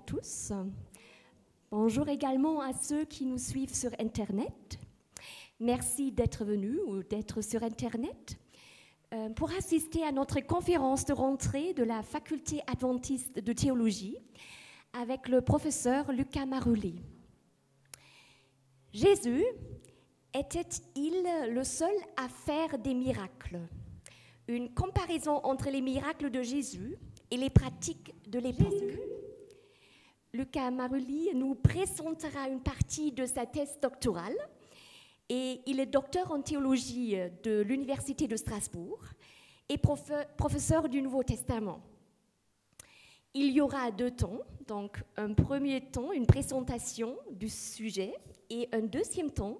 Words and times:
tous. 0.00 0.52
Bonjour 1.70 2.08
également 2.08 2.60
à 2.60 2.72
ceux 2.72 3.04
qui 3.04 3.26
nous 3.26 3.38
suivent 3.38 3.74
sur 3.74 3.90
Internet. 4.00 4.78
Merci 5.60 6.10
d'être 6.10 6.44
venus 6.44 6.78
ou 6.86 7.02
d'être 7.02 7.42
sur 7.42 7.62
Internet 7.62 8.38
euh, 9.12 9.28
pour 9.30 9.50
assister 9.52 10.02
à 10.04 10.12
notre 10.12 10.40
conférence 10.40 11.04
de 11.04 11.12
rentrée 11.12 11.74
de 11.74 11.84
la 11.84 12.02
faculté 12.02 12.62
adventiste 12.66 13.38
de 13.38 13.52
théologie 13.52 14.16
avec 14.92 15.28
le 15.28 15.42
professeur 15.42 16.10
Lucas 16.12 16.46
Marulli. 16.46 17.02
Jésus 18.92 19.44
était-il 20.34 21.24
le 21.50 21.64
seul 21.64 21.94
à 22.16 22.28
faire 22.28 22.78
des 22.78 22.94
miracles? 22.94 23.60
Une 24.48 24.72
comparaison 24.74 25.36
entre 25.44 25.70
les 25.70 25.80
miracles 25.80 26.30
de 26.30 26.42
Jésus 26.42 26.96
et 27.30 27.36
les 27.36 27.50
pratiques 27.50 28.14
de 28.28 28.40
l'époque. 28.40 29.00
Lucas 30.32 30.70
Marulli 30.70 31.30
nous 31.34 31.56
présentera 31.56 32.48
une 32.48 32.60
partie 32.60 33.10
de 33.10 33.26
sa 33.26 33.46
thèse 33.46 33.78
doctorale 33.82 34.36
et 35.28 35.60
il 35.66 35.80
est 35.80 35.86
docteur 35.86 36.30
en 36.30 36.40
théologie 36.40 37.16
de 37.42 37.62
l'Université 37.62 38.28
de 38.28 38.36
Strasbourg 38.36 39.00
et 39.68 39.76
professeur 39.76 40.88
du 40.88 41.02
Nouveau 41.02 41.24
Testament. 41.24 41.80
Il 43.34 43.52
y 43.52 43.60
aura 43.60 43.90
deux 43.90 44.12
temps, 44.12 44.40
donc 44.68 45.02
un 45.16 45.34
premier 45.34 45.80
temps, 45.80 46.12
une 46.12 46.26
présentation 46.26 47.16
du 47.32 47.48
sujet, 47.48 48.14
et 48.50 48.68
un 48.72 48.82
deuxième 48.82 49.30
temps 49.30 49.58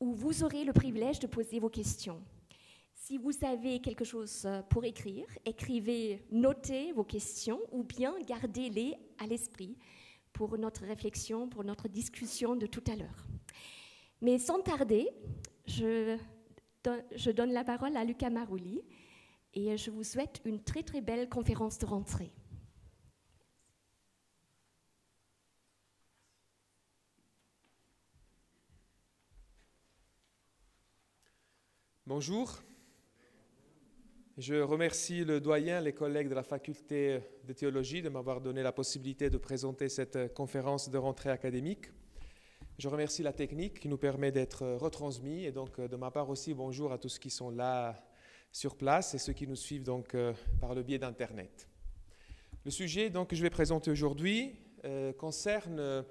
où 0.00 0.12
vous 0.12 0.42
aurez 0.42 0.64
le 0.64 0.72
privilège 0.72 1.20
de 1.20 1.28
poser 1.28 1.60
vos 1.60 1.68
questions. 1.68 2.20
Si 3.06 3.18
vous 3.18 3.32
avez 3.44 3.80
quelque 3.80 4.06
chose 4.06 4.48
pour 4.70 4.82
écrire, 4.86 5.26
écrivez, 5.44 6.24
notez 6.30 6.90
vos 6.92 7.04
questions 7.04 7.60
ou 7.70 7.84
bien 7.84 8.14
gardez-les 8.26 8.96
à 9.18 9.26
l'esprit 9.26 9.76
pour 10.32 10.56
notre 10.56 10.86
réflexion, 10.86 11.46
pour 11.46 11.64
notre 11.64 11.86
discussion 11.86 12.56
de 12.56 12.64
tout 12.64 12.82
à 12.86 12.96
l'heure. 12.96 13.26
Mais 14.22 14.38
sans 14.38 14.58
tarder, 14.60 15.10
je, 15.66 16.16
donne 17.32 17.52
la 17.52 17.62
parole 17.62 17.94
à 17.98 18.04
Lucas 18.04 18.30
Marouli 18.30 18.80
et 19.52 19.76
je 19.76 19.90
vous 19.90 20.02
souhaite 20.02 20.40
une 20.46 20.64
très 20.64 20.82
très 20.82 21.02
belle 21.02 21.28
conférence 21.28 21.78
de 21.78 21.84
rentrée. 21.84 22.32
Bonjour. 32.06 32.62
Je 34.36 34.56
remercie 34.56 35.24
le 35.24 35.40
doyen, 35.40 35.80
les 35.80 35.92
collègues 35.92 36.28
de 36.28 36.34
la 36.34 36.42
faculté 36.42 37.20
de 37.46 37.52
théologie 37.52 38.02
de 38.02 38.08
m'avoir 38.08 38.40
donné 38.40 38.64
la 38.64 38.72
possibilité 38.72 39.30
de 39.30 39.38
présenter 39.38 39.88
cette 39.88 40.34
conférence 40.34 40.90
de 40.90 40.98
rentrée 40.98 41.30
académique. 41.30 41.92
Je 42.76 42.88
remercie 42.88 43.22
la 43.22 43.32
technique 43.32 43.78
qui 43.78 43.88
nous 43.88 43.96
permet 43.96 44.32
d'être 44.32 44.66
retransmis 44.66 45.44
et 45.44 45.52
donc 45.52 45.80
de 45.80 45.94
ma 45.94 46.10
part 46.10 46.30
aussi 46.30 46.52
bonjour 46.52 46.90
à 46.90 46.98
tous 46.98 47.10
ceux 47.10 47.20
qui 47.20 47.30
sont 47.30 47.48
là 47.48 48.04
sur 48.50 48.74
place 48.74 49.14
et 49.14 49.18
ceux 49.18 49.34
qui 49.34 49.46
nous 49.46 49.54
suivent 49.54 49.84
donc 49.84 50.16
euh, 50.16 50.32
par 50.60 50.74
le 50.74 50.82
biais 50.82 50.98
d'Internet. 50.98 51.68
Le 52.64 52.72
sujet 52.72 53.10
donc, 53.10 53.30
que 53.30 53.36
je 53.36 53.42
vais 53.42 53.50
présenter 53.50 53.92
aujourd'hui 53.92 54.56
euh, 54.84 55.12
concerne 55.12 56.04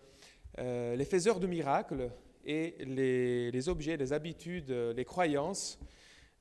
euh, 0.59 0.95
les 0.95 1.05
faiseurs 1.05 1.41
de 1.41 1.47
miracles 1.47 2.09
et 2.45 2.85
les 2.85 3.67
objets, 3.67 3.97
les 3.97 4.13
habitudes, 4.13 4.72
les 4.72 5.05
croyances 5.05 5.78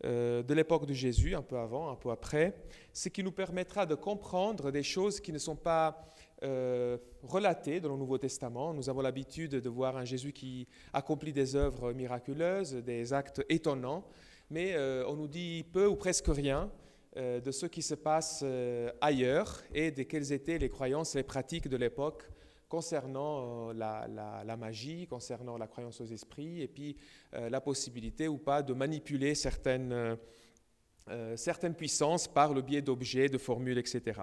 de 0.04 0.54
l'époque 0.54 0.86
de 0.86 0.92
Jésus, 0.92 1.34
un 1.34 1.42
peu 1.42 1.58
avant, 1.58 1.90
un 1.90 1.96
peu 1.96 2.10
après, 2.10 2.54
ce 2.92 3.08
qui 3.08 3.22
nous 3.22 3.32
permettra 3.32 3.86
de 3.86 3.94
comprendre 3.94 4.70
des 4.70 4.82
choses 4.82 5.20
qui 5.20 5.32
ne 5.32 5.38
sont 5.38 5.56
pas 5.56 6.12
euh, 6.44 6.98
relatés 7.22 7.78
dans 7.78 7.90
le 7.90 7.96
Nouveau 7.96 8.18
Testament. 8.18 8.74
Nous 8.74 8.90
avons 8.90 9.00
l'habitude 9.00 9.52
de 9.52 9.68
voir 9.68 9.96
un 9.96 10.04
Jésus 10.04 10.32
qui 10.32 10.66
accomplit 10.92 11.32
des 11.32 11.54
œuvres 11.54 11.92
miraculeuses, 11.92 12.74
des 12.74 13.12
actes 13.12 13.44
étonnants, 13.48 14.04
mais 14.50 14.74
euh, 14.74 15.04
on 15.06 15.14
nous 15.14 15.28
dit 15.28 15.64
peu 15.72 15.86
ou 15.86 15.94
presque 15.94 16.26
rien 16.26 16.69
euh, 17.16 17.40
de 17.40 17.52
ce 17.52 17.66
qui 17.66 17.80
se 17.80 17.94
passe 17.94 18.44
ailleurs 19.00 19.62
et 19.72 19.92
de 19.92 20.02
quelles 20.02 20.32
étaient 20.32 20.58
les 20.58 20.69
croyances, 20.69 21.14
les 21.14 21.22
pratiques 21.22 21.69
de 21.69 21.76
l'époque 21.76 22.24
concernant 22.72 23.71
la, 23.75 24.09
la, 24.09 24.56
magie, 24.56 25.06
concernant 25.06 25.59
la 25.59 25.66
croyance 25.66 26.00
aux 26.00 26.06
esprits, 26.06 26.62
et 26.62 26.69
puis 26.69 26.97
la 27.33 27.60
possibilité 27.60 28.28
ou 28.28 28.38
pas 28.38 28.62
de 28.62 28.72
manipuler 28.72 29.34
certaines, 29.34 30.16
certaines 31.37 31.75
puissances 31.75 32.27
par 32.27 32.55
le 32.55 32.62
biais 32.62 32.81
d'objets, 32.81 33.28
de 33.28 33.37
formules, 33.37 33.77
etc. 33.77 34.22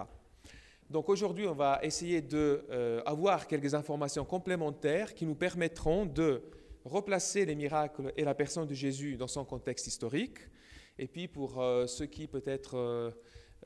Donc 0.90 1.08
aujourd'hui, 1.08 1.46
on 1.46 1.54
va 1.54 1.78
essayer 1.84 2.20
d'avoir 2.20 3.42
euh, 3.42 3.44
quelques 3.48 3.74
informations 3.74 4.24
complémentaires 4.24 5.14
qui 5.14 5.24
nous 5.24 5.36
permettront 5.36 6.04
de 6.04 6.42
replacer 6.84 7.46
les 7.46 7.54
miracles 7.54 8.12
et 8.16 8.24
la 8.24 8.34
personne 8.34 8.66
de 8.66 8.74
Jésus 8.74 9.16
dans 9.16 9.28
son 9.28 9.44
contexte 9.44 9.86
historique. 9.86 10.38
Et 10.98 11.06
puis 11.06 11.28
pour 11.28 11.62
euh, 11.62 11.86
ceux 11.86 12.06
qui 12.06 12.26
peut-être 12.26 13.14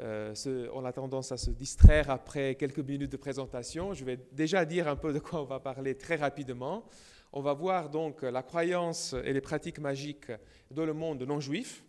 euh, 0.00 0.34
ont 0.72 0.80
la 0.80 0.92
tendance 0.92 1.32
à 1.32 1.36
se 1.36 1.50
distraire 1.50 2.10
après 2.10 2.54
quelques 2.56 2.80
minutes 2.80 3.12
de 3.12 3.16
présentation, 3.16 3.94
je 3.94 4.04
vais 4.04 4.18
déjà 4.32 4.64
dire 4.64 4.88
un 4.88 4.96
peu 4.96 5.12
de 5.12 5.18
quoi 5.18 5.42
on 5.42 5.46
va 5.46 5.60
parler 5.60 5.96
très 5.96 6.16
rapidement. 6.16 6.84
On 7.32 7.42
va 7.42 7.52
voir 7.52 7.90
donc 7.90 8.22
la 8.22 8.42
croyance 8.42 9.14
et 9.24 9.32
les 9.32 9.40
pratiques 9.40 9.80
magiques 9.80 10.30
dans 10.70 10.86
le 10.86 10.94
monde 10.94 11.22
non 11.22 11.40
juif. 11.40 11.84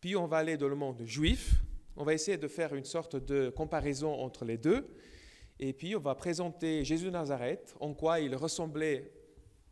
Puis 0.00 0.16
on 0.16 0.26
va 0.26 0.38
aller 0.38 0.56
dans 0.56 0.68
le 0.68 0.76
monde 0.76 1.02
juif 1.04 1.62
on 2.00 2.04
va 2.04 2.14
essayer 2.14 2.38
de 2.38 2.48
faire 2.48 2.74
une 2.74 2.84
sorte 2.84 3.16
de 3.16 3.50
comparaison 3.50 4.14
entre 4.14 4.46
les 4.46 4.56
deux. 4.56 4.88
Et 5.58 5.74
puis, 5.74 5.94
on 5.94 6.00
va 6.00 6.14
présenter 6.14 6.82
Jésus 6.82 7.10
Nazareth, 7.10 7.76
en 7.78 7.92
quoi 7.92 8.20
il 8.20 8.34
ressemblait 8.34 9.12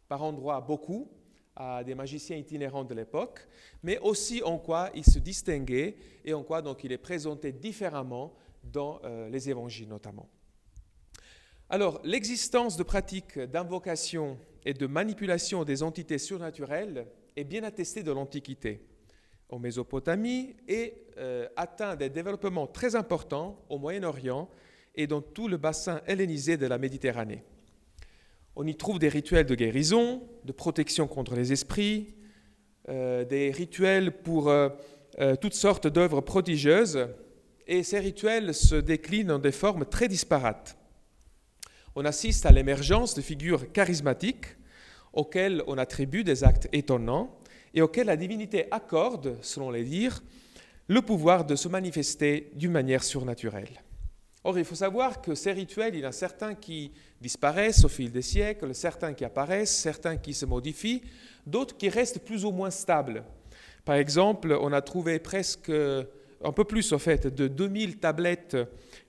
par 0.09 0.23
endroits 0.23 0.61
beaucoup 0.61 1.11
à 1.59 1.83
des 1.83 1.97
magiciens 1.97 2.37
itinérants 2.37 2.85
de 2.85 2.95
l'époque, 2.95 3.47
mais 3.83 3.99
aussi 3.99 4.43
en 4.45 4.59
quoi 4.59 4.91
il 4.95 5.05
se 5.05 5.19
distinguait 5.19 5.97
et 6.25 6.33
en 6.33 6.45
quoi 6.45 6.63
donc 6.63 6.85
il 6.85 6.93
est 6.93 6.99
présenté 6.99 7.51
différemment 7.51 8.33
dans 8.63 9.01
euh, 9.05 9.29
les 9.29 9.51
évangiles 9.51 9.89
notamment. 9.89 10.29
Alors, 11.69 12.01
l'existence 12.05 12.77
de 12.77 12.83
pratiques 12.85 13.39
d'invocation 13.39 14.39
et 14.65 14.73
de 14.73 14.87
manipulation 14.87 15.65
des 15.65 15.83
entités 15.83 16.19
surnaturelles 16.19 17.07
est 17.37 17.45
bien 17.45 17.65
attestée 17.65 18.03
de 18.03 18.13
l'Antiquité 18.13 18.87
en 19.51 19.59
Mésopotamie 19.59 20.55
et 20.69 20.95
euh, 21.19 21.49
atteint 21.57 21.97
des 21.97 22.09
développements 22.09 22.67
très 22.67 22.95
importants 22.95 23.65
au 23.69 23.79
Moyen-Orient 23.79 24.49
et 24.95 25.07
dans 25.07 25.21
tout 25.21 25.49
le 25.49 25.57
bassin 25.57 26.01
hellénisé 26.07 26.57
de 26.57 26.67
la 26.67 26.79
Méditerranée. 26.79 27.45
On 28.61 28.67
y 28.67 28.75
trouve 28.75 28.99
des 28.99 29.09
rituels 29.09 29.47
de 29.47 29.55
guérison, 29.55 30.21
de 30.45 30.51
protection 30.51 31.07
contre 31.07 31.37
les 31.37 31.53
esprits, 31.53 32.17
euh, 32.89 33.25
des 33.25 33.53
rituels 33.53 34.11
pour 34.11 34.49
euh, 34.49 34.69
toutes 35.41 35.55
sortes 35.55 35.87
d'œuvres 35.87 36.23
prodigieuses, 36.23 37.07
et 37.69 37.85
ces 37.85 38.01
rituels 38.01 38.53
se 38.53 38.75
déclinent 38.75 39.31
en 39.31 39.39
des 39.39 39.53
formes 39.53 39.85
très 39.85 40.09
disparates. 40.09 40.77
On 41.95 42.05
assiste 42.05 42.47
à 42.47 42.51
l'émergence 42.51 43.15
de 43.15 43.21
figures 43.21 43.71
charismatiques 43.71 44.57
auxquelles 45.13 45.63
on 45.69 45.79
attribue 45.79 46.25
des 46.25 46.43
actes 46.43 46.69
étonnants, 46.73 47.39
et 47.75 47.81
auquel 47.81 48.09
la 48.09 48.17
divinité 48.17 48.67
accorde, 48.73 49.37
selon 49.41 49.71
les 49.71 49.85
dires, 49.85 50.21
le 50.89 51.01
pouvoir 51.01 51.45
de 51.45 51.55
se 51.55 51.69
manifester 51.69 52.51
d'une 52.57 52.73
manière 52.73 53.05
surnaturelle. 53.05 53.85
Or, 54.45 54.59
il 54.59 54.65
faut 54.65 54.75
savoir 54.75 55.21
que 55.21 55.35
ces 55.35 55.53
rituels, 55.53 55.95
il 55.95 56.01
y 56.01 56.07
en 56.07 56.11
a 56.11 56.13
certains 56.13 56.55
qui 56.55 56.93
disparaissent 57.21 57.85
au 57.85 57.89
fil 57.89 58.13
des 58.13 58.23
siècles, 58.23 58.75
certains 58.75 59.13
qui 59.13 59.25
apparaissent, 59.25 59.77
certains 59.77 60.17
qui 60.17 60.33
se 60.33 60.47
modifient, 60.47 61.03
d'autres 61.47 61.77
qui 61.77 61.89
restent 61.89 62.21
plus 62.21 62.45
ou 62.45 62.53
moins 62.53 62.71
stables. 62.71 63.25
Par 63.85 63.97
exemple, 63.97 64.57
on 64.61 64.73
a 64.73 64.81
trouvé 64.81 65.19
presque, 65.19 65.71
un 65.71 66.53
peu 66.53 66.65
plus 66.65 66.93
au 66.93 66.99
fait, 66.99 67.27
de 67.27 67.49
2000 67.49 67.99
tablettes 67.99 68.57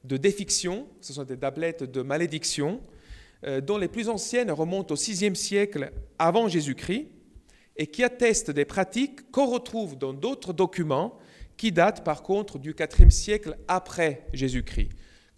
de 0.04 0.18
défiction, 0.18 0.88
ce 1.02 1.14
sont 1.14 1.24
des 1.24 1.38
tablettes 1.38 1.84
de 1.84 2.02
malédiction, 2.02 2.82
euh, 3.46 3.62
dont 3.62 3.78
les 3.78 3.88
plus 3.88 4.10
anciennes 4.10 4.52
remontent 4.52 4.94
au 4.94 4.98
VIe 4.98 5.36
siècle 5.36 5.92
avant 6.18 6.48
Jésus-Christ, 6.48 7.08
et 7.78 7.88
qui 7.88 8.04
attestent 8.04 8.52
des 8.52 8.66
pratiques 8.66 9.32
qu'on 9.32 9.46
retrouve 9.46 9.98
dans 9.98 10.14
d'autres 10.14 10.54
documents 10.54 11.18
qui 11.56 11.72
datent 11.72 12.04
par 12.04 12.24
contre 12.24 12.58
du 12.58 12.76
IVe 12.78 13.10
siècle 13.10 13.58
après 13.68 14.26
Jésus-Christ. 14.34 14.90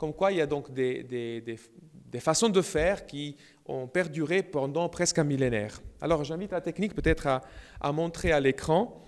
Comme 0.02 0.14
quoi 0.14 0.32
il 0.32 0.40
y 0.40 0.42
a 0.42 0.48
donc 0.48 0.74
des, 0.74 1.04
des, 1.04 2.20
façons 2.20 2.50
de 2.50 2.64
faire 2.64 3.06
qui 3.06 3.38
ont 3.68 3.86
perduré 3.86 4.42
pendant 4.42 4.90
presque 4.90 5.20
un 5.20 5.24
millénaire. 5.24 5.80
Alors 6.02 6.24
j'invite 6.24 6.54
la 6.54 6.60
technique 6.60 6.96
peut-être 6.96 7.28
à, 7.28 7.42
à, 7.80 7.92
montrer 7.92 8.32
à 8.32 8.40
l'écran 8.40 9.00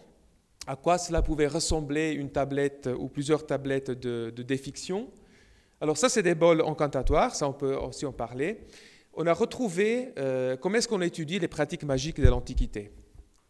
à 0.68 0.76
quoi 0.76 1.00
cela 1.00 1.24
pouvait 1.24 1.48
ressembler 1.48 2.12
une 2.12 2.30
tablette 2.30 2.88
ou 2.96 3.10
plusieurs 3.10 3.48
tablettes 3.48 3.90
de, 3.90 4.32
de 4.36 4.44
défiction. 4.44 5.10
Alors 5.82 5.98
ça 5.98 6.10
c'est 6.10 6.22
des 6.22 6.36
bols 6.36 6.62
encantatoires, 6.62 7.34
ça 7.34 7.50
on 7.50 7.54
peut 7.54 7.74
aussi 7.74 8.06
en 8.06 8.14
parler. 8.14 8.60
On 9.16 9.26
a 9.26 9.34
retrouvé 9.34 10.14
euh, 10.20 10.58
comment 10.58 10.76
est-ce 10.76 10.88
qu'on 10.88 11.02
étudie 11.02 11.40
les 11.40 11.48
pratiques 11.48 11.86
magiques 11.86 12.20
de 12.20 12.30
l'Antiquité. 12.30 12.92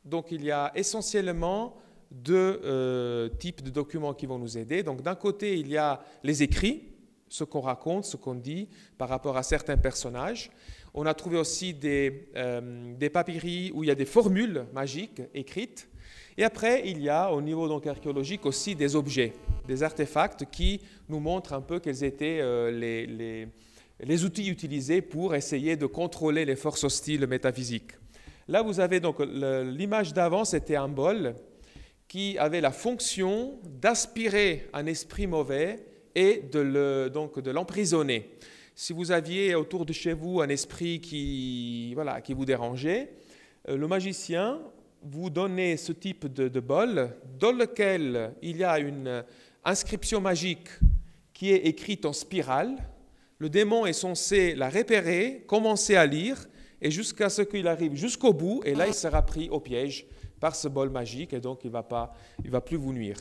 Donc 0.06 0.32
il 0.32 0.46
y 0.46 0.52
a 0.52 0.72
essentiellement 0.76 1.76
deux 2.10 2.62
euh, 2.64 3.28
types 3.28 3.62
de 3.62 3.70
documents 3.70 4.14
qui 4.14 4.28
vont 4.28 4.40
nous 4.40 4.58
aider. 4.58 4.82
Donc 4.82 5.02
d'un 5.02 5.16
côté, 5.16 5.60
il 5.60 5.68
y 5.68 5.76
a 5.76 6.02
les 6.24 6.42
écrits 6.42 6.93
ce 7.34 7.44
qu'on 7.44 7.62
raconte, 7.62 8.06
ce 8.06 8.16
qu'on 8.16 8.36
dit 8.36 8.70
par 8.96 9.10
rapport 9.10 9.38
à 9.38 9.42
certains 9.42 9.76
personnages. 9.76 10.52
On 10.94 11.08
a 11.08 11.16
trouvé 11.16 11.40
aussi 11.40 11.74
des, 11.74 12.30
euh, 12.36 12.94
des 12.94 13.10
papyries 13.10 13.72
où 13.74 13.84
il 13.84 13.88
y 13.88 13.92
a 13.92 13.96
des 13.96 14.06
formules 14.06 14.68
magiques 14.72 15.20
écrites. 15.34 15.90
Et 16.38 16.44
après, 16.44 16.84
il 16.86 17.02
y 17.02 17.10
a 17.10 17.34
au 17.34 17.42
niveau 17.42 17.68
donc 17.68 17.88
archéologique 17.88 18.46
aussi 18.46 18.76
des 18.76 18.96
objets, 18.96 19.34
des 19.68 19.82
artefacts 19.82 20.46
qui 20.52 20.82
nous 21.10 21.20
montrent 21.20 21.54
un 21.54 21.62
peu 21.62 21.80
quels 21.80 22.04
étaient 22.04 22.40
euh, 22.40 22.70
les, 22.70 23.08
les, 23.08 23.48
les, 24.00 24.26
outils 24.26 24.48
utilisés 24.48 25.02
pour 25.02 25.34
essayer 25.34 25.76
de 25.76 25.88
contrôler 25.88 26.46
les 26.46 26.56
forces 26.56 26.84
hostiles 26.84 27.26
métaphysiques. 27.26 27.94
Là, 28.48 28.62
vous 28.62 28.80
avez 28.80 29.00
donc 29.00 29.18
l'image 29.20 30.14
d'avant, 30.14 30.46
c'était 30.46 30.76
un 30.76 30.88
bol 30.90 31.34
qui 32.08 32.38
avait 32.38 32.62
la 32.62 32.72
fonction 32.72 33.58
d'aspirer 33.64 34.70
un 34.74 34.86
esprit 34.86 35.26
mauvais 35.26 35.93
et 36.16 36.44
de 36.52 37.10
donc 37.14 37.40
de 37.40 37.52
l'emprisonner. 37.52 38.30
Si 38.76 38.92
vous 38.92 39.12
aviez 39.12 39.54
autour 39.54 39.86
de 39.86 39.94
chez 39.94 40.14
vous 40.14 40.42
un 40.42 40.50
esprit 40.50 41.00
qui, 41.00 41.94
voilà, 41.94 42.22
qui 42.22 42.34
vous 42.34 42.46
dérangeait, 42.46 43.14
euh, 43.70 43.78
le 43.78 43.88
magicien 43.88 44.60
vous 45.04 45.30
donnait 45.30 45.78
ce 45.78 45.92
type 45.92 46.26
de, 46.26 46.60
bol 46.60 47.12
dans 47.40 47.52
lequel 47.52 48.34
il 48.42 48.58
y 48.58 48.64
a 48.64 48.80
une 48.80 49.24
inscription 49.64 50.22
magique 50.22 50.70
qui 51.34 51.52
est 51.52 51.68
écrite 51.68 52.06
en 52.06 52.14
spirale. 52.14 52.78
Le 53.38 53.50
démon 53.50 53.86
est 53.86 53.94
censé 53.94 54.56
la 54.56 54.70
repérer, 54.70 55.44
commencer 55.46 55.96
à 55.96 56.06
lire, 56.06 56.48
et 56.82 56.90
jusqu'à 56.90 57.30
ce 57.30 57.42
qu'il 57.42 57.68
arrive 57.68 57.96
jusqu'au 57.96 58.34
bout, 58.34 58.62
et 58.66 58.74
là 58.74 58.88
il 58.88 58.94
sera 58.94 59.22
pris 59.22 59.50
au 59.50 59.60
piège 59.60 60.06
par 60.40 60.56
ce 60.56 60.68
bol 60.68 60.90
magique, 60.90 61.34
et 61.34 61.40
donc 61.40 61.60
il 61.64 61.68
ne 61.68 61.74
va, 61.74 62.14
il 62.44 62.50
va 62.50 62.62
plus 62.62 62.78
vous 62.78 62.94
nuire. 62.94 63.20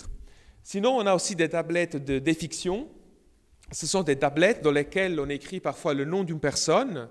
Sinon, 0.62 0.96
on 0.96 1.06
a 1.06 1.14
aussi 1.14 1.34
des 1.34 1.48
tablettes 1.48 1.96
de 1.96 2.18
défiction. 2.18 2.88
Ce 3.72 3.86
sont 3.86 4.02
des 4.02 4.16
tablettes 4.16 4.62
dans 4.62 4.70
lesquelles 4.70 5.18
on 5.18 5.28
écrit 5.28 5.60
parfois 5.60 5.94
le 5.94 6.04
nom 6.04 6.22
d'une 6.24 6.40
personne 6.40 7.08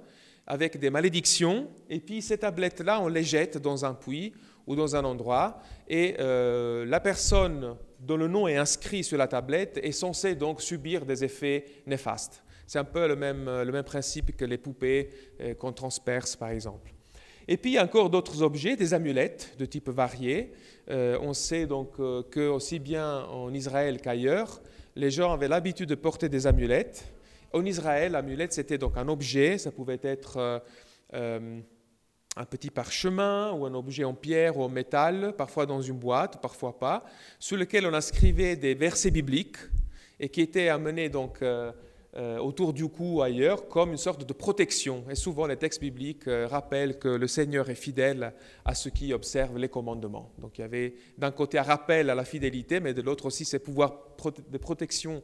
avec 0.48 0.80
des 0.80 0.90
malédictions, 0.90 1.70
et 1.90 2.00
puis 2.00 2.22
ces 2.22 2.38
tablettes-là, 2.38 3.00
on 3.02 3.08
les 3.08 3.24
jette 3.24 3.58
dans 3.58 3.86
un 3.86 3.94
puits 3.94 4.34
ou 4.68 4.76
dans 4.76 4.96
un 4.96 5.04
endroit, 5.04 5.60
et 5.88 6.16
euh, 6.20 6.86
la 6.86 7.00
personne 7.00 7.78
dont 8.00 8.18
le 8.18 8.28
nom 8.28 8.48
est 8.48 8.58
inscrit 8.58 9.04
sur 9.04 9.18
la 9.18 9.28
tablette 9.28 9.80
est 9.82 9.92
censée 9.92 10.36
donc 10.36 10.62
subir 10.62 11.06
des 11.06 11.24
effets 11.24 11.66
néfastes. 11.86 12.44
C'est 12.68 12.80
un 12.80 12.84
peu 12.84 13.08
le 13.08 13.16
même, 13.16 13.46
le 13.46 13.72
même 13.72 13.84
principe 13.84 14.36
que 14.36 14.46
les 14.46 14.58
poupées 14.58 15.10
euh, 15.42 15.54
qu'on 15.54 15.74
transperce, 15.74 16.36
par 16.36 16.50
exemple. 16.50 16.92
Et 17.48 17.58
puis, 17.58 17.78
encore 17.80 18.10
d'autres 18.10 18.42
objets, 18.42 18.76
des 18.76 18.94
amulettes 18.94 19.56
de 19.58 19.66
type 19.66 19.90
varié. 19.90 20.54
Euh, 20.92 21.18
on 21.22 21.34
sait 21.34 21.66
donc 21.66 21.94
euh, 22.00 22.22
que 22.30 22.48
aussi 22.48 22.80
bien 22.80 23.24
en 23.26 23.54
Israël 23.54 24.00
qu'ailleurs, 24.02 24.62
les 24.96 25.10
gens 25.10 25.32
avaient 25.32 25.48
l'habitude 25.48 25.90
de 25.90 25.96
porter 25.96 26.30
des 26.30 26.48
amulettes. 26.48 27.12
En 27.54 27.66
Israël, 27.66 28.12
l'amulette, 28.12 28.54
c'était 28.54 28.78
donc 28.78 28.98
un 28.98 29.08
objet, 29.08 29.58
ça 29.58 29.72
pouvait 29.72 30.00
être 30.04 30.62
un 32.38 32.46
petit 32.46 32.70
parchemin 32.70 33.52
ou 33.52 33.66
un 33.66 33.74
objet 33.74 34.04
en 34.04 34.14
pierre 34.14 34.58
ou 34.58 34.64
en 34.64 34.70
métal, 34.70 35.34
parfois 35.38 35.66
dans 35.66 35.82
une 35.82 35.98
boîte, 35.98 36.42
parfois 36.42 36.78
pas, 36.80 37.04
sur 37.40 37.58
lequel 37.58 37.86
on 37.86 37.94
inscrivait 37.94 38.56
des 38.56 38.74
versets 38.74 39.12
bibliques 39.12 39.58
et 40.20 40.30
qui 40.30 40.42
étaient 40.42 40.70
amenés 40.70 41.10
donc 41.10 41.42
euh, 41.42 41.72
euh, 41.72 41.72
autour 42.18 42.74
du 42.74 42.88
cou 42.90 43.18
ou 43.18 43.22
ailleurs 43.22 43.70
comme 43.70 43.92
une 43.92 43.98
sorte 43.98 44.26
de 44.26 44.34
protection. 44.34 45.06
Et 45.10 45.16
souvent 45.16 45.48
les 45.48 45.56
textes 45.56 45.80
bibliques 45.80 46.28
euh, 46.28 46.46
rappellent 46.46 47.00
que 47.00 47.08
le 47.08 47.28
Seigneur 47.28 47.70
est 47.70 47.76
fidèle 47.76 48.34
à 48.66 48.76
ceux 48.76 48.90
qui 48.90 49.14
observent 49.14 49.58
les 49.58 49.70
commandements. 49.70 50.34
Donc 50.40 50.58
il 50.58 50.62
y 50.62 50.64
avait 50.66 50.96
d'un 51.18 51.32
côté 51.32 51.58
un 51.58 51.64
rappel 51.64 52.10
à 52.10 52.16
la 52.16 52.26
fidélité, 52.26 52.80
mais 52.82 52.94
de 52.94 53.02
l'autre 53.02 53.28
aussi 53.28 53.46
ces 53.46 53.60
pouvoirs 53.60 53.98
de 54.50 54.58
protection 54.58 55.24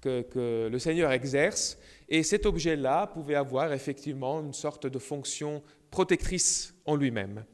que, 0.00 0.68
le 0.70 0.78
Seigneur 0.78 1.10
exerce. 1.10 1.78
Et 2.08 2.22
cet 2.22 2.46
objet-là 2.46 3.08
pouvait 3.08 3.34
avoir 3.34 3.72
effectivement 3.72 4.40
une 4.40 4.52
sorte 4.52 4.86
de 4.86 4.98
fonction 4.98 5.62
protectrice 5.90 6.74
en 6.86 6.94
lui-même. 6.94 7.44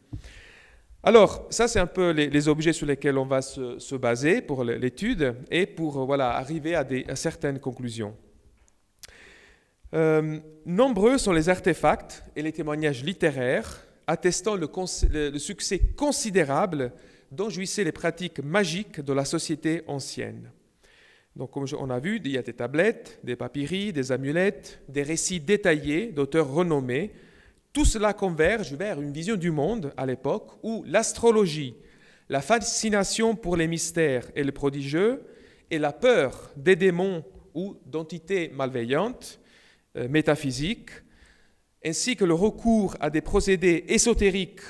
Alors, 1.03 1.47
ça, 1.51 1.69
c'est 1.69 1.81
un 1.81 1.87
peu 1.87 2.11
les, 2.11 2.49
objets 2.49 2.73
sur 2.73 2.87
lesquels 2.87 3.19
on 3.19 3.27
va 3.27 3.43
se, 3.43 3.97
baser 3.97 4.41
pour 4.41 4.65
l'étude 4.65 5.35
et 5.51 5.67
pour 5.67 6.05
voilà, 6.07 6.31
arriver 6.37 6.75
à, 6.75 6.85
des, 6.85 7.05
certaines 7.15 7.61
conclusions. 7.61 8.15
Euh, 9.95 10.39
nombreux 10.67 11.19
sont 11.19 11.33
les 11.33 11.49
artefacts 11.49 12.25
et 12.35 12.43
les 12.43 12.53
témoignages 12.53 13.05
littéraires 13.05 13.81
attestant 14.07 14.57
le, 14.57 14.69
le, 15.31 15.39
succès 15.39 15.79
considérable 15.79 16.93
dont 17.31 17.49
jouissaient 17.49 17.85
les 17.85 17.93
pratiques 17.93 18.41
magiques 18.41 19.01
de 19.01 19.13
la 19.13 19.25
société 19.25 19.83
ancienne. 19.87 20.51
Donc, 21.37 21.53
comme 21.53 21.67
on 21.79 21.91
a 21.91 21.99
vu, 21.99 22.21
il 22.25 22.31
y 22.31 22.39
a 22.39 22.43
des 22.43 22.53
tablettes, 22.53 23.19
des 23.25 23.37
papyries, 23.37 23.93
des 23.93 24.13
amulettes, 24.13 24.81
des 24.89 25.03
récits 25.03 25.41
détaillés 25.41 26.09
d'auteurs 26.09 26.53
renommés 26.53 27.13
tout 27.75 27.85
cela 27.85 28.13
converge 28.13 28.73
vers 28.73 29.03
une 29.03 29.13
vision 29.13 29.35
du 29.35 29.51
monde 29.51 29.93
à 29.97 30.07
l'époque 30.07 30.53
où 30.63 30.85
l'astrologie, 30.87 31.75
la 32.29 32.41
fascination 32.41 33.35
pour 33.35 33.57
les 33.57 33.67
mystères 33.67 34.31
et 34.37 34.45
le 34.45 34.53
prodigieux 34.53 35.25
et 35.73 35.81
la 35.81 35.93
peur 35.93 36.53
des 36.57 36.77
démons 36.77 37.25
ou 37.53 37.77
d'entités 37.85 38.49
malveillantes, 38.55 39.41
euh, 39.97 40.09
métaphysiques, 40.09 40.91
ainsi 41.85 42.17
que 42.17 42.25
le 42.25 42.35
recours 42.35 42.97
à 42.99 43.11
des 43.11 43.21
procédés 43.21 43.85
ésotériques 43.87 44.61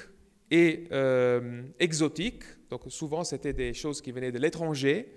et 0.51 0.85
euh, 0.93 1.63
exotiques, 1.79 2.45
donc 2.69 2.83
souvent 2.89 3.25
c'était 3.25 3.55
des 3.55 3.73
choses 3.73 4.03
qui 4.03 4.13
venaient 4.13 4.33
de 4.33 4.39
l'étranger, 4.39 5.15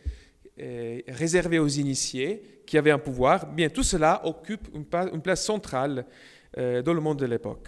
euh, 0.59 1.01
réservées 1.09 1.59
aux 1.59 1.67
initiés, 1.67 2.61
qui 2.65 2.77
avaient 2.77 2.91
un 2.91 2.99
pouvoir, 2.99 3.51
bien 3.53 3.67
tout 3.67 3.83
cela 3.83 4.25
occupe 4.25 4.69
une 4.73 5.21
place 5.21 5.43
centrale 5.43 6.05
dans 6.55 6.93
le 6.93 7.01
monde 7.01 7.19
de 7.19 7.25
l'époque. 7.25 7.67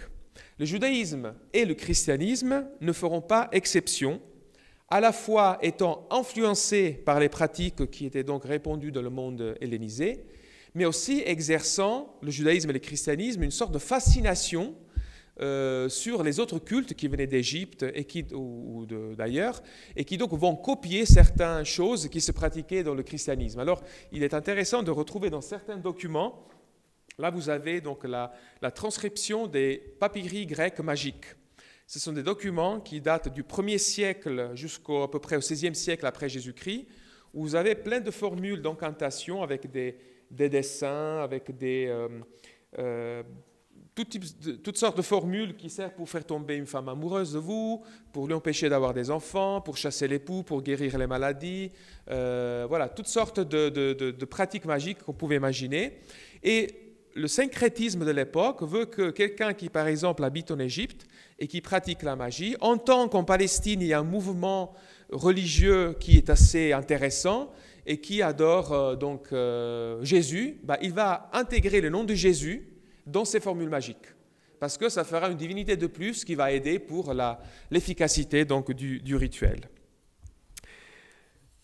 Le 0.58 0.64
judaïsme 0.64 1.34
et 1.52 1.64
le 1.64 1.74
christianisme 1.74 2.66
ne 2.80 2.92
feront 2.92 3.20
pas 3.20 3.48
exception, 3.52 4.20
à 4.88 5.00
la 5.00 5.12
fois 5.12 5.58
étant 5.62 6.08
influencés 6.10 6.92
par 7.04 7.20
les 7.20 7.28
pratiques 7.28 7.90
qui 7.90 8.06
étaient 8.06 8.24
donc 8.24 8.44
répandues 8.44 8.92
dans 8.92 9.02
le 9.02 9.10
monde 9.10 9.56
hellénisé, 9.60 10.24
mais 10.74 10.84
aussi 10.84 11.22
exerçant 11.24 12.16
le 12.22 12.30
judaïsme 12.30 12.70
et 12.70 12.74
le 12.74 12.78
christianisme 12.78 13.42
une 13.42 13.50
sorte 13.50 13.72
de 13.72 13.78
fascination 13.78 14.74
euh, 15.40 15.88
sur 15.88 16.22
les 16.22 16.38
autres 16.38 16.58
cultes 16.58 16.94
qui 16.94 17.08
venaient 17.08 17.26
d'Égypte 17.26 17.84
et 17.94 18.04
qui, 18.04 18.26
ou, 18.34 18.86
d'ailleurs, 19.16 19.62
et 19.96 20.04
qui 20.04 20.18
donc 20.18 20.32
vont 20.34 20.54
copier 20.54 21.06
certaines 21.06 21.64
choses 21.64 22.08
qui 22.08 22.20
se 22.20 22.32
pratiquaient 22.32 22.82
dans 22.82 22.94
le 22.94 23.02
christianisme. 23.02 23.58
Alors, 23.58 23.82
il 24.12 24.22
est 24.22 24.34
intéressant 24.34 24.82
de 24.82 24.90
retrouver 24.90 25.30
dans 25.30 25.40
certains 25.40 25.78
documents 25.78 26.46
Là, 27.20 27.28
vous 27.28 27.50
avez 27.50 27.82
donc 27.82 28.04
la, 28.04 28.32
transcription 28.74 29.46
des 29.46 29.76
papyries 30.00 30.46
grecs 30.46 30.80
magiques. 30.80 31.26
Ce 31.86 31.98
sont 31.98 32.12
des 32.12 32.22
documents 32.22 32.80
qui 32.80 33.02
datent 33.02 33.32
du 33.32 33.42
1er 33.42 33.76
siècle 33.76 34.52
jusqu'à 34.54 35.06
peu 35.12 35.18
près 35.18 35.36
au 35.36 35.40
16e 35.40 35.74
siècle 35.74 36.06
après 36.06 36.30
Jésus-Christ, 36.30 36.86
où 37.34 37.42
vous 37.42 37.56
avez 37.56 37.74
plein 37.74 38.00
de 38.00 38.10
formules 38.10 38.62
d'incantation 38.62 39.42
avec 39.42 39.70
des, 39.70 39.98
dessins, 40.30 41.20
avec 41.22 41.56
des, 41.56 41.86
euh, 41.88 42.08
euh, 42.78 43.22
toutes 43.94 44.76
sortes 44.76 44.96
de 44.96 45.02
formules 45.02 45.56
qui 45.56 45.68
servent 45.68 45.94
pour 45.94 46.08
faire 46.08 46.24
tomber 46.24 46.56
une 46.56 46.66
femme 46.66 46.88
amoureuse 46.88 47.34
de 47.34 47.38
vous, 47.38 47.82
pour 48.12 48.26
lui 48.26 48.34
empêcher 48.34 48.68
d'avoir 48.68 48.94
des 48.94 49.10
enfants, 49.10 49.60
pour 49.60 49.76
chasser 49.76 50.08
l'époux, 50.08 50.42
pour 50.42 50.62
guérir 50.62 50.96
les 50.96 51.06
maladies. 51.06 51.70
Euh, 52.10 52.66
voilà, 52.68 52.88
toutes 52.88 53.08
sortes 53.08 53.40
de, 53.40 53.68
de 53.68 54.24
pratiques 54.24 54.64
magiques 54.64 55.02
qu'on 55.02 55.12
pouvait 55.12 55.36
imaginer. 55.36 55.98
Et 56.42 56.68
le 57.14 57.28
syncrétisme 57.28 58.04
de 58.04 58.10
l'époque 58.10 58.62
veut 58.62 58.86
que 58.86 59.10
quelqu'un 59.10 59.52
qui, 59.52 59.68
par 59.68 59.86
exemple, 59.86 60.24
habite 60.24 60.50
en 60.50 60.58
Égypte 60.58 61.06
et 61.38 61.46
qui 61.46 61.60
pratique 61.60 62.02
la 62.02 62.16
magie, 62.16 62.56
entend 62.60 63.08
qu'en 63.08 63.24
Palestine, 63.24 63.80
il 63.80 63.88
y 63.88 63.92
a 63.92 63.98
un 63.98 64.04
mouvement 64.04 64.74
religieux 65.10 65.96
qui 65.98 66.16
est 66.16 66.30
assez 66.30 66.72
intéressant 66.72 67.52
et 67.86 68.00
qui 68.00 68.22
adore 68.22 68.72
euh, 68.72 68.96
donc 68.96 69.28
euh, 69.32 70.02
Jésus, 70.02 70.60
bah, 70.62 70.78
il 70.82 70.92
va 70.92 71.30
intégrer 71.32 71.80
le 71.80 71.88
nom 71.88 72.04
de 72.04 72.14
Jésus 72.14 72.68
dans 73.06 73.24
ses 73.24 73.40
formules 73.40 73.68
magiques. 73.68 74.06
Parce 74.58 74.76
que 74.76 74.88
ça 74.88 75.04
fera 75.04 75.30
une 75.30 75.36
divinité 75.36 75.76
de 75.76 75.86
plus 75.86 76.24
qui 76.24 76.34
va 76.34 76.52
aider 76.52 76.78
pour 76.78 77.14
l'efficacité 77.70 78.44
donc 78.44 78.72
du, 78.72 79.16
rituel. 79.16 79.60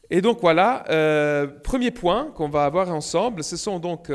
Et 0.08 0.22
donc 0.22 0.40
voilà, 0.40 0.84
euh, 0.88 1.46
premier 1.46 1.90
point 1.90 2.30
qu'on 2.30 2.48
va 2.48 2.64
avoir 2.64 2.90
ensemble, 2.90 3.44
ce 3.44 3.58
sont 3.58 3.78
donc 3.78 4.10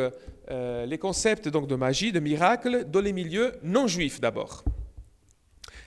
les 0.49 0.97
concepts 0.97 1.47
donc 1.47 1.67
de 1.67 1.75
magie, 1.75 2.11
de 2.11 2.19
miracle, 2.19 2.85
dans 2.85 3.01
les 3.01 3.13
milieux 3.13 3.53
non 3.61 3.85
juifs 3.85 4.19
d'abord. 4.19 4.63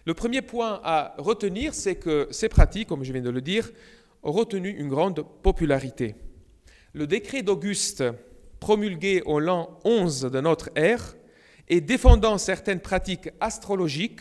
Le 0.07 0.13
premier 0.13 0.43
point 0.43 0.81
à 0.85 1.15
retenir, 1.17 1.73
c'est 1.75 1.97
que 1.97 2.29
ces 2.31 2.51
pratiques, 2.51 2.89
comme 2.89 3.05
je 3.05 3.13
viens 3.13 3.23
de 3.23 3.31
le 3.31 3.41
dire, 3.41 3.71
retenu 4.33 4.71
une 4.71 4.89
grande 4.89 5.25
popularité. 5.43 6.15
Le 6.93 7.07
décret 7.07 7.43
d'Auguste, 7.43 8.05
promulgué 8.61 9.23
au 9.27 9.41
l'an 9.41 9.79
11 9.85 10.23
de 10.23 10.41
notre 10.41 10.71
ère, 10.75 11.15
et 11.69 11.81
défendant 11.81 12.39
certaines 12.39 12.81
pratiques 12.81 13.31
astrologiques, 13.41 14.21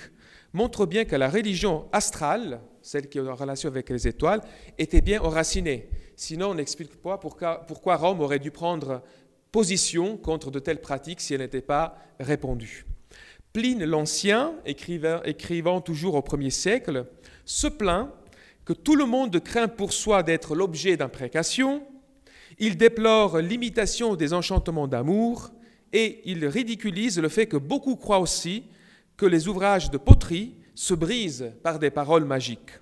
montre 0.53 0.86
bien 0.86 1.05
que 1.05 1.15
la 1.15 1.29
religion 1.29 1.88
astrale, 1.91 2.62
celle 2.81 3.10
qui 3.10 3.17
est 3.17 3.27
en 3.27 3.36
relation 3.36 3.69
avec 3.69 3.89
les 3.89 4.07
étoiles, 4.07 4.41
était 4.77 5.01
bien 5.01 5.22
enracinée. 5.22 5.89
Sinon, 6.15 6.51
on 6.51 6.55
n'explique 6.55 7.01
pas 7.01 7.17
pourquoi, 7.17 7.95
Rome 7.95 8.22
aurait 8.22 8.39
dû 8.39 8.51
prendre 8.51 9.01
position 9.51 10.17
contre 10.17 10.51
de 10.51 10.60
telles 10.60 10.81
pratiques 10.81 11.22
si 11.22 11.33
elles 11.33 11.41
n'étaient 11.41 11.62
pas 11.62 11.98
répandues. 12.19 12.86
Pline 13.51 13.83
l'Ancien, 13.86 14.55
écrivant, 14.65 15.81
toujours 15.81 16.15
au 16.15 16.22
premier 16.22 16.50
siècle, 16.50 17.05
se 17.45 17.67
plaint 17.67 18.12
que 18.65 18.74
tout 18.74 18.96
le 18.96 19.05
monde 19.05 19.39
craint 19.41 19.67
pour 19.67 19.93
soi 19.93 20.24
d'être 20.24 20.55
l'objet 20.55 20.98
d'imprécations, 20.98 21.84
il 22.60 22.77
déplore 22.77 23.39
l'imitation 23.39 24.15
des 24.15 24.34
enchantements 24.34 24.88
d'amour 24.88 25.51
et 25.91 26.22
il 26.25 26.46
ridiculise 26.46 27.20
le 27.20 27.29
fait 27.29 27.48
que 27.48 27.58
beaucoup 27.58 27.96
croient 27.96 28.20
aussi 28.20 28.63
que 29.17 29.25
les 29.25 29.48
ouvrages 29.48 29.91
de 29.91 29.98
poterie 29.98 30.55
se 30.75 30.93
brisent 30.93 31.51
par 31.62 31.79
des 31.79 31.91
paroles 31.91 32.25
magiques. 32.25 32.79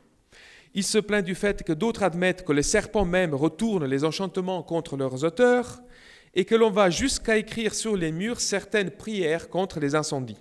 Il 0.74 0.84
se 0.84 0.98
plaint 0.98 1.26
du 1.26 1.36
fait 1.36 1.64
que 1.64 1.74
d'autres 1.74 2.04
admettent 2.04 2.46
que 2.46 2.54
les 2.54 2.64
serpents 2.64 3.06
même 3.06 3.34
retournent 3.34 3.86
les 3.86 4.06
enchantements 4.06 4.64
contre 4.64 4.96
leurs 4.96 5.26
auteurs 5.26 5.82
et 6.34 6.46
que 6.46 6.56
l'on 6.56 6.72
va 6.72 6.90
jusqu'à 6.90 7.38
écrire 7.38 7.74
sur 7.74 7.98
les 7.98 8.14
murs 8.14 8.40
certaines 8.40 8.92
prières 8.92 9.50
contre 9.50 9.82
les 9.82 9.96
incendies. 9.96 10.38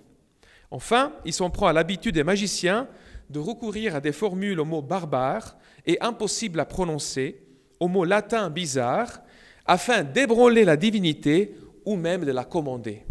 Enfin, 0.69 1.11
il 1.25 1.33
s'en 1.33 1.49
prend 1.49 1.67
à 1.67 1.73
l'habitude 1.73 2.15
des 2.15 2.23
magiciens 2.23 2.87
de 3.31 3.39
recourir 3.39 3.95
à 3.95 4.01
des 4.01 4.11
formules 4.11 4.59
aux 4.59 4.65
mots 4.65 4.81
barbares 4.81 5.57
et 5.85 5.97
impossibles 6.01 6.59
à 6.59 6.65
prononcer, 6.65 7.41
aux 7.79 7.87
mots 7.87 8.05
latins 8.05 8.49
bizarres, 8.49 9.21
afin 9.65 10.03
d'ébranler 10.03 10.65
la 10.65 10.77
divinité 10.77 11.55
ou 11.85 11.95
même 11.95 12.25
de 12.25 12.31
la 12.31 12.43
commander. 12.43 13.03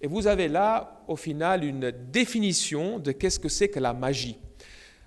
Et 0.00 0.06
vous 0.06 0.26
avez 0.26 0.48
là, 0.48 1.04
au 1.08 1.16
final, 1.16 1.64
une 1.64 1.92
définition 2.12 2.98
de 2.98 3.12
qu'est-ce 3.12 3.38
que 3.38 3.48
c'est 3.48 3.68
que 3.68 3.80
la 3.80 3.94
magie. 3.94 4.36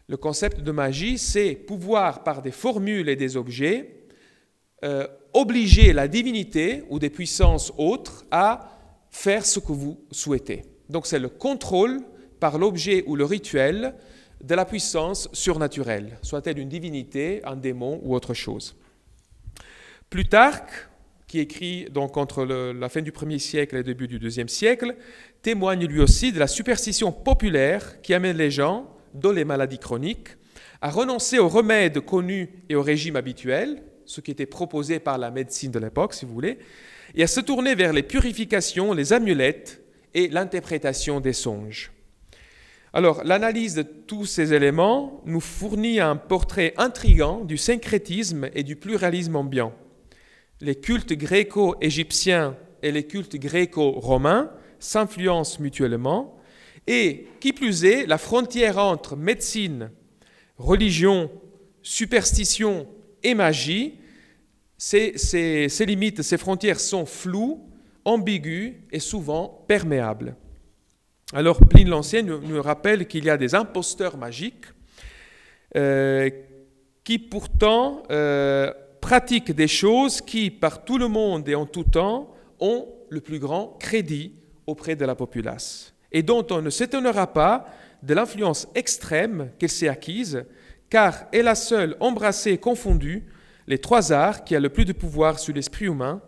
Le 0.08 0.18
concept 0.18 0.62
de 0.62 0.72
magie, 0.72 1.18
c'est 1.18 1.56
pouvoir, 1.56 2.24
par 2.24 2.42
des 2.42 2.52
formules 2.52 3.10
et 3.10 3.16
des 3.16 3.38
objets, 3.38 4.06
euh, 4.84 5.08
obliger 5.34 5.94
la 5.94 6.08
divinité 6.08 6.84
ou 6.90 7.00
des 7.00 7.10
puissances 7.10 7.74
autres 7.78 8.26
à 8.32 8.72
faire 9.10 9.46
ce 9.46 9.60
que 9.60 9.72
vous 9.72 10.00
souhaitez. 10.12 10.64
Donc 10.90 11.08
c'est 11.08 11.20
le 11.20 11.30
contrôle 11.30 12.02
par 12.40 12.58
l'objet 12.58 13.04
ou 13.08 13.16
le 13.16 13.26
rituel 13.26 13.96
de 14.46 14.54
la 14.54 14.66
puissance 14.66 15.28
surnaturelle, 15.34 16.20
soit-elle 16.22 16.60
une 16.60 16.70
divinité, 16.70 17.42
un 17.46 17.56
démon 17.56 18.00
ou 18.04 18.14
autre 18.14 18.36
chose. 18.36 18.76
Plutarque, 20.12 20.88
qui 21.28 21.40
écrit 21.40 21.86
donc 21.86 22.16
entre 22.16 22.46
la 22.46 22.90
fin 22.90 23.02
du 23.02 23.12
1er 23.12 23.40
siècle 23.40 23.76
et 23.76 23.80
le 23.80 23.84
début 23.84 24.08
du 24.08 24.20
2e 24.20 24.48
siècle, 24.48 24.96
témoigne 25.42 25.88
lui 25.88 26.00
aussi 26.00 26.32
de 26.32 26.38
la 26.38 26.46
superstition 26.46 27.12
populaire 27.12 28.00
qui 28.04 28.14
amène 28.14 28.38
les 28.38 28.52
gens, 28.52 28.88
dans 29.16 29.32
les 29.32 29.46
maladies 29.46 29.80
chroniques, 29.80 30.30
à 30.80 30.92
renoncer 30.92 31.40
aux 31.40 31.50
remèdes 31.50 32.02
connus 32.02 32.50
et 32.70 32.76
au 32.76 32.84
régime 32.84 33.16
habituel, 33.16 33.82
ce 34.06 34.22
qui 34.22 34.30
était 34.30 34.46
proposé 34.46 35.00
par 35.00 35.18
la 35.18 35.32
médecine 35.32 35.72
de 35.72 35.80
l'époque, 35.80 36.14
si 36.14 36.26
vous 36.26 36.34
voulez, 36.34 36.60
et 37.16 37.24
à 37.24 37.28
se 37.28 37.40
tourner 37.40 37.74
vers 37.74 37.94
les 37.94 38.04
purifications, 38.04 38.94
les 38.94 39.12
amulettes 39.12 39.82
et 40.14 40.28
l'interprétation 40.28 41.20
des 41.20 41.34
songes. 41.34 41.95
Alors, 42.96 43.26
l'analyse 43.26 43.76
de 43.76 43.82
tous 43.82 44.26
ces 44.26 44.54
éléments 44.54 45.22
nous 45.26 45.42
fournit 45.42 46.00
un 46.00 46.16
portrait 46.16 46.74
intrigant 46.78 47.44
du 47.44 47.58
syncrétisme 47.58 48.50
et 48.54 48.64
du 48.64 48.78
pluralisme 48.78 49.36
ambiant. 49.36 49.74
Les 50.62 50.76
cultes 50.76 51.12
gréco-égyptiens 51.12 52.56
et 52.82 52.94
les 52.94 53.06
cultes 53.06 53.36
gréco-romains 53.36 54.50
s'influencent 54.80 55.62
mutuellement, 55.62 56.38
et 56.88 57.28
qui 57.42 57.52
plus 57.52 57.84
est, 57.84 58.06
la 58.06 58.18
frontière 58.18 58.78
entre 58.78 59.18
médecine, 59.18 59.92
religion, 60.58 61.30
superstition 61.82 62.88
et 63.24 63.34
magie, 63.34 63.96
ces, 64.78 65.18
ces 65.18 65.86
limites, 65.86 66.22
ces 66.22 66.38
frontières 66.38 66.80
sont 66.80 67.06
floues, 67.06 67.60
ambiguës 68.06 68.76
et 68.90 69.02
souvent 69.02 69.66
perméables. 69.68 70.38
Alors 71.34 71.60
Pline 71.60 71.90
l'Ancien 71.90 72.22
nous, 72.22 72.62
rappelle 72.62 73.08
qu'il 73.08 73.26
y 73.26 73.32
a 73.32 73.38
des 73.38 73.56
imposteurs 73.56 74.16
magiques 74.16 74.66
euh, 75.76 76.30
qui 77.04 77.18
pourtant 77.18 78.04
euh, 78.12 78.72
pratiquent 79.02 79.52
des 79.52 79.68
choses 79.68 80.22
qui, 80.22 80.52
par 80.52 80.86
tout 80.86 81.00
le 81.00 81.08
monde 81.08 81.50
et 81.50 81.56
en 81.56 81.66
tout 81.66 81.84
temps, 81.84 82.32
ont 82.60 82.88
le 83.10 83.22
plus 83.22 83.40
grand 83.40 83.76
crédit 83.80 84.34
auprès 84.68 84.96
de 84.96 85.04
la 85.04 85.16
populace 85.16 85.96
et 86.12 86.22
dont 86.22 86.46
on 86.52 86.62
ne 86.62 86.70
s'étonnera 86.70 87.34
pas 87.34 87.66
de 88.04 88.14
l'influence 88.14 88.68
extrême 88.76 89.50
qu'elle 89.58 89.70
s'est 89.70 89.90
acquise, 89.90 90.46
car 90.92 91.26
elle 91.32 91.48
a 91.48 91.56
seule 91.56 91.98
embrassé 92.00 92.52
et 92.52 92.58
confondu 92.60 93.26
les 93.66 93.80
trois 93.80 94.14
arts 94.14 94.44
qui 94.44 94.56
ont 94.56 94.60
le 94.60 94.70
plus 94.70 94.86
de 94.86 94.94
pouvoir 94.94 95.40
sur 95.40 95.56
l'esprit 95.56 95.86
humain, 95.86 96.22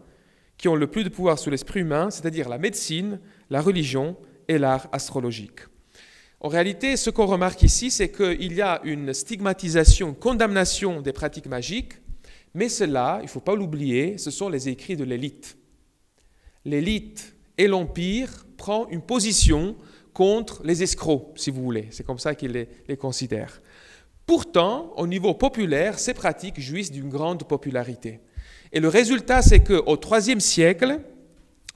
qui 0.57 0.67
ont 0.67 0.75
le 0.75 0.87
plus 0.87 1.03
de 1.03 1.09
pouvoir 1.09 1.37
sur 1.37 1.51
l'esprit 1.51 1.81
humain, 1.81 2.09
c'est-à-dire 2.09 2.49
la 2.49 2.57
médecine, 2.57 3.19
la 3.51 3.61
religion 3.61 4.17
et 4.47 4.57
l'art 4.57 4.87
astrologique. 4.91 5.61
En 6.39 6.49
réalité, 6.49 6.97
ce 6.97 7.09
qu'on 7.09 7.25
remarque 7.25 7.63
ici, 7.63 7.89
c'est 7.89 8.11
qu'il 8.11 8.53
y 8.53 8.61
a 8.61 8.79
une 8.83 9.13
stigmatisation, 9.13 10.13
condamnation 10.13 11.01
des 11.01 11.13
pratiques 11.13 11.47
magiques, 11.47 11.93
mais 12.53 12.69
cela, 12.69 13.17
il 13.21 13.25
ne 13.25 13.29
faut 13.29 13.39
pas 13.39 13.55
l'oublier, 13.55 14.17
ce 14.17 14.31
sont 14.31 14.49
les 14.49 14.69
écrits 14.69 14.95
de 14.95 15.03
l'élite. 15.03 15.57
L'élite 16.63 17.35
et 17.57 17.67
l'Empire 17.67 18.45
prend 18.55 18.87
une 18.89 19.01
position 19.01 19.75
contre 20.13 20.61
les 20.63 20.83
escrocs, 20.83 21.33
si 21.35 21.49
vous 21.49 21.63
voulez. 21.63 21.87
C'est 21.91 22.05
comme 22.05 22.19
ça 22.19 22.35
qu'ils 22.35 22.51
les, 22.51 22.67
les 22.87 22.97
considèrent. 22.97 23.61
Pourtant, 24.25 24.91
au 24.97 25.07
niveau 25.07 25.33
populaire, 25.33 25.97
ces 25.99 26.13
pratiques 26.13 26.59
jouissent 26.59 26.91
d'une 26.91 27.09
grande 27.09 27.47
popularité. 27.47 28.19
Et 28.71 28.79
le 28.79 28.89
résultat, 28.89 29.41
c'est 29.41 29.63
qu'au 29.63 29.97
IIIe 29.97 30.41
siècle, 30.41 30.99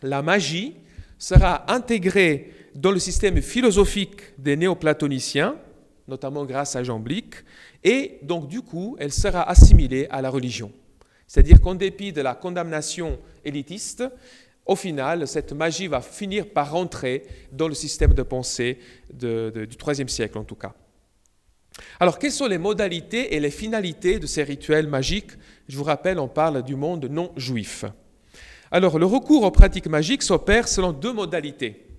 la 0.03 0.21
magie 0.21 0.75
sera 1.17 1.71
intégrée 1.71 2.51
dans 2.75 2.91
le 2.91 2.99
système 2.99 3.41
philosophique 3.41 4.21
des 4.37 4.55
néoplatoniciens, 4.55 5.55
notamment 6.07 6.45
grâce 6.45 6.75
à 6.75 6.83
Jean 6.83 6.99
Blic, 6.99 7.35
et 7.83 8.19
donc 8.23 8.47
du 8.47 8.61
coup, 8.61 8.95
elle 8.99 9.11
sera 9.11 9.49
assimilée 9.49 10.07
à 10.09 10.21
la 10.21 10.29
religion. 10.29 10.71
C'est-à-dire 11.27 11.61
qu'en 11.61 11.75
dépit 11.75 12.11
de 12.11 12.21
la 12.21 12.35
condamnation 12.35 13.17
élitiste, 13.45 14.03
au 14.65 14.75
final, 14.75 15.27
cette 15.27 15.53
magie 15.53 15.87
va 15.87 16.01
finir 16.01 16.47
par 16.49 16.71
rentrer 16.71 17.25
dans 17.51 17.67
le 17.67 17.73
système 17.73 18.13
de 18.13 18.23
pensée 18.23 18.77
du 19.11 19.77
IIIe 19.87 20.09
siècle 20.09 20.37
en 20.37 20.43
tout 20.43 20.55
cas. 20.55 20.73
Alors, 21.99 22.19
quelles 22.19 22.31
sont 22.31 22.47
les 22.47 22.57
modalités 22.57 23.35
et 23.35 23.39
les 23.39 23.49
finalités 23.49 24.19
de 24.19 24.27
ces 24.27 24.43
rituels 24.43 24.87
magiques? 24.87 25.31
Je 25.67 25.77
vous 25.77 25.83
rappelle, 25.83 26.19
on 26.19 26.27
parle 26.27 26.63
du 26.63 26.75
monde 26.75 27.05
non 27.05 27.31
juif. 27.37 27.85
Alors, 28.69 28.99
le 28.99 29.05
recours 29.05 29.43
aux 29.43 29.51
pratiques 29.51 29.87
magiques 29.87 30.23
s'opère 30.23 30.67
selon 30.67 30.91
deux 30.91 31.13
modalités 31.13 31.90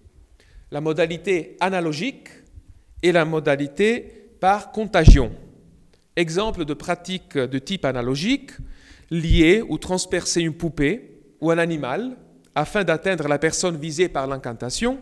la 0.73 0.81
modalité 0.81 1.57
analogique 1.61 2.29
et 3.03 3.13
la 3.13 3.27
modalité 3.27 4.31
par 4.41 4.73
contagion. 4.73 5.31
Exemple 6.17 6.65
de 6.65 6.73
pratique 6.73 7.37
de 7.37 7.59
type 7.59 7.85
analogique, 7.85 8.53
lier 9.11 9.63
ou 9.69 9.77
transpercer 9.77 10.41
une 10.41 10.55
poupée 10.55 11.21
ou 11.43 11.51
un 11.51 11.59
animal 11.59 12.17
afin 12.55 12.85
d'atteindre 12.85 13.29
la 13.29 13.39
personne 13.39 13.77
visée 13.77 14.09
par 14.09 14.27
l'incantation, 14.27 14.99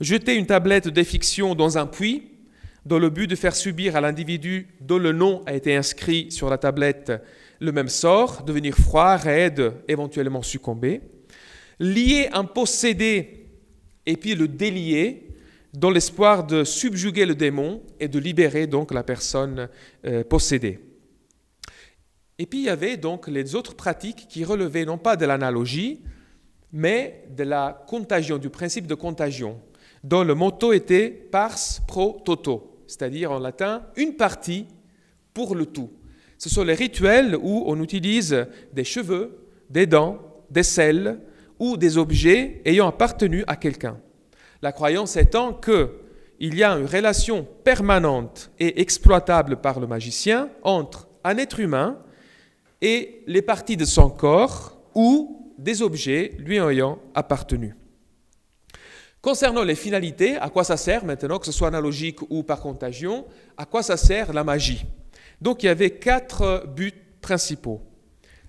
jeter 0.00 0.34
une 0.34 0.46
tablette 0.46 0.88
d'effiction 0.88 1.54
dans 1.54 1.78
un 1.78 1.86
puits 1.86 2.30
dans 2.84 2.98
le 2.98 3.08
but 3.08 3.26
de 3.26 3.36
faire 3.36 3.56
subir 3.56 3.96
à 3.96 4.02
l'individu 4.02 4.68
dont 4.82 4.98
le 4.98 5.12
nom 5.12 5.42
a 5.46 5.54
été 5.54 5.74
inscrit 5.74 6.30
sur 6.30 6.50
la 6.50 6.58
tablette 6.58 7.10
le 7.58 7.72
même 7.72 7.88
sort, 7.88 8.42
devenir 8.42 8.76
froid, 8.76 9.16
raide, 9.16 9.72
éventuellement 9.88 10.42
succomber, 10.42 11.00
lier 11.80 12.28
un 12.34 12.44
possédé 12.44 13.43
et 14.06 14.16
puis 14.16 14.34
le 14.34 14.48
délier 14.48 15.28
dans 15.72 15.90
l'espoir 15.90 16.46
de 16.46 16.62
subjuguer 16.62 17.26
le 17.26 17.34
démon 17.34 17.82
et 17.98 18.08
de 18.08 18.18
libérer 18.18 18.66
donc 18.66 18.92
la 18.92 19.02
personne 19.02 19.68
euh, 20.04 20.22
possédée. 20.22 20.78
Et 22.38 22.46
puis 22.46 22.60
il 22.60 22.64
y 22.64 22.68
avait 22.68 22.96
donc 22.96 23.28
les 23.28 23.54
autres 23.54 23.74
pratiques 23.74 24.26
qui 24.28 24.44
relevaient 24.44 24.84
non 24.84 24.98
pas 24.98 25.16
de 25.16 25.26
l'analogie, 25.26 26.00
mais 26.72 27.24
de 27.36 27.44
la 27.44 27.84
contagion, 27.86 28.38
du 28.38 28.50
principe 28.50 28.86
de 28.86 28.94
contagion, 28.94 29.60
dont 30.02 30.24
le 30.24 30.34
motto 30.34 30.72
était 30.72 31.08
pars 31.08 31.58
pro 31.86 32.20
toto, 32.24 32.82
c'est-à-dire 32.86 33.32
en 33.32 33.38
latin 33.38 33.86
une 33.96 34.16
partie 34.16 34.66
pour 35.32 35.54
le 35.54 35.66
tout. 35.66 35.90
Ce 36.38 36.48
sont 36.48 36.64
les 36.64 36.74
rituels 36.74 37.36
où 37.40 37.64
on 37.66 37.80
utilise 37.82 38.46
des 38.72 38.84
cheveux, 38.84 39.38
des 39.70 39.86
dents, 39.86 40.18
des 40.50 40.62
selles, 40.62 41.18
ou 41.58 41.76
des 41.76 41.98
objets 41.98 42.60
ayant 42.64 42.88
appartenu 42.88 43.44
à 43.46 43.56
quelqu'un. 43.56 43.98
La 44.62 44.72
croyance 44.72 45.16
étant 45.16 45.52
qu'il 45.52 46.54
y 46.54 46.62
a 46.62 46.72
une 46.72 46.86
relation 46.86 47.46
permanente 47.64 48.50
et 48.58 48.80
exploitable 48.80 49.56
par 49.56 49.80
le 49.80 49.86
magicien 49.86 50.48
entre 50.62 51.08
un 51.22 51.36
être 51.38 51.60
humain 51.60 51.98
et 52.80 53.22
les 53.26 53.42
parties 53.42 53.76
de 53.76 53.84
son 53.84 54.10
corps 54.10 54.78
ou 54.94 55.52
des 55.58 55.82
objets 55.82 56.32
lui 56.38 56.58
ayant 56.58 56.98
appartenu. 57.14 57.76
Concernant 59.20 59.64
les 59.64 59.74
finalités, 59.74 60.36
à 60.36 60.50
quoi 60.50 60.64
ça 60.64 60.76
sert 60.76 61.04
maintenant, 61.04 61.38
que 61.38 61.46
ce 61.46 61.52
soit 61.52 61.68
analogique 61.68 62.20
ou 62.28 62.42
par 62.42 62.60
contagion, 62.60 63.24
à 63.56 63.64
quoi 63.64 63.82
ça 63.82 63.96
sert 63.96 64.34
la 64.34 64.44
magie? 64.44 64.84
Donc 65.40 65.62
il 65.62 65.66
y 65.66 65.70
avait 65.70 65.90
quatre 65.90 66.66
buts 66.74 66.92
principaux. 67.22 67.80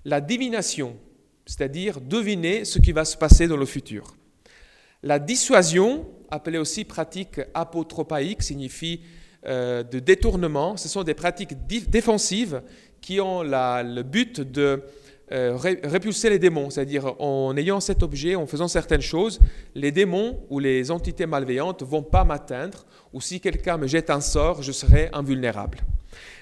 La 0.03 0.19
divination, 0.19 0.97
c'est-à-dire 1.45 2.01
deviner 2.01 2.65
ce 2.65 2.79
qui 2.79 2.91
va 2.91 3.05
se 3.05 3.17
passer 3.17 3.47
dans 3.47 3.57
le 3.57 3.65
futur. 3.65 4.15
La 5.03 5.19
dissuasion, 5.19 6.07
appelée 6.31 6.57
aussi 6.57 6.83
pratique 6.83 7.39
apotropaïque, 7.53 8.41
signifie 8.41 9.01
euh, 9.45 9.83
de 9.83 9.99
détournement. 9.99 10.77
Ce 10.77 10.89
sont 10.89 11.03
des 11.03 11.13
pratiques 11.13 11.53
défensives 11.67 12.61
qui 13.01 13.21
ont 13.21 13.43
le 13.43 14.01
but 14.01 14.41
de 14.41 14.81
euh, 15.31 15.55
répulser 15.57 16.29
les 16.29 16.39
démons, 16.39 16.69
c'est-à-dire 16.69 17.19
en 17.19 17.55
ayant 17.57 17.79
cet 17.79 18.03
objet, 18.03 18.35
en 18.35 18.45
faisant 18.45 18.67
certaines 18.67 19.01
choses, 19.01 19.39
les 19.73 19.91
démons 19.91 20.39
ou 20.49 20.59
les 20.59 20.91
entités 20.91 21.25
malveillantes 21.25 21.81
ne 21.81 21.87
vont 21.87 22.03
pas 22.03 22.23
m'atteindre, 22.23 22.85
ou 23.13 23.21
si 23.21 23.39
quelqu'un 23.39 23.77
me 23.77 23.87
jette 23.87 24.09
un 24.09 24.21
sort, 24.21 24.61
je 24.61 24.71
serai 24.71 25.09
invulnérable. 25.13 25.79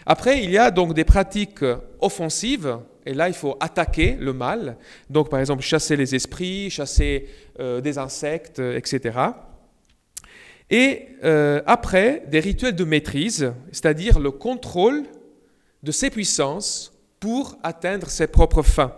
Après, 0.05 0.43
il 0.43 0.51
y 0.51 0.57
a 0.57 0.71
donc 0.71 0.93
des 0.93 1.03
pratiques 1.03 1.63
offensives, 1.99 2.77
et 3.05 3.13
là, 3.13 3.27
il 3.27 3.33
faut 3.33 3.57
attaquer 3.59 4.17
le 4.19 4.33
mal, 4.33 4.77
donc 5.09 5.29
par 5.29 5.39
exemple 5.39 5.61
chasser 5.61 5.95
les 5.95 6.15
esprits, 6.15 6.69
chasser 6.69 7.27
euh, 7.59 7.81
des 7.81 7.97
insectes, 7.97 8.59
etc. 8.59 9.11
Et 10.69 11.07
euh, 11.23 11.61
après, 11.65 12.23
des 12.27 12.39
rituels 12.39 12.75
de 12.75 12.83
maîtrise, 12.83 13.53
c'est-à-dire 13.71 14.19
le 14.19 14.31
contrôle 14.31 15.03
de 15.83 15.91
ses 15.91 16.09
puissances 16.09 16.93
pour 17.19 17.57
atteindre 17.63 18.09
ses 18.09 18.27
propres 18.27 18.63
fins. 18.63 18.95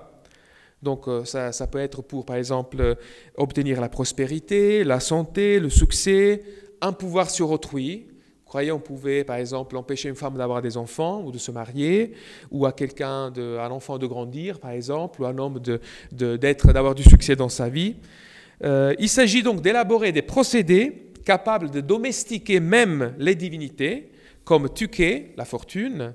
Donc 0.82 1.08
euh, 1.08 1.26
ça, 1.26 1.52
ça, 1.52 1.68
peut 1.68 1.80
être 1.80 2.02
pour, 2.02 2.26
par 2.26 2.36
exemple, 2.36 2.78
euh, 2.80 2.96
obtenir 3.36 3.82
la 3.82 3.90
prospérité, 3.90 4.84
la 4.84 5.00
santé, 5.00 5.60
le 5.60 5.70
succès, 5.70 6.44
un 6.80 6.94
pouvoir 6.94 7.30
sur 7.30 7.50
autrui. 7.50 8.08
On 8.54 8.80
pouvait, 8.80 9.26
par 9.26 9.36
exemple, 9.36 9.76
empêcher 9.76 10.08
une 10.08 10.16
femme 10.16 10.38
d'avoir 10.38 10.62
des 10.62 10.78
enfants 10.78 11.22
ou 11.22 11.32
de 11.32 11.38
se 11.38 11.52
marier, 11.52 12.14
ou 12.52 12.66
à 12.66 12.72
quelqu'un, 12.72 13.34
enfant 13.70 13.98
de 13.98 14.08
grandir, 14.08 14.60
par 14.60 14.72
exemple, 14.72 15.22
ou 15.22 15.26
un 15.26 15.38
homme 15.38 15.60
d'avoir 16.12 16.96
du 16.96 17.04
succès 17.04 17.36
dans 17.36 17.50
sa 17.50 17.68
vie. 17.68 17.98
Euh, 18.64 18.96
il 18.98 19.10
s'agit 19.10 19.44
donc 19.44 19.62
d'élaborer 19.62 20.14
des 20.14 20.22
procédés 20.22 21.12
capables 21.26 21.70
de 21.70 21.82
domestiquer 21.82 22.62
même 22.62 23.14
les 23.18 23.36
divinités, 23.36 24.12
comme 24.46 24.70
Tuké, 24.70 25.34
la 25.36 25.44
fortune, 25.44 26.14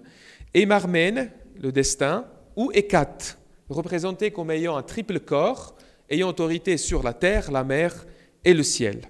et 0.54 0.64
Marmène, 0.64 1.30
le 1.60 1.72
destin, 1.72 2.24
ou 2.56 2.70
Hécate, 2.72 3.38
représenté 3.68 4.30
comme 4.30 4.50
ayant 4.50 4.76
un 4.76 4.82
triple 4.82 5.20
corps, 5.20 5.76
ayant 6.08 6.28
autorité 6.28 6.78
sur 6.78 7.02
la 7.02 7.12
terre, 7.12 7.50
la 7.50 7.64
mer 7.64 8.06
et 8.44 8.54
le 8.54 8.62
ciel. 8.62 9.02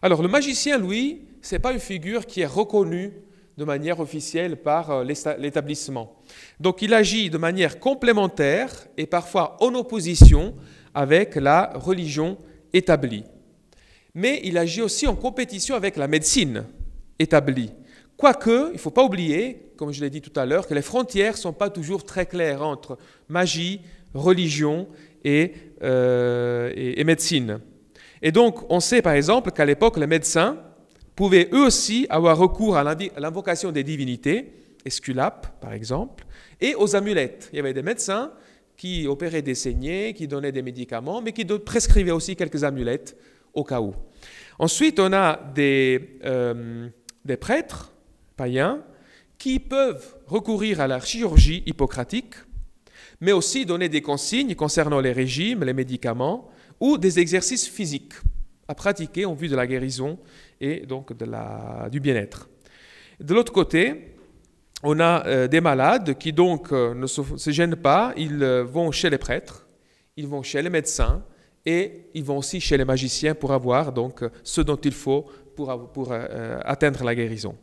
Alors 0.00 0.20
le 0.20 0.28
magicien, 0.28 0.78
lui, 0.78 1.28
ce 1.42 1.54
n'est 1.54 1.58
pas 1.58 1.72
une 1.72 1.78
figure 1.78 2.24
qui 2.24 2.40
est 2.40 2.46
reconnue 2.46 3.12
de 3.58 3.64
manière 3.64 4.00
officielle 4.00 4.56
par 4.56 4.90
euh, 4.90 5.04
l'établissement. 5.38 6.16
Donc 6.58 6.80
il 6.80 6.94
agit 6.94 7.28
de 7.28 7.36
manière 7.36 7.78
complémentaire 7.78 8.70
et 8.96 9.06
parfois 9.06 9.56
en 9.60 9.74
opposition 9.74 10.54
avec 10.94 11.34
la 11.36 11.72
religion 11.74 12.38
établie. 12.72 13.24
Mais 14.14 14.40
il 14.44 14.56
agit 14.56 14.80
aussi 14.80 15.06
en 15.06 15.16
compétition 15.16 15.74
avec 15.74 15.96
la 15.96 16.08
médecine 16.08 16.64
établie. 17.18 17.72
Quoique, 18.16 18.68
il 18.70 18.74
ne 18.74 18.78
faut 18.78 18.90
pas 18.90 19.04
oublier 19.04 19.72
comme 19.82 19.92
je 19.92 20.00
l'ai 20.00 20.10
dit 20.10 20.20
tout 20.20 20.38
à 20.38 20.46
l'heure, 20.46 20.68
que 20.68 20.74
les 20.74 20.80
frontières 20.80 21.32
ne 21.32 21.38
sont 21.38 21.52
pas 21.52 21.68
toujours 21.68 22.04
très 22.04 22.24
claires 22.24 22.62
entre 22.62 22.98
magie, 23.28 23.80
religion 24.14 24.86
euh, 25.26 26.72
et, 26.76 27.00
et, 27.00 27.02
médecine. 27.02 27.58
Et 28.22 28.30
donc, 28.30 28.70
on 28.70 28.78
sait 28.78 29.02
par 29.02 29.14
exemple 29.14 29.50
qu'à 29.50 29.64
l'époque, 29.64 29.96
les 29.96 30.06
médecins 30.06 30.56
pouvaient 31.14 31.48
eux 31.52 31.66
aussi 31.66 32.06
avoir 32.08 32.38
recours 32.38 32.76
à 32.76 32.84
l'invocation 32.84 33.72
des 33.72 33.84
divinités, 33.84 34.52
Esculape 34.84 35.60
par 35.60 35.72
exemple, 35.72 36.24
et 36.60 36.74
aux 36.74 36.96
amulettes. 36.96 37.48
Il 37.52 37.56
y 37.56 37.60
avait 37.60 37.74
des 37.74 37.82
médecins 37.82 38.32
qui 38.76 39.06
opéraient 39.06 39.42
des 39.42 39.54
saignées, 39.54 40.14
qui 40.14 40.26
donnaient 40.26 40.52
des 40.52 40.62
médicaments, 40.62 41.20
mais 41.20 41.32
qui 41.32 41.44
prescrivaient 41.44 42.10
aussi 42.10 42.34
quelques 42.34 42.64
amulettes 42.64 43.16
au 43.54 43.64
cas 43.64 43.80
où. 43.80 43.94
Ensuite, 44.58 44.98
on 44.98 45.12
a 45.12 45.38
des, 45.54 46.18
euh, 46.24 46.88
des 47.24 47.36
prêtres 47.36 47.92
païens 48.36 48.82
qui 49.38 49.58
peuvent 49.58 50.16
recourir 50.26 50.80
à 50.80 50.86
la 50.86 51.00
chirurgie 51.00 51.62
hippocratique, 51.66 52.34
mais 53.20 53.32
aussi 53.32 53.66
donner 53.66 53.88
des 53.88 54.02
consignes 54.02 54.54
concernant 54.54 55.00
les 55.00 55.12
régimes, 55.12 55.64
les 55.64 55.72
médicaments 55.72 56.48
ou 56.80 56.98
des 56.98 57.18
exercices 57.18 57.68
physiques 57.68 58.14
à 58.68 58.74
pratiquer 58.74 59.24
en 59.24 59.34
vue 59.34 59.48
de 59.48 59.56
la 59.56 59.66
guérison 59.66 60.18
et 60.62 60.86
donc 60.86 61.12
du 61.90 62.00
bien-être. 62.00 62.48
De 63.20 63.34
l'autre 63.34 63.52
côté, 63.52 64.14
on 64.82 64.98
a 65.00 65.26
euh, 65.26 65.48
des 65.48 65.60
malades 65.60 66.16
qui 66.16 66.32
donc 66.32 66.72
euh, 66.72 66.94
ne 66.94 67.06
se, 67.06 67.50
gênent 67.50 67.76
pas, 67.76 68.14
ils 68.16 68.42
euh, 68.42 68.64
vont 68.64 68.90
chez 68.90 69.10
les 69.10 69.18
prêtres, 69.18 69.66
ils 70.16 70.26
vont 70.26 70.42
chez 70.42 70.62
les 70.62 70.70
médecins 70.70 71.22
et 71.66 72.06
ils 72.14 72.24
vont 72.24 72.38
aussi 72.38 72.60
chez 72.60 72.76
les 72.76 72.84
magiciens 72.84 73.34
pour 73.34 73.52
avoir 73.52 73.92
donc 73.92 74.24
ce 74.42 74.60
dont 74.60 74.76
il 74.76 74.92
faut 74.92 75.26
pour 75.54 76.12
atteindre 76.64 77.04
la 77.04 77.14
guérison. 77.14 77.54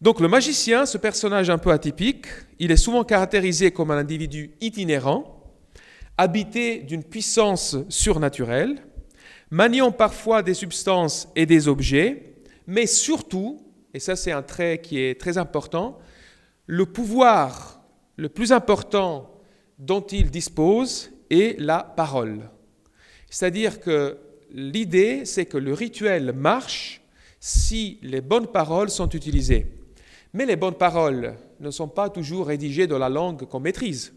Donc 0.00 0.20
le 0.20 0.28
magicien, 0.28 0.86
ce 0.86 0.96
personnage 0.96 1.50
un 1.50 1.58
peu 1.58 1.70
atypique, 1.70 2.26
il 2.58 2.70
est 2.70 2.78
souvent 2.78 3.04
caractérisé 3.04 3.72
comme 3.72 3.90
un 3.90 3.98
individu 3.98 4.52
itinérant, 4.62 5.52
habité 6.16 6.78
d'une 6.78 7.04
puissance 7.04 7.76
surnaturelle, 7.90 8.76
maniant 9.50 9.92
parfois 9.92 10.42
des 10.42 10.54
substances 10.54 11.28
et 11.36 11.46
des 11.46 11.68
objets, 11.68 12.34
mais 12.66 12.86
surtout, 12.86 13.60
et 13.94 14.00
ça 14.00 14.16
c'est 14.16 14.32
un 14.32 14.42
trait 14.42 14.80
qui 14.82 15.00
est 15.00 15.20
très 15.20 15.38
important, 15.38 15.98
le 16.66 16.86
pouvoir 16.86 17.80
le 18.16 18.28
plus 18.28 18.52
important 18.52 19.30
dont 19.78 20.02
il 20.02 20.30
dispose 20.30 21.10
est 21.30 21.58
la 21.58 21.82
parole. 21.82 22.50
C'est-à-dire 23.30 23.80
que 23.80 24.18
l'idée, 24.52 25.24
c'est 25.24 25.46
que 25.46 25.56
le 25.56 25.72
rituel 25.72 26.32
marche 26.32 27.00
si 27.40 27.98
les 28.02 28.20
bonnes 28.20 28.48
paroles 28.48 28.90
sont 28.90 29.08
utilisées. 29.08 29.72
Mais 30.34 30.44
les 30.44 30.56
bonnes 30.56 30.74
paroles 30.74 31.36
ne 31.60 31.70
sont 31.70 31.88
pas 31.88 32.10
toujours 32.10 32.48
rédigées 32.48 32.86
dans 32.86 32.98
la 32.98 33.08
langue 33.08 33.46
qu'on 33.48 33.60
maîtrise. 33.60 34.12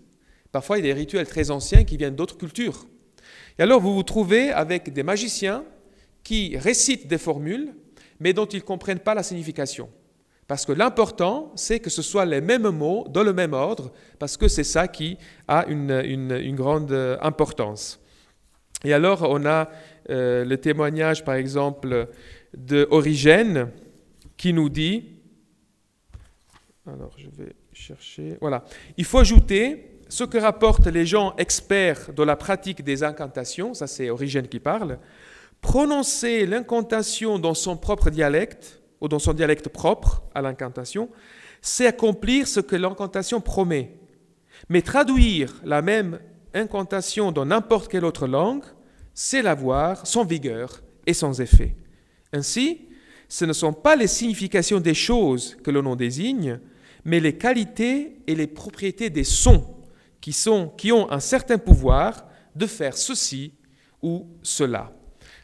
Parfois, 0.52 0.78
il 0.78 0.86
y 0.86 0.90
a 0.90 0.94
des 0.94 1.00
rituels 1.00 1.28
très 1.28 1.50
anciens 1.50 1.86
qui 1.86 1.96
viennent 1.96 2.16
d'autres 2.16 2.38
cultures. 2.38 2.86
Et 3.58 3.64
alors, 3.64 3.80
vous 3.80 3.94
vous 3.94 4.04
trouvez 4.04 4.52
avec 4.52 4.92
des 4.92 5.04
magiciens 5.04 5.64
qui 6.24 6.58
récitent 6.58 7.08
des 7.08 7.18
formules, 7.18 7.74
mais 8.20 8.34
dont 8.34 8.46
ils 8.46 8.58
ne 8.58 8.62
comprennent 8.62 9.00
pas 9.00 9.14
la 9.14 9.24
signification. 9.24 9.90
Parce 10.48 10.66
que 10.66 10.72
l'important, 10.72 11.52
c'est 11.56 11.80
que 11.80 11.90
ce 11.90 12.02
soit 12.02 12.26
les 12.26 12.42
mêmes 12.42 12.70
mots 12.70 13.08
dans 13.10 13.24
le 13.24 13.34
même 13.34 13.54
ordre, 13.54 13.92
parce 14.20 14.38
que 14.38 14.48
c'est 14.48 14.64
ça 14.64 14.88
qui 14.88 15.18
a 15.48 15.66
une, 15.68 16.56
grande 16.56 16.92
importance. 17.22 18.00
Et 18.84 18.94
alors, 18.94 19.28
on 19.30 19.46
a 19.46 19.70
euh, 20.10 20.44
le 20.44 20.58
témoignage, 20.58 21.24
par 21.24 21.36
exemple, 21.36 22.10
de 22.56 22.88
Origène, 22.92 23.70
qui 24.36 24.52
nous 24.52 24.70
dit 24.70 25.14
alors, 26.86 27.14
je 27.18 27.30
vais 27.30 27.56
chercher. 27.72 28.38
Voilà. 28.42 28.66
Il 28.98 29.06
faut 29.06 29.20
ajouter 29.20 29.93
ce 30.14 30.24
que 30.24 30.38
rapportent 30.38 30.86
les 30.86 31.08
gens 31.08 31.34
experts 31.40 32.14
de 32.16 32.22
la 32.22 32.36
pratique 32.36 32.84
des 32.84 33.02
incantations, 33.04 33.74
ça 33.74 33.88
c'est 33.88 34.12
Origène 34.12 34.48
qui 34.48 34.60
parle. 34.60 35.00
Prononcer 35.60 36.46
l'incantation 36.46 37.40
dans 37.40 37.56
son 37.56 37.78
propre 37.78 38.12
dialecte, 38.12 38.80
ou 39.02 39.08
dans 39.08 39.18
son 39.18 39.34
dialecte 39.34 39.70
propre 39.70 40.22
à 40.36 40.44
l'incantation, 40.44 41.10
c'est 41.64 41.88
accomplir 41.88 42.48
ce 42.48 42.60
que 42.60 42.76
l'incantation 42.76 43.42
promet. 43.42 43.98
Mais 44.70 44.84
traduire 44.84 45.60
la 45.66 45.82
même 45.82 46.20
incantation 46.54 47.32
dans 47.32 47.48
n'importe 47.48 47.90
quelle 47.90 48.06
autre 48.06 48.28
langue, 48.28 48.66
c'est 49.16 49.42
l'avoir 49.42 50.06
sans 50.06 50.26
vigueur 50.26 50.84
et 51.08 51.16
sans 51.16 51.42
effet. 51.42 51.76
Ainsi, 52.34 52.82
ce 53.30 53.46
ne 53.46 53.54
sont 53.54 53.74
pas 53.74 53.96
les 53.96 54.06
significations 54.06 54.80
des 54.80 54.94
choses 54.94 55.58
que 55.64 55.72
l'on 55.72 55.88
en 55.88 55.96
désigne, 55.96 56.60
mais 57.04 57.20
les 57.20 57.36
qualités 57.36 58.20
et 58.28 58.36
les 58.36 58.46
propriétés 58.46 59.10
des 59.10 59.24
sons 59.24 59.74
qui, 60.78 60.92
ont 60.92 61.12
un 61.12 61.20
certain 61.20 61.58
pouvoir 61.58 62.26
de 62.56 62.66
faire 62.66 62.98
ceci 62.98 63.54
ou 64.02 64.26
cela. 64.42 64.92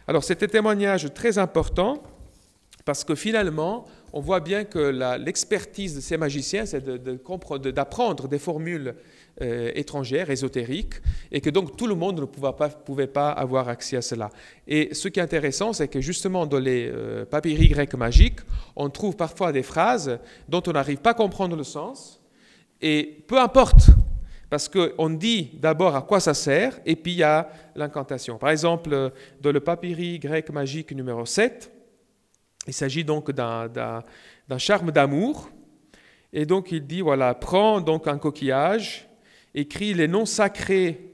Alors 0.08 0.24
c'est 0.24 0.42
un 0.42 0.48
témoignage 0.48 1.14
très 1.14 1.38
important 1.38 2.02
parce 2.86 3.04
que 3.04 3.14
finalement, 3.14 3.86
on 4.14 4.22
voit 4.22 4.40
bien 4.40 4.64
que 4.64 4.80
l'expertise 5.18 5.96
de 5.96 6.02
ces 6.02 6.18
magiciens, 6.18 6.66
c'est 6.66 6.84
d'apprendre 6.84 8.28
des 8.28 8.40
formules 8.40 8.96
euh, 9.42 9.72
étrangères, 9.76 10.32
ésotériques, 10.32 10.96
et 11.32 11.42
que 11.42 11.50
donc 11.50 11.78
tout 11.78 11.86
le 11.86 11.94
monde 11.94 12.22
ne 12.22 12.26
pouvait 12.26 12.54
pas, 12.58 12.70
pouvait 12.70 13.08
pas 13.08 13.32
avoir 13.32 13.68
accès 13.70 13.98
à 13.98 14.02
cela. 14.02 14.30
Et 14.68 14.96
ce 14.96 15.08
qui 15.10 15.20
est 15.20 15.24
intéressant, 15.24 15.74
c'est 15.74 15.88
que 15.88 16.02
justement 16.02 16.48
dans 16.48 16.58
les 16.58 16.90
euh, 16.92 17.26
papyri 17.26 17.68
grecs 17.68 17.94
magiques, 17.96 18.40
on 18.76 18.90
trouve 18.90 19.16
parfois 19.16 19.52
des 19.52 19.64
phrases 19.64 20.18
dont 20.48 20.64
on 20.66 20.72
n'arrive 20.72 20.98
pas 20.98 21.12
à 21.12 21.14
comprendre 21.16 21.56
le 21.56 21.64
sens, 21.64 22.20
et 22.82 23.24
peu 23.28 23.40
importe, 23.40 23.90
parce 24.50 24.68
qu'on 24.68 25.10
dit 25.10 25.52
d'abord 25.54 25.96
à 25.96 26.02
quoi 26.02 26.20
ça 26.20 26.34
sert, 26.34 26.80
et 26.86 26.96
puis 26.96 27.14
il 27.14 27.18
y 27.18 27.24
a 27.24 27.50
l'incantation. 27.76 28.38
Par 28.38 28.50
exemple, 28.50 29.12
dans 29.42 29.52
le 29.52 29.60
papyri 29.60 30.20
grec 30.20 30.50
magique 30.50 30.92
numéro 30.92 31.26
7, 31.26 31.72
il 32.68 32.74
s'agit 32.74 33.04
donc 33.04 33.32
d'un 33.32 34.04
charme 34.58 34.92
d'amour, 34.92 35.50
et 36.34 36.46
donc 36.46 36.72
il 36.72 36.86
dit, 36.86 37.02
voilà, 37.02 37.34
prends 37.34 37.82
donc 37.82 38.08
un 38.08 38.18
coquillage, 38.18 39.08
écrit 39.54 39.94
les 39.94 40.08
noms 40.08 40.26
sacrés 40.26 41.12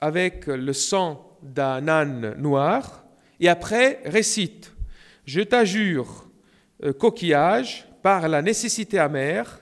avec 0.00 0.46
le 0.46 0.72
sang 0.72 1.38
d'un 1.42 1.88
âne 1.88 2.34
noir 2.38 3.04
et 3.40 3.48
après 3.48 4.00
récite 4.04 4.72
Je 5.24 5.40
t'ajure, 5.40 6.28
euh, 6.84 6.92
coquillage, 6.92 7.88
par 8.02 8.28
la 8.28 8.42
nécessité 8.42 8.98
amère 8.98 9.60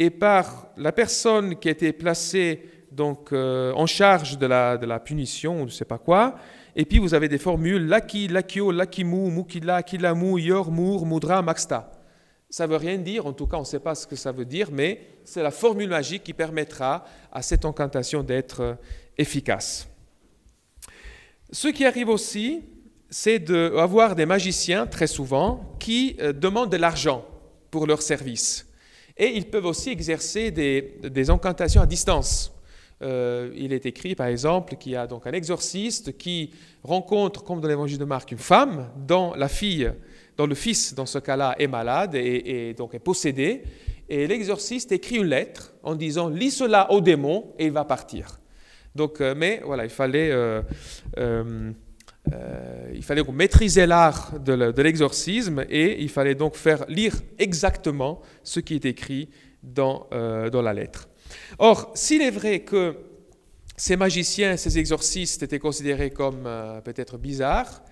et 0.00 0.08
par 0.08 0.68
la 0.78 0.92
personne 0.92 1.56
qui 1.56 1.68
était 1.68 1.92
placée 1.92 2.62
donc, 2.90 3.34
euh, 3.34 3.70
en 3.74 3.84
charge 3.84 4.38
de 4.38 4.46
la, 4.46 4.78
de 4.78 4.86
la 4.86 4.98
punition, 4.98 5.56
ou 5.56 5.58
je 5.58 5.64
ne 5.64 5.76
sais 5.76 5.84
pas 5.84 5.98
quoi, 5.98 6.36
et 6.74 6.86
puis 6.86 6.98
vous 6.98 7.12
avez 7.12 7.28
des 7.28 7.36
formules 7.36 7.86
Laki, 7.86 8.26
Lakio, 8.26 8.72
Lakimu, 8.72 9.30
Mukila, 9.30 9.82
Kilamu, 9.82 10.40
Yor, 10.40 10.72
Mur, 10.72 11.04
Mudra, 11.04 11.42
Maxta. 11.42 11.92
Ça 12.48 12.66
ne 12.66 12.72
veut 12.72 12.78
rien 12.78 12.96
dire, 12.96 13.26
en 13.26 13.34
tout 13.34 13.46
cas 13.46 13.58
on 13.58 13.60
ne 13.60 13.66
sait 13.66 13.78
pas 13.78 13.94
ce 13.94 14.06
que 14.06 14.16
ça 14.16 14.32
veut 14.32 14.46
dire, 14.46 14.70
mais 14.72 15.18
c'est 15.22 15.42
la 15.42 15.50
formule 15.50 15.90
magique 15.90 16.24
qui 16.24 16.32
permettra 16.32 17.04
à 17.30 17.42
cette 17.42 17.66
incantation 17.66 18.22
d'être 18.22 18.60
euh, 18.60 18.74
efficace. 19.18 19.86
Ce 21.52 21.68
qui 21.68 21.84
arrive 21.84 22.08
aussi, 22.08 22.64
c'est 23.10 23.38
d'avoir 23.38 24.14
des 24.14 24.24
magiciens, 24.24 24.86
très 24.86 25.06
souvent, 25.06 25.76
qui 25.78 26.16
euh, 26.20 26.32
demandent 26.32 26.72
de 26.72 26.78
l'argent 26.78 27.26
pour 27.70 27.86
leur 27.86 28.00
service. 28.00 28.64
Et 29.22 29.36
ils 29.36 29.44
peuvent 29.44 29.66
aussi 29.66 29.90
exercer 29.90 30.50
des, 30.50 30.94
des 31.02 31.28
incantations 31.28 31.82
à 31.82 31.86
distance. 31.86 32.52
Euh, 33.02 33.50
il 33.54 33.74
est 33.74 33.84
écrit, 33.84 34.14
par 34.14 34.28
exemple, 34.28 34.76
qu'il 34.76 34.92
y 34.92 34.96
a 34.96 35.06
donc 35.06 35.26
un 35.26 35.32
exorciste 35.32 36.16
qui 36.16 36.50
rencontre, 36.82 37.44
comme 37.44 37.60
dans 37.60 37.68
l'évangile 37.68 37.98
de 37.98 38.06
Marc, 38.06 38.32
une 38.32 38.38
femme 38.38 38.88
dont 38.96 39.34
la 39.34 39.48
fille, 39.48 39.92
dont 40.38 40.46
le 40.46 40.54
fils, 40.54 40.94
dans 40.94 41.04
ce 41.04 41.18
cas-là, 41.18 41.54
est 41.58 41.66
malade 41.66 42.14
et, 42.14 42.72
donc 42.72 42.94
est 42.94 42.98
possédé. 42.98 43.62
Et 44.08 44.26
l'exorciste 44.26 44.90
écrit 44.90 45.16
une 45.16 45.26
lettre 45.26 45.74
en 45.82 45.94
disant 45.94 46.30
Lis 46.30 46.50
cela 46.50 46.90
au 46.90 47.02
démon 47.02 47.52
et 47.58 47.66
il 47.66 47.72
va 47.72 47.84
partir. 47.84 48.40
Donc, 48.94 49.20
euh, 49.20 49.34
mais 49.36 49.60
voilà, 49.66 49.84
il 49.84 49.90
fallait, 49.90 50.30
euh, 50.32 50.62
il 52.94 53.02
fallait 53.02 53.22
maîtriser 53.32 53.86
l'art 53.86 54.38
de 54.38 54.82
l'exorcisme 54.82 55.64
et 55.68 56.02
il 56.02 56.08
fallait 56.08 56.34
donc 56.34 56.54
faire 56.54 56.84
lire 56.88 57.14
exactement 57.38 58.20
ce 58.42 58.60
qui 58.60 58.74
est 58.74 58.84
écrit 58.84 59.30
dans, 59.62 60.06
dans 60.10 60.62
la 60.62 60.72
lettre. 60.72 61.08
Or, 61.58 61.90
s'il 61.94 62.22
est 62.22 62.30
vrai 62.30 62.60
que 62.60 62.96
ces 63.80 63.96
magiciens, 63.96 64.58
ces 64.58 64.78
exorcistes 64.78 65.42
étaient 65.42 65.58
considérés 65.58 66.10
comme 66.10 66.46
euh, 66.46 66.82
peut-être 66.82 67.16
bizarres 67.16 67.82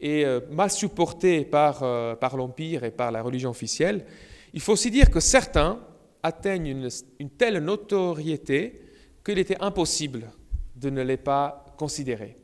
et 0.00 0.26
euh, 0.26 0.40
mal 0.50 0.72
supportés 0.72 1.44
par, 1.44 1.84
euh, 1.84 2.16
par 2.16 2.36
l'Empire 2.36 2.82
et 2.82 2.90
par 2.90 3.12
la 3.12 3.22
religion 3.22 3.50
officielle, 3.50 4.04
il 4.52 4.60
faut 4.60 4.72
aussi 4.72 4.90
dire 4.90 5.08
que 5.08 5.20
certains 5.20 5.80
atteignent 6.22 6.66
une, 6.66 6.88
une 7.20 7.30
telle 7.30 7.58
notoriété 7.58 8.80
qu'il 9.24 9.38
était 9.38 9.62
impossible 9.62 10.32
de 10.74 10.90
ne 10.90 11.02
les 11.02 11.16
pas 11.16 11.64
considérer. 11.78 12.36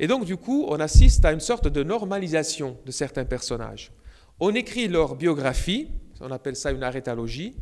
Et 0.00 0.06
donc, 0.06 0.24
du 0.24 0.36
coup, 0.36 0.66
on 0.68 0.80
assiste 0.80 1.24
à 1.24 1.32
une 1.32 1.40
sorte 1.40 1.68
de 1.68 1.82
normalisation 1.82 2.76
de 2.84 2.90
certains 2.90 3.24
personnages. 3.24 3.92
On 4.40 4.54
écrit 4.54 4.88
leur 4.88 5.14
biographie, 5.14 5.88
on 6.20 6.30
appelle 6.30 6.56
ça 6.56 6.72
une 6.72 6.82
arétalogie, 6.82 7.54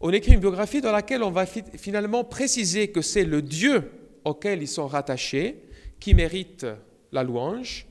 on 0.00 0.10
écrit 0.10 0.32
une 0.32 0.40
biographie 0.40 0.80
dans 0.80 0.92
laquelle 0.92 1.22
on 1.22 1.30
va 1.30 1.44
finalement 1.46 2.24
préciser 2.24 2.88
que 2.88 3.02
c'est 3.02 3.24
le 3.24 3.42
Dieu 3.42 3.90
auquel 4.24 4.62
ils 4.62 4.68
sont 4.68 4.86
rattachés 4.86 5.62
qui 5.98 6.14
mérite 6.14 6.66
la 7.12 7.24
louange. 7.24 7.86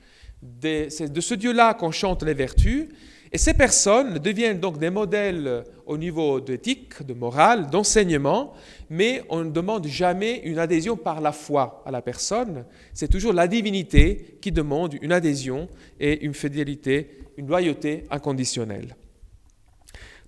C'est 0.61 1.11
de 1.11 1.21
ce 1.21 1.33
Dieu-là 1.33 1.73
qu'on 1.73 1.91
chante 1.91 2.23
les 2.23 2.33
vertus. 2.33 2.87
Et 3.31 3.37
ces 3.37 3.53
personnes 3.53 4.19
deviennent 4.19 4.59
donc 4.59 4.77
des 4.79 4.89
modèles 4.89 5.63
au 5.85 5.97
niveau 5.97 6.39
d'éthique, 6.39 7.03
de 7.05 7.13
morale, 7.13 7.69
d'enseignement, 7.69 8.53
mais 8.89 9.23
on 9.29 9.43
ne 9.43 9.51
demande 9.51 9.85
jamais 9.87 10.41
une 10.45 10.59
adhésion 10.59 10.95
par 10.95 11.19
la 11.19 11.31
foi 11.31 11.83
à 11.85 11.91
la 11.91 12.01
personne. 12.01 12.65
C'est 12.93 13.09
toujours 13.09 13.33
la 13.33 13.47
divinité 13.47 14.37
qui 14.41 14.51
demande 14.51 14.95
une 15.01 15.11
adhésion 15.11 15.67
et 15.99 16.23
une 16.25 16.33
fidélité, 16.33 17.19
une 17.37 17.47
loyauté 17.47 18.05
inconditionnelle. 18.09 18.95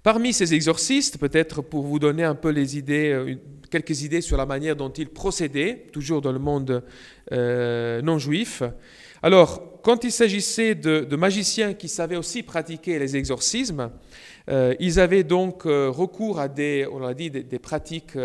Parmi 0.04 0.32
ces 0.32 0.54
exorcistes, 0.54 1.18
peut-être 1.18 1.62
pour 1.62 1.84
vous 1.84 2.00
donner 2.00 2.24
un 2.24 2.36
peu 2.36 2.50
les 2.50 2.78
idées, 2.78 3.12
euh, 3.12 3.36
quelques 3.70 4.02
idées 4.04 4.22
sur 4.22 4.38
la 4.38 4.46
manière 4.46 4.76
dont 4.76 4.90
ils 4.90 5.10
procédaient, 5.10 5.88
toujours 5.92 6.22
dans 6.22 6.32
le 6.32 6.40
monde 6.40 6.84
euh, 7.34 8.02
non 8.02 8.18
juif. 8.18 8.64
Alors, 9.22 9.69
quand 9.82 10.04
il 10.04 10.12
s'agissait 10.12 10.76
de, 10.76 11.16
magiciens 11.16 11.74
qui 11.74 11.88
savaient 11.88 12.18
aussi 12.18 12.44
pratiquer 12.44 13.00
les 13.00 13.16
exorcismes, 13.16 13.90
euh, 14.50 14.74
ils 14.80 15.00
avaient 15.00 15.24
donc 15.24 15.64
recours 15.64 16.40
à 16.40 16.48
des, 16.48 16.88
on 16.92 17.00
l'a 17.00 17.14
dit, 17.14 17.30
des, 17.30 17.60
pratiques 17.60 18.18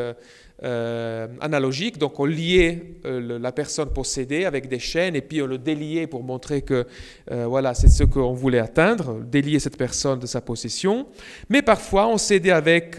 euh, 0.63 1.27
analogique. 1.41 1.99
Donc 1.99 2.21
on 2.21 2.25
liait 2.25 2.95
euh, 3.05 3.41
la 3.41 3.51
personne 3.51 3.93
possédée 3.93 4.45
avec 4.45 4.69
des 4.69 4.79
chaînes 4.79 5.17
et 5.17 5.21
puis 5.21 5.43
on 5.43 5.47
le 5.47 5.59
déliait 5.59 6.07
pour 6.07 6.23
montrer 6.23 6.63
que 6.63 6.87
euh, 7.33 7.47
voilà, 7.47 7.75
c'est 7.75 7.89
ce 7.89 8.05
qu'on 8.05 8.33
voulait 8.33 8.61
atteindre, 8.61 9.21
délier 9.25 9.59
cette 9.59 9.77
personne 9.77 10.21
de 10.21 10.27
sa 10.27 10.41
possession. 10.41 11.09
Mais 11.49 11.61
parfois 11.61 12.07
on 12.07 12.19
s'aidait 12.19 12.53
avec 12.53 12.99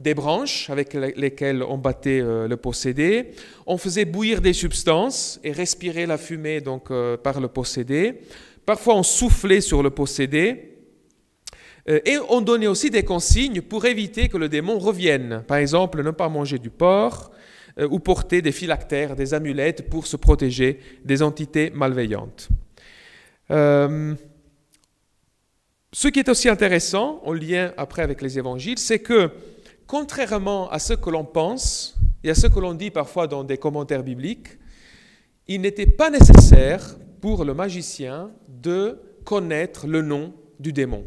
des 0.00 0.12
branches 0.12 0.68
avec 0.70 0.92
lesquelles 0.92 1.62
on 1.62 1.78
battait 1.78 2.20
le 2.20 2.56
possédé. 2.56 3.30
On 3.64 3.78
faisait 3.78 4.04
bouillir 4.04 4.40
des 4.40 4.52
substances 4.52 5.38
et 5.44 5.52
respirer 5.52 6.04
la 6.04 6.18
fumée 6.18 6.60
donc 6.60 6.92
par 7.22 7.40
le 7.40 7.46
possédé. 7.46 8.22
Parfois 8.66 8.96
on 8.96 9.04
soufflait 9.04 9.60
sur 9.60 9.84
le 9.84 9.90
possédé. 9.90 10.77
Euh, 11.88 12.00
et 12.04 12.18
on 12.28 12.40
donnait 12.40 12.66
aussi 12.66 12.90
des 12.90 13.02
consignes 13.02 13.62
pour 13.62 13.86
éviter 13.86 14.28
que 14.28 14.36
le 14.36 14.48
démon 14.48 14.78
revienne. 14.78 15.42
Par 15.46 15.56
exemple, 15.56 16.02
ne 16.02 16.10
pas 16.10 16.28
manger 16.28 16.58
du 16.58 16.70
porc 16.70 17.30
euh, 17.78 17.88
ou 17.90 17.98
porter 17.98 18.42
des 18.42 18.52
phylactères, 18.52 19.16
des 19.16 19.34
amulettes 19.34 19.88
pour 19.88 20.06
se 20.06 20.16
protéger 20.16 20.80
des 21.04 21.22
entités 21.22 21.70
malveillantes. 21.70 22.48
Euh, 23.50 24.14
ce 25.92 26.08
qui 26.08 26.18
est 26.18 26.28
aussi 26.28 26.48
intéressant, 26.48 27.22
en 27.24 27.32
lien 27.32 27.72
après 27.76 28.02
avec 28.02 28.20
les 28.20 28.38
évangiles, 28.38 28.78
c'est 28.78 28.98
que 28.98 29.30
contrairement 29.86 30.70
à 30.70 30.78
ce 30.78 30.92
que 30.92 31.08
l'on 31.08 31.24
pense 31.24 31.96
et 32.22 32.30
à 32.30 32.34
ce 32.34 32.46
que 32.46 32.60
l'on 32.60 32.74
dit 32.74 32.90
parfois 32.90 33.26
dans 33.26 33.42
des 33.42 33.56
commentaires 33.56 34.02
bibliques, 34.02 34.58
il 35.46 35.62
n'était 35.62 35.86
pas 35.86 36.10
nécessaire 36.10 36.98
pour 37.22 37.46
le 37.46 37.54
magicien 37.54 38.30
de 38.48 39.00
connaître 39.24 39.86
le 39.86 40.02
nom 40.02 40.34
du 40.60 40.74
démon 40.74 41.06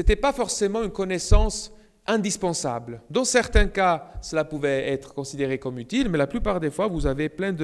n'était 0.00 0.16
pas 0.16 0.32
forcément 0.32 0.82
une 0.82 0.90
connaissance 0.90 1.72
indispensable. 2.06 3.00
Dans 3.10 3.24
certains 3.24 3.66
cas, 3.66 4.12
cela 4.20 4.44
pouvait 4.44 4.90
être 4.90 5.14
considéré 5.14 5.58
comme 5.58 5.78
utile, 5.78 6.08
mais 6.08 6.18
la 6.18 6.26
plupart 6.26 6.58
des 6.58 6.70
fois, 6.70 6.88
vous 6.88 7.06
avez 7.06 7.28
plein 7.28 7.54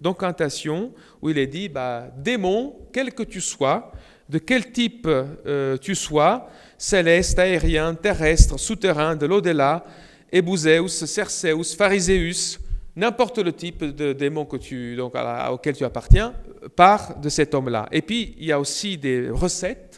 d'incantations 0.00 0.92
où 1.22 1.30
il 1.30 1.38
est 1.38 1.46
dit, 1.46 1.68
bah, 1.68 2.08
démon, 2.16 2.76
quel 2.92 3.14
que 3.14 3.22
tu 3.22 3.40
sois, 3.40 3.92
de 4.28 4.38
quel 4.38 4.70
type 4.72 5.06
euh, 5.06 5.78
tu 5.78 5.94
sois, 5.94 6.48
céleste, 6.76 7.38
aérien, 7.38 7.94
terrestre, 7.94 8.58
souterrain, 8.58 9.16
de 9.16 9.26
l'au-delà, 9.26 9.84
Ebouzeus, 10.30 11.06
Cerceus, 11.06 11.74
Phariséus, 11.76 12.60
n'importe 12.96 13.38
le 13.38 13.52
type 13.52 13.84
de 13.84 14.12
démon 14.12 14.44
que 14.44 14.56
tu, 14.56 14.96
donc, 14.96 15.14
auquel 15.50 15.76
tu 15.76 15.84
appartiens, 15.84 16.34
part 16.74 17.18
de 17.18 17.28
cet 17.28 17.54
homme-là. 17.54 17.88
Et 17.92 18.02
puis, 18.02 18.34
il 18.38 18.46
y 18.46 18.52
a 18.52 18.60
aussi 18.60 18.98
des 18.98 19.30
recettes 19.30 19.95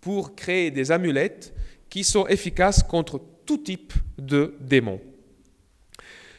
pour 0.00 0.34
créer 0.34 0.70
des 0.70 0.92
amulettes 0.92 1.54
qui 1.88 2.04
sont 2.04 2.26
efficaces 2.26 2.82
contre 2.82 3.20
tout 3.44 3.58
type 3.58 3.92
de 4.18 4.54
démons. 4.60 5.00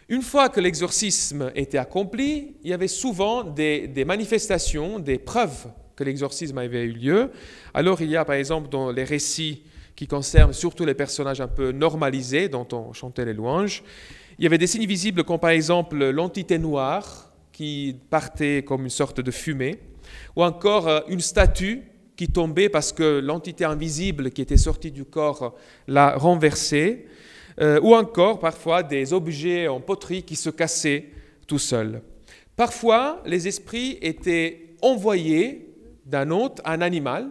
Une 0.09 0.21
fois 0.21 0.49
que 0.49 0.59
l'exorcisme 0.59 1.51
était 1.55 1.77
accompli, 1.77 2.55
il 2.63 2.69
y 2.69 2.73
avait 2.73 2.87
souvent 2.87 3.43
des, 3.43 4.03
manifestations, 4.05 4.99
des 4.99 5.17
preuves 5.17 5.67
que 5.95 6.03
l'exorcisme 6.03 6.57
avait 6.57 6.83
eu 6.83 6.91
lieu. 6.91 7.31
Alors 7.73 8.01
il 8.01 8.09
y 8.09 8.17
a 8.17 8.25
par 8.25 8.35
exemple 8.35 8.69
dans 8.69 8.91
les 8.91 9.03
récits 9.03 9.63
qui 9.95 10.07
concernent 10.07 10.53
surtout 10.53 10.85
les 10.85 10.95
personnages 10.95 11.41
un 11.41 11.47
peu 11.47 11.71
normalisés 11.71 12.49
dont 12.49 12.67
on 12.73 12.91
chantait 12.91 13.25
les 13.25 13.33
louanges, 13.33 13.83
il 14.37 14.43
y 14.43 14.47
avait 14.47 14.57
des 14.57 14.67
signes 14.67 14.87
visibles 14.87 15.23
comme 15.23 15.39
par 15.39 15.51
exemple 15.51 16.09
l'entité 16.09 16.57
noire 16.57 17.31
qui 17.51 17.95
partait 18.09 18.63
comme 18.63 18.83
une 18.83 18.89
sorte 18.89 19.21
de 19.21 19.31
fumée, 19.31 19.79
ou 20.35 20.43
encore 20.43 20.87
euh, 20.87 21.01
une 21.07 21.19
statue 21.19 21.83
qui 22.15 22.27
tombait 22.27 22.69
parce 22.69 22.91
que 22.91 23.19
l'entité 23.19 23.65
invisible 23.65 24.31
qui 24.31 24.41
était 24.41 24.57
sortie 24.57 24.91
du 24.91 25.05
corps 25.05 25.55
l'a 25.87 26.17
renversé, 26.17 27.07
euh, 27.59 27.79
ou 27.81 27.95
encore 27.95 28.39
parfois 28.39 28.83
des 28.83 29.13
objets 29.13 29.67
en 29.67 29.79
poterie 29.79 30.23
qui 30.23 30.35
se 30.35 30.49
cassaient 30.49 31.05
tout 31.47 31.59
seuls. 31.59 32.01
Parfois, 32.55 33.21
les 33.25 33.47
esprits 33.47 33.97
étaient 34.01 34.75
envoyés 34.81 35.73
d'un 36.05 36.31
autre, 36.31 36.61
un 36.65 36.81
animal, 36.81 37.29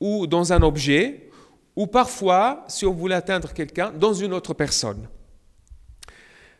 ou 0.00 0.26
dans 0.26 0.52
un 0.52 0.62
objet, 0.62 1.30
ou 1.76 1.86
parfois, 1.86 2.64
si 2.68 2.86
on 2.86 2.92
voulait 2.92 3.14
atteindre 3.14 3.52
quelqu'un, 3.52 3.90
dans 3.90 4.12
une 4.12 4.32
autre 4.32 4.54
personne. 4.54 5.08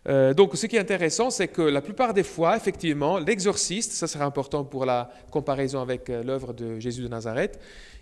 Euh, 0.07 0.35
donc 0.35 0.57
ce 0.57 0.67
qui 0.67 0.77
est 0.77 0.81
intéressant, 0.81 1.31
c'est 1.31 1.49
que 1.49 1.62
la 1.62 1.81
plupart 1.81 2.12
des 2.12 2.23
fois, 2.23 2.57
effectivement, 2.57 3.19
l'exorciste, 3.19 3.93
ça 3.93 4.07
sera 4.07 4.25
important 4.25 4.64
pour 4.64 4.85
la 4.85 5.11
comparaison 5.31 5.81
avec 5.81 6.11
euh, 6.11 6.23
l'œuvre 6.23 6.53
de 6.53 6.79
Jésus 6.79 7.03
de 7.03 7.09
Nazareth, 7.09 7.59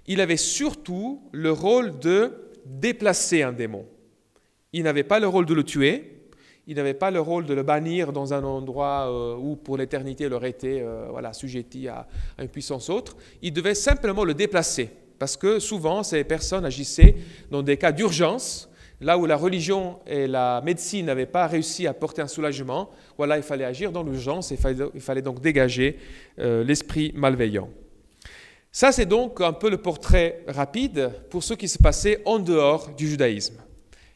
il 0.07 0.21
avait 0.21 0.37
surtout 0.37 1.23
le 1.31 1.53
rôle 1.53 1.99
de 2.01 2.33
déplacer 2.67 3.43
un 3.43 3.53
démon. 3.53 3.87
Il 4.73 4.83
n'avait 4.83 5.05
pas 5.05 5.21
le 5.21 5.29
rôle 5.29 5.47
de 5.47 5.55
le 5.55 5.63
tuer, 5.63 6.19
il 6.67 6.77
n'avait 6.77 6.95
pas 6.95 7.11
le 7.11 7.21
rôle 7.21 7.47
de 7.47 7.55
le 7.55 7.63
bannir 7.63 8.13
dans 8.13 8.35
un 8.35 8.43
endroit 8.43 9.09
euh, 9.09 9.37
où 9.37 9.55
pour 9.55 9.77
l'éternité 9.77 10.25
il 10.25 10.33
aurait 10.33 10.51
été 10.51 10.85
voilà, 11.11 11.31
à, 11.31 12.07
une 12.43 12.49
puissance 12.49 12.91
autre. 12.91 13.17
Il 13.43 13.53
devait 13.53 13.75
simplement 13.75 14.25
le 14.25 14.35
déplacer, 14.35 14.91
parce 15.21 15.37
que 15.37 15.61
souvent 15.61 16.03
ces 16.03 16.25
personnes 16.25 16.65
agissaient 16.65 17.15
dans 17.51 17.63
des 17.63 17.77
cas 17.77 17.93
d'urgence, 17.93 18.72
là 19.03 19.19
où 19.19 19.27
la 19.27 19.37
religion 19.37 19.99
et 20.07 20.27
la 20.27 20.63
médecine 20.65 21.07
n'avaient 21.07 21.27
pas 21.27 21.47
réussi 21.47 21.87
à 21.87 21.95
porter 21.95 22.23
un 22.23 22.29
soulagement. 22.29 22.91
Il 23.19 23.43
fallait 23.43 23.65
agir 23.65 23.93
dans 23.93 24.03
l'urgence 24.03 24.51
il 24.51 24.57
fallait, 24.57 24.85
il 24.95 25.01
fallait, 25.01 25.23
donc 25.23 25.41
dégager 25.41 25.99
euh, 26.39 26.65
l'esprit 26.65 27.13
malveillant. 27.15 27.69
Ça, 28.71 28.91
c'est 28.91 29.07
donc 29.07 29.41
un 29.41 29.53
peu 29.53 29.69
le 29.69 29.77
portrait 29.77 30.45
rapide 30.49 31.11
pour 31.29 31.43
ce 31.43 31.55
qui 31.55 31.69
se 31.69 31.79
passait 31.79 32.23
en 32.25 32.39
dehors 32.39 32.91
du 32.95 33.09
judaïsme. 33.09 33.57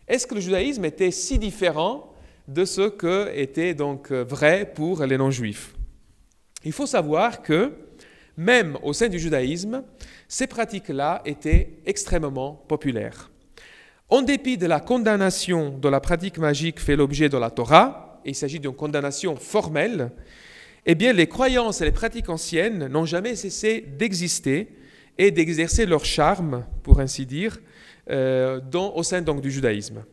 Est-ce 0.08 0.26
que 0.26 0.34
le 0.34 0.40
judaïsme 0.40 0.84
était 0.84 1.10
si 1.10 1.38
différent 1.38 2.14
de 2.48 2.64
ce 2.64 2.88
que 2.88 3.30
était 3.34 3.74
donc 3.74 4.12
vrai 4.12 4.72
pour 4.72 5.04
les 5.04 5.18
non-juifs? 5.18 5.74
Il 6.64 6.72
faut 6.72 6.86
savoir 6.86 7.42
que 7.42 7.72
même 8.36 8.78
au 8.82 8.92
sein 8.92 9.08
du 9.08 9.18
judaïsme, 9.18 9.82
ces 10.28 10.46
pratiques-là 10.46 11.22
étaient 11.24 11.78
extrêmement 11.86 12.52
populaires. 12.68 13.30
En 14.08 14.22
dépit 14.22 14.56
de 14.56 14.66
la 14.66 14.78
condamnation 14.78 15.76
de 15.78 15.88
la 15.88 15.98
pratique 15.98 16.38
magique 16.38 16.78
fait 16.78 16.94
l'objet 16.94 17.28
de 17.28 17.36
la 17.36 17.50
Torah, 17.50 18.20
et 18.24 18.30
il 18.30 18.34
s'agit 18.36 18.60
d'une 18.60 18.74
condamnation 18.74 19.34
formelle, 19.34 20.12
eh 20.84 20.94
bien 20.94 21.12
les 21.12 21.26
croyances 21.26 21.80
et 21.80 21.84
les 21.84 21.92
pratiques 21.92 22.28
anciennes 22.28 22.86
n'ont 22.86 23.04
jamais 23.04 23.34
cessé 23.34 23.80
d'exister 23.80 24.68
et 25.18 25.32
d'exercer 25.32 25.86
leur 25.86 26.04
charme, 26.04 26.64
pour 26.84 27.00
ainsi 27.00 27.26
dire, 27.26 27.58
euh, 28.08 28.60
au 28.72 29.02
sein 29.02 29.22
du 29.22 29.50
judaïsme. 29.50 30.04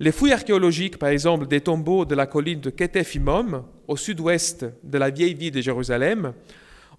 Les 0.00 0.10
fouilles 0.10 0.32
archéologiques, 0.32 0.98
par 0.98 1.10
exemple, 1.10 1.46
des 1.46 1.60
tombeaux 1.60 2.04
de 2.04 2.16
la 2.16 2.26
colline 2.26 2.60
de 2.60 2.70
Ketef-Imom, 2.70 3.62
au 3.86 3.96
sud-ouest 3.96 4.66
de 4.82 4.98
la 4.98 5.10
vieille 5.10 5.34
ville 5.34 5.52
de 5.52 5.60
Jérusalem, 5.60 6.32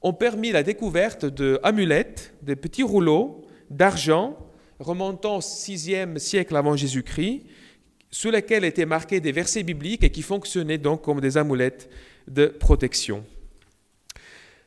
ont 0.01 0.13
permis 0.13 0.53
la 0.53 0.63
découverte 0.63 1.25
d'amulettes, 1.25 2.33
de 2.41 2.53
petits 2.53 2.83
rouleaux 2.83 3.41
d'argent 3.69 4.38
remontant 4.80 5.38
au 5.38 5.42
VIe 5.42 6.20
siècle 6.20 6.56
avant 6.56 6.76
Jésus-Christ, 6.76 7.44
sous 8.12 8.32
lesquels 8.32 8.63
étaient 8.63 8.86
marqués 8.86 9.20
des 9.20 9.32
versets 9.32 9.63
bibliques 9.63 10.04
et 10.04 10.10
qui 10.10 10.22
fonctionnaient 10.22 10.78
donc 10.78 11.02
comme 11.02 11.20
des 11.20 11.38
amulettes 11.38 11.90
de 12.28 12.48
protection. 12.48 13.24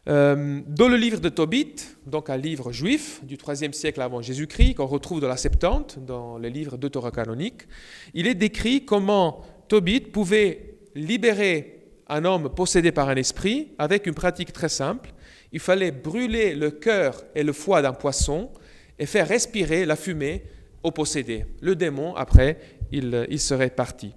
Euh, 0.08 0.60
dans 0.66 0.88
le 0.88 0.96
livre 0.96 1.20
de 1.20 1.28
Tobit, 1.28 1.76
donc 2.06 2.30
un 2.30 2.36
livre 2.36 2.72
juif 2.72 3.20
du 3.22 3.36
IIIe 3.36 3.74
siècle 3.74 4.00
avant 4.00 4.22
Jésus-Christ, 4.22 4.74
qu'on 4.74 4.86
retrouve 4.86 5.20
dans 5.20 5.28
la 5.28 5.36
Septante, 5.36 5.98
dans 6.04 6.38
les 6.38 6.50
livres 6.50 6.78
de 6.78 6.88
Torah 6.88 7.10
canonique, 7.10 7.62
il 8.14 8.26
est 8.26 8.34
décrit 8.34 8.84
comment 8.84 9.44
Tobit 9.68 10.00
pouvait 10.00 10.78
libérer 10.94 11.80
un 12.08 12.24
homme 12.24 12.48
possédé 12.48 12.92
par 12.92 13.08
un 13.08 13.16
esprit 13.16 13.68
avec 13.78 14.06
une 14.06 14.14
pratique 14.14 14.52
très 14.52 14.68
simple. 14.68 15.12
Il 15.52 15.60
fallait 15.60 15.92
brûler 15.92 16.54
le 16.54 16.70
cœur 16.70 17.22
et 17.34 17.42
le 17.42 17.52
foie 17.52 17.82
d'un 17.82 17.92
poisson 17.92 18.50
et 19.00 19.06
faire 19.06 19.26
respirer 19.26 19.84
la 19.84 19.96
fumée 19.96 20.44
au 20.84 20.92
possédé. 20.92 21.46
Le 21.60 21.74
démon, 21.74 22.14
après, 22.14 22.58
il, 22.92 23.26
il 23.28 23.40
serait 23.40 23.70
parti. 23.70 24.12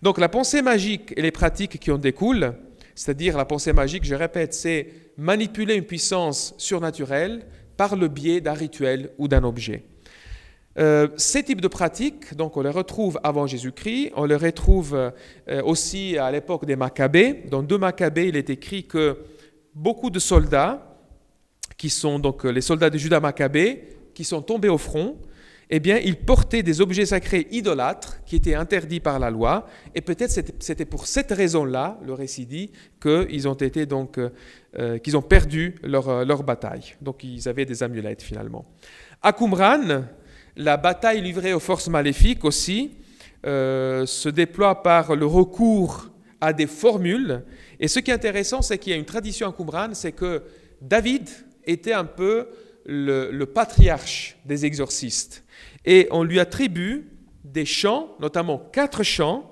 Donc 0.00 0.18
la 0.18 0.30
pensée 0.30 0.62
magique 0.62 1.12
et 1.16 1.22
les 1.22 1.30
pratiques 1.32 1.78
qui 1.78 1.90
en 1.90 1.98
découlent, 1.98 2.54
c'est-à-dire 2.94 3.36
la 3.36 3.44
pensée 3.44 3.72
magique, 3.72 4.04
je 4.04 4.14
répète, 4.14 4.54
c'est 4.54 4.88
manipuler 5.18 5.74
une 5.74 5.84
puissance 5.84 6.54
surnaturelle 6.56 7.42
par 7.76 7.96
le 7.96 8.08
biais 8.08 8.40
d'un 8.40 8.54
rituel 8.54 9.10
ou 9.18 9.28
d'un 9.28 9.44
objet. 9.44 9.82
Euh, 10.78 11.08
ces 11.16 11.42
types 11.42 11.60
de 11.60 11.68
pratiques, 11.68 12.34
donc 12.36 12.56
on 12.56 12.62
les 12.62 12.70
retrouve 12.70 13.18
avant 13.24 13.46
Jésus-Christ, 13.46 14.12
on 14.14 14.24
les 14.24 14.36
retrouve 14.36 14.94
euh, 14.94 15.62
aussi 15.64 16.16
à 16.16 16.30
l'époque 16.30 16.64
des 16.64 16.76
Maccabées. 16.76 17.42
Dans 17.50 17.62
deux 17.62 17.78
Maccabées, 17.78 18.28
il 18.28 18.36
est 18.36 18.50
écrit 18.50 18.84
que 18.84 19.18
beaucoup 19.74 20.10
de 20.10 20.20
soldats, 20.20 20.86
qui 21.76 21.90
sont 21.90 22.18
donc 22.18 22.44
les 22.44 22.60
soldats 22.60 22.90
de 22.90 22.98
Judas 22.98 23.20
Maccabée, 23.20 23.99
qui 24.20 24.24
sont 24.24 24.42
tombés 24.42 24.68
au 24.68 24.76
front, 24.76 25.16
eh 25.70 25.80
bien, 25.80 25.96
ils 25.96 26.16
portaient 26.16 26.62
des 26.62 26.82
objets 26.82 27.06
sacrés 27.06 27.46
idolâtres 27.52 28.22
qui 28.26 28.36
étaient 28.36 28.54
interdits 28.54 29.00
par 29.00 29.18
la 29.18 29.30
loi. 29.30 29.66
Et 29.94 30.02
peut-être 30.02 30.30
c'était 30.58 30.84
pour 30.84 31.06
cette 31.06 31.32
raison-là, 31.32 31.98
le 32.04 32.12
récit 32.12 32.44
dit, 32.44 32.70
qu'ils 33.00 33.48
ont 33.48 33.54
été 33.54 33.86
donc, 33.86 34.18
euh, 34.18 34.98
qu'ils 34.98 35.16
ont 35.16 35.22
perdu 35.22 35.76
leur, 35.82 36.10
euh, 36.10 36.24
leur, 36.26 36.42
bataille. 36.42 36.96
Donc, 37.00 37.24
ils 37.24 37.48
avaient 37.48 37.64
des 37.64 37.82
amulettes 37.82 38.20
finalement. 38.20 38.66
À 39.22 39.32
Qumran, 39.32 40.02
la 40.54 40.76
bataille 40.76 41.22
livrée 41.22 41.54
aux 41.54 41.60
forces 41.60 41.88
maléfiques 41.88 42.44
aussi 42.44 42.90
euh, 43.46 44.04
se 44.04 44.28
déploie 44.28 44.82
par 44.82 45.16
le 45.16 45.24
recours 45.24 46.10
à 46.42 46.52
des 46.52 46.66
formules. 46.66 47.42
Et 47.78 47.88
ce 47.88 48.00
qui 48.00 48.10
est 48.10 48.14
intéressant, 48.14 48.60
c'est 48.60 48.76
qu'il 48.76 48.92
y 48.92 48.94
a 48.96 48.98
une 48.98 49.06
tradition 49.06 49.48
à 49.48 49.52
Qumran, 49.52 49.94
c'est 49.94 50.12
que 50.12 50.42
David 50.82 51.26
était 51.64 51.94
un 51.94 52.04
peu 52.04 52.48
le, 52.86 53.44
patriarche 53.44 54.36
des 54.44 54.66
exorcistes 54.66 55.44
et 55.84 56.08
on 56.10 56.22
lui 56.22 56.40
attribue 56.40 57.08
des 57.44 57.64
chants, 57.64 58.16
notamment 58.20 58.58
quatre 58.58 59.02
chants 59.02 59.50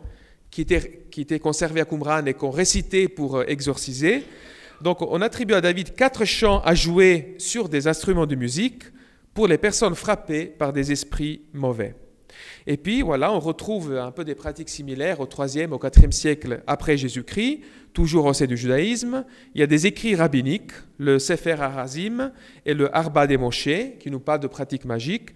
qui 0.50 0.62
étaient, 0.62 1.06
qui 1.10 1.20
étaient 1.22 1.40
conservés 1.40 1.80
à 1.80 1.84
Qumran 1.84 2.26
et 2.26 2.34
qu'on 2.34 2.50
récitait 2.50 3.08
pour 3.08 3.36
euh, 3.36 3.44
exorciser. 3.46 4.24
Donc 4.80 5.02
on 5.02 5.20
attribue 5.20 5.54
à 5.54 5.60
David 5.60 5.94
quatre 5.94 6.24
chants 6.24 6.60
à 6.60 6.74
jouer 6.74 7.34
sur 7.38 7.68
des 7.68 7.88
instruments 7.88 8.26
de 8.26 8.36
musique 8.36 8.84
pour 9.34 9.48
les 9.48 9.58
personnes 9.58 9.94
frappées 9.94 10.46
par 10.46 10.72
des 10.72 10.92
esprits 10.92 11.42
mauvais. 11.52 11.94
Et 12.66 12.76
puis 12.76 13.02
voilà, 13.02 13.32
on 13.32 13.40
retrouve 13.40 13.96
un 13.96 14.10
peu 14.10 14.24
des 14.24 14.34
pratiques 14.34 14.68
similaires 14.68 15.20
au 15.20 15.26
3e, 15.26 15.70
au 15.70 15.78
4e 15.78 16.12
siècle 16.12 16.62
après 16.66 16.96
Jésus-Christ, 16.96 17.60
toujours 17.92 18.26
au 18.26 18.32
sein 18.32 18.46
du 18.46 18.56
judaïsme. 18.56 19.24
Il 19.54 19.60
y 19.60 19.64
a 19.64 19.66
des 19.66 19.86
écrits 19.86 20.14
rabbiniques, 20.14 20.72
le 20.98 21.18
Sefer 21.18 21.56
Harazim 21.60 22.32
et 22.66 22.74
le 22.74 22.94
Arba 22.94 23.26
des 23.26 23.36
Moshe, 23.36 23.68
qui 23.98 24.10
nous 24.10 24.20
parlent 24.20 24.40
de 24.40 24.46
pratiques 24.46 24.84
magiques. 24.84 25.30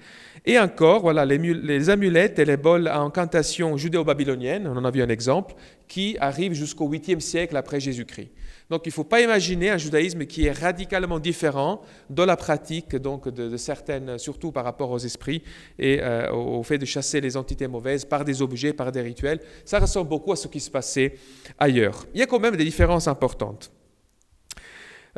Et 0.44 0.58
encore, 0.58 1.02
voilà, 1.02 1.24
les, 1.24 1.90
amulettes 1.90 2.38
et 2.38 2.44
les 2.44 2.56
bols 2.56 2.88
à 2.88 2.98
incantation 2.98 3.76
judéo-babylonienne, 3.76 4.66
on 4.66 4.76
en 4.76 4.84
a 4.84 4.90
vu 4.90 5.02
un 5.02 5.08
exemple, 5.08 5.54
qui 5.86 6.16
arrivent 6.20 6.54
jusqu'au 6.54 6.88
8e 6.88 7.20
siècle 7.20 7.56
après 7.56 7.78
Jésus-Christ. 7.78 8.30
Donc 8.70 8.82
il 8.86 8.88
ne 8.88 8.94
faut 8.94 9.04
pas 9.04 9.20
imaginer 9.20 9.70
un 9.70 9.76
judaïsme 9.76 10.24
qui 10.24 10.46
est 10.46 10.52
radicalement 10.52 11.18
différent 11.18 11.82
de 12.08 12.22
la 12.22 12.36
pratique 12.36 12.96
donc, 12.96 13.28
de, 13.28 13.56
certaines, 13.56 14.18
surtout 14.18 14.52
par 14.52 14.64
rapport 14.64 14.90
aux 14.90 14.98
esprits 14.98 15.42
et 15.78 16.00
euh, 16.00 16.32
au 16.32 16.62
fait 16.62 16.78
de 16.78 16.86
chasser 16.86 17.20
les 17.20 17.36
entités 17.36 17.66
mauvaises 17.66 18.04
par 18.04 18.24
des 18.24 18.40
objets, 18.40 18.72
par 18.72 18.90
des 18.92 19.02
rituels. 19.02 19.40
Ça 19.64 19.78
ressemble 19.78 20.08
beaucoup 20.08 20.32
à 20.32 20.36
ce 20.36 20.48
qui 20.48 20.60
se 20.60 20.70
passait 20.70 21.18
ailleurs. 21.58 22.06
Il 22.14 22.20
y 22.20 22.22
a 22.22 22.26
quand 22.26 22.40
même 22.40 22.56
des 22.56 22.64
différences 22.64 23.08
importantes. 23.08 23.70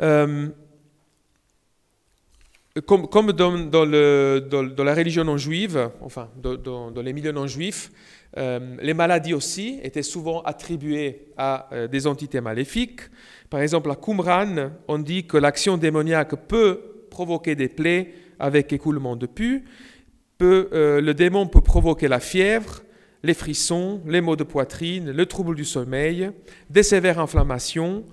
Euh, 0.01 0.49
comme, 2.85 3.31
dans, 3.31 3.57
dans, 3.57 3.85
dans, 3.85 4.83
la 4.83 4.93
religion 4.93 5.23
non 5.23 5.37
juive, 5.37 5.91
enfin 6.01 6.29
dans, 6.35 6.91
les 7.01 7.13
milieux 7.13 7.31
non 7.31 7.47
juifs, 7.47 7.89
euh, 8.37 8.75
les 8.81 8.93
maladies 8.93 9.33
aussi 9.33 9.79
étaient 9.81 10.03
souvent 10.03 10.41
attribuées 10.41 11.27
à 11.37 11.69
des 11.89 12.05
entités 12.05 12.41
maléfiques. 12.41 12.99
Par 13.55 13.61
exemple, 13.61 13.89
à 13.89 13.95
Qumran, 13.95 14.71
on 14.89 14.97
dit 14.97 15.27
que 15.27 15.37
l'action 15.37 15.77
démoniaque 15.77 16.35
peut 16.49 17.05
provoquer 17.09 17.55
des 17.55 17.69
plaies 17.69 18.13
avec 18.37 18.73
écoulement 18.73 19.15
de 19.15 19.27
pus, 19.27 19.63
euh, 20.41 20.99
le 20.99 21.13
démon 21.13 21.47
peut 21.47 21.61
provoquer 21.61 22.09
la 22.09 22.19
fièvre, 22.19 22.83
les 23.23 23.33
frissons, 23.33 24.01
les 24.05 24.19
maux 24.19 24.35
de 24.35 24.43
poitrine, 24.43 25.09
le 25.09 25.25
trouble 25.25 25.55
du 25.55 25.63
sommeil, 25.63 26.31
des 26.69 26.83
sévères 26.83 27.17
inflammations, 27.17 28.03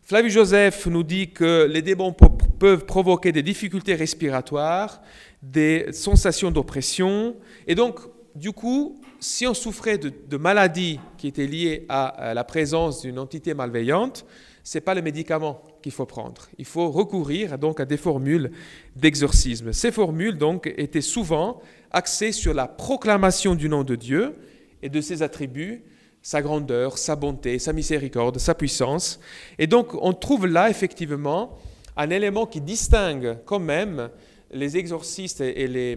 Flavius 0.00 0.32
Joseph 0.32 0.86
nous 0.86 1.02
dit 1.02 1.30
que 1.30 1.66
les 1.70 1.82
démons 1.82 2.14
peuvent 2.58 2.86
provoquer 2.86 3.32
des 3.32 3.42
difficultés 3.42 3.96
respiratoires, 3.96 5.02
des 5.42 5.92
sensations 5.92 6.50
d'oppression. 6.50 7.36
Et 7.66 7.74
donc, 7.74 7.98
du 8.34 8.52
coup, 8.52 9.00
si 9.18 9.46
on 9.46 9.54
souffrait 9.54 9.98
de, 9.98 10.36
maladies 10.36 11.00
qui 11.16 11.26
étaient 11.26 11.46
liées 11.46 11.86
à, 11.88 12.34
la 12.34 12.44
présence 12.44 13.00
d'une 13.00 13.18
entité 13.18 13.54
malveillante, 13.54 14.26
ce 14.66 14.78
n'est 14.78 14.82
pas 14.82 14.94
le 14.96 15.02
médicament 15.02 15.62
qu'il 15.80 15.92
faut 15.92 16.06
prendre. 16.06 16.48
Il 16.58 16.64
faut 16.64 16.90
recourir 16.90 17.56
donc 17.56 17.78
à 17.78 17.84
des 17.84 17.96
formules 17.96 18.50
d'exorcisme. 18.96 19.72
Ces 19.72 19.92
formules 19.92 20.38
donc 20.38 20.66
étaient 20.76 21.00
souvent 21.00 21.60
axées 21.92 22.32
sur 22.32 22.52
la 22.52 22.66
proclamation 22.66 23.54
du 23.54 23.68
nom 23.68 23.84
de 23.84 23.94
Dieu 23.94 24.34
et 24.82 24.88
de 24.88 25.00
ses 25.00 25.22
attributs 25.22 25.84
sa 26.20 26.42
grandeur, 26.42 26.98
sa 26.98 27.14
bonté, 27.14 27.60
sa 27.60 27.72
miséricorde, 27.72 28.38
sa 28.40 28.56
puissance. 28.56 29.20
Et 29.60 29.68
donc 29.68 29.94
on 30.02 30.12
trouve 30.12 30.48
là 30.48 30.68
effectivement 30.68 31.56
un 31.96 32.10
élément 32.10 32.46
qui 32.46 32.60
distingue 32.60 33.38
quand 33.44 33.60
même 33.60 34.10
les 34.50 34.76
exorcistes 34.76 35.42
et 35.42 35.68
les, 35.68 35.96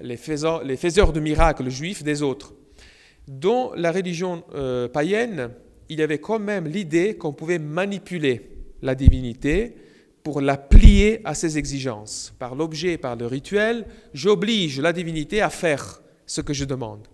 les, 0.00 0.16
faiseurs, 0.16 0.62
de 1.12 1.18
miracles 1.18 1.68
juifs 1.68 2.04
des 2.04 2.22
autres. 2.22 2.54
Dans 3.26 3.72
la 3.74 3.90
religion 3.90 4.44
euh, 4.54 4.86
païenne, 4.86 5.50
il 5.88 5.98
y 5.98 6.02
avait 6.02 6.18
quand 6.18 6.38
même 6.38 6.66
l'idée 6.66 7.16
qu'on 7.16 7.32
pouvait 7.32 7.58
manipuler 7.58 8.50
la 8.82 8.94
divinité 8.94 9.76
pour 10.22 10.40
la 10.40 10.56
plier 10.56 11.20
à 11.24 11.34
ses 11.34 11.58
exigences. 11.58 12.34
Par 12.38 12.54
l'objet, 12.54 12.96
par 12.96 13.16
le 13.16 13.26
rituel, 13.26 13.86
j'oblige 14.14 14.80
la 14.80 14.92
divinité 14.92 15.42
à 15.42 15.50
faire 15.50 16.02
ce 16.26 16.40
que 16.40 16.54
je 16.54 16.64
demande. 16.64 17.06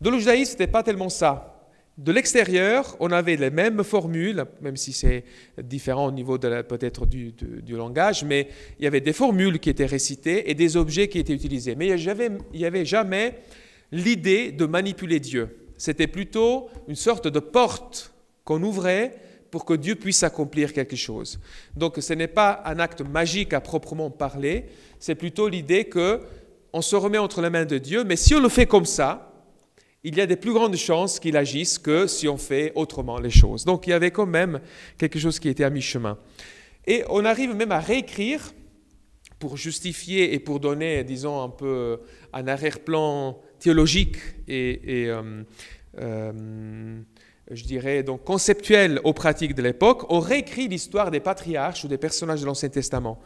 Dans 0.00 0.10
le 0.10 0.20
ce 0.20 0.30
n'était 0.30 0.66
pas 0.66 0.82
tellement 0.82 1.08
ça 1.08 1.54
de 1.96 2.10
l'extérieur, 2.10 2.96
on 2.98 3.12
avait 3.12 3.36
les 3.36 3.50
mêmes 3.50 3.84
formules, 3.84 4.44
même 4.60 4.76
si 4.76 4.92
c'est 4.92 5.24
différent 5.62 6.08
au 6.08 6.10
niveau 6.10 6.38
peut-être 6.38 7.06
du, 7.06 7.32
langage, 7.68 8.24
mais 8.24 8.48
il 8.80 8.84
y 8.84 8.88
avait 8.88 9.00
des 9.00 9.12
formules 9.12 9.60
qui 9.60 9.70
étaient 9.70 9.86
récitées 9.86 10.50
et 10.50 10.54
des 10.54 10.76
objets 10.76 11.06
qui 11.06 11.20
étaient 11.20 11.32
utilisés. 11.34 11.76
Mais 11.76 11.88
il 11.88 12.58
n'y 12.58 12.64
avait 12.64 12.84
jamais 12.84 13.38
l'idée 13.92 14.50
de 14.50 14.66
manipuler 14.66 15.20
Dieu. 15.20 15.63
C'était 15.84 16.06
plutôt 16.06 16.70
une 16.88 16.96
sorte 16.96 17.28
de 17.28 17.40
porte 17.40 18.14
qu'on 18.42 18.62
ouvrait 18.62 19.20
pour 19.50 19.66
que 19.66 19.74
Dieu 19.74 19.96
puisse 19.96 20.22
accomplir 20.22 20.72
quelque 20.72 20.96
chose. 20.96 21.38
Donc 21.76 21.96
ce 22.00 22.14
n'est 22.14 22.26
pas 22.26 22.62
un 22.64 22.78
acte 22.78 23.02
magique 23.02 23.52
à 23.52 23.60
proprement 23.60 24.08
parler, 24.08 24.64
c'est 24.98 25.14
plutôt 25.14 25.46
l'idée 25.46 25.84
que 25.84 26.22
on 26.72 26.80
se 26.80 26.96
remet 26.96 27.18
entre 27.18 27.42
les 27.42 27.50
mains 27.50 27.66
de 27.66 27.76
Dieu, 27.76 28.02
mais 28.02 28.16
si 28.16 28.34
on 28.34 28.40
le 28.40 28.48
fait 28.48 28.64
comme 28.64 28.86
ça, 28.86 29.30
il 30.02 30.16
y 30.16 30.22
a 30.22 30.26
des 30.26 30.36
plus 30.36 30.54
grandes 30.54 30.76
chances 30.76 31.20
qu'il 31.20 31.36
agisse 31.36 31.78
que 31.78 32.06
si 32.06 32.28
on 32.28 32.38
fait 32.38 32.72
autrement 32.76 33.20
les 33.20 33.28
choses. 33.28 33.66
Donc 33.66 33.86
il 33.86 33.90
y 33.90 33.92
avait 33.92 34.10
quand 34.10 34.24
même 34.24 34.60
quelque 34.96 35.18
chose 35.18 35.38
qui 35.38 35.50
était 35.50 35.64
à 35.64 35.70
mi-chemin. 35.70 36.16
Et 36.86 37.04
on 37.10 37.26
arrive 37.26 37.54
même 37.54 37.72
à 37.72 37.80
réécrire 37.80 38.54
pour 39.38 39.58
justifier 39.58 40.32
et 40.32 40.38
pour 40.38 40.60
donner, 40.60 41.04
disons, 41.04 41.42
un 41.42 41.50
peu 41.50 42.00
un 42.32 42.48
arrière-plan 42.48 43.38
théologique 43.64 44.16
et, 44.46 45.06
euh, 45.08 45.42
euh, 45.98 46.32
je 47.50 47.64
dirais, 47.64 48.02
donc 48.02 48.22
conceptuel 48.22 49.00
aux 49.04 49.14
pratiques 49.14 49.54
de 49.54 49.62
l'époque, 49.62 50.04
on 50.10 50.20
réécrit 50.20 50.68
l'histoire 50.68 51.10
des 51.10 51.20
patriarches 51.20 51.82
ou 51.84 51.88
des 51.88 51.96
personnages 51.96 52.42
de 52.42 52.46
l'Ancien 52.46 52.68
Testament. 52.68 53.18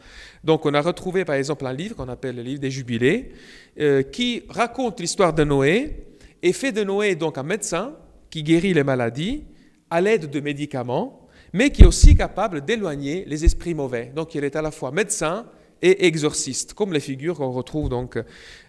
Donc 0.44 0.64
on 0.64 0.74
a 0.74 0.80
retrouvé 0.80 1.24
par 1.24 1.34
exemple 1.34 1.66
un 1.66 1.72
livre 1.72 1.96
qu'on 1.96 2.08
appelle 2.08 2.36
le 2.36 2.42
livre 2.42 2.60
des 2.60 2.70
Jubilés, 2.70 3.32
euh, 3.80 4.02
qui 4.02 4.44
raconte 4.48 5.00
l'histoire 5.00 5.32
de 5.32 5.42
Noé 5.42 6.06
et 6.40 6.52
fait 6.52 6.70
de 6.70 6.84
Noé 6.84 7.16
donc 7.16 7.36
un 7.36 7.42
médecin 7.42 7.96
qui 8.30 8.44
guérit 8.44 8.74
les 8.74 8.84
maladies 8.84 9.42
à 9.90 10.00
l'aide 10.00 10.30
de 10.30 10.38
médicaments, 10.38 11.26
mais 11.52 11.70
qui 11.70 11.82
est 11.82 11.86
aussi 11.86 12.14
capable 12.14 12.64
d'éloigner 12.64 13.24
les 13.26 13.44
esprits 13.44 13.74
mauvais. 13.74 14.12
Donc 14.14 14.36
il 14.36 14.44
est 14.44 14.54
à 14.54 14.62
la 14.62 14.70
fois 14.70 14.92
médecin 14.92 15.46
et 15.82 16.06
exorciste, 16.06 16.74
comme 16.74 16.92
les 16.92 17.00
figures 17.00 17.36
qu'on 17.36 17.50
retrouve 17.50 17.88
donc 17.88 18.18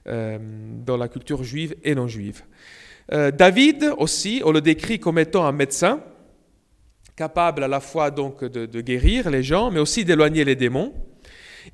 euh, 0.07 0.37
dans 0.85 0.97
la 0.97 1.07
culture 1.07 1.43
juive 1.43 1.75
et 1.83 1.95
non 1.95 2.07
juive. 2.07 2.43
Euh, 3.11 3.31
David 3.31 3.93
aussi, 3.97 4.41
on 4.45 4.51
le 4.51 4.61
décrit 4.61 4.99
comme 4.99 5.17
étant 5.17 5.45
un 5.45 5.51
médecin, 5.51 6.03
capable 7.15 7.63
à 7.63 7.67
la 7.67 7.79
fois 7.79 8.11
donc 8.11 8.43
de, 8.45 8.81
guérir 8.81 9.29
les 9.29 9.43
gens, 9.43 9.71
mais 9.71 9.79
aussi 9.79 10.05
d'éloigner 10.05 10.45
les 10.45 10.55
démons. 10.55 10.93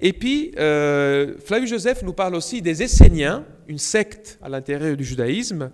Et 0.01 0.13
puis, 0.13 0.51
euh, 0.57 1.35
Flavius 1.45 1.69
Joseph 1.69 2.03
nous 2.03 2.13
parle 2.13 2.35
aussi 2.35 2.61
des 2.61 2.81
Esséniens, 2.81 3.45
une 3.67 3.77
secte 3.77 4.39
à 4.41 4.49
l'intérieur 4.49 4.97
du 4.97 5.03
judaïsme, 5.03 5.71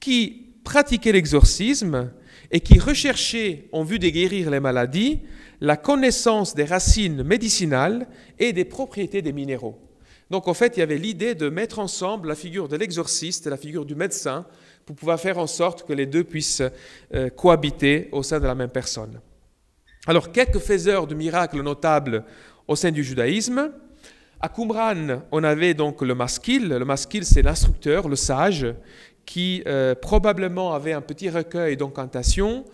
qui 0.00 0.52
pratiquaient 0.64 1.12
l'exorcisme 1.12 2.10
et 2.50 2.60
qui 2.60 2.78
recherchaient, 2.78 3.68
en 3.72 3.82
vue 3.82 3.98
de 3.98 4.08
guérir 4.08 4.50
les 4.50 4.60
maladies, 4.60 5.20
la 5.60 5.76
connaissance 5.76 6.54
des 6.54 6.64
racines 6.64 7.22
médicinales 7.22 8.06
et 8.38 8.52
des 8.52 8.64
propriétés 8.64 9.22
des 9.22 9.32
minéraux. 9.32 9.78
Donc 10.30 10.48
en 10.48 10.54
fait, 10.54 10.76
il 10.76 10.80
y 10.80 10.82
avait 10.82 10.98
l'idée 10.98 11.34
de 11.34 11.48
mettre 11.48 11.78
ensemble 11.78 12.28
la 12.28 12.34
figure 12.34 12.68
de 12.68 12.76
l'exorciste 12.76 13.46
et 13.46 13.50
la 13.50 13.56
figure 13.56 13.84
du 13.84 13.94
médecin 13.94 14.46
pour 14.84 14.96
pouvoir 14.96 15.20
faire 15.20 15.38
en 15.38 15.46
sorte 15.46 15.86
que 15.86 15.92
les 15.92 16.06
deux 16.06 16.24
puissent 16.24 16.62
euh, 17.14 17.28
cohabiter 17.30 18.08
au 18.12 18.22
sein 18.22 18.40
de 18.40 18.46
la 18.46 18.54
même 18.54 18.70
personne. 18.70 19.20
Alors, 20.06 20.30
quelques 20.30 20.58
faiseurs 20.58 21.06
de 21.06 21.14
miracles 21.14 21.62
notables 21.62 22.24
au 22.68 22.76
sein 22.76 22.90
du 22.90 23.02
judaïsme. 23.02 23.72
À 24.40 24.48
Qumran, 24.48 25.22
on 25.32 25.42
avait 25.42 25.74
donc 25.74 26.02
le 26.02 26.14
maskil. 26.14 26.68
Le 26.68 26.84
maskil, 26.84 27.24
c'est 27.24 27.42
l'instructeur, 27.42 28.08
le 28.08 28.16
sage, 28.16 28.66
qui 29.24 29.62
euh, 29.66 29.94
probablement 29.94 30.74
avait 30.74 30.92
un 30.92 31.00
petit 31.00 31.30
recueil 31.30 31.76
d'incantations 31.76 32.64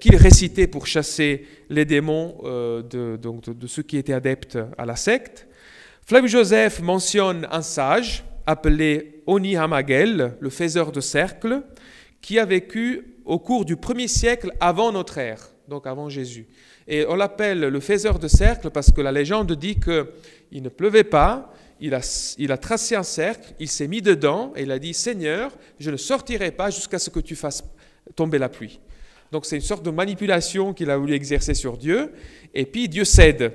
qu'il 0.00 0.16
récitait 0.16 0.66
pour 0.66 0.86
chasser 0.86 1.46
les 1.68 1.84
démons 1.84 2.36
de, 2.42 3.16
donc 3.16 3.44
de, 3.44 3.66
ceux 3.66 3.82
qui 3.82 3.96
étaient 3.96 4.12
adeptes 4.12 4.58
à 4.78 4.86
la 4.86 4.96
secte. 4.96 5.48
Flavius 6.06 6.32
Joseph 6.32 6.80
mentionne 6.80 7.48
un 7.50 7.62
sage 7.62 8.24
appelé 8.46 9.22
Oni 9.26 9.56
Hamagel, 9.56 10.34
le 10.38 10.50
faiseur 10.50 10.92
de 10.92 11.00
cercles, 11.00 11.62
qui 12.20 12.38
a 12.38 12.44
vécu 12.44 13.16
au 13.24 13.38
cours 13.38 13.64
du 13.64 13.76
premier 13.76 14.08
siècle 14.08 14.52
avant 14.60 14.92
notre 14.92 15.18
ère, 15.18 15.50
donc 15.68 15.86
avant 15.86 16.08
Jésus. 16.08 16.46
Et 16.88 17.04
on 17.08 17.14
l'appelle 17.14 17.60
le 17.60 17.80
faiseur 17.80 18.18
de 18.18 18.28
cercles 18.28 18.70
parce 18.70 18.90
que 18.90 19.00
la 19.00 19.12
légende 19.12 19.52
dit 19.52 19.78
qu'il 19.78 20.62
ne 20.62 20.68
pleuvait 20.68 21.04
pas, 21.04 21.52
il 21.80 21.94
a, 21.94 22.56
tracé 22.58 22.94
un 22.94 23.02
cercle, 23.02 23.54
il 23.58 23.68
s'est 23.68 23.88
mis 23.88 24.02
dedans 24.02 24.52
et 24.56 24.62
il 24.62 24.70
a 24.70 24.78
dit 24.78 24.94
Seigneur, 24.94 25.52
je 25.80 25.90
ne 25.90 25.96
sortirai 25.96 26.52
pas 26.52 26.70
jusqu'à 26.70 26.98
ce 26.98 27.10
que 27.10 27.20
tu 27.20 27.34
fasses 27.34 27.64
tomber 28.14 28.38
la 28.38 28.48
pluie. 28.48 28.78
Donc 29.32 29.46
c'est 29.46 29.56
une 29.56 29.62
sorte 29.62 29.82
de 29.82 29.90
manipulation 29.90 30.74
qu'il 30.74 30.90
a 30.90 30.98
voulu 30.98 31.14
exercer 31.14 31.54
sur 31.54 31.78
Dieu. 31.78 32.12
Et 32.52 32.66
puis 32.66 32.86
Dieu 32.86 33.04
cède 33.04 33.52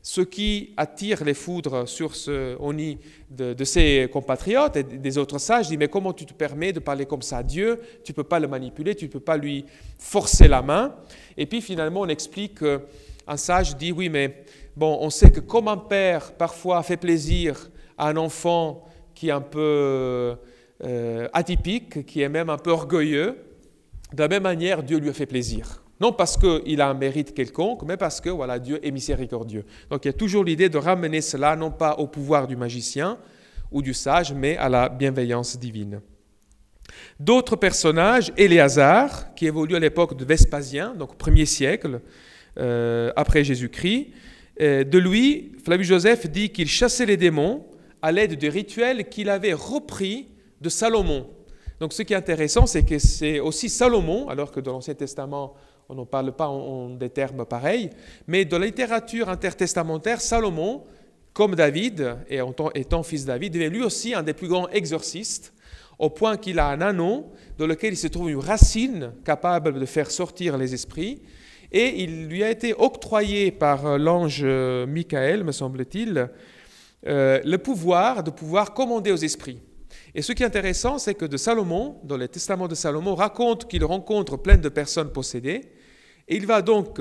ce 0.00 0.20
qui 0.20 0.72
attire 0.76 1.24
les 1.24 1.34
foudres 1.34 1.88
sur 1.88 2.14
ce 2.14 2.56
Oni 2.60 2.98
de, 3.28 3.64
ses 3.64 4.08
compatriotes 4.12 4.76
et 4.76 4.84
des 4.84 5.18
autres 5.18 5.38
sages 5.38 5.68
dit 5.68 5.76
mais 5.76 5.88
comment 5.88 6.12
tu 6.12 6.24
te 6.24 6.32
permets 6.32 6.72
de 6.72 6.78
parler 6.78 7.04
comme 7.04 7.22
ça 7.22 7.38
à 7.38 7.42
Dieu? 7.42 7.80
Tu 8.04 8.12
ne 8.12 8.14
peux 8.14 8.22
pas 8.22 8.38
le 8.38 8.46
manipuler, 8.46 8.94
tu 8.94 9.06
ne 9.06 9.10
peux 9.10 9.18
pas 9.18 9.36
lui 9.36 9.64
forcer 9.98 10.46
la 10.46 10.62
main. 10.62 10.94
Et 11.36 11.46
puis 11.46 11.60
finalement 11.62 12.02
on 12.02 12.08
explique 12.08 12.60
qu'un 12.60 13.36
sage 13.36 13.76
dit 13.76 13.90
oui 13.90 14.08
mais 14.08 14.44
bon 14.76 14.98
on 15.00 15.10
sait 15.10 15.32
que 15.32 15.40
comme 15.40 15.66
un 15.66 15.78
père 15.78 16.32
parfois 16.34 16.80
fait 16.84 16.96
plaisir 16.96 17.70
à 17.98 18.08
un 18.08 18.16
enfant 18.16 18.86
qui 19.16 19.30
est 19.30 19.32
un 19.32 19.40
peu 19.40 20.36
euh, 20.84 21.28
atypique, 21.32 22.06
qui 22.06 22.22
est 22.22 22.28
même 22.28 22.50
un 22.50 22.56
peu 22.56 22.70
orgueilleux, 22.70 23.36
de 24.12 24.22
la 24.22 24.28
même 24.28 24.42
manière 24.42 24.82
Dieu 24.82 24.98
lui 24.98 25.08
a 25.08 25.12
fait 25.12 25.26
plaisir. 25.26 25.82
Non 26.00 26.12
parce 26.12 26.36
qu'il 26.36 26.80
a 26.80 26.88
un 26.88 26.94
mérite 26.94 27.34
quelconque, 27.34 27.82
mais 27.82 27.96
parce 27.96 28.20
que 28.20 28.30
voilà, 28.30 28.58
Dieu 28.58 28.78
est 28.86 28.90
miséricordieux. 28.90 29.64
Donc 29.90 30.04
il 30.04 30.08
y 30.08 30.10
a 30.10 30.14
toujours 30.14 30.44
l'idée 30.44 30.68
de 30.68 30.78
ramener 30.78 31.20
cela 31.20 31.56
non 31.56 31.70
pas 31.70 31.96
au 31.96 32.06
pouvoir 32.06 32.46
du 32.46 32.56
magicien 32.56 33.18
ou 33.72 33.82
du 33.82 33.94
sage, 33.94 34.32
mais 34.32 34.56
à 34.56 34.68
la 34.68 34.88
bienveillance 34.88 35.58
divine. 35.58 36.00
D'autres 37.20 37.56
personnages, 37.56 38.32
Éléazar, 38.36 39.34
qui 39.34 39.46
évolue 39.46 39.76
à 39.76 39.80
l'époque 39.80 40.16
de 40.16 40.24
Vespasien, 40.24 40.94
donc 40.94 41.12
au 41.12 41.30
1er 41.30 41.44
siècle 41.44 42.00
euh, 42.58 43.12
après 43.16 43.44
Jésus-Christ, 43.44 44.08
euh, 44.60 44.84
de 44.84 44.98
lui, 44.98 45.52
Flavius 45.64 45.88
Joseph 45.88 46.30
dit 46.30 46.50
qu'il 46.50 46.68
chassait 46.68 47.06
les 47.06 47.16
démons 47.16 47.64
à 48.02 48.12
l'aide 48.12 48.38
de 48.38 48.48
rituels 48.48 49.08
qu'il 49.08 49.28
avait 49.28 49.52
repris 49.52 50.28
de 50.60 50.68
Salomon. 50.68 51.28
Donc 51.80 51.92
ce 51.92 52.02
qui 52.02 52.12
est 52.12 52.16
intéressant, 52.16 52.66
c'est 52.66 52.84
que 52.84 52.98
c'est 52.98 53.40
aussi 53.40 53.68
Salomon, 53.68 54.28
alors 54.28 54.50
que 54.50 54.60
dans 54.60 54.72
l'Ancien 54.72 54.94
Testament, 54.94 55.54
on 55.88 55.94
n'en 55.94 56.06
parle 56.06 56.32
pas 56.32 56.48
en, 56.48 56.90
des 56.90 57.08
termes 57.08 57.46
pareils, 57.46 57.90
mais 58.26 58.44
dans 58.44 58.58
la 58.58 58.66
littérature 58.66 59.28
intertestamentaire, 59.28 60.20
Salomon, 60.20 60.84
comme 61.32 61.54
David, 61.54 62.16
et 62.28 62.40
étant 62.74 63.02
fils 63.02 63.22
de 63.22 63.28
David, 63.28 63.56
est 63.56 63.68
lui 63.68 63.82
aussi 63.82 64.12
un 64.12 64.22
des 64.22 64.34
plus 64.34 64.48
grands 64.48 64.68
exorcistes, 64.70 65.54
au 65.98 66.10
point 66.10 66.36
qu'il 66.36 66.58
a 66.58 66.68
un 66.68 66.80
anneau 66.80 67.32
dans 67.58 67.66
lequel 67.66 67.94
il 67.94 67.96
se 67.96 68.06
trouve 68.08 68.30
une 68.30 68.38
racine 68.38 69.12
capable 69.24 69.78
de 69.78 69.86
faire 69.86 70.10
sortir 70.10 70.58
les 70.58 70.74
esprits, 70.74 71.22
et 71.70 72.02
il 72.02 72.28
lui 72.28 72.42
a 72.42 72.50
été 72.50 72.74
octroyé 72.74 73.50
par 73.50 73.98
l'ange 73.98 74.44
Michael, 74.44 75.44
me 75.44 75.52
semble-t-il, 75.52 76.28
euh, 77.06 77.40
le 77.44 77.58
pouvoir 77.58 78.24
de 78.24 78.30
pouvoir 78.30 78.74
commander 78.74 79.12
aux 79.12 79.16
esprits. 79.16 79.60
Et 80.14 80.22
ce 80.22 80.32
qui 80.32 80.42
est 80.42 80.46
intéressant, 80.46 80.98
c'est 80.98 81.14
que 81.14 81.24
de 81.24 81.36
Salomon, 81.36 81.96
dans 82.04 82.16
le 82.16 82.28
testament 82.28 82.68
de 82.68 82.74
Salomon, 82.74 83.14
raconte 83.14 83.68
qu'il 83.68 83.84
rencontre 83.84 84.36
plein 84.36 84.56
de 84.56 84.68
personnes 84.68 85.10
possédées, 85.10 85.62
et 86.28 86.36
il 86.36 86.46
va 86.46 86.62
donc 86.62 87.00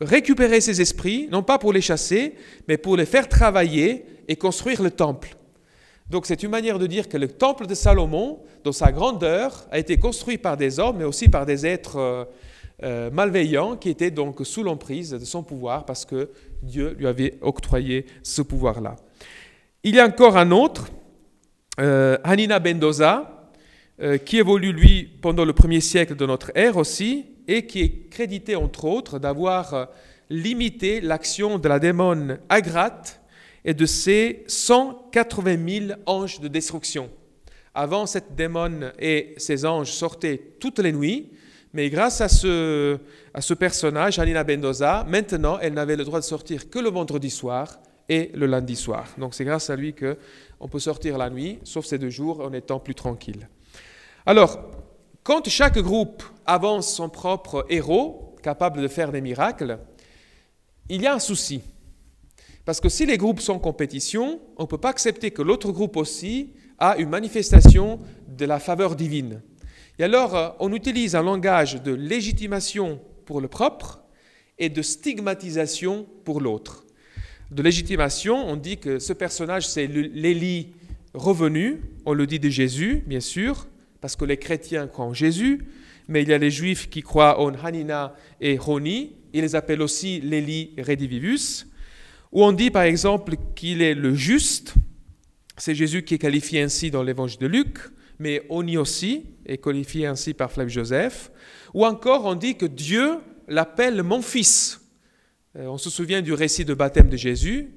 récupérer 0.00 0.60
ces 0.60 0.80
esprits, 0.80 1.28
non 1.30 1.42
pas 1.42 1.58
pour 1.58 1.72
les 1.72 1.80
chasser, 1.80 2.34
mais 2.68 2.76
pour 2.76 2.96
les 2.96 3.06
faire 3.06 3.28
travailler 3.28 4.04
et 4.28 4.36
construire 4.36 4.82
le 4.82 4.90
temple. 4.90 5.36
Donc 6.10 6.26
c'est 6.26 6.42
une 6.42 6.50
manière 6.50 6.78
de 6.78 6.86
dire 6.86 7.08
que 7.08 7.16
le 7.16 7.28
temple 7.28 7.66
de 7.66 7.74
Salomon, 7.74 8.40
dans 8.64 8.72
sa 8.72 8.92
grandeur, 8.92 9.66
a 9.70 9.78
été 9.78 9.98
construit 9.98 10.38
par 10.38 10.56
des 10.56 10.78
hommes, 10.78 10.98
mais 10.98 11.04
aussi 11.04 11.28
par 11.28 11.44
des 11.44 11.66
êtres 11.66 11.96
euh, 11.96 12.24
euh, 12.82 13.10
malveillants 13.10 13.76
qui 13.76 13.90
étaient 13.90 14.10
donc 14.10 14.38
sous 14.44 14.62
l'emprise 14.62 15.10
de 15.10 15.24
son 15.24 15.42
pouvoir 15.42 15.84
parce 15.84 16.04
que 16.04 16.30
Dieu 16.62 16.94
lui 16.98 17.06
avait 17.06 17.34
octroyé 17.42 18.06
ce 18.22 18.40
pouvoir-là. 18.40 18.96
Il 19.82 19.96
y 19.96 20.00
a 20.00 20.06
encore 20.06 20.36
un 20.36 20.50
autre, 20.50 20.88
euh, 21.78 22.18
Hanina 22.24 22.58
Bendoza, 22.58 23.34
qui 24.24 24.38
évolue 24.38 24.72
lui 24.72 25.10
pendant 25.20 25.44
le 25.44 25.52
premier 25.52 25.80
siècle 25.80 26.14
de 26.14 26.24
notre 26.24 26.52
ère 26.54 26.76
aussi, 26.76 27.26
et 27.48 27.66
qui 27.66 27.80
est 27.80 28.10
crédité 28.10 28.54
entre 28.54 28.84
autres 28.84 29.18
d'avoir 29.18 29.74
euh, 29.74 29.84
limité 30.30 31.00
l'action 31.00 31.58
de 31.58 31.66
la 31.66 31.80
démon 31.80 32.36
Agrath 32.50 33.20
et 33.64 33.74
de 33.74 33.86
ses 33.86 34.44
180 34.46 35.86
000 35.88 36.00
anges 36.06 36.40
de 36.40 36.46
destruction. 36.46 37.10
Avant, 37.74 38.06
cette 38.06 38.36
démon 38.36 38.90
et 38.98 39.34
ses 39.38 39.64
anges 39.64 39.90
sortaient 39.90 40.40
toutes 40.60 40.78
les 40.78 40.92
nuits, 40.92 41.30
mais 41.72 41.90
grâce 41.90 42.20
à 42.20 42.28
ce, 42.28 42.98
à 43.32 43.40
ce 43.40 43.54
personnage, 43.54 44.18
Alina 44.18 44.44
Bendoza, 44.44 45.04
maintenant, 45.08 45.58
elle 45.60 45.74
n'avait 45.74 45.96
le 45.96 46.04
droit 46.04 46.20
de 46.20 46.24
sortir 46.24 46.68
que 46.70 46.78
le 46.78 46.90
vendredi 46.90 47.30
soir 47.30 47.78
et 48.08 48.30
le 48.34 48.46
lundi 48.46 48.74
soir. 48.74 49.06
Donc 49.18 49.34
c'est 49.34 49.44
grâce 49.44 49.70
à 49.70 49.76
lui 49.76 49.94
qu'on 50.58 50.68
peut 50.68 50.78
sortir 50.78 51.18
la 51.18 51.30
nuit, 51.30 51.58
sauf 51.64 51.86
ces 51.86 51.98
deux 51.98 52.10
jours, 52.10 52.40
en 52.40 52.52
étant 52.52 52.80
plus 52.80 52.94
tranquille. 52.94 53.48
Alors, 54.26 54.58
quand 55.22 55.48
chaque 55.48 55.78
groupe 55.78 56.22
avance 56.46 56.92
son 56.92 57.08
propre 57.08 57.66
héros, 57.68 58.36
capable 58.42 58.80
de 58.80 58.88
faire 58.88 59.12
des 59.12 59.20
miracles, 59.20 59.78
il 60.88 61.02
y 61.02 61.06
a 61.06 61.14
un 61.14 61.18
souci. 61.18 61.60
Parce 62.64 62.80
que 62.80 62.88
si 62.88 63.06
les 63.06 63.16
groupes 63.16 63.40
sont 63.40 63.54
en 63.54 63.58
compétition, 63.58 64.40
on 64.56 64.62
ne 64.62 64.68
peut 64.68 64.78
pas 64.78 64.90
accepter 64.90 65.30
que 65.30 65.42
l'autre 65.42 65.72
groupe 65.72 65.96
aussi 65.96 66.54
a 66.78 66.96
une 66.96 67.08
manifestation 67.08 68.00
de 68.26 68.44
la 68.44 68.58
faveur 68.58 68.94
divine. 68.94 69.42
Et 69.98 70.04
alors, 70.04 70.36
euh, 70.36 70.50
on 70.60 70.72
utilise 70.72 71.16
un 71.16 71.22
langage 71.22 71.82
de 71.82 71.92
légitimation 71.92 73.00
pour 73.24 73.40
le 73.40 73.48
propre 73.48 74.02
et 74.58 74.68
de 74.68 74.82
stigmatisation 74.82 76.06
pour 76.24 76.40
l'autre. 76.40 76.84
De 77.50 77.62
légitimation, 77.62 78.46
on 78.46 78.56
dit 78.56 78.76
que 78.76 78.98
ce 78.98 79.14
personnage, 79.14 79.66
c'est 79.66 79.86
l'Élie 79.86 80.74
revenu, 81.14 81.80
on 82.04 82.12
le 82.12 82.26
dit 82.26 82.38
de 82.38 82.50
Jésus, 82.50 83.02
bien 83.06 83.20
sûr, 83.20 83.66
parce 84.00 84.16
que 84.16 84.26
les 84.26 84.36
chrétiens 84.36 84.86
croient 84.86 85.06
en 85.06 85.14
Jésus, 85.14 85.64
mais 86.08 86.22
il 86.22 86.28
y 86.28 86.34
a 86.34 86.38
les 86.38 86.50
juifs 86.50 86.90
qui 86.90 87.02
croient 87.02 87.40
en 87.40 87.54
Hanina 87.54 88.14
et 88.40 88.58
Roni, 88.58 89.12
ils 89.32 89.40
les 89.40 89.54
appellent 89.54 89.80
aussi 89.80 90.20
l'Élie 90.20 90.74
redivivus, 90.78 91.66
où 92.32 92.44
on 92.44 92.52
dit 92.52 92.70
par 92.70 92.82
exemple 92.82 93.36
qu'il 93.54 93.80
est 93.80 93.94
le 93.94 94.14
juste, 94.14 94.74
c'est 95.56 95.74
Jésus 95.74 96.02
qui 96.02 96.14
est 96.14 96.18
qualifié 96.18 96.60
ainsi 96.62 96.90
dans 96.90 97.02
l'évangile 97.02 97.40
de 97.40 97.46
Luc, 97.46 97.78
mais 98.18 98.42
Oni 98.50 98.76
aussi 98.76 99.24
est 99.46 99.58
qualifié 99.58 100.06
ainsi 100.06 100.34
par 100.34 100.52
Flav 100.52 100.68
Joseph, 100.68 101.30
ou 101.72 101.86
encore 101.86 102.26
on 102.26 102.34
dit 102.34 102.56
que 102.56 102.66
Dieu 102.66 103.18
l'appelle 103.48 104.02
mon 104.02 104.20
fils. 104.20 104.80
Euh, 105.56 105.66
on 105.66 105.78
se 105.78 105.88
souvient 105.88 106.20
du 106.20 106.34
récit 106.34 106.64
de 106.64 106.74
baptême 106.74 107.08
de 107.08 107.16
Jésus, 107.16 107.70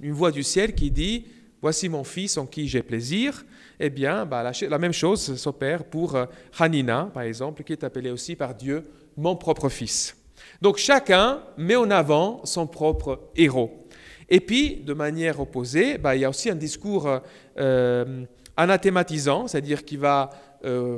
une 0.00 0.12
voix 0.12 0.30
du 0.30 0.42
ciel 0.42 0.74
qui 0.74 0.90
dit 0.90 1.26
Voici 1.60 1.88
mon 1.88 2.04
fils 2.04 2.36
en 2.36 2.46
qui 2.46 2.68
j'ai 2.68 2.82
plaisir. 2.82 3.44
Eh 3.80 3.90
bien, 3.90 4.24
bah, 4.24 4.52
la, 4.60 4.78
même 4.78 4.92
chose 4.92 5.34
s'opère 5.36 5.84
pour 5.84 6.14
euh, 6.14 6.26
Hanina, 6.58 7.10
par 7.12 7.24
exemple, 7.24 7.64
qui 7.64 7.72
est 7.72 7.82
appelé 7.82 8.10
aussi 8.10 8.36
par 8.36 8.54
Dieu 8.54 8.84
mon 9.16 9.34
propre 9.34 9.68
fils. 9.68 10.16
Donc 10.62 10.76
chacun 10.76 11.42
met 11.56 11.74
en 11.74 11.90
avant 11.90 12.44
son 12.44 12.68
propre 12.68 13.30
héros. 13.36 13.88
Et 14.28 14.40
puis, 14.40 14.76
de 14.76 14.94
manière 14.94 15.40
opposée, 15.40 15.98
bah, 15.98 16.14
il 16.14 16.20
y 16.20 16.24
a 16.24 16.30
aussi 16.30 16.48
un 16.48 16.54
discours 16.54 17.08
euh, 17.58 18.24
anathématisant, 18.56 19.48
c'est-à-dire 19.48 19.84
qui 19.84 19.96
va 19.96 20.30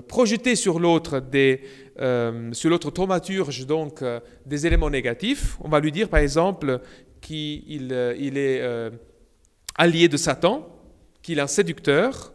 projeter 0.09 0.57
sur 0.57 0.81
l'autre 0.81 1.20
des 1.20 1.61
euh, 2.01 2.53
sur 2.53 2.70
l'autre 2.70 2.90
thaumaturge 2.90 3.66
donc 3.66 4.03
des 4.46 4.66
éléments 4.66 4.90
négatifs. 4.90 5.57
On 5.61 5.68
va 5.68 5.80
lui 5.80 5.92
dire 5.92 6.09
par 6.09 6.20
exemple 6.20 6.80
qu'il 7.20 7.92
il 8.18 8.38
est 8.38 8.62
allié 9.76 10.09
de 10.09 10.16
Satan, 10.16 10.68
qu'il 11.22 11.38
est 11.38 11.42
un 11.42 11.46
séducteur. 11.46 12.32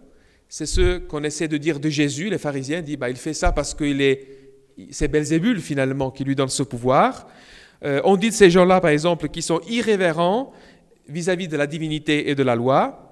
C'est 0.47 0.65
ce 0.65 0.99
qu'on 0.99 1.23
essaie 1.23 1.47
de 1.47 1.57
dire 1.57 1.79
de 1.79 1.89
Jésus. 1.89 2.29
Les 2.29 2.37
pharisiens 2.37 2.81
disent 2.81 2.97
bah, 2.97 3.09
il 3.09 3.17
fait 3.17 3.33
ça 3.33 3.51
parce 3.51 3.73
qu'il 3.73 4.01
est 4.01 4.27
c'est 4.91 5.07
Belzébul 5.07 5.59
finalement 5.61 6.11
qui 6.11 6.23
lui 6.23 6.35
donne 6.35 6.49
ce 6.49 6.63
pouvoir. 6.63 7.27
on 7.81 8.17
dit 8.17 8.29
de 8.29 8.33
ces 8.33 8.49
gens-là, 8.49 8.81
par 8.81 8.91
exemple, 8.91 9.29
qui 9.29 9.41
sont 9.41 9.61
irrévérents 9.67 10.51
vis-à-vis 11.07 11.47
de 11.47 11.57
la 11.57 11.67
divinité 11.67 12.29
et 12.29 12.35
de 12.35 12.43
la 12.43 12.55
loi. 12.55 13.05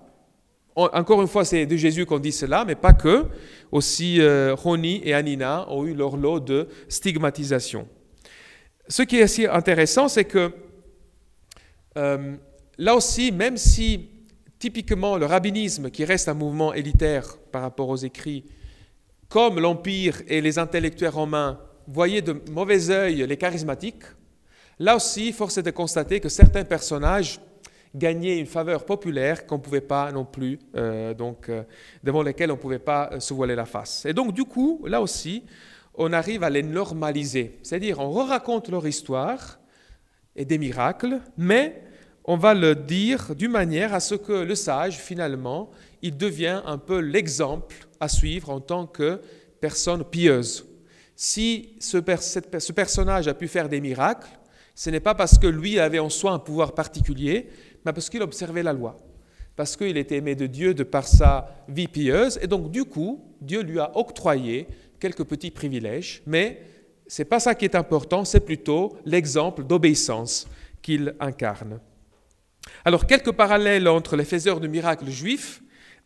Encore 0.75 1.21
une 1.21 1.27
fois, 1.27 1.45
c'est 1.45 1.65
de 1.65 1.75
Jésus 1.75 2.05
qu'on 2.05 2.19
dit 2.19 2.31
cela, 2.31 2.65
mais 2.65 2.75
pas 2.75 2.93
que. 2.93 3.25
Aussi, 3.73 4.21
euh, 4.21 4.53
Roni 4.53 5.01
et 5.03 5.15
Anina 5.15 5.67
ont 5.71 5.83
eu 5.83 5.95
leur 5.95 6.15
lot 6.15 6.39
de 6.39 6.67
stigmatisation. 6.87 7.87
Ce 8.87 9.01
qui 9.01 9.17
est 9.17 9.23
assez 9.23 9.47
intéressant, 9.47 10.07
c'est 10.07 10.25
que 10.25 10.51
euh, 11.97 12.35
là 12.77 12.95
aussi, 12.95 13.31
même 13.31 13.57
si 13.57 14.11
typiquement 14.59 15.17
le 15.17 15.25
rabbinisme, 15.25 15.89
qui 15.89 16.05
reste 16.05 16.29
un 16.29 16.35
mouvement 16.35 16.71
élitaire 16.75 17.39
par 17.51 17.63
rapport 17.63 17.89
aux 17.89 17.97
écrits, 17.97 18.45
comme 19.27 19.59
l'Empire 19.59 20.21
et 20.27 20.39
les 20.39 20.59
intellectuels 20.59 21.09
romains 21.09 21.59
voyaient 21.87 22.21
de 22.21 22.39
mauvais 22.51 22.91
œil 22.91 23.25
les 23.25 23.37
charismatiques, 23.37 24.03
là 24.77 24.97
aussi, 24.97 25.33
force 25.33 25.57
est 25.57 25.63
de 25.63 25.71
constater 25.71 26.19
que 26.19 26.29
certains 26.29 26.63
personnages 26.63 27.39
gagner 27.95 28.37
une 28.39 28.45
faveur 28.45 28.85
populaire 28.85 29.45
qu'on 29.45 29.59
pouvait 29.59 29.81
pas 29.81 30.11
non 30.11 30.25
plus, 30.25 30.59
euh, 30.75 31.13
donc, 31.13 31.49
euh, 31.49 31.63
devant 32.03 32.23
lesquels 32.23 32.51
on 32.51 32.55
ne 32.55 32.59
pouvait 32.59 32.79
pas 32.79 33.09
euh, 33.11 33.19
se 33.19 33.33
voiler 33.33 33.55
la 33.55 33.65
face. 33.65 34.05
Et 34.05 34.13
donc, 34.13 34.33
du 34.33 34.45
coup, 34.45 34.83
là 34.87 35.01
aussi, 35.01 35.43
on 35.93 36.11
arrive 36.11 36.43
à 36.43 36.49
les 36.49 36.63
normaliser. 36.63 37.59
C'est-à-dire, 37.61 37.99
on 37.99 38.11
raconte 38.11 38.69
leur 38.69 38.87
histoire 38.87 39.59
et 40.35 40.45
des 40.45 40.57
miracles, 40.57 41.19
mais 41.37 41.83
on 42.25 42.37
va 42.37 42.55
le 42.55 42.73
dire 42.73 43.35
d'une 43.35 43.51
manière 43.51 43.93
à 43.93 43.99
ce 43.99 44.15
que 44.15 44.33
le 44.33 44.55
sage, 44.55 44.97
finalement, 44.97 45.69
il 46.01 46.17
devient 46.17 46.61
un 46.65 46.79
peu 46.79 46.99
l'exemple 46.99 47.87
à 47.99 48.07
suivre 48.07 48.49
en 48.49 48.59
tant 48.59 48.87
que 48.87 49.21
personne 49.59 50.03
pieuse. 50.03 50.65
Si 51.15 51.75
ce, 51.79 51.97
ce 52.59 52.71
personnage 52.71 53.27
a 53.27 53.33
pu 53.35 53.47
faire 53.47 53.69
des 53.69 53.81
miracles, 53.81 54.29
ce 54.75 54.89
n'est 54.89 54.99
pas 54.99 55.13
parce 55.13 55.37
que 55.37 55.45
lui 55.45 55.79
avait 55.79 55.99
en 55.99 56.09
soi 56.09 56.31
un 56.31 56.39
pouvoir 56.39 56.73
particulier, 56.73 57.49
mais 57.85 57.93
parce 57.93 58.09
qu'il 58.09 58.21
observait 58.21 58.63
la 58.63 58.73
loi, 58.73 58.97
parce 59.55 59.75
qu'il 59.75 59.97
était 59.97 60.17
aimé 60.17 60.35
de 60.35 60.47
Dieu 60.47 60.73
de 60.73 60.83
par 60.83 61.07
sa 61.07 61.63
vie 61.67 61.87
pieuse, 61.87 62.39
et 62.41 62.47
donc 62.47 62.71
du 62.71 62.85
coup, 62.85 63.23
Dieu 63.41 63.61
lui 63.61 63.79
a 63.79 63.91
octroyé 63.97 64.67
quelques 64.99 65.23
petits 65.23 65.51
privilèges, 65.51 66.21
mais 66.25 66.61
ce 67.07 67.21
n'est 67.21 67.25
pas 67.25 67.39
ça 67.39 67.55
qui 67.55 67.65
est 67.65 67.75
important, 67.75 68.25
c'est 68.25 68.39
plutôt 68.39 68.97
l'exemple 69.05 69.63
d'obéissance 69.63 70.47
qu'il 70.81 71.15
incarne. 71.19 71.79
Alors, 72.85 73.05
quelques 73.05 73.31
parallèles 73.31 73.87
entre 73.87 74.15
les 74.15 74.25
faiseurs 74.25 74.59
de 74.59 74.67
miracles 74.67 75.09
juifs 75.09 75.61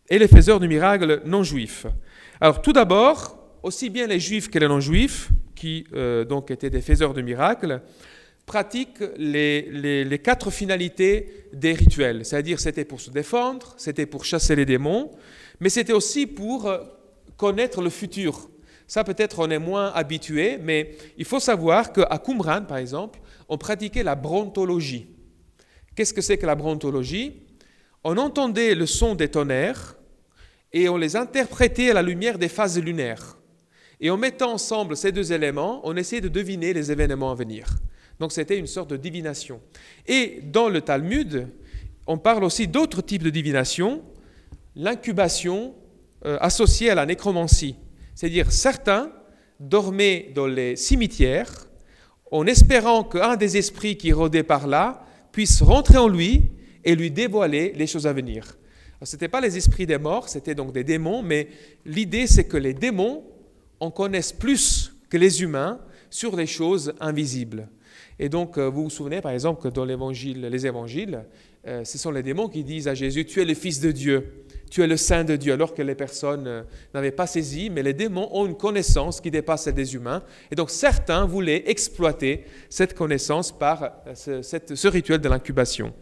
et 0.10 0.18
les 0.18 0.28
faiseurs 0.28 0.60
de 0.60 0.68
miracles 0.68 1.22
non 1.26 1.44
juifs. 1.44 1.86
Alors, 2.42 2.62
tout 2.62 2.74
d'abord, 2.74 3.38
aussi 3.64 3.90
bien 3.90 4.08
les 4.08 4.20
juifs 4.20 4.50
que 4.50 4.60
les 4.60 4.68
non 4.68 4.80
juifs, 4.80 5.30
qui 5.56 5.86
euh, 5.94 6.24
donc 6.24 6.52
étaient 6.52 6.70
des 6.70 6.82
faiseurs 6.82 7.14
de 7.14 7.22
miracles, 7.22 7.82
pratique 8.48 9.04
les, 9.18 10.22
quatre 10.24 10.50
finalités 10.50 11.48
des 11.54 11.74
rituels. 11.74 12.26
C'est-à-dire 12.26 12.60
c'était 12.60 12.86
pour 12.86 13.02
se 13.02 13.12
défendre, 13.12 13.76
c'était 13.78 14.08
pour 14.08 14.26
chasser 14.26 14.56
les 14.56 14.66
démons, 14.66 15.12
mais 15.60 15.70
c'était 15.70 15.94
aussi 15.94 16.26
pour 16.26 16.66
euh, 16.66 16.80
connaître 17.36 17.82
le 17.82 17.90
futur. 17.90 18.50
Ça 18.88 19.04
peut-être 19.04 19.40
on 19.40 19.52
est 19.52 19.60
moins 19.60 19.92
habitué, 19.92 20.58
mais 20.64 20.96
il 21.18 21.26
faut 21.26 21.42
savoir 21.42 21.92
qu'à 21.92 22.18
Qumran, 22.26 22.62
par 22.62 22.78
exemple, 22.78 23.20
on 23.50 23.58
pratiquait 23.58 24.02
la 24.02 24.16
brontologie. 24.16 25.08
Qu'est-ce 25.94 26.14
que 26.14 26.22
c'est 26.22 26.38
que 26.38 26.46
la 26.46 26.56
brontologie? 26.56 27.42
On 28.06 28.18
entendait 28.18 28.76
le 28.76 28.86
son 28.86 29.14
des 29.14 29.28
tonnerres 29.28 29.98
et 30.72 30.88
on 30.88 30.96
les 30.96 31.18
interprétait 31.18 31.90
à 31.90 31.96
la 31.96 32.02
lumière 32.02 32.38
des 32.38 32.48
phases 32.48 32.80
lunaires. 32.80 33.38
Et 34.00 34.10
en 34.10 34.16
mettant 34.16 34.54
ensemble 34.54 34.96
ces 34.96 35.12
deux 35.12 35.34
éléments, 35.34 35.82
on 35.84 35.98
essayait 35.98 36.22
de 36.22 36.30
deviner 36.30 36.72
les 36.72 36.94
événements 36.94 37.32
à 37.32 37.36
venir. 37.36 37.68
Donc 38.20 38.32
c'était 38.32 38.58
une 38.58 38.68
sorte 38.68 38.90
de 38.90 38.98
divination. 38.98 39.62
Et 40.08 40.42
dans 40.44 40.70
le 40.70 40.82
Talmud, 40.82 41.48
on 42.08 42.18
parle 42.18 42.44
aussi 42.44 42.68
d'autres 42.68 43.02
types 43.02 43.24
de 43.24 43.30
divination, 43.30 44.02
l'incubation 44.76 45.76
euh, 46.26 46.38
associée 46.40 46.90
à 46.90 46.96
la 46.96 47.06
nécromancie. 47.06 47.76
C'est-à-dire 48.16 48.52
certains 48.52 49.12
dormaient 49.60 50.32
dans 50.34 50.48
les 50.48 50.76
cimetières 50.76 51.68
en 52.32 52.46
espérant 52.48 53.04
qu'un 53.04 53.36
des 53.36 53.58
esprits 53.58 53.98
qui 53.98 54.12
rôdait 54.12 54.44
par 54.44 54.68
là 54.68 55.06
puisse 55.32 55.62
rentrer 55.62 55.98
en 55.98 56.08
lui 56.08 56.44
et 56.84 56.96
lui 56.96 57.12
dévoiler 57.12 57.74
les 57.76 57.88
choses 57.88 58.08
à 58.08 58.14
venir. 58.14 58.58
Ce 59.04 59.16
n'étaient 59.16 59.28
pas 59.28 59.42
les 59.42 59.58
esprits 59.58 59.86
des 59.86 60.00
morts, 60.00 60.28
c'était 60.28 60.56
donc 60.56 60.74
des 60.74 60.84
démons, 60.84 61.22
mais 61.22 61.50
l'idée 61.86 62.26
c'est 62.26 62.46
que 62.46 62.58
les 62.58 62.74
démons 62.74 63.24
en 63.80 63.92
connaissent 63.92 64.34
plus 64.34 64.94
que 65.10 65.18
les 65.18 65.44
humains 65.44 65.80
sur 66.10 66.36
les 66.36 66.48
choses 66.48 66.94
invisibles. 67.00 67.70
Et 68.20 68.30
donc, 68.30 68.58
euh, 68.58 68.68
vous 68.70 68.84
vous 68.84 68.90
souvenez, 68.90 69.22
par 69.22 69.32
exemple, 69.32 69.62
que 69.62 69.68
dans 69.68 69.86
l'évangile, 69.86 70.42
les 70.42 70.66
évangiles, 70.66 71.24
euh, 71.68 71.84
ce 71.84 71.98
sont 71.98 72.12
les 72.12 72.24
démons 72.24 72.48
qui 72.48 72.64
disent 72.64 72.88
à 72.88 72.96
Jésus, 72.96 73.26
tu 73.26 73.42
es 73.42 73.46
le 73.46 73.54
Fils 73.54 73.80
de 73.80 73.92
Dieu, 73.92 74.46
tu 74.72 74.82
es 74.82 74.88
le 74.88 74.98
Saint 74.98 75.24
de 75.24 75.36
Dieu, 75.36 75.54
alors 75.54 75.76
que 75.76 75.84
les 75.84 75.94
personnes 75.94 76.48
euh, 76.48 76.64
n'avaient 76.94 77.12
pas 77.12 77.28
saisi, 77.28 77.70
mais 77.70 77.84
les 77.84 77.94
démons 77.94 78.28
ont 78.32 78.48
une 78.48 78.58
connaissance 78.58 79.22
qui 79.22 79.30
dépasse 79.30 79.66
celle 79.66 79.76
des 79.76 79.94
humains. 79.94 80.24
Et 80.50 80.56
donc, 80.56 80.72
certains 80.72 81.26
voulaient 81.26 81.70
exploiter 81.70 82.46
cette 82.70 82.96
connaissance 82.96 83.52
par 83.52 83.92
ce, 84.16 84.88
rituel 84.88 85.22
de 85.22 85.30
l'incubation. 85.30 85.94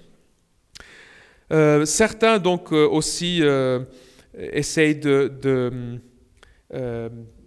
certains, 1.83 2.39
donc, 2.39 2.71
aussi 2.71 3.41
essayent 4.33 4.99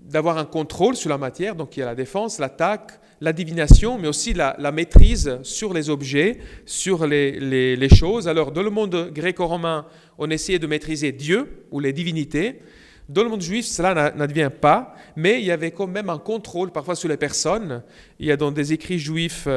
d'avoir 0.04 0.38
un 0.38 0.44
contrôle 0.44 0.94
sur 0.94 1.08
la 1.08 1.18
matière, 1.18 1.54
donc 1.54 1.76
il 1.76 1.80
y 1.80 1.82
a 1.82 1.86
la 1.86 1.94
défense, 1.94 2.38
l'attaque, 2.38 3.00
la 3.20 3.32
divination, 3.32 3.98
mais 3.98 4.08
aussi 4.08 4.32
la, 4.32 4.72
maîtrise 4.72 5.38
sur 5.42 5.74
les 5.74 5.90
objets, 5.90 6.38
sur 6.64 7.06
les, 7.06 7.88
choses. 7.94 8.28
Alors, 8.28 8.52
dans 8.52 8.62
le 8.62 8.70
monde 8.70 9.10
gréco-romain, 9.12 9.86
on 10.18 10.30
essayait 10.30 10.58
de 10.58 10.66
maîtriser 10.66 11.12
Dieu 11.12 11.64
ou 11.70 11.80
les 11.80 11.92
divinités. 11.92 12.60
Dans 13.08 13.22
le 13.22 13.30
monde 13.30 13.40
juif, 13.40 13.64
cela 13.64 14.12
n'advient 14.14 14.50
pas, 14.60 14.94
mais 15.16 15.40
il 15.40 15.46
y 15.46 15.50
avait 15.50 15.70
quand 15.70 15.86
même 15.86 16.10
un 16.10 16.18
contrôle 16.18 16.70
parfois 16.70 16.94
sur 16.94 17.08
les 17.08 17.16
personnes. 17.16 17.82
Il 18.18 18.26
y 18.26 18.32
a 18.32 18.36
dans 18.36 18.50
des 18.50 18.72
écrits 18.72 18.98
juifs, 18.98 19.48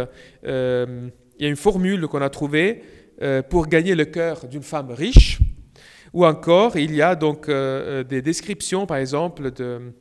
euh, 0.46 1.10
il 1.38 1.44
y 1.44 1.46
a 1.46 1.50
une 1.50 1.58
formule 1.58 2.08
qu'on 2.08 2.22
a 2.22 2.30
trouvée 2.30 2.82
euh, 3.22 3.42
pour 3.42 3.68
gagner 3.68 3.94
le 3.94 4.06
cœur 4.06 4.48
d'une 4.48 4.64
femme 4.64 4.92
riche. 4.92 5.40
Ou 6.14 6.26
encore, 6.26 6.78
il 6.78 6.96
y 6.96 7.02
a 7.02 7.16
donc 7.16 7.48
euh, 7.50 8.04
des 8.04 8.22
descriptions, 8.22 8.86
par 8.86 8.98
exemple, 8.98 9.52
de, 9.52 9.94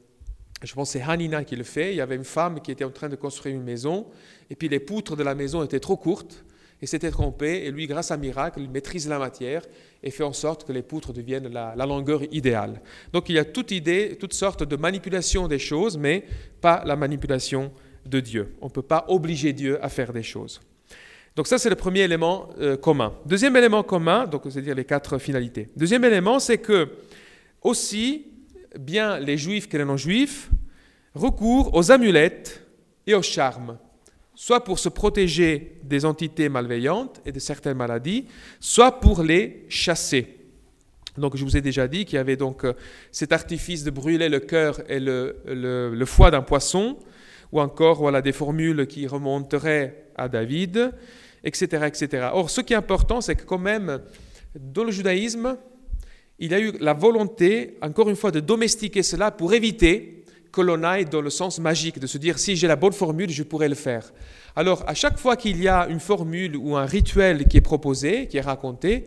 Je 0.63 0.75
pense 0.75 0.93
que 0.93 0.99
c'est 0.99 1.05
Hanina 1.05 1.45
qui 1.45 1.57
le 1.57 1.65
fait. 1.65 1.93
Il 1.93 1.97
y 1.97 2.01
avait 2.01 2.17
une 2.17 2.25
femme 2.25 2.61
qui 2.61 2.71
était 2.71 2.85
en 2.85 2.91
train 2.91 3.09
de 3.09 3.17
construire 3.17 3.55
une 3.57 3.63
maison, 3.63 4.07
et 4.51 4.55
puis 4.55 4.69
les 4.69 4.81
poutres 4.81 5.17
de 5.17 5.23
la 5.23 5.35
maison 5.35 5.63
étaient 5.65 5.81
trop 5.81 5.97
courtes, 5.97 6.45
et 6.83 6.87
s'était 6.87 7.11
trompé, 7.11 7.65
et 7.65 7.71
lui, 7.71 7.87
grâce 7.87 8.11
à 8.11 8.15
un 8.15 8.19
miracle, 8.19 8.61
il 8.61 8.71
maîtrise 8.71 9.09
la 9.09 9.19
matière 9.19 9.63
et 10.03 10.11
fait 10.11 10.25
en 10.25 10.33
sorte 10.33 10.67
que 10.67 10.73
les 10.73 10.83
poutres 10.83 11.13
deviennent 11.13 11.49
la, 11.49 11.75
longueur 11.87 12.23
idéale. 12.33 12.81
Donc 13.13 13.29
il 13.29 13.35
y 13.35 13.39
a 13.39 13.45
toute 13.45 13.71
idée, 13.71 14.17
toutes 14.19 14.33
sortes 14.33 14.63
de 14.63 14.77
manipulations 14.77 15.47
des 15.47 15.59
choses, 15.59 15.99
mais 15.99 16.25
pas 16.61 16.83
la 16.87 16.97
manipulation 16.97 17.71
de 18.07 18.21
Dieu. 18.21 18.55
On 18.63 18.67
ne 18.67 18.71
peut 18.71 18.83
pas 18.83 19.05
obliger 19.09 19.53
Dieu 19.53 19.83
à 19.85 19.91
faire 19.91 20.13
des 20.13 20.23
choses. 20.23 20.61
Donc 21.37 21.47
ça, 21.47 21.59
c'est 21.59 21.71
le 21.71 21.77
premier 21.77 22.01
élément 22.01 22.49
euh, 22.61 22.77
commun. 22.77 23.15
Deuxième 23.27 23.57
élément 23.57 23.83
commun, 23.83 24.27
donc 24.27 24.43
c'est-à-dire 24.45 24.75
les 24.75 24.85
quatre 24.85 25.19
finalités. 25.19 25.69
Deuxième 25.77 26.05
élément, 26.05 26.39
c'est 26.39 26.59
que 26.59 26.89
aussi, 27.63 28.27
bien 28.79 29.19
les 29.19 29.37
juifs 29.37 29.69
que 29.69 29.77
les 29.77 29.85
non-juifs 29.85 30.51
recourent 31.15 31.75
aux 31.75 31.91
amulettes 31.91 32.67
et 33.07 33.15
aux 33.15 33.23
charmes, 33.23 33.79
soit 34.35 34.65
pour 34.65 34.79
se 34.79 34.89
protéger 34.89 35.81
des 35.83 36.05
entités 36.05 36.49
malveillantes 36.49 37.21
et 37.27 37.33
de 37.33 37.39
certaines 37.39 37.77
maladies, 37.77 38.27
soit 38.61 39.01
pour 39.01 39.23
les 39.23 39.67
chasser. 39.69 40.37
Donc 41.19 41.37
je 41.37 41.45
vous 41.45 41.57
ai 41.57 41.61
déjà 41.61 41.89
dit 41.89 42.05
qu'il 42.05 42.17
y 42.17 42.19
avait 42.19 42.37
donc 42.37 42.65
euh, 42.65 42.73
cet 43.11 43.33
artifice 43.33 43.83
de 43.83 43.91
brûler 43.91 44.29
le 44.29 44.41
cœur 44.41 44.81
et 44.89 45.01
le, 45.01 45.37
le, 45.45 45.95
le 45.95 46.07
foie 46.07 46.31
d'un 46.31 46.43
poisson, 46.43 46.99
ou 47.53 47.61
encore 47.61 47.99
voilà, 47.99 48.23
des 48.23 48.33
formules 48.33 48.87
qui 48.87 49.07
remonteraient 49.07 50.07
à 50.17 50.29
David, 50.29 50.93
etc., 51.43 51.87
etc. 51.87 52.29
Or, 52.33 52.49
ce 52.51 52.61
qui 52.61 52.75
est 52.75 52.77
important, 52.77 53.21
c'est 53.21 53.35
que 53.35 53.45
quand 53.45 53.59
même, 53.59 54.01
dans 54.55 54.85
le 54.85 54.93
judaïsme, 54.93 55.57
il 56.41 56.55
a 56.55 56.59
eu 56.59 56.73
la 56.81 56.95
volonté, 56.95 57.77
encore 57.83 58.09
une 58.09 58.17
fois, 58.17 58.31
de 58.31 58.41
domestiquer 58.41 59.03
cela 59.03 59.31
pour 59.31 59.53
éviter 59.53 60.25
que 60.51 60.63
l'on 60.63 60.83
aille 60.83 61.05
dans 61.05 61.21
le 61.21 61.31
sens 61.31 61.61
magique, 61.61 61.99
de 62.01 62.07
se 62.07 62.19
dire 62.19 62.39
si 62.39 62.57
j'ai 62.57 62.67
la 62.67 62.77
bonne 62.77 62.95
formule, 62.95 63.31
je 63.31 63.43
pourrais 63.43 63.69
le 63.69 63.75
faire. 63.75 64.11
Alors, 64.57 64.83
à 64.87 64.95
chaque 64.95 65.19
fois 65.19 65.37
qu'il 65.37 65.63
y 65.63 65.69
a 65.69 65.87
une 65.89 66.01
formule 66.01 66.57
ou 66.57 66.77
un 66.77 66.87
rituel 66.87 67.47
qui 67.47 67.59
est 67.59 67.61
proposé, 67.61 68.27
qui 68.27 68.39
est 68.39 68.41
raconté, 68.41 69.05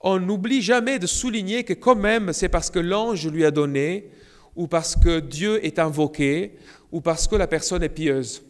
on 0.00 0.20
n'oublie 0.20 0.62
jamais 0.62 0.98
de 0.98 1.06
souligner 1.06 1.64
que 1.64 1.72
quand 1.72 1.96
même, 1.96 2.32
c'est 2.32 2.48
parce 2.48 2.70
que 2.70 2.78
l'ange 2.78 3.26
lui 3.26 3.44
a 3.44 3.50
donné, 3.50 4.10
ou 4.54 4.68
parce 4.68 4.94
que 4.94 5.20
Dieu 5.20 5.64
est 5.64 5.78
invoqué, 5.78 6.52
ou 6.92 7.00
parce 7.00 7.26
que 7.26 7.34
la 7.34 7.46
personne 7.46 7.82
est 7.82 7.88
pieuse. 7.88 8.42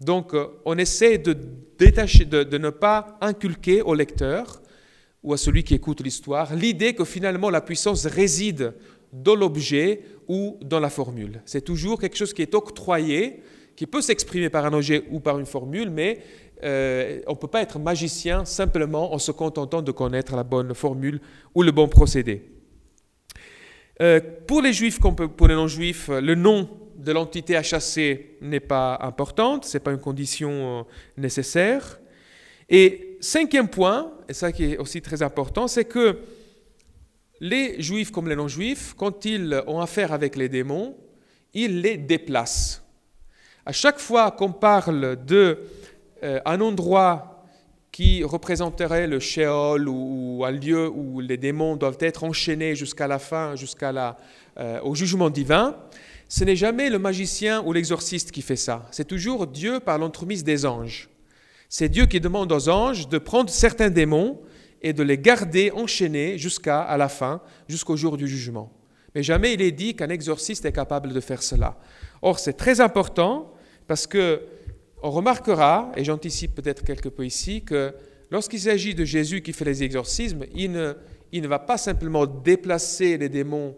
Donc, 0.00 0.34
euh, 0.34 0.46
on 0.64 0.76
essaie 0.78 1.18
de, 1.18 1.36
détacher, 1.78 2.24
de, 2.24 2.42
de 2.42 2.58
ne 2.58 2.70
pas 2.70 3.18
inculquer 3.20 3.82
au 3.82 3.94
lecteur 3.94 4.60
ou 5.26 5.34
à 5.34 5.36
celui 5.36 5.64
qui 5.64 5.74
écoute 5.74 6.00
l'histoire 6.00 6.54
l'idée 6.54 6.94
que 6.94 7.04
finalement 7.04 7.50
la 7.50 7.60
puissance 7.60 8.06
réside 8.06 8.72
dans 9.12 9.34
l'objet 9.34 10.00
ou 10.28 10.56
dans 10.62 10.80
la 10.80 10.88
formule. 10.88 11.42
C'est 11.44 11.64
toujours 11.64 12.00
quelque 12.00 12.16
chose 12.16 12.32
qui 12.32 12.42
est 12.42 12.54
octroyé, 12.54 13.42
qui 13.74 13.86
peut 13.86 14.00
s'exprimer 14.00 14.50
par 14.50 14.64
un 14.64 14.72
objet 14.72 15.02
ou 15.10 15.18
par 15.18 15.38
une 15.38 15.46
formule, 15.46 15.90
mais 15.90 16.20
euh, 16.62 17.20
on 17.26 17.32
ne 17.32 17.36
peut 17.36 17.48
pas 17.48 17.60
être 17.60 17.78
magicien 17.80 18.44
simplement 18.44 19.12
en 19.12 19.18
se 19.18 19.32
contentant 19.32 19.82
de 19.82 19.90
connaître 19.90 20.36
la 20.36 20.44
bonne 20.44 20.72
formule 20.74 21.20
ou 21.54 21.62
le 21.62 21.72
bon 21.72 21.88
procédé. 21.88 22.44
Euh, 24.00 24.20
pour 24.46 24.62
les 24.62 24.72
juifs 24.72 25.00
pour 25.00 25.48
les 25.48 25.54
non-juifs, 25.54 26.08
le 26.08 26.34
nom 26.36 26.68
de 26.96 27.12
l'entité 27.12 27.56
à 27.56 27.64
chasser 27.64 28.36
n'est 28.40 28.60
pas 28.60 28.96
importante, 29.02 29.64
ce 29.64 29.76
n'est 29.76 29.82
pas 29.82 29.90
une 29.90 29.98
condition 29.98 30.50
euh, 30.50 30.82
nécessaire. 31.16 31.98
Et 32.68 33.16
cinquième 33.20 33.68
point, 33.68 34.12
et 34.28 34.34
ça 34.34 34.52
qui 34.52 34.64
est 34.72 34.78
aussi 34.78 35.00
très 35.02 35.22
important, 35.22 35.68
c'est 35.68 35.84
que 35.84 36.18
les 37.40 37.80
juifs 37.80 38.10
comme 38.10 38.28
les 38.28 38.36
non-juifs, 38.36 38.94
quand 38.96 39.24
ils 39.24 39.62
ont 39.66 39.80
affaire 39.80 40.12
avec 40.12 40.36
les 40.36 40.48
démons, 40.48 40.96
ils 41.54 41.80
les 41.80 41.96
déplacent. 41.96 42.82
À 43.64 43.72
chaque 43.72 43.98
fois 43.98 44.30
qu'on 44.30 44.52
parle 44.52 45.16
d'un 45.16 45.56
euh, 46.22 46.40
endroit 46.44 47.44
qui 47.92 48.22
représenterait 48.24 49.06
le 49.06 49.20
Sheol 49.20 49.88
ou, 49.88 50.44
un 50.44 50.50
lieu 50.50 50.88
où 50.88 51.20
les 51.20 51.36
démons 51.36 51.76
doivent 51.76 51.96
être 52.00 52.24
enchaînés 52.24 52.74
jusqu'à 52.74 53.06
la 53.06 53.18
fin, 53.18 53.56
jusqu'au 53.56 53.86
euh, 54.58 54.94
jugement 54.94 55.30
divin, 55.30 55.76
ce 56.28 56.44
n'est 56.44 56.56
jamais 56.56 56.90
le 56.90 56.98
magicien 56.98 57.62
ou 57.64 57.72
l'exorciste 57.72 58.32
qui 58.32 58.42
fait 58.42 58.56
ça. 58.56 58.86
C'est 58.90 59.06
toujours 59.06 59.46
Dieu 59.46 59.80
par 59.80 59.98
l'entremise 59.98 60.44
des 60.44 60.66
anges. 60.66 61.08
C'est 61.68 61.88
Dieu 61.88 62.06
qui 62.06 62.20
demande 62.20 62.52
aux 62.52 62.68
anges 62.68 63.08
de 63.08 63.18
prendre 63.18 63.50
certains 63.50 63.90
démons 63.90 64.40
et 64.82 64.92
de 64.92 65.02
les 65.02 65.18
garder 65.18 65.70
enchaînés 65.72 66.38
jusqu'à 66.38 66.96
la 66.96 67.08
fin, 67.08 67.40
jusqu'au 67.68 67.96
jour 67.96 68.16
du 68.16 68.28
jugement. 68.28 68.72
Mais 69.14 69.22
jamais 69.22 69.54
il 69.54 69.62
est 69.62 69.72
dit 69.72 69.96
qu'un 69.96 70.10
exorciste 70.10 70.64
est 70.64 70.72
capable 70.72 71.12
de 71.12 71.20
faire 71.20 71.42
cela. 71.42 71.78
Or, 72.22 72.38
c'est 72.38 72.52
très 72.52 72.80
important 72.80 73.52
parce 73.86 74.06
que 74.06 74.42
on 75.02 75.10
remarquera, 75.10 75.92
et 75.96 76.04
j'anticipe 76.04 76.54
peut-être 76.54 76.82
quelque 76.82 77.08
peu 77.08 77.24
ici, 77.24 77.62
que 77.62 77.94
lorsqu'il 78.30 78.60
s'agit 78.60 78.94
de 78.94 79.04
Jésus 79.04 79.42
qui 79.42 79.52
fait 79.52 79.64
les 79.64 79.82
exorcismes, 79.82 80.44
il 80.54 80.72
ne, 80.72 80.94
il 81.32 81.42
ne 81.42 81.48
va 81.48 81.58
pas 81.58 81.78
simplement 81.78 82.26
déplacer 82.26 83.18
les 83.18 83.28
démons 83.28 83.76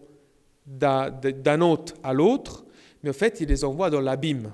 d'un 0.66 1.60
hôte 1.60 1.94
à 2.02 2.12
l'autre, 2.12 2.64
mais 3.02 3.10
en 3.10 3.14
fait, 3.14 3.40
il 3.40 3.48
les 3.48 3.64
envoie 3.64 3.90
dans 3.90 4.00
l'abîme. 4.00 4.52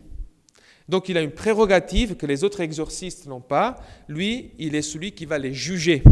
Donc 0.89 1.09
il 1.09 1.17
a 1.17 1.23
une 1.23 1.31
prérogative 1.31 2.17
que 2.17 2.27
les 2.27 2.45
autres 2.45 2.61
exorcistes 2.61 3.27
n'ont 3.27 3.41
pas. 3.41 3.77
Lui, 4.09 4.51
il 4.59 4.75
est 4.75 4.83
celui 4.83 5.13
qui 5.13 5.25
va 5.25 5.39
les 5.39 5.55
juger, 5.55 6.03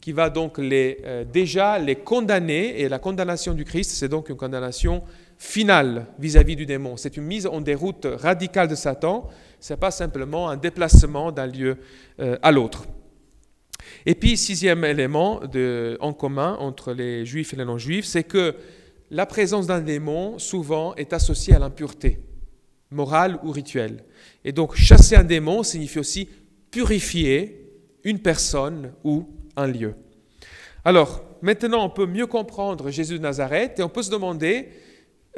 qui 0.00 0.12
va 0.12 0.28
donc 0.28 0.58
euh, 0.58 1.24
déjà 1.24 1.78
les 1.78 1.96
condamner. 1.96 2.80
Et 2.80 2.88
la 2.88 2.98
condamnation 2.98 3.54
du 3.54 3.64
Christ, 3.64 3.92
c'est 3.92 4.08
donc 4.08 4.28
une 4.28 4.36
condamnation 4.36 5.02
finale 5.38 6.06
vis-à-vis 6.18 6.56
du 6.56 6.66
démon. 6.66 6.96
C'est 6.96 7.16
une 7.16 7.24
mise 7.24 7.46
en 7.46 7.60
déroute 7.60 8.06
radicale 8.06 8.68
de 8.68 8.74
Satan. 8.74 9.28
Ce 9.60 9.72
n'est 9.72 9.78
pas 9.78 9.90
simplement 9.90 10.50
un 10.50 10.56
déplacement 10.56 11.32
d'un 11.32 11.46
lieu 11.46 11.78
euh, 12.20 12.36
à 12.42 12.52
l'autre. 12.52 12.84
Et 14.04 14.14
puis, 14.14 14.36
sixième 14.36 14.84
élément 14.84 15.40
en 16.00 16.12
commun 16.12 16.56
entre 16.60 16.92
les 16.92 17.24
juifs 17.24 17.52
et 17.52 17.56
les 17.56 17.64
non-juifs, 17.64 18.04
c'est 18.04 18.24
que 18.24 18.54
la 19.10 19.26
présence 19.26 19.66
d'un 19.66 19.80
démon, 19.80 20.38
souvent, 20.38 20.94
est 20.94 21.12
associée 21.12 21.54
à 21.54 21.58
l'impureté, 21.58 22.18
morale 22.92 23.38
ou 23.42 23.50
rituelle. 23.50 24.04
Et 24.44 24.52
donc, 24.52 24.74
chasser 24.76 25.16
un 25.16 25.24
démon 25.24 25.62
signifie 25.62 25.98
aussi 25.98 26.28
purifier 26.70 27.70
une 28.04 28.18
personne 28.18 28.92
ou 29.04 29.28
un 29.56 29.66
lieu. 29.66 29.94
Alors, 30.84 31.22
maintenant, 31.42 31.84
on 31.84 31.90
peut 31.90 32.06
mieux 32.06 32.26
comprendre 32.26 32.90
Jésus 32.90 33.18
de 33.18 33.22
Nazareth 33.22 33.78
et 33.78 33.82
on 33.82 33.88
peut 33.88 34.02
se 34.02 34.10
demander 34.10 34.68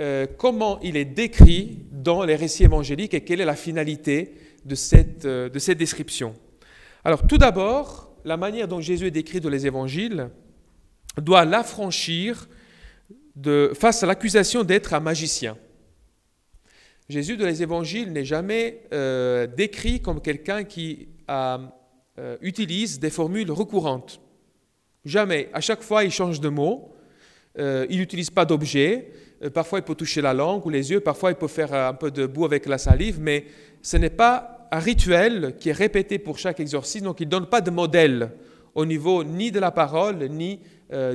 euh, 0.00 0.26
comment 0.38 0.80
il 0.80 0.96
est 0.96 1.04
décrit 1.04 1.86
dans 1.92 2.24
les 2.24 2.36
récits 2.36 2.64
évangéliques 2.64 3.14
et 3.14 3.20
quelle 3.20 3.40
est 3.40 3.44
la 3.44 3.56
finalité 3.56 4.34
de 4.64 4.74
cette, 4.74 5.24
euh, 5.24 5.48
de 5.48 5.58
cette 5.58 5.78
description. 5.78 6.34
Alors, 7.04 7.26
tout 7.26 7.38
d'abord, 7.38 8.10
la 8.24 8.36
manière 8.36 8.66
dont 8.66 8.80
Jésus 8.80 9.06
est 9.06 9.10
décrit 9.10 9.40
dans 9.40 9.50
les 9.50 9.66
évangiles 9.66 10.30
doit 11.18 11.44
l'affranchir 11.44 12.48
face 13.74 14.02
à 14.02 14.06
l'accusation 14.06 14.64
d'être 14.64 14.94
un 14.94 15.00
magicien. 15.00 15.56
Jésus 17.08 17.36
dans 17.36 17.44
les 17.44 17.62
évangiles 17.62 18.12
n'est 18.12 18.24
jamais 18.24 18.82
euh, 18.92 19.46
décrit 19.46 20.00
comme 20.00 20.22
quelqu'un 20.22 20.64
qui 20.64 21.08
euh, 21.28 21.58
utilise 22.40 22.98
des 22.98 23.10
formules 23.10 23.50
recourantes. 23.50 24.20
Jamais. 25.04 25.50
À 25.52 25.60
chaque 25.60 25.82
fois, 25.82 26.04
il 26.04 26.10
change 26.10 26.40
de 26.40 26.48
mot. 26.48 26.94
Euh, 27.58 27.86
il 27.90 27.98
n'utilise 27.98 28.30
pas 28.30 28.46
d'objet. 28.46 29.12
parfois, 29.52 29.80
il 29.80 29.82
peut 29.82 29.94
toucher 29.94 30.22
la 30.22 30.32
langue 30.32 30.64
ou 30.64 30.70
les 30.70 30.92
yeux. 30.92 31.00
Parfois, 31.00 31.30
il 31.30 31.36
peut 31.36 31.48
faire 31.48 31.74
un 31.74 31.92
peu 31.92 32.10
de 32.10 32.24
boue 32.24 32.46
avec 32.46 32.64
la 32.64 32.78
salive. 32.78 33.20
Mais 33.20 33.44
ce 33.82 33.98
n'est 33.98 34.08
pas 34.08 34.66
un 34.72 34.78
rituel 34.78 35.56
qui 35.60 35.68
est 35.68 35.72
répété 35.72 36.18
pour 36.18 36.38
chaque 36.38 36.58
exorcisme. 36.58 37.04
Donc, 37.04 37.20
il 37.20 37.26
ne 37.26 37.30
donne 37.30 37.46
pas 37.46 37.60
de 37.60 37.70
modèle 37.70 38.30
au 38.74 38.86
niveau 38.86 39.22
ni 39.24 39.52
de 39.52 39.60
la 39.60 39.70
parole, 39.70 40.24
ni, 40.30 40.58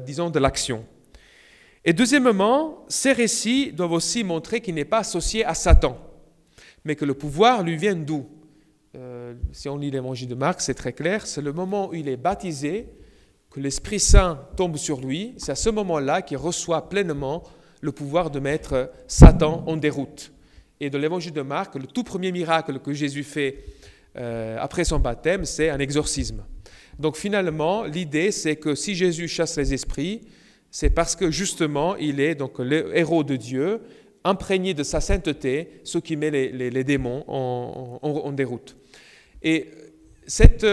disons, 0.05 0.29
de 0.29 0.37
l'action. 0.37 0.85
Et 1.86 1.93
deuxièmement, 1.93 2.86
ces 2.88 3.13
récits 3.13 3.71
doivent 3.71 3.93
aussi 3.93 4.23
montrer 4.23 4.61
qu'il 4.61 4.75
n'est 4.75 4.86
pas 4.86 4.99
associé 4.99 5.45
à 5.45 5.53
Satan, 5.53 5.97
mais 6.84 6.95
que 6.95 7.05
le 7.05 7.13
pouvoir 7.13 7.63
lui 7.63 7.77
vient 7.77 7.95
d'où? 7.95 8.27
Euh, 8.95 9.34
Si 9.53 9.69
on 9.69 9.77
lit 9.77 9.91
l'évangile 9.91 10.27
de 10.27 10.36
Marc, 10.36 10.61
c'est 10.61 10.73
très 10.73 10.93
clair, 10.93 11.25
c'est 11.25 11.41
le 11.41 11.53
moment 11.53 11.89
où 11.89 11.93
il 11.93 12.09
est 12.09 12.17
baptisé, 12.17 12.88
que 13.49 13.59
l'Esprit 13.59 13.99
Saint 13.99 14.39
tombe 14.57 14.77
sur 14.77 14.99
lui, 14.99 15.34
c'est 15.38 15.51
à 15.51 15.55
ce 15.55 15.69
moment-là 15.69 16.21
qu'il 16.21 16.38
reçoit 16.38 16.89
pleinement 16.89 17.43
le 17.82 17.91
pouvoir 17.91 18.30
de 18.30 18.39
mettre 18.39 18.91
Satan 19.07 19.63
en 19.65 19.77
déroute. 19.77 20.32
Et 20.80 20.89
dans 20.89 20.99
l'évangile 20.99 21.34
de 21.34 21.41
Marc, 21.41 21.75
le 21.75 21.88
tout 21.88 22.03
premier 22.03 22.32
miracle 22.32 22.80
que 22.80 22.93
Jésus 22.93 23.23
fait 23.23 23.63
euh, 24.17 24.57
après 24.59 24.84
son 24.84 24.99
baptême, 24.99 25.45
c'est 25.45 25.69
un 25.69 25.80
exorcisme. 25.80 26.43
Donc 26.99 27.15
finalement, 27.15 27.84
l'idée, 27.84 28.32
c'est 28.32 28.57
que 28.57 28.75
si 28.75 28.95
Jésus 28.95 29.27
chasse 29.27 29.57
les 29.57 29.73
esprits, 29.73 30.21
c'est 30.72 30.89
parce 30.89 31.15
que 31.15 31.32
justement, 31.32 31.95
il 31.95 32.20
est 32.20 32.36
donc 32.36 32.59
le 32.59 32.95
héros 32.95 33.24
de 33.24 33.36
Dieu, 33.36 33.82
imprégné 34.24 34.74
de 34.74 34.84
sa 34.84 35.01
sainteté, 35.01 35.82
ce 35.84 35.97
qui 35.97 36.15
met 36.15 36.30
les, 36.30 36.84
démons 36.84 37.24
en, 37.28 38.32
déroute. 38.32 38.76
Et 39.41 39.72
cette, 40.28 40.65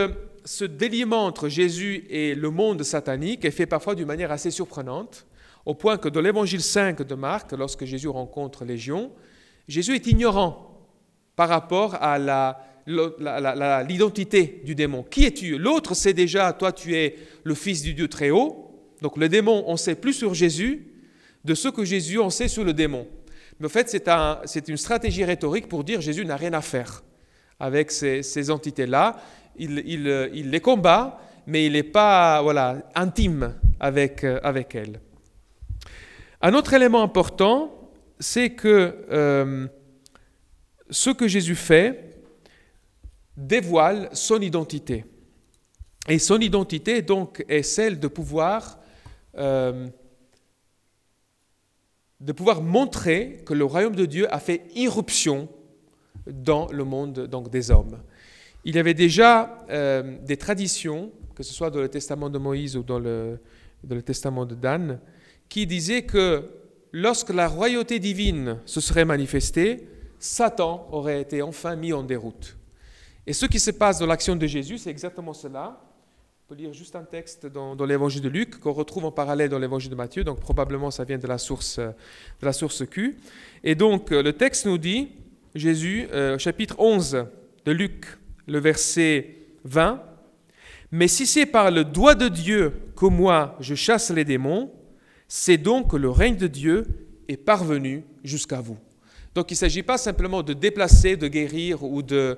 ce 0.44 0.64
déliement 0.64 1.24
entre 1.24 1.48
Jésus 1.48 2.04
et 2.10 2.34
le 2.34 2.50
monde 2.50 2.82
satanique 2.82 3.44
est 3.44 3.50
fait 3.50 3.66
parfois 3.66 3.94
d'une 3.94 4.06
manière 4.06 4.32
assez 4.32 4.50
surprenante, 4.50 5.26
au 5.64 5.74
point 5.74 5.98
que 5.98 6.08
dans 6.08 6.20
l'évangile 6.20 6.62
5 6.62 7.02
de 7.02 7.14
Marc, 7.14 7.52
lorsque 7.52 7.84
Jésus 7.84 8.08
rencontre 8.08 8.64
Légion, 8.64 9.10
Jésus 9.68 9.94
est 9.94 10.06
ignorant 10.06 10.86
par 11.34 11.48
rapport 11.48 11.96
à 12.00 12.58
l'identité 12.86 14.62
du 14.64 14.74
démon. 14.74 15.02
Qui 15.02 15.24
es-tu? 15.24 15.58
L'autre 15.58 15.94
sait 15.94 16.12
déjà, 16.12 16.52
toi 16.52 16.72
tu 16.72 16.94
es 16.94 17.16
le 17.42 17.54
Fils 17.54 17.82
du 17.82 17.94
Dieu 17.94 18.08
très 18.08 18.30
haut. 18.30 18.65
Donc 19.02 19.16
le 19.16 19.28
démon, 19.28 19.64
on 19.66 19.76
sait 19.76 19.94
plus 19.94 20.14
sur 20.14 20.34
Jésus 20.34 20.86
de 21.44 21.54
ce 21.54 21.68
que 21.68 21.84
Jésus 21.84 22.18
en 22.18 22.30
sait 22.30 22.48
sur 22.48 22.64
le 22.64 22.72
démon. 22.72 23.06
Mais 23.58 23.66
en 23.66 23.70
fait, 23.70 23.88
c'est 24.44 24.68
une 24.68 24.76
stratégie 24.76 25.24
rhétorique 25.24 25.68
pour 25.68 25.84
dire 25.84 26.00
Jésus 26.00 26.24
n'a 26.24 26.36
rien 26.36 26.52
à 26.52 26.60
faire 26.60 27.02
avec 27.58 27.90
ces, 27.90 28.50
entités-là. 28.50 29.16
Il, 29.56 29.82
il, 29.86 30.50
les 30.50 30.60
combat, 30.60 31.20
mais 31.46 31.66
il 31.66 31.72
n'est 31.72 31.82
pas 31.82 32.42
voilà, 32.42 32.82
intime 32.94 33.54
avec, 33.80 34.24
avec 34.24 34.74
elles. 34.74 35.00
Un 36.42 36.52
autre 36.52 36.74
élément 36.74 37.02
important, 37.02 37.90
c'est 38.20 38.50
que 38.50 39.06
euh, 39.10 39.66
ce 40.90 41.10
que 41.10 41.28
Jésus 41.28 41.54
fait 41.54 42.20
dévoile 43.36 44.08
son 44.12 44.40
identité. 44.40 45.04
Et 46.08 46.18
son 46.18 46.38
identité, 46.38 47.02
donc, 47.02 47.44
est 47.48 47.62
celle 47.62 47.98
de 47.98 48.06
pouvoir, 48.06 48.78
euh, 49.36 49.88
de 52.20 52.32
pouvoir 52.32 52.62
montrer 52.62 53.42
que 53.44 53.54
le 53.54 53.64
royaume 53.64 53.94
de 53.94 54.06
Dieu 54.06 54.32
a 54.32 54.38
fait 54.38 54.62
irruption 54.74 55.48
dans 56.26 56.68
le 56.72 56.84
monde 56.84 57.26
donc, 57.26 57.50
des 57.50 57.70
hommes. 57.70 57.98
Il 58.64 58.74
y 58.74 58.78
avait 58.78 58.94
déjà 58.94 59.64
euh, 59.70 60.16
des 60.22 60.36
traditions, 60.36 61.12
que 61.34 61.42
ce 61.42 61.52
soit 61.52 61.70
dans 61.70 61.80
le 61.80 61.88
testament 61.88 62.30
de 62.30 62.38
Moïse 62.38 62.76
ou 62.76 62.82
dans 62.82 62.98
le, 62.98 63.38
dans 63.84 63.94
le 63.94 64.02
testament 64.02 64.46
de 64.46 64.54
Dan, 64.54 64.98
qui 65.48 65.66
disait 65.66 66.02
que 66.02 66.50
lorsque 66.92 67.30
la 67.30 67.48
royauté 67.48 67.98
divine 67.98 68.58
se 68.64 68.80
serait 68.80 69.04
manifestée, 69.04 69.86
Satan 70.18 70.88
aurait 70.90 71.20
été 71.20 71.42
enfin 71.42 71.76
mis 71.76 71.92
en 71.92 72.02
déroute. 72.02 72.56
Et 73.26 73.32
ce 73.32 73.46
qui 73.46 73.60
se 73.60 73.70
passe 73.70 73.98
dans 73.98 74.06
l'action 74.06 74.36
de 74.36 74.46
Jésus, 74.46 74.78
c'est 74.78 74.90
exactement 74.90 75.32
cela. 75.32 75.80
On 76.48 76.54
peut 76.54 76.62
lire 76.62 76.72
juste 76.72 76.94
un 76.94 77.02
texte 77.02 77.46
dans, 77.46 77.74
l'évangile 77.84 78.22
de 78.22 78.28
Luc 78.28 78.60
qu'on 78.60 78.70
retrouve 78.70 79.04
en 79.04 79.10
parallèle 79.10 79.48
dans 79.48 79.58
l'évangile 79.58 79.90
de 79.90 79.96
Matthieu, 79.96 80.22
donc 80.22 80.38
probablement 80.38 80.92
ça 80.92 81.02
vient 81.02 81.18
de 81.18 81.26
la 81.26 81.38
source, 81.38 81.80
de 81.80 81.92
la 82.40 82.52
source 82.52 82.86
Q. 82.86 83.16
Et 83.64 83.74
donc 83.74 84.12
le 84.12 84.32
texte 84.32 84.64
nous 84.64 84.78
dit, 84.78 85.08
Jésus, 85.56 86.06
euh, 86.12 86.38
chapitre 86.38 86.76
11 86.78 87.26
de 87.64 87.72
Luc, 87.72 88.06
le 88.46 88.60
verset 88.60 89.34
20, 89.64 90.00
Mais 90.92 91.08
si 91.08 91.26
c'est 91.26 91.46
par 91.46 91.72
le 91.72 91.82
doigt 91.82 92.14
de 92.14 92.28
Dieu 92.28 92.72
que 92.94 93.06
moi 93.06 93.56
je 93.58 93.74
chasse 93.74 94.10
les 94.10 94.24
démons, 94.24 94.70
c'est 95.26 95.58
donc 95.58 95.90
que 95.90 95.96
le 95.96 96.10
règne 96.10 96.36
de 96.36 96.46
Dieu 96.46 96.86
est 97.26 97.38
parvenu 97.38 98.04
jusqu'à 98.22 98.60
vous. 98.60 98.78
Donc 99.34 99.50
il 99.50 99.54
ne 99.54 99.58
s'agit 99.58 99.82
pas 99.82 99.98
simplement 99.98 100.44
de 100.44 100.52
déplacer, 100.52 101.16
de 101.16 101.26
guérir 101.26 101.82
ou 101.82 102.02
de, 102.02 102.14
euh, 102.16 102.34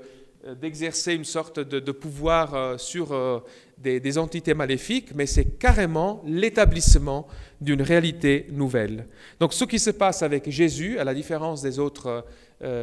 d'exercer 0.54 1.14
une 1.14 1.24
sorte 1.24 1.60
de, 1.60 1.92
pouvoir 1.92 2.54
euh, 2.54 2.78
sur 2.78 3.12
euh, 3.12 3.40
des, 3.78 4.18
entités 4.18 4.54
maléfiques, 4.54 5.14
mais 5.14 5.26
c'est 5.26 5.58
carrément 5.58 6.22
l'établissement 6.26 7.26
d'une 7.60 7.82
réalité 7.82 8.46
nouvelle. 8.50 9.06
Donc 9.40 9.52
ce 9.52 9.64
qui 9.64 9.78
se 9.78 9.90
passe 9.90 10.22
avec 10.22 10.48
Jésus, 10.50 10.98
à 10.98 11.04
la 11.04 11.14
différence 11.14 11.62
des 11.62 11.78
autres 11.78 12.24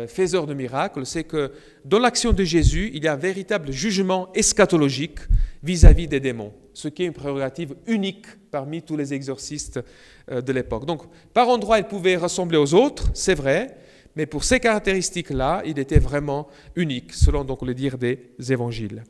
faiseurs 0.08 0.48
de 0.48 0.54
miracles, 0.54 1.06
c'est 1.06 1.26
que 1.26 1.52
dans 1.84 2.00
l'action 2.00 2.32
de 2.32 2.46
Jésus, 2.46 2.92
il 2.94 3.04
y 3.04 3.10
a 3.10 3.14
un 3.14 3.18
véritable 3.18 3.74
jugement 3.74 4.32
eschatologique 4.34 5.20
vis-à-vis 5.64 6.08
des 6.08 6.22
démons, 6.22 6.54
ce 6.74 6.88
qui 6.88 7.04
est 7.04 7.08
une 7.08 7.14
prérogative 7.14 7.76
unique 7.86 8.26
parmi 8.52 8.82
tous 8.82 8.96
les 8.96 9.14
exorcistes 9.14 9.82
de 10.30 10.54
l'époque. 10.54 10.86
Donc 10.86 11.02
par 11.34 11.50
endroits, 11.50 11.78
il 11.78 11.84
pouvait 11.84 12.16
ressembler 12.16 12.58
aux 12.58 12.74
autres, 12.74 13.10
c'est 13.14 13.36
vrai, 13.36 13.76
mais 14.16 14.26
pour 14.26 14.44
ces 14.44 14.60
caractéristiques-là, 14.60 15.62
il 15.66 15.80
était 15.80 16.00
vraiment 16.00 16.48
unique, 16.76 17.14
selon 17.14 17.44
donc 17.44 17.62
le 17.64 17.74
dire 17.74 17.98
des 17.98 18.20
évangiles. 18.50 19.04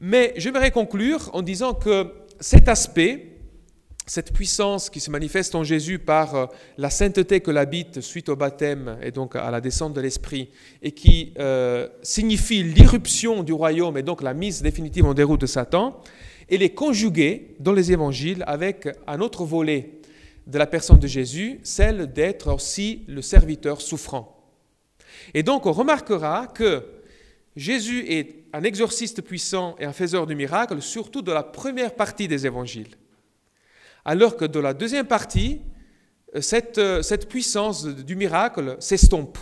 Mais 0.00 0.34
j'aimerais 0.36 0.70
conclure 0.70 1.30
en 1.32 1.42
disant 1.42 1.74
que 1.74 2.12
cet 2.40 2.68
aspect, 2.68 3.38
cette 4.06 4.32
puissance 4.32 4.90
qui 4.90 5.00
se 5.00 5.10
manifeste 5.10 5.54
en 5.54 5.64
Jésus 5.64 5.98
par 5.98 6.34
euh, 6.34 6.46
la 6.76 6.90
sainteté 6.90 7.40
que 7.40 7.50
l'habite 7.50 8.00
suite 8.02 8.28
au 8.28 8.36
baptême 8.36 8.98
et 9.02 9.10
donc 9.10 9.34
à 9.34 9.50
la 9.50 9.60
descente 9.60 9.94
de 9.94 10.00
l'Esprit, 10.00 10.50
et 10.82 10.92
qui 10.92 11.32
euh, 11.38 11.88
signifie 12.02 12.62
l'irruption 12.62 13.42
du 13.42 13.52
royaume 13.52 13.96
et 13.96 14.02
donc 14.02 14.22
la 14.22 14.34
mise 14.34 14.62
définitive 14.62 15.06
en 15.06 15.14
déroute 15.14 15.40
de 15.40 15.46
Satan, 15.46 16.00
elle 16.50 16.62
est 16.62 16.74
conjuguée 16.74 17.54
dans 17.60 17.72
les 17.72 17.92
évangiles 17.92 18.44
avec 18.46 18.88
un 19.06 19.20
autre 19.20 19.44
volet 19.44 20.00
de 20.46 20.58
la 20.58 20.66
personne 20.66 20.98
de 20.98 21.06
Jésus, 21.06 21.60
celle 21.62 22.12
d'être 22.12 22.52
aussi 22.52 23.04
le 23.08 23.22
serviteur 23.22 23.80
souffrant. 23.80 24.52
Et 25.32 25.42
donc 25.42 25.66
on 25.66 25.72
remarquera 25.72 26.46
que 26.46 26.84
Jésus 27.56 28.04
est 28.08 28.44
un 28.52 28.62
exorciste 28.62 29.22
puissant 29.22 29.76
et 29.78 29.84
un 29.84 29.92
faiseur 29.92 30.26
de 30.26 30.34
miracles, 30.34 30.82
surtout 30.82 31.22
dans 31.22 31.34
la 31.34 31.42
première 31.42 31.94
partie 31.94 32.28
des 32.28 32.46
évangiles. 32.46 32.96
Alors 34.04 34.36
que 34.36 34.44
dans 34.44 34.60
la 34.60 34.74
deuxième 34.74 35.06
partie, 35.06 35.62
cette, 36.40 36.80
cette 37.02 37.28
puissance 37.28 37.86
du 37.86 38.16
miracle 38.16 38.76
s'estompe. 38.80 39.38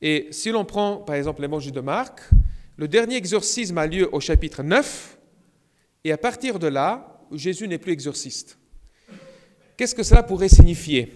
Et 0.00 0.28
si 0.30 0.50
l'on 0.50 0.64
prend 0.64 0.96
par 0.96 1.16
exemple 1.16 1.42
l'évangile 1.42 1.72
de 1.72 1.80
Marc, 1.80 2.20
le 2.76 2.88
dernier 2.88 3.16
exorcisme 3.16 3.78
a 3.78 3.86
lieu 3.86 4.08
au 4.12 4.20
chapitre 4.20 4.62
9, 4.62 5.18
et 6.04 6.12
à 6.12 6.18
partir 6.18 6.58
de 6.58 6.66
là, 6.66 7.20
Jésus 7.32 7.66
n'est 7.68 7.78
plus 7.78 7.92
exorciste. 7.92 8.58
Qu'est-ce 9.76 9.94
que 9.94 10.02
cela 10.02 10.22
pourrait 10.22 10.48
signifier? 10.48 11.14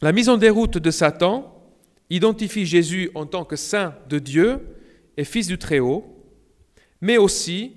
La 0.00 0.12
mise 0.12 0.30
en 0.30 0.38
déroute 0.38 0.78
de 0.78 0.90
Satan 0.90 1.54
identifie 2.08 2.64
Jésus 2.64 3.10
en 3.14 3.26
tant 3.26 3.44
que 3.44 3.56
saint 3.56 3.94
de 4.08 4.18
Dieu 4.18 4.60
et 5.16 5.24
fils 5.24 5.46
du 5.46 5.58
Très-Haut, 5.58 6.04
mais 7.00 7.18
aussi 7.18 7.74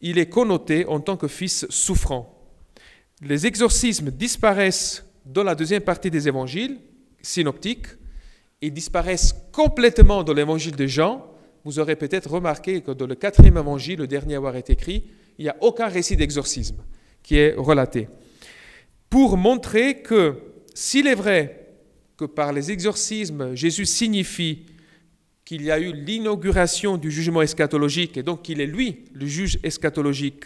il 0.00 0.18
est 0.18 0.28
connoté 0.28 0.86
en 0.86 1.00
tant 1.00 1.16
que 1.16 1.26
fils 1.26 1.66
souffrant. 1.68 2.48
Les 3.20 3.46
exorcismes 3.46 4.10
disparaissent 4.10 5.04
dans 5.26 5.42
la 5.42 5.54
deuxième 5.54 5.82
partie 5.82 6.10
des 6.10 6.28
évangiles 6.28 6.78
synoptiques 7.20 7.86
et 8.62 8.70
disparaissent 8.70 9.34
complètement 9.52 10.22
dans 10.22 10.32
l'évangile 10.32 10.76
de 10.76 10.86
Jean. 10.86 11.26
Vous 11.64 11.78
aurez 11.80 11.96
peut-être 11.96 12.30
remarqué 12.30 12.80
que 12.80 12.92
dans 12.92 13.06
le 13.06 13.16
quatrième 13.16 13.58
évangile, 13.58 13.98
le 13.98 14.06
dernier 14.06 14.34
à 14.34 14.36
avoir 14.38 14.56
été 14.56 14.72
écrit, 14.72 15.04
il 15.38 15.42
n'y 15.42 15.50
a 15.50 15.56
aucun 15.60 15.88
récit 15.88 16.16
d'exorcisme 16.16 16.76
qui 17.22 17.36
est 17.36 17.54
relaté 17.56 18.08
pour 19.10 19.36
montrer 19.36 20.02
que 20.02 20.38
s'il 20.72 21.08
est 21.08 21.16
vrai 21.16 21.66
que 22.16 22.24
par 22.24 22.52
les 22.52 22.70
exorcismes, 22.70 23.54
Jésus 23.56 23.84
signifie 23.84 24.66
qu'il 25.44 25.62
y 25.62 25.70
a 25.72 25.80
eu 25.80 25.92
l'inauguration 25.92 26.96
du 26.96 27.10
jugement 27.10 27.42
eschatologique 27.42 28.16
et 28.16 28.22
donc 28.22 28.42
qu'il 28.42 28.60
est 28.60 28.66
lui 28.66 29.04
le 29.12 29.26
juge 29.26 29.58
eschatologique 29.64 30.44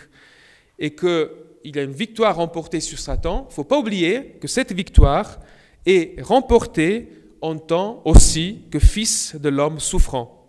et 0.79 0.95
qu'il 0.95 1.79
a 1.79 1.83
une 1.83 1.93
victoire 1.93 2.37
remportée 2.37 2.81
sur 2.81 2.99
Satan, 2.99 3.45
il 3.45 3.51
ne 3.51 3.55
faut 3.55 3.65
pas 3.65 3.79
oublier 3.79 4.37
que 4.41 4.49
cette 4.49 4.73
victoire 4.73 5.41
est 5.85 6.21
remportée 6.23 7.11
en 7.43 7.59
tant 7.59 8.01
aussi 8.07 8.63
que 8.71 8.79
fils 8.79 9.37
de 9.37 9.51
l'homme 9.51 9.79
souffrant. 9.79 10.49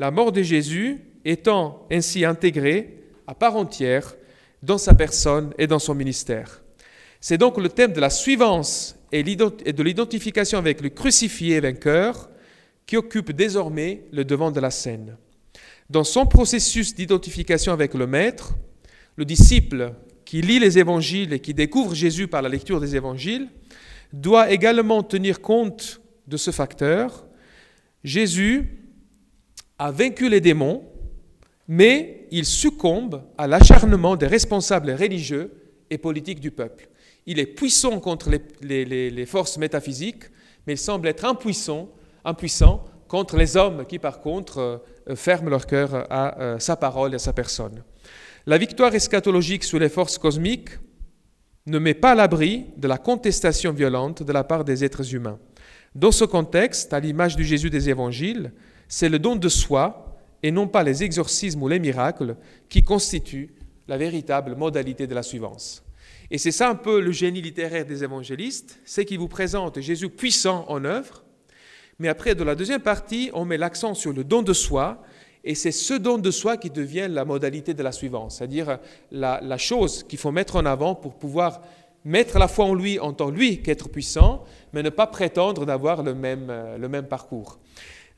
La 0.00 0.10
mort 0.10 0.32
de 0.32 0.42
Jésus 0.42 1.00
étant 1.24 1.86
ainsi 1.90 2.24
intégrée 2.24 3.04
à 3.28 3.34
part 3.34 3.54
entière 3.54 4.16
dans 4.64 4.78
sa 4.78 4.94
personne 4.94 5.52
et 5.58 5.66
dans 5.66 5.78
son 5.78 5.94
ministère. 5.94 6.62
C'est 7.20 7.38
donc 7.38 7.58
le 7.58 7.68
thème 7.68 7.92
de 7.92 8.00
la 8.00 8.10
suivance 8.10 8.96
et 9.12 9.22
de 9.22 9.82
l'identification 9.82 10.58
avec 10.58 10.80
le 10.80 10.88
crucifié 10.88 11.60
vainqueur 11.60 12.28
qui 12.86 12.96
occupe 12.96 13.32
désormais 13.32 14.04
le 14.12 14.24
devant 14.24 14.50
de 14.50 14.60
la 14.60 14.70
scène. 14.70 15.16
Dans 15.88 16.04
son 16.04 16.26
processus 16.26 16.94
d'identification 16.94 17.72
avec 17.72 17.94
le 17.94 18.06
Maître, 18.06 18.54
le 19.16 19.24
disciple 19.24 19.92
qui 20.24 20.40
lit 20.40 20.58
les 20.58 20.78
évangiles 20.78 21.32
et 21.32 21.40
qui 21.40 21.54
découvre 21.54 21.94
Jésus 21.94 22.26
par 22.26 22.42
la 22.42 22.48
lecture 22.48 22.80
des 22.80 22.96
évangiles 22.96 23.48
doit 24.12 24.50
également 24.50 25.02
tenir 25.02 25.40
compte 25.40 26.00
de 26.26 26.36
ce 26.36 26.50
facteur. 26.50 27.26
Jésus 28.02 28.80
a 29.78 29.90
vaincu 29.90 30.28
les 30.28 30.40
démons, 30.40 30.84
mais 31.68 32.26
il 32.30 32.44
succombe 32.44 33.22
à 33.38 33.46
l'acharnement 33.46 34.16
des 34.16 34.26
responsables 34.26 34.90
religieux 34.90 35.52
et 35.90 35.98
politiques 35.98 36.40
du 36.40 36.50
peuple. 36.50 36.88
Il 37.26 37.38
est 37.38 37.46
puissant 37.46 38.00
contre 38.00 38.30
les, 38.60 39.26
forces 39.26 39.56
métaphysiques, 39.56 40.24
mais 40.66 40.74
il 40.74 40.78
semble 40.78 41.08
être 41.08 41.24
impuissant, 41.24 41.88
impuissant 42.24 42.84
contre 43.08 43.36
les 43.36 43.56
hommes 43.56 43.86
qui, 43.86 43.98
par 43.98 44.20
contre, 44.20 44.82
euh, 45.08 45.14
ferment 45.14 45.50
leur 45.50 45.66
cœur 45.66 46.06
à 46.10 46.40
euh, 46.40 46.58
sa 46.58 46.76
parole 46.76 47.12
et 47.12 47.16
à 47.16 47.18
sa 47.18 47.32
personne. 47.32 47.82
La 48.46 48.58
victoire 48.58 48.94
eschatologique 48.94 49.64
sur 49.64 49.78
les 49.78 49.88
forces 49.88 50.18
cosmiques 50.18 50.70
ne 51.66 51.78
met 51.78 51.94
pas 51.94 52.12
à 52.12 52.14
l'abri 52.14 52.66
de 52.76 52.88
la 52.88 52.98
contestation 52.98 53.72
violente 53.72 54.22
de 54.22 54.32
la 54.32 54.44
part 54.44 54.64
des 54.64 54.84
êtres 54.84 55.14
humains. 55.14 55.38
Dans 55.94 56.12
ce 56.12 56.24
contexte, 56.24 56.92
à 56.92 57.00
l'image 57.00 57.36
du 57.36 57.44
Jésus 57.44 57.70
des 57.70 57.88
évangiles, 57.88 58.52
c'est 58.88 59.08
le 59.08 59.18
don 59.18 59.36
de 59.36 59.48
soi 59.48 60.03
et 60.44 60.50
non 60.50 60.68
pas 60.68 60.82
les 60.82 61.02
exorcismes 61.02 61.62
ou 61.62 61.68
les 61.68 61.78
miracles 61.78 62.36
qui 62.68 62.82
constituent 62.82 63.54
la 63.88 63.96
véritable 63.96 64.54
modalité 64.54 65.06
de 65.06 65.14
la 65.14 65.22
suivance. 65.22 65.82
Et 66.30 66.36
c'est 66.36 66.52
ça 66.52 66.68
un 66.68 66.74
peu 66.74 67.00
le 67.00 67.12
génie 67.12 67.40
littéraire 67.40 67.86
des 67.86 68.04
évangélistes, 68.04 68.78
c'est 68.84 69.06
qu'ils 69.06 69.18
vous 69.18 69.28
présentent 69.28 69.80
Jésus 69.80 70.10
puissant 70.10 70.66
en 70.68 70.84
œuvre, 70.84 71.24
mais 71.98 72.08
après, 72.08 72.34
dans 72.34 72.44
la 72.44 72.54
deuxième 72.54 72.82
partie, 72.82 73.30
on 73.32 73.46
met 73.46 73.56
l'accent 73.56 73.94
sur 73.94 74.12
le 74.12 74.22
don 74.22 74.42
de 74.42 74.52
soi, 74.52 75.02
et 75.44 75.54
c'est 75.54 75.72
ce 75.72 75.94
don 75.94 76.18
de 76.18 76.30
soi 76.30 76.58
qui 76.58 76.68
devient 76.68 77.06
la 77.08 77.24
modalité 77.24 77.72
de 77.72 77.82
la 77.82 77.92
suivante, 77.92 78.32
c'est-à-dire 78.32 78.78
la, 79.10 79.40
la 79.42 79.56
chose 79.56 80.02
qu'il 80.02 80.18
faut 80.18 80.32
mettre 80.32 80.56
en 80.56 80.66
avant 80.66 80.94
pour 80.94 81.14
pouvoir 81.14 81.62
mettre 82.04 82.38
la 82.38 82.48
foi 82.48 82.66
en 82.66 82.74
lui 82.74 83.00
en 83.00 83.14
tant 83.14 83.30
lui 83.30 83.62
qu'être 83.62 83.88
puissant, 83.88 84.44
mais 84.74 84.82
ne 84.82 84.90
pas 84.90 85.06
prétendre 85.06 85.64
d'avoir 85.64 86.02
le 86.02 86.14
même, 86.14 86.48
euh, 86.50 86.76
le 86.76 86.88
même 86.90 87.06
parcours. 87.06 87.58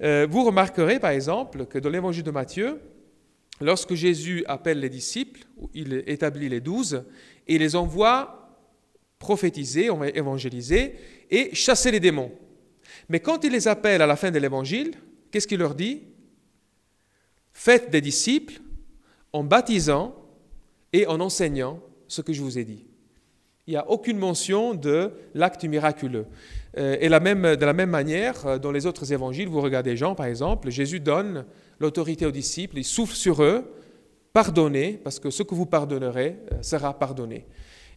Euh, 0.03 0.27
vous 0.29 0.45
remarquerez 0.45 1.01
par 1.01 1.11
exemple 1.11 1.67
que 1.67 1.79
dans 1.79 1.91
l'évangile 1.91 2.23
de 2.23 2.31
Matthieu, 2.31 2.81
lorsque 3.61 3.95
Jésus 3.95 4.45
appelle 4.47 4.81
les 4.81 4.91
disciples, 4.91 5.47
il 5.75 6.05
établit 6.07 6.49
les 6.49 6.61
douze, 6.61 7.05
et 7.47 7.59
les 7.59 7.77
envoie 7.77 8.59
prophétiser, 9.19 9.89
évangéliser 10.15 10.95
et 11.31 11.55
chasser 11.55 11.91
les 11.91 12.01
démons. 12.01 12.33
Mais 13.09 13.21
quand 13.21 13.45
il 13.45 13.53
les 13.53 13.69
appelle 13.69 14.03
à 14.03 14.07
la 14.07 14.17
fin 14.17 14.31
de 14.31 14.39
l'évangile, 14.39 14.93
qu'est-ce 15.31 15.47
qu'il 15.47 15.59
leur 15.59 15.75
dit? 15.75 16.03
Faites 17.53 17.91
des 17.91 18.01
disciples 18.01 18.61
en 19.33 19.43
baptisant 19.45 20.15
et 20.93 21.07
en 21.07 21.21
enseignant 21.21 21.81
ce 22.09 22.21
que 22.21 22.33
je 22.33 22.43
vous 22.43 22.59
ai 22.59 22.65
dit. 22.65 22.87
Il 23.67 23.71
n'y 23.71 23.77
a 23.77 23.89
aucune 23.91 24.19
mention 24.19 24.75
de 24.75 25.13
l'acte 25.35 25.65
miraculeux. 25.65 26.27
Euh, 26.79 26.97
et 27.01 27.09
la 27.09 27.21
même, 27.21 27.57
de 27.57 27.65
la 27.65 27.73
même 27.73 27.91
manière, 27.91 28.47
euh, 28.47 28.59
dans 28.59 28.73
les 28.73 28.87
autres 28.87 29.13
évangiles, 29.13 29.49
vous 29.49 29.61
regardez 29.61 29.97
Jean 29.97 30.15
par 30.15 30.27
exemple, 30.27 30.71
Jésus 30.71 31.01
donne 31.01 31.47
l'autorité 31.81 32.27
aux 32.27 32.31
disciples, 32.31 32.79
il 32.79 32.85
souffle 32.85 33.15
sur 33.15 33.43
eux, 33.43 33.65
pardonnez, 34.33 35.01
parce 35.03 35.19
que 35.19 35.31
ce 35.31 35.43
que 35.43 35.55
vous 35.55 35.67
pardonnerez 35.67 36.37
euh, 36.53 36.63
sera 36.63 36.99
pardonné. 36.99 37.47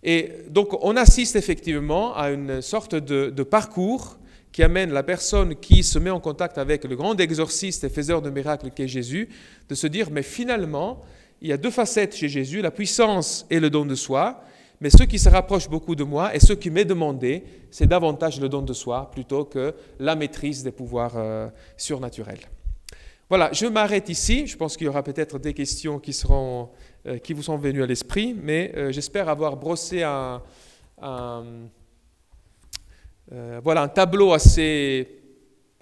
Et 0.01 0.31
donc 0.49 0.69
on 0.81 0.95
assiste 0.95 1.35
effectivement 1.35 2.15
à 2.15 2.29
une 2.31 2.61
sorte 2.61 2.95
de, 2.95 3.29
de 3.29 3.43
parcours 3.43 4.17
qui 4.53 4.63
amène 4.63 4.91
la 4.91 5.03
personne 5.03 5.55
qui 5.55 5.83
se 5.83 5.99
met 5.99 6.09
en 6.09 6.21
contact 6.21 6.57
avec 6.57 6.85
le 6.85 6.95
grand 6.95 7.19
exorciste 7.19 7.83
et 7.83 7.89
faiseur 7.89 8.21
de 8.21 8.29
miracles 8.29 8.71
qu'est 8.73 8.87
Jésus, 8.87 9.29
de 9.67 9.75
se 9.75 9.87
dire, 9.87 10.09
mais 10.09 10.23
finalement, 10.23 11.03
il 11.41 11.49
y 11.49 11.53
a 11.53 11.57
deux 11.57 11.69
facettes 11.69 12.15
chez 12.15 12.29
Jésus, 12.29 12.61
la 12.61 12.71
puissance 12.71 13.45
et 13.49 13.59
le 13.59 13.69
don 13.69 13.85
de 13.85 13.95
soi, 13.95 14.43
mais 14.81 14.89
ce 14.89 15.03
qui 15.03 15.19
se 15.19 15.29
rapproche 15.29 15.69
beaucoup 15.69 15.95
de 15.95 16.03
moi 16.03 16.33
et 16.33 16.39
ce 16.39 16.53
qui 16.53 16.69
m'est 16.69 16.85
demandé, 16.85 17.43
c'est 17.69 17.87
davantage 17.87 18.39
le 18.39 18.47
don 18.47 18.61
de 18.61 18.73
soi 18.73 19.09
plutôt 19.11 19.45
que 19.45 19.73
la 19.99 20.15
maîtrise 20.15 20.63
des 20.63 20.71
pouvoirs 20.71 21.13
euh, 21.15 21.49
surnaturels. 21.75 22.39
Voilà, 23.27 23.51
je 23.51 23.65
m'arrête 23.67 24.09
ici. 24.09 24.47
Je 24.47 24.57
pense 24.57 24.75
qu'il 24.77 24.85
y 24.85 24.89
aura 24.89 25.03
peut-être 25.03 25.37
des 25.37 25.53
questions 25.53 25.99
qui, 25.99 26.17
euh, 26.25 27.17
vous 27.29 27.43
sont 27.43 27.57
venues 27.57 27.83
à 27.83 27.85
l'esprit, 27.85 28.35
mais 28.41 28.71
euh, 28.75 28.91
j'espère 28.91 29.29
avoir 29.29 29.57
brossé 29.57 30.01
un, 30.01 30.41
voilà, 33.61 33.83
un 33.83 33.87
tableau 33.87 34.33
assez 34.33 35.18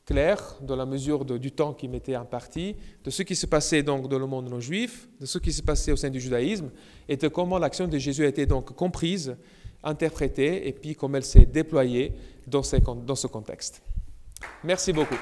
clair 0.07 0.55
dans 0.61 0.77
la 0.77 0.85
mesure 0.85 1.25
du 1.25 1.51
temps 1.51 1.73
qui 1.73 1.87
m'était 1.87 2.15
imparti, 2.15 2.75
de 3.03 3.09
ce 3.09 3.21
qui 3.23 3.35
se 3.35 3.45
passait 3.45 3.83
donc 3.83 4.07
dans 4.07 4.17
le 4.17 4.25
monde 4.25 4.49
non 4.49 4.61
juif, 4.61 5.07
de 5.19 5.25
ce 5.25 5.37
qui 5.37 5.51
se 5.51 5.61
passait 5.61 5.91
au 5.91 5.97
sein 5.97 6.09
du 6.09 6.21
judaïsme, 6.21 6.71
et 7.07 7.17
de 7.17 7.27
comment 7.27 7.59
l'action 7.59 7.87
de 7.87 7.97
Jésus 7.97 8.23
a 8.23 8.27
été 8.27 8.45
donc 8.45 8.73
comprise, 8.73 9.35
interprétée, 9.83 10.67
et 10.67 10.71
puis 10.71 10.95
comment 10.95 11.17
elle 11.17 11.25
s'est 11.25 11.45
déployée 11.45 12.13
dans 12.47 12.61
dans 13.05 13.15
ce 13.15 13.27
contexte. 13.27 13.81
Merci 14.63 14.93
beaucoup. 14.93 15.17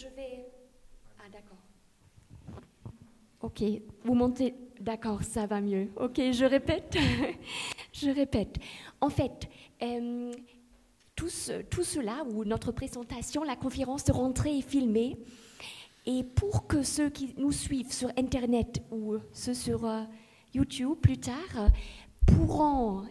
Je 0.00 0.06
vais... 0.14 0.46
Ah, 1.18 1.28
d'accord. 1.30 1.58
Ok, 3.42 3.62
vous 4.04 4.14
montez. 4.14 4.54
D'accord, 4.80 5.22
ça 5.22 5.46
va 5.46 5.60
mieux. 5.60 5.88
Ok, 5.96 6.16
je 6.16 6.44
répète. 6.44 6.96
je 7.92 8.10
répète. 8.10 8.56
En 9.00 9.10
fait, 9.10 9.48
euh, 9.82 10.32
tout, 11.14 11.28
tout, 11.70 11.84
cela, 11.84 12.24
ou 12.30 12.44
notre 12.44 12.72
présentation, 12.72 13.42
la 13.42 13.56
conférence 13.56 14.04
de 14.04 14.12
rentrée 14.12 14.58
est 14.58 14.62
filmée. 14.62 15.18
Et 16.06 16.24
pour 16.24 16.66
que 16.66 16.82
ceux 16.82 17.10
qui 17.10 17.34
nous 17.36 17.52
suivent 17.52 17.92
sur 17.92 18.08
Internet 18.16 18.82
ou 18.90 19.16
ceux 19.32 19.54
sur 19.54 19.84
euh, 19.84 20.02
YouTube 20.54 20.96
plus 21.00 21.18
tard 21.18 21.68
pourront 22.26 23.04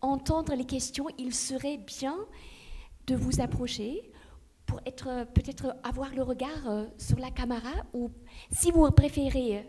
entendre 0.00 0.54
les 0.54 0.64
questions, 0.64 1.06
il 1.18 1.34
serait 1.34 1.78
bien 1.78 2.16
de 3.06 3.16
vous 3.16 3.40
approcher 3.40 4.10
pour 4.66 4.80
être 4.86 5.26
peut-être 5.34 5.74
avoir 5.82 6.14
le 6.14 6.22
regard 6.22 6.68
euh, 6.68 6.86
sur 6.98 7.18
la 7.18 7.30
caméra 7.30 7.72
ou 7.92 8.10
si 8.50 8.70
vous 8.70 8.88
préférez 8.90 9.66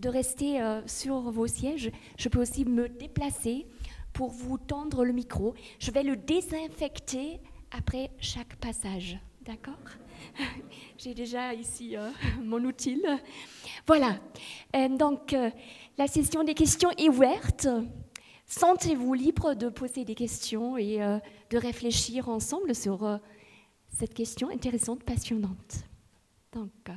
de 0.00 0.08
rester 0.08 0.60
euh, 0.60 0.80
sur 0.86 1.30
vos 1.30 1.46
sièges, 1.46 1.90
je 2.18 2.28
peux 2.28 2.40
aussi 2.40 2.64
me 2.64 2.88
déplacer 2.88 3.66
pour 4.12 4.30
vous 4.30 4.58
tendre 4.58 5.04
le 5.04 5.12
micro. 5.12 5.54
Je 5.78 5.90
vais 5.90 6.02
le 6.02 6.16
désinfecter 6.16 7.40
après 7.70 8.10
chaque 8.18 8.56
passage. 8.56 9.18
D'accord? 9.42 9.78
J'ai 10.98 11.14
déjà 11.14 11.54
ici 11.54 11.96
euh, 11.96 12.10
mon 12.42 12.62
outil. 12.64 13.02
Voilà. 13.86 14.18
donc, 14.90 15.34
la 15.98 16.06
session 16.06 16.44
des 16.44 16.54
questions 16.54 16.90
est 16.92 17.08
ouverte. 17.08 17.68
Sentez-vous 18.46 19.14
libre 19.14 19.54
de 19.54 19.68
poser 19.68 20.04
des 20.04 20.14
questions 20.14 20.76
et 20.76 20.98
de 20.98 21.58
réfléchir 21.58 22.28
ensemble 22.28 22.74
sur 22.74 23.20
cette 23.96 24.14
question 24.14 24.50
intéressante, 24.50 25.02
passionnante. 25.04 25.84
Donc, 26.52 26.70
euh, 26.88 26.92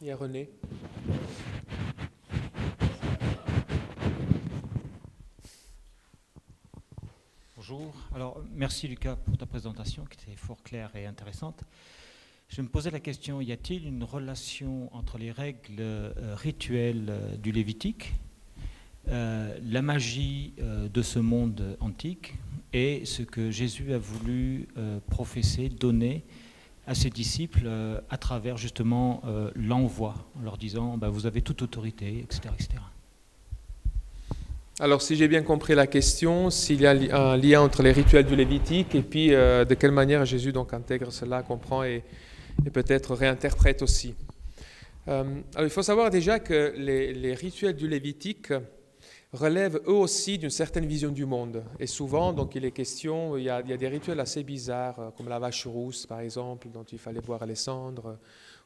Il 0.00 0.08
y 0.08 0.10
a 0.10 0.16
René. 0.16 0.50
Bonjour. 7.64 7.94
Alors, 8.12 8.42
merci 8.56 8.88
Lucas 8.88 9.14
pour 9.14 9.38
ta 9.38 9.46
présentation 9.46 10.04
qui 10.06 10.18
était 10.20 10.36
fort 10.36 10.60
claire 10.64 10.90
et 10.96 11.06
intéressante. 11.06 11.62
Je 12.48 12.60
me 12.60 12.66
posais 12.66 12.90
la 12.90 12.98
question, 12.98 13.40
y 13.40 13.52
a-t-il 13.52 13.86
une 13.86 14.02
relation 14.02 14.92
entre 14.92 15.16
les 15.16 15.30
règles 15.30 15.76
euh, 15.78 16.12
rituelles 16.34 17.06
euh, 17.08 17.36
du 17.36 17.52
Lévitique, 17.52 18.14
la 19.06 19.80
magie 19.80 20.54
de 20.58 21.02
ce 21.02 21.20
monde 21.20 21.76
antique, 21.78 22.34
et 22.72 23.04
ce 23.04 23.22
que 23.22 23.52
Jésus 23.52 23.92
a 23.92 23.98
voulu 23.98 24.66
euh, 24.76 24.98
professer, 25.08 25.68
donner 25.68 26.24
à 26.88 26.96
ses 26.96 27.10
disciples 27.10 27.66
euh, 27.66 28.00
à 28.10 28.16
travers 28.16 28.56
justement 28.56 29.22
euh, 29.24 29.52
l'envoi, 29.54 30.16
en 30.36 30.42
leur 30.42 30.58
disant 30.58 30.98
bah, 30.98 31.10
vous 31.10 31.26
avez 31.26 31.42
toute 31.42 31.62
autorité, 31.62 32.18
etc. 32.18 32.52
etc. 32.58 32.82
Alors 34.82 35.00
si 35.00 35.14
j'ai 35.14 35.28
bien 35.28 35.44
compris 35.44 35.76
la 35.76 35.86
question, 35.86 36.50
s'il 36.50 36.80
y 36.80 36.88
a 36.88 36.90
un 36.90 37.36
lien 37.36 37.60
entre 37.60 37.84
les 37.84 37.92
rituels 37.92 38.26
du 38.26 38.34
Lévitique 38.34 38.96
et 38.96 39.02
puis 39.02 39.28
de 39.28 39.74
quelle 39.74 39.92
manière 39.92 40.24
Jésus 40.24 40.50
donc 40.50 40.74
intègre 40.74 41.12
cela, 41.12 41.44
comprend 41.44 41.84
et, 41.84 42.02
peut-être 42.72 43.14
réinterprète 43.14 43.80
aussi. 43.82 44.16
alors 45.06 45.62
il 45.62 45.70
faut 45.70 45.84
savoir 45.84 46.10
déjà 46.10 46.40
que 46.40 46.74
les, 46.76 47.12
les 47.12 47.32
rituels 47.32 47.76
du 47.76 47.86
Lévitique 47.86 48.52
relèvent 49.32 49.80
eux 49.86 49.94
aussi 49.94 50.38
d'une 50.38 50.50
certaine 50.50 50.86
vision 50.86 51.10
du 51.10 51.24
monde. 51.24 51.64
Et 51.78 51.86
souvent, 51.86 52.32
donc, 52.32 52.54
il 52.54 52.64
est 52.64 52.70
question, 52.70 53.36
il 53.36 53.44
y, 53.44 53.50
a, 53.50 53.62
des 53.62 53.88
rituels 53.88 54.20
assez 54.20 54.42
bizarres, 54.42 54.98
euh, 54.98 55.10
comme 55.16 55.28
la 55.28 55.38
vache 55.38 55.66
rousse, 55.66 56.06
par 56.06 56.20
exemple, 56.20 56.68
dont 56.68 56.84
il 56.84 56.98
fallait 56.98 57.20
boire 57.20 57.46
les 57.46 57.54
cendres, 57.54 58.18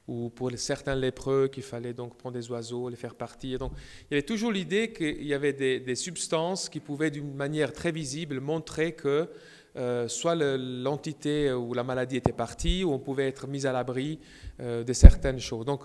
ou 0.08 0.30
pour 0.30 0.50
certains 0.56 0.94
lépreux, 0.94 1.48
qu'il 1.48 1.62
fallait 1.62 1.92
donc 1.92 2.16
prendre 2.16 2.36
des 2.36 2.50
oiseaux, 2.50 2.88
les 2.88 2.96
faire 2.96 3.14
partir. 3.14 3.58
Donc, 3.58 3.72
il 4.02 4.14
y 4.14 4.14
avait 4.14 4.26
toujours 4.26 4.52
l'idée 4.52 4.92
qu'il 4.92 5.26
y 5.26 5.34
avait 5.34 5.52
des, 5.52 5.94
substances 5.94 6.68
qui 6.68 6.80
pouvaient, 6.80 7.10
d'une 7.10 7.34
manière 7.34 7.72
très 7.72 7.90
visible, 7.90 8.40
montrer 8.40 8.92
que 8.92 9.28
euh, 9.76 10.08
soit 10.08 10.34
l'entité 10.34 11.52
ou 11.52 11.74
la 11.74 11.82
maladie 11.82 12.16
était 12.16 12.32
partie, 12.32 12.84
ou 12.84 12.92
on 12.92 12.98
pouvait 12.98 13.28
être 13.28 13.46
mis 13.46 13.66
à 13.66 13.72
l'abri 13.72 14.20
euh, 14.60 14.84
de 14.84 14.92
certaines 14.92 15.40
choses. 15.40 15.66
Donc, 15.66 15.82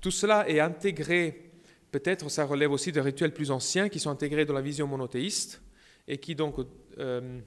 tout 0.00 0.10
cela 0.10 0.48
est 0.48 0.60
intégré 0.60 1.50
Peut-être 1.94 2.28
ça 2.28 2.44
relève 2.44 2.72
aussi 2.72 2.90
de 2.90 3.00
rituels 3.00 3.32
plus 3.32 3.52
anciens 3.52 3.88
qui 3.88 4.00
sont 4.00 4.10
intégrés 4.10 4.44
dans 4.44 4.52
la 4.52 4.60
vision 4.60 4.88
monothéiste 4.88 5.62
et 6.08 6.18
qui 6.18 6.34
donc 6.34 6.56
euh, 6.98 7.38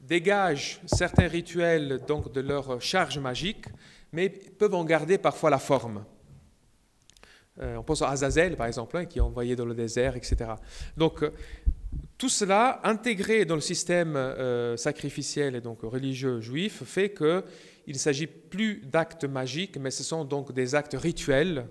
dégagent 0.00 0.80
certains 0.86 1.28
rituels 1.28 2.00
donc 2.08 2.32
de 2.32 2.40
leur 2.40 2.80
charge 2.80 3.18
magique, 3.18 3.66
mais 4.16 4.30
peuvent 4.30 4.74
en 4.74 4.82
garder 4.82 5.18
parfois 5.18 5.50
la 5.50 5.58
forme. 5.58 6.02
on 7.60 7.82
pense 7.82 8.00
à 8.00 8.08
Azazel, 8.08 8.56
par 8.56 8.66
exemple, 8.66 8.96
hein, 8.96 9.04
qui 9.04 9.18
est 9.18 9.22
envoyé 9.22 9.54
dans 9.54 9.66
le 9.66 9.74
désert, 9.74 10.16
etc. 10.16 10.36
Donc, 10.96 11.22
tout 12.16 12.30
cela, 12.30 12.80
intégré 12.82 13.44
dans 13.44 13.56
le 13.56 13.60
système 13.60 14.16
sacrificiel 14.78 15.54
et 15.54 15.60
donc 15.60 15.82
religieux 15.82 16.40
juif, 16.40 16.82
fait 16.84 17.12
qu'il 17.12 17.42
ne 17.88 17.98
s'agit 17.98 18.26
plus 18.26 18.80
d'actes 18.86 19.26
magiques, 19.26 19.76
mais 19.76 19.90
ce 19.90 20.02
sont 20.02 20.24
donc 20.24 20.52
des 20.52 20.74
actes 20.74 20.96
rituels 20.98 21.68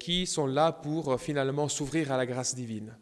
qui 0.00 0.26
sont 0.26 0.48
là 0.48 0.72
pour 0.72 1.20
finalement 1.20 1.68
s'ouvrir 1.68 2.10
à 2.10 2.16
la 2.16 2.26
grâce 2.26 2.56
divine. 2.56 2.96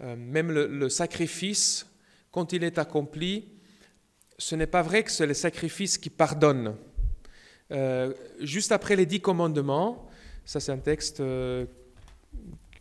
même 0.00 0.50
le 0.50 0.88
sacrifice, 0.88 1.86
quand 2.32 2.52
il 2.52 2.64
est 2.64 2.78
accompli, 2.78 3.48
ce 4.38 4.56
n'est 4.56 4.66
pas 4.66 4.82
vrai 4.82 5.04
que 5.04 5.10
c'est 5.12 5.26
le 5.26 5.34
sacrifice 5.34 5.98
qui 5.98 6.10
pardonne. 6.10 6.74
Euh, 7.72 8.12
juste 8.40 8.70
après 8.72 8.96
les 8.96 9.06
dix 9.06 9.20
commandements, 9.20 10.08
ça 10.44 10.60
c'est 10.60 10.72
un 10.72 10.78
texte 10.78 11.20
euh, 11.20 11.64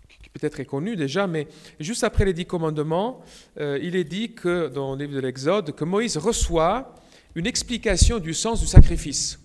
qui 0.09 0.29
peut-être 0.29 0.59
est 0.59 0.65
connu 0.65 0.95
déjà, 0.95 1.27
mais 1.27 1.47
juste 1.79 2.03
après 2.03 2.25
les 2.25 2.33
dix 2.33 2.45
commandements, 2.45 3.21
euh, 3.59 3.79
il 3.81 3.95
est 3.95 4.03
dit 4.03 4.33
que 4.33 4.67
dans 4.67 4.95
le 4.95 5.05
livre 5.05 5.15
de 5.15 5.19
l'Exode, 5.19 5.73
que 5.73 5.85
Moïse 5.85 6.17
reçoit 6.17 6.95
une 7.35 7.47
explication 7.47 8.19
du 8.19 8.33
sens 8.33 8.59
du 8.59 8.67
sacrifice. 8.67 9.39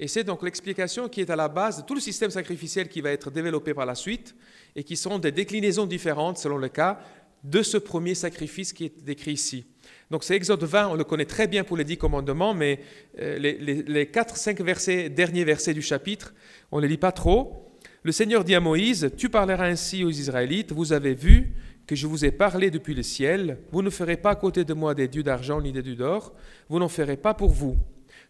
Et 0.00 0.08
c'est 0.08 0.24
donc 0.24 0.42
l'explication 0.42 1.08
qui 1.08 1.20
est 1.20 1.30
à 1.30 1.36
la 1.36 1.46
base 1.48 1.76
de 1.76 1.82
tout 1.82 1.94
le 1.94 2.00
système 2.00 2.30
sacrificiel 2.30 2.88
qui 2.88 3.00
va 3.00 3.10
être 3.10 3.30
développé 3.30 3.72
par 3.74 3.86
la 3.86 3.94
suite 3.94 4.34
et 4.74 4.82
qui 4.82 4.96
sont 4.96 5.20
des 5.20 5.30
déclinaisons 5.30 5.86
différentes 5.86 6.38
selon 6.38 6.56
le 6.56 6.68
cas 6.68 6.98
de 7.44 7.62
ce 7.62 7.76
premier 7.76 8.16
sacrifice 8.16 8.72
qui 8.72 8.86
est 8.86 9.04
décrit 9.04 9.34
ici. 9.34 9.64
Donc 10.12 10.24
c'est 10.24 10.36
Exode 10.36 10.62
20, 10.62 10.88
on 10.88 10.94
le 10.94 11.04
connaît 11.04 11.24
très 11.24 11.46
bien 11.46 11.64
pour 11.64 11.78
les 11.78 11.84
dix 11.84 11.96
commandements, 11.96 12.52
mais 12.52 12.80
euh, 13.18 13.38
les, 13.38 14.06
quatre, 14.08 14.36
cinq 14.36 14.60
versets, 14.60 15.08
derniers 15.08 15.42
versets 15.42 15.72
du 15.72 15.80
chapitre, 15.80 16.34
on 16.70 16.76
ne 16.76 16.82
les 16.82 16.88
lit 16.88 16.98
pas 16.98 17.12
trop. 17.12 17.72
Le 18.02 18.12
Seigneur 18.12 18.44
dit 18.44 18.54
à 18.54 18.60
Moïse, 18.60 19.10
Tu 19.16 19.30
parleras 19.30 19.64
ainsi 19.64 20.04
aux 20.04 20.10
Israélites, 20.10 20.70
vous 20.70 20.92
avez 20.92 21.14
vu 21.14 21.54
que 21.86 21.96
je 21.96 22.06
vous 22.06 22.26
ai 22.26 22.30
parlé 22.30 22.70
depuis 22.70 22.92
le 22.92 23.02
ciel, 23.02 23.60
vous 23.72 23.80
ne 23.80 23.88
ferez 23.88 24.18
pas 24.18 24.32
à 24.32 24.34
côté 24.34 24.66
de 24.66 24.74
moi 24.74 24.94
des 24.94 25.08
dieux 25.08 25.22
d'argent 25.22 25.62
ni 25.62 25.72
des 25.72 25.82
dieux 25.82 25.96
d'or, 25.96 26.34
vous 26.68 26.78
n'en 26.78 26.88
ferez 26.88 27.16
pas 27.16 27.32
pour 27.32 27.48
vous. 27.48 27.78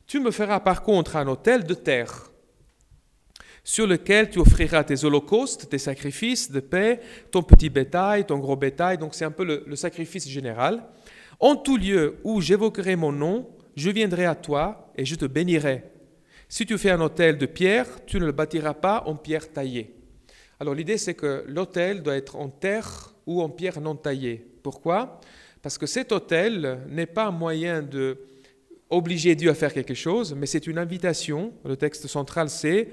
Tu 0.07 0.21
me 0.21 0.31
feras 0.31 0.61
par 0.61 0.85
contre 0.85 1.17
un 1.17 1.27
autel 1.27 1.65
de 1.65 1.75
terre 1.75 2.31
sur 3.65 3.89
lequel 3.89 4.31
tu 4.31 4.39
offriras 4.39 4.85
tes 4.85 5.05
holocaustes, 5.05 5.69
tes 5.69 5.79
sacrifices 5.79 6.49
de 6.49 6.61
paix, 6.61 7.01
ton 7.33 7.43
petit 7.43 7.71
bétail, 7.71 8.25
ton 8.25 8.39
gros 8.39 8.57
bétail, 8.57 8.99
donc 8.99 9.17
c'est 9.17 9.25
un 9.25 9.33
peu 9.33 9.65
le 9.67 9.75
sacrifice 9.75 10.29
général. 10.29 10.85
En 11.41 11.57
tout 11.57 11.77
lieu 11.77 12.17
où 12.25 12.41
j'évoquerai 12.41 12.97
mon 12.97 13.13
nom, 13.13 13.49
je 13.77 13.91
viendrai 13.91 14.27
à 14.27 14.35
toi 14.35 14.93
et 14.97 15.05
je 15.05 15.15
te 15.15 15.25
bénirai. 15.25 15.85
Si 16.49 16.67
tu 16.67 16.77
fais 16.77 16.91
un 16.91 17.01
autel 17.01 17.39
de 17.39 17.47
pierre, 17.47 17.87
tu 18.07 18.21
ne 18.21 18.27
le 18.27 18.33
bâtiras 18.33 18.75
pas 18.75 19.05
en 19.07 19.17
pierre 19.17 19.51
taillée. 19.53 19.95
Alors 20.61 20.75
l'idée 20.75 20.99
c'est 20.99 21.15
que 21.15 21.45
l'autel 21.49 22.03
doit 22.03 22.15
être 22.15 22.37
en 22.37 22.49
terre 22.49 23.15
ou 23.27 23.41
en 23.43 23.49
pierre 23.49 23.81
non 23.81 23.97
taillée. 23.97 24.47
Pourquoi? 24.63 25.21
Parce 25.63 25.79
que 25.79 25.87
cet 25.87 26.13
autel 26.13 26.81
n'est 26.89 27.07
pas 27.07 27.27
un 27.27 27.31
moyen 27.31 27.83
de 27.83 28.19
obliger 28.91 29.35
Dieu 29.35 29.49
à 29.49 29.55
faire 29.55 29.73
quelque 29.73 29.95
chose, 29.95 30.35
mais 30.35 30.47
c'est 30.47 30.67
une 30.67 30.79
invitation. 30.79 31.53
Le 31.65 31.77
texte 31.77 32.07
central 32.07 32.51
c'est 32.51 32.89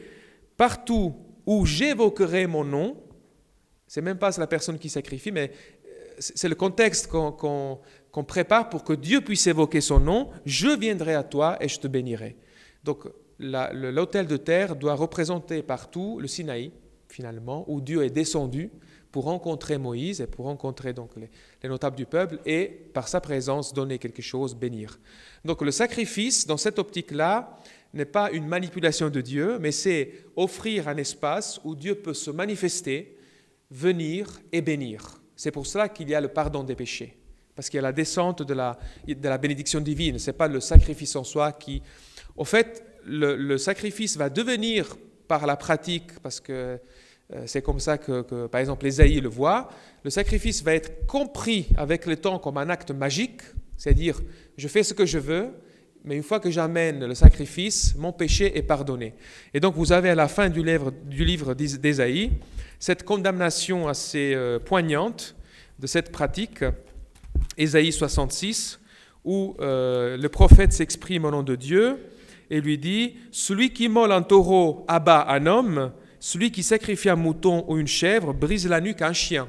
partout 0.56 1.14
où 1.46 1.66
j'évoquerai 1.66 2.48
mon 2.48 2.64
nom, 2.64 3.04
c'est 3.88 4.02
même 4.02 4.18
pas 4.18 4.32
la 4.38 4.48
personne 4.48 4.80
qui 4.80 4.88
sacrifie, 4.88 5.32
mais 5.32 5.52
c'est 6.18 6.50
le 6.50 6.56
contexte 6.56 7.08
qu'on 7.08 7.32
qu'on 7.32 7.80
prépare 8.12 8.70
pour 8.70 8.84
que 8.84 8.94
Dieu 8.94 9.22
puisse 9.22 9.48
évoquer 9.48 9.82
son 9.82 10.00
nom, 10.00 10.30
je 10.46 10.70
viendrai 10.70 11.16
à 11.16 11.24
toi 11.24 11.58
et 11.62 11.68
je 11.68 11.80
te 11.80 11.88
bénirai. 11.88 12.36
Donc 12.84 13.08
l'autel 13.40 14.28
de 14.28 14.38
terre 14.38 14.76
doit 14.76 14.96
représenter 14.96 15.62
partout 15.64 16.20
le 16.20 16.28
Sinaï, 16.28 16.72
finalement, 17.08 17.66
où 17.68 17.82
Dieu 17.82 18.04
est 18.04 18.10
descendu 18.10 18.70
pour 19.12 19.24
rencontrer 19.24 19.78
Moïse 19.78 20.22
et 20.22 20.28
pour 20.28 20.46
rencontrer 20.46 20.94
donc 20.94 21.16
les, 21.16 21.30
les, 21.64 21.70
notables 21.70 21.96
du 21.96 22.06
peuple 22.06 22.40
et 22.46 22.68
par 22.94 23.08
sa 23.08 23.20
présence 23.20 23.74
donner 23.74 23.98
quelque 23.98 24.22
chose, 24.22 24.56
bénir. 24.56 25.00
Donc 25.46 25.62
le 25.64 25.72
sacrifice, 25.72 26.46
dans 26.46 26.58
cette 26.58 26.78
optique-là, 26.78 27.58
n'est 27.94 28.06
pas 28.06 28.30
une 28.32 28.48
manipulation 28.48 29.10
de 29.10 29.22
Dieu, 29.22 29.58
mais 29.60 29.72
c'est 29.72 30.26
offrir 30.36 30.88
un 30.88 30.98
espace 30.98 31.60
où 31.64 31.76
Dieu 31.76 31.96
peut 31.96 32.14
se 32.14 32.30
manifester, 32.30 33.18
venir 33.72 34.40
et 34.52 34.62
bénir. 34.62 35.20
C'est 35.36 35.52
pour 35.52 35.66
cela 35.66 35.90
qu'il 35.90 36.10
y 36.10 36.14
a 36.14 36.22
le 36.22 36.28
pardon 36.28 36.64
des 36.64 36.76
péchés 36.76 37.19
parce 37.60 37.70
qu'il 37.70 37.76
y 37.76 37.80
a 37.80 37.82
la 37.82 37.92
descente 37.92 38.42
de 38.42 38.54
la, 38.54 38.80
de 39.06 39.28
la 39.28 39.38
bénédiction 39.38 39.82
divine. 39.82 40.18
Ce 40.18 40.32
n'est 40.32 40.38
pas 40.38 40.48
le 40.48 40.62
sacrifice 40.62 41.18
en 41.18 41.26
soi 41.26 41.52
qui... 41.52 41.82
Au 42.38 42.46
fait, 42.46 42.86
le, 43.06 43.58
sacrifice 43.58 44.16
va 44.16 44.30
devenir 44.30 44.96
par 45.28 45.46
la 45.46 45.58
pratique, 45.58 46.18
parce 46.22 46.40
que 46.40 46.80
euh, 47.34 47.44
c'est 47.48 47.62
comme 47.62 47.82
ça 47.82 47.98
que, 47.98 48.48
par 48.48 48.62
exemple, 48.62 48.86
Ésaïe 48.86 49.20
le 49.20 49.28
voit, 49.28 49.68
le 50.06 50.10
sacrifice 50.10 50.64
va 50.64 50.74
être 50.74 51.06
compris 51.06 51.68
avec 51.76 52.06
le 52.06 52.16
temps 52.16 52.40
comme 52.40 52.56
un 52.56 52.70
acte 52.70 52.92
magique, 52.92 53.42
c'est-à-dire 53.76 54.22
je 54.56 54.70
fais 54.70 54.84
ce 54.84 54.94
que 54.94 55.06
je 55.06 55.20
veux, 55.20 55.50
mais 56.06 56.16
une 56.16 56.24
fois 56.24 56.40
que 56.40 56.50
j'amène 56.50 57.06
le 57.06 57.14
sacrifice, 57.14 57.94
mon 57.98 58.14
péché 58.14 58.58
est 58.58 58.64
pardonné. 58.64 59.16
Et 59.54 59.60
donc 59.60 59.76
vous 59.76 59.92
avez 59.92 60.12
à 60.12 60.16
la 60.16 60.30
fin 60.30 60.48
du 60.48 60.64
livre, 60.64 60.92
du 60.92 61.26
livre 61.26 61.54
d'Ésaïe 61.56 62.32
cette 62.80 63.04
condamnation 63.04 63.90
assez 63.90 64.34
euh, 64.34 64.60
poignante 64.60 65.36
de 65.78 65.88
cette 65.88 66.14
pratique 66.14 66.64
Ésaïe 67.60 67.92
66, 67.92 68.80
où 69.26 69.56
euh, 69.60 70.18
le 70.18 70.30
prophète 70.30 70.74
s'exprime 70.74 71.26
au 71.26 71.32
nom 71.32 71.44
de 71.44 71.56
Dieu 71.56 72.00
et 72.50 72.62
lui 72.62 72.78
dit 72.78 73.18
Celui 73.32 73.74
qui 73.74 73.90
molle 73.90 74.12
un 74.12 74.24
taureau 74.24 74.86
abat 74.88 75.28
un 75.30 75.46
homme, 75.46 75.92
celui 76.20 76.52
qui 76.52 76.64
sacrifie 76.64 77.10
un 77.10 77.16
mouton 77.16 77.66
ou 77.68 77.78
une 77.78 77.88
chèvre 77.88 78.34
brise 78.34 78.68
la 78.68 78.82
nuque 78.82 79.02
à 79.02 79.08
un 79.08 79.14
chien. 79.14 79.48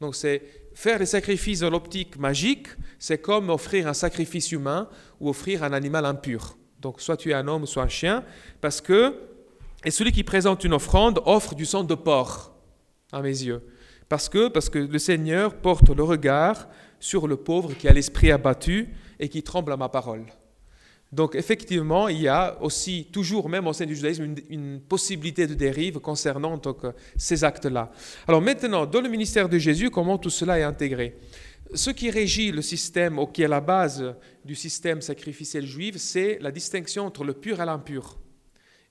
Donc 0.00 0.14
c'est 0.14 0.42
faire 0.74 0.98
des 0.98 1.06
sacrifices 1.06 1.60
dans 1.60 1.70
l'optique 1.70 2.18
magique, 2.18 2.68
c'est 2.98 3.18
comme 3.18 3.50
offrir 3.50 3.88
un 3.88 3.94
sacrifice 3.94 4.52
humain 4.52 4.88
ou 5.18 5.30
offrir 5.30 5.64
un 5.64 5.72
animal 5.72 6.04
impur. 6.04 6.56
Donc 6.80 7.00
soit 7.00 7.16
tu 7.16 7.30
es 7.30 7.34
un 7.34 7.48
homme, 7.48 7.66
soit 7.66 7.82
un 7.82 7.88
chien, 7.88 8.22
parce 8.60 8.80
que 8.80 9.14
et 9.84 9.90
celui 9.90 10.12
qui 10.12 10.24
présente 10.24 10.64
une 10.64 10.74
offrande 10.74 11.20
offre 11.24 11.54
du 11.54 11.64
sang 11.64 11.84
de 11.84 11.94
porc 11.94 12.52
à 13.12 13.22
mes 13.22 13.28
yeux. 13.28 13.62
Parce 14.08 14.28
que, 14.28 14.48
parce 14.48 14.68
que 14.68 14.78
le 14.78 14.98
Seigneur 14.98 15.54
porte 15.54 15.90
le 15.90 16.02
regard 16.02 16.68
sur 17.00 17.26
le 17.26 17.36
pauvre 17.36 17.74
qui 17.74 17.88
a 17.88 17.92
l'esprit 17.92 18.30
abattu 18.30 18.88
et 19.18 19.28
qui 19.28 19.42
tremble 19.42 19.72
à 19.72 19.76
ma 19.76 19.88
parole. 19.88 20.24
Donc 21.10 21.34
effectivement, 21.34 22.08
il 22.08 22.20
y 22.20 22.28
a 22.28 22.58
aussi 22.60 23.08
toujours, 23.10 23.48
même 23.48 23.66
au 23.66 23.72
sein 23.72 23.86
du 23.86 23.96
judaïsme, 23.96 24.34
une, 24.50 24.80
possibilité 24.80 25.46
de 25.46 25.54
dérive 25.54 26.00
concernant 26.00 26.60
ces 27.16 27.44
actes-là. 27.44 27.90
Alors 28.26 28.42
maintenant, 28.42 28.84
dans 28.84 29.00
le 29.00 29.08
ministère 29.08 29.48
de 29.48 29.58
Jésus, 29.58 29.90
comment 29.90 30.18
tout 30.18 30.30
cela 30.30 30.58
est 30.58 30.62
intégré? 30.62 31.16
Ce 31.74 31.90
qui 31.90 32.10
régit 32.10 32.52
le 32.52 32.62
système, 32.62 33.18
ou 33.18 33.26
qui 33.26 33.42
est 33.42 33.48
la 33.48 33.60
base 33.60 34.14
du 34.44 34.54
système 34.54 35.00
sacrificiel 35.00 35.66
juif, 35.66 35.96
c'est 35.96 36.38
la 36.40 36.50
distinction 36.50 37.06
entre 37.06 37.24
le 37.24 37.34
pur 37.34 37.60
et 37.60 37.64
l'impur, 37.64 38.18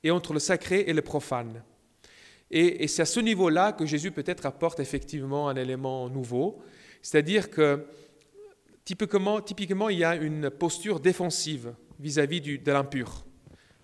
et 0.03 0.11
entre 0.11 0.33
le 0.33 0.39
sacré 0.39 0.85
et 0.87 0.93
le 0.93 1.01
profane. 1.01 1.63
Et 2.49 2.87
c'est 2.87 3.01
à 3.01 3.05
ce 3.05 3.19
niveau-là 3.19 3.73
que 3.73 3.85
Jésus 3.85 4.11
peut-être 4.11 4.45
apporte 4.45 4.79
effectivement 4.79 5.49
un 5.49 5.55
élément 5.55 6.09
nouveau, 6.09 6.61
c'est-à-dire 7.07 7.49
que 7.49 7.85
typiquement, 8.83 9.39
il 9.87 9.97
y 9.97 10.03
a 10.03 10.17
une 10.17 10.49
posture 10.49 10.99
défensive 10.99 11.73
vis-à-vis 12.01 12.41
de 12.41 12.69
l'impur. 12.69 13.25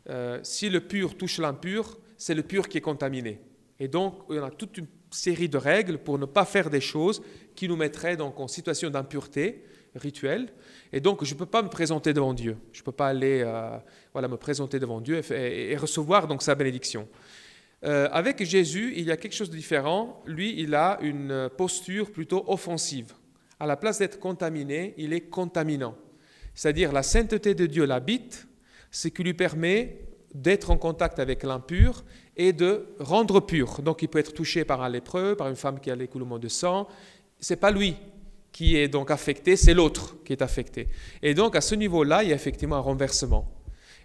Euh, 0.09 0.41
si 0.43 0.69
le 0.69 0.81
pur 0.81 1.15
touche 1.15 1.37
l'impur, 1.37 1.97
c'est 2.17 2.35
le 2.35 2.43
pur 2.43 2.67
qui 2.67 2.79
est 2.79 2.81
contaminé. 2.81 3.39
Et 3.79 3.87
donc, 3.87 4.25
y 4.29 4.37
a 4.37 4.49
toute 4.49 4.77
une 4.77 4.87
série 5.09 5.47
de 5.47 5.57
règles 5.57 5.99
pour 5.99 6.19
ne 6.19 6.25
pas 6.25 6.43
faire 6.43 6.69
des 6.69 6.81
choses 6.81 7.21
qui 7.55 7.69
nous 7.69 7.77
mettraient 7.77 8.17
donc 8.17 8.37
en 8.41 8.49
situation 8.49 8.89
d'impureté 8.89 9.63
rituelle. 9.95 10.49
Et 10.91 10.99
donc, 10.99 11.23
je 11.23 11.33
ne 11.33 11.39
peux 11.39 11.45
pas 11.45 11.61
me 11.61 11.69
présenter 11.69 12.11
devant 12.11 12.33
Dieu. 12.33 12.57
Je 12.73 12.81
ne 12.81 12.83
peux 12.83 12.91
pas 12.91 13.07
aller 13.07 13.41
euh, 13.41 13.77
voilà, 14.11 14.27
me 14.27 14.35
présenter 14.35 14.79
devant 14.79 14.99
Dieu 14.99 15.21
et, 15.31 15.77
recevoir 15.77 16.27
donc 16.27 16.41
sa 16.43 16.55
bénédiction. 16.55 17.07
Euh, 17.85 18.07
avec 18.11 18.43
Jésus, 18.43 18.93
il 18.95 19.05
y 19.05 19.11
a 19.11 19.17
quelque 19.17 19.35
chose 19.35 19.49
de 19.49 19.57
différent. 19.57 20.21
Lui, 20.25 20.55
il 20.57 20.73
a 20.73 20.97
une 21.01 21.49
posture 21.57 22.11
plutôt 22.11 22.45
offensive. 22.47 23.13
À 23.59 23.65
la 23.65 23.75
place 23.75 23.99
d'être 23.99 24.19
contaminé, 24.19 24.93
il 24.97 25.13
est 25.13 25.29
contaminant. 25.29 25.95
C'est-à-dire 26.53 26.91
la 26.93 27.03
sainteté 27.03 27.55
de 27.55 27.65
Dieu 27.65 27.85
l'habite, 27.85 28.47
ce 28.91 29.07
qui 29.07 29.23
lui 29.23 29.33
permet 29.33 29.99
d'être 30.33 30.71
en 30.71 30.77
contact 30.77 31.19
avec 31.19 31.43
l'impur 31.43 32.03
et 32.37 32.53
de 32.53 32.87
rendre 32.99 33.39
pur. 33.39 33.81
Donc 33.81 34.01
il 34.01 34.07
peut 34.07 34.19
être 34.19 34.33
touché 34.33 34.65
par 34.65 34.81
un 34.81 34.89
lépreux, 34.89 35.35
par 35.35 35.49
une 35.49 35.55
femme 35.55 35.79
qui 35.79 35.91
a 35.91 35.95
l'écoulement 35.95 36.39
de 36.39 36.47
sang. 36.47 36.87
C'est 37.39 37.57
pas 37.57 37.71
lui 37.71 37.95
qui 38.51 38.77
est 38.77 38.87
donc 38.87 39.11
affecté, 39.11 39.55
c'est 39.55 39.73
l'autre 39.73 40.15
qui 40.23 40.31
est 40.31 40.41
affecté. 40.41 40.87
Et 41.21 41.33
donc 41.33 41.55
à 41.55 41.61
ce 41.61 41.75
niveau-là, 41.75 42.23
il 42.23 42.29
y 42.29 42.31
a 42.31 42.35
effectivement 42.35 42.77
un 42.77 42.81
renversement. 42.81 43.51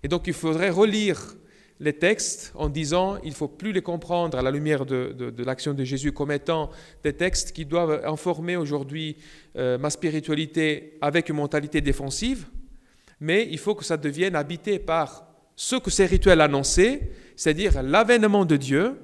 Et 0.03 0.09
donc 0.09 0.27
il 0.27 0.33
faudrait 0.33 0.71
relire 0.71 1.37
les 1.81 1.93
textes 1.93 2.53
en 2.55 2.69
disant 2.69 3.19
il 3.23 3.31
ne 3.31 3.35
faut 3.35 3.49
plus 3.49 3.73
les 3.73 3.83
comprendre 3.83 4.37
à 4.37 4.43
la 4.43 4.51
lumière 4.51 4.85
de, 4.85 5.33
l'action 5.45 5.75
de 5.75 5.85
Jésus 5.85 6.13
comme 6.13 6.33
étant 6.33 6.71
des 7.03 7.13
textes 7.13 7.53
qui 7.53 7.65
doivent 7.65 8.03
informer 8.05 8.57
aujourd'hui 8.57 9.17
euh, 9.57 9.79
ma 9.79 9.91
spiritualité 9.91 10.99
avec 11.01 11.29
une 11.29 11.37
mentalité 11.37 11.81
défensive, 11.81 12.47
mais 13.21 13.47
il 13.51 13.59
faut 13.59 13.75
que 13.75 13.85
ça 13.85 13.97
devienne 13.97 14.35
habité 14.37 14.79
par 14.79 15.25
ce 15.57 15.77
que 15.77 15.91
ces 15.91 16.07
rituels 16.07 16.41
annonçaient, 16.41 17.11
c'est-à-dire 17.37 17.83
l'avènement 17.83 18.45
de 18.45 18.57
Dieu 18.57 18.97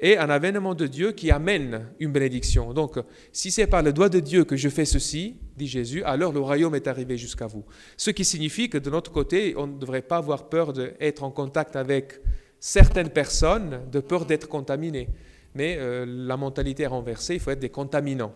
et 0.00 0.16
un 0.16 0.30
avènement 0.30 0.74
de 0.74 0.86
Dieu 0.86 1.12
qui 1.12 1.30
amène 1.30 1.86
une 1.98 2.12
bénédiction. 2.12 2.72
Donc, 2.72 2.98
si 3.32 3.50
c'est 3.50 3.66
par 3.66 3.82
le 3.82 3.92
doigt 3.92 4.08
de 4.08 4.20
Dieu 4.20 4.44
que 4.44 4.56
je 4.56 4.68
fais 4.68 4.84
ceci, 4.84 5.36
dit 5.56 5.66
Jésus, 5.66 6.02
alors 6.04 6.32
le 6.32 6.40
royaume 6.40 6.74
est 6.74 6.86
arrivé 6.86 7.16
jusqu'à 7.16 7.46
vous. 7.46 7.64
Ce 7.96 8.10
qui 8.10 8.24
signifie 8.24 8.70
que 8.70 8.78
de 8.78 8.90
notre 8.90 9.10
côté, 9.10 9.54
on 9.56 9.66
ne 9.66 9.78
devrait 9.78 10.02
pas 10.02 10.18
avoir 10.18 10.48
peur 10.48 10.72
d'être 10.72 11.24
en 11.24 11.30
contact 11.30 11.74
avec 11.74 12.20
certaines 12.60 13.10
personnes, 13.10 13.80
de 13.90 14.00
peur 14.00 14.24
d'être 14.24 14.48
contaminé. 14.48 15.08
Mais 15.54 15.76
euh, 15.78 16.04
la 16.06 16.36
mentalité 16.36 16.84
est 16.84 16.88
renversée, 16.88 17.34
il 17.34 17.40
faut 17.40 17.50
être 17.50 17.58
des 17.58 17.70
contaminants 17.70 18.34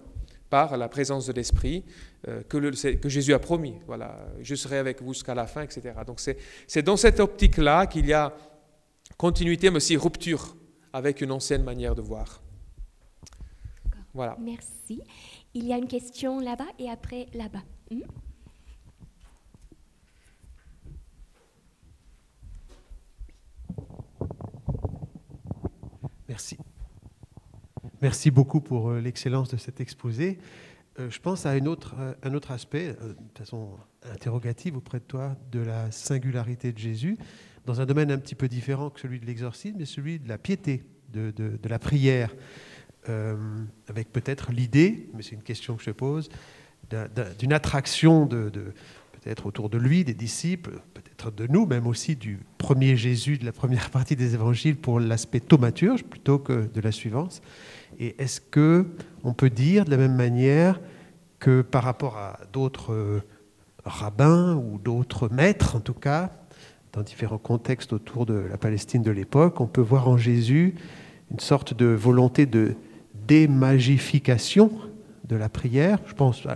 par 0.50 0.76
la 0.76 0.88
présence 0.88 1.26
de 1.26 1.32
l'Esprit 1.32 1.84
euh, 2.28 2.42
que, 2.48 2.58
que, 2.96 3.08
Jésus 3.08 3.32
a 3.32 3.38
promis. 3.38 3.74
Voilà, 3.86 4.26
je 4.42 4.54
serai 4.54 4.78
avec 4.78 5.00
vous 5.00 5.14
jusqu'à 5.14 5.34
la 5.34 5.46
fin, 5.46 5.62
etc. 5.62 5.94
Donc 6.06 6.20
c'est 6.20 6.82
dans 6.82 6.96
cette 6.96 7.20
optique-là 7.20 7.86
qu'il 7.86 8.06
y 8.06 8.12
a 8.12 8.34
continuité, 9.16 9.70
mais 9.70 9.76
aussi 9.76 9.96
rupture 9.96 10.56
avec 10.92 11.20
une 11.20 11.32
ancienne 11.32 11.62
manière 11.62 11.94
de 11.94 12.02
voir. 12.02 12.42
Voilà. 14.14 14.36
Merci. 14.40 15.02
Il 15.54 15.66
y 15.66 15.72
a 15.72 15.78
une 15.78 15.88
question 15.88 16.38
là-bas 16.38 16.66
et 16.78 16.90
après 16.90 17.26
là-bas. 17.32 17.62
Hmm? 17.90 18.02
Merci. 26.28 26.56
Merci 28.00 28.30
beaucoup 28.30 28.60
pour 28.60 28.90
euh, 28.90 29.00
l'excellence 29.00 29.48
de 29.48 29.56
cet 29.56 29.80
exposé. 29.80 30.38
Euh, 30.98 31.10
je 31.10 31.20
pense 31.20 31.46
à 31.46 31.50
un 31.50 31.66
autre, 31.66 31.94
euh, 31.98 32.14
un 32.22 32.34
autre 32.34 32.50
aspect, 32.50 32.88
de 32.88 33.38
façon 33.38 33.76
interrogative 34.02 34.76
auprès 34.76 34.98
de 34.98 35.04
toi, 35.04 35.36
de 35.50 35.60
la 35.60 35.90
singularité 35.90 36.72
de 36.72 36.78
Jésus 36.78 37.16
dans 37.66 37.80
un 37.80 37.86
domaine 37.86 38.10
un 38.10 38.18
petit 38.18 38.34
peu 38.34 38.48
différent 38.48 38.90
que 38.90 39.00
celui 39.00 39.20
de 39.20 39.26
l'exorcisme, 39.26 39.76
mais 39.78 39.84
celui 39.84 40.18
de 40.18 40.28
la 40.28 40.38
piété, 40.38 40.82
de, 41.12 41.58
la 41.68 41.78
prière, 41.78 42.34
euh, 43.08 43.36
avec 43.88 44.12
peut-être 44.12 44.52
l'idée, 44.52 45.08
mais 45.14 45.22
c'est 45.22 45.34
une 45.34 45.42
question 45.42 45.76
que 45.76 45.82
je 45.82 45.90
pose, 45.90 46.28
d'une 47.38 47.52
attraction 47.52 48.26
de, 48.26 48.50
peut-être 49.12 49.46
autour 49.46 49.70
de 49.70 49.78
lui, 49.78 50.04
des 50.04 50.14
disciples, 50.14 50.80
peut-être 50.94 51.30
de 51.30 51.46
nous, 51.46 51.66
même 51.66 51.86
aussi 51.86 52.16
du 52.16 52.40
premier 52.58 52.96
Jésus 52.96 53.38
de 53.38 53.44
la 53.44 53.52
première 53.52 53.90
partie 53.90 54.16
des 54.16 54.34
évangiles 54.34 54.76
pour 54.76 55.00
l'aspect 55.00 55.40
thaumaturge 55.40 56.04
plutôt 56.04 56.38
que 56.38 56.66
de 56.66 56.80
la 56.80 56.92
suivance. 56.92 57.40
Et 57.98 58.20
est-ce 58.20 58.40
que 58.40 58.86
on 59.22 59.34
peut 59.34 59.50
dire 59.50 59.84
de 59.84 59.90
la 59.90 59.96
même 59.96 60.16
manière 60.16 60.80
que 61.38 61.62
par 61.62 61.84
rapport 61.84 62.18
à 62.18 62.40
d'autres 62.52 62.92
euh, 62.92 63.20
rabbins 63.84 64.54
ou 64.56 64.78
d'autres 64.78 65.28
maîtres, 65.28 65.76
en 65.76 65.80
tout 65.80 65.94
cas, 65.94 66.30
dans 66.92 67.02
différents 67.02 67.38
contextes 67.38 67.92
autour 67.92 68.26
de 68.26 68.34
la 68.34 68.58
Palestine 68.58 69.02
de 69.02 69.10
l'époque, 69.10 69.60
on 69.60 69.66
peut 69.66 69.80
voir 69.80 70.08
en 70.08 70.16
Jésus 70.16 70.74
une 71.30 71.40
sorte 71.40 71.74
de 71.74 71.86
volonté 71.86 72.46
de 72.46 72.74
démagification 73.26 74.70
de 75.28 75.36
la 75.36 75.48
prière. 75.48 75.98
Je 76.06 76.14
pense 76.14 76.46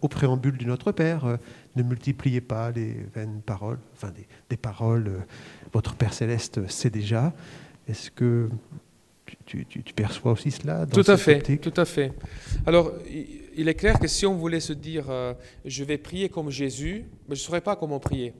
au 0.00 0.08
préambule 0.08 0.56
du 0.56 0.66
Notre 0.66 0.92
Père, 0.92 1.24
euh, 1.24 1.36
ne 1.76 1.82
multipliez 1.82 2.40
pas 2.40 2.70
les 2.70 2.96
vaines 3.14 3.40
paroles, 3.44 3.78
enfin 3.94 4.12
des, 4.50 4.56
paroles, 4.56 5.08
euh, 5.08 5.18
votre 5.72 5.94
Père 5.94 6.12
céleste 6.12 6.68
sait 6.68 6.90
déjà. 6.90 7.32
Est-ce 7.88 8.10
que 8.10 8.48
tu, 9.44 9.64
perçois 9.94 10.32
aussi 10.32 10.50
cela 10.50 10.86
dans 10.86 11.02
Tout 11.02 11.10
à 11.10 11.16
fait, 11.16 11.40
tout 11.58 11.74
à 11.76 11.84
fait. 11.84 12.12
Alors, 12.66 12.92
il 13.56 13.68
est 13.68 13.74
clair 13.74 13.98
que 13.98 14.08
si 14.08 14.26
on 14.26 14.34
voulait 14.34 14.60
se 14.60 14.72
dire, 14.72 15.04
euh, 15.08 15.34
je 15.64 15.84
vais 15.84 15.98
prier 15.98 16.28
comme 16.28 16.50
Jésus, 16.50 17.04
je 17.28 17.30
ne 17.30 17.36
saurais 17.36 17.60
pas 17.60 17.76
comment 17.76 18.00
prier. 18.00 18.34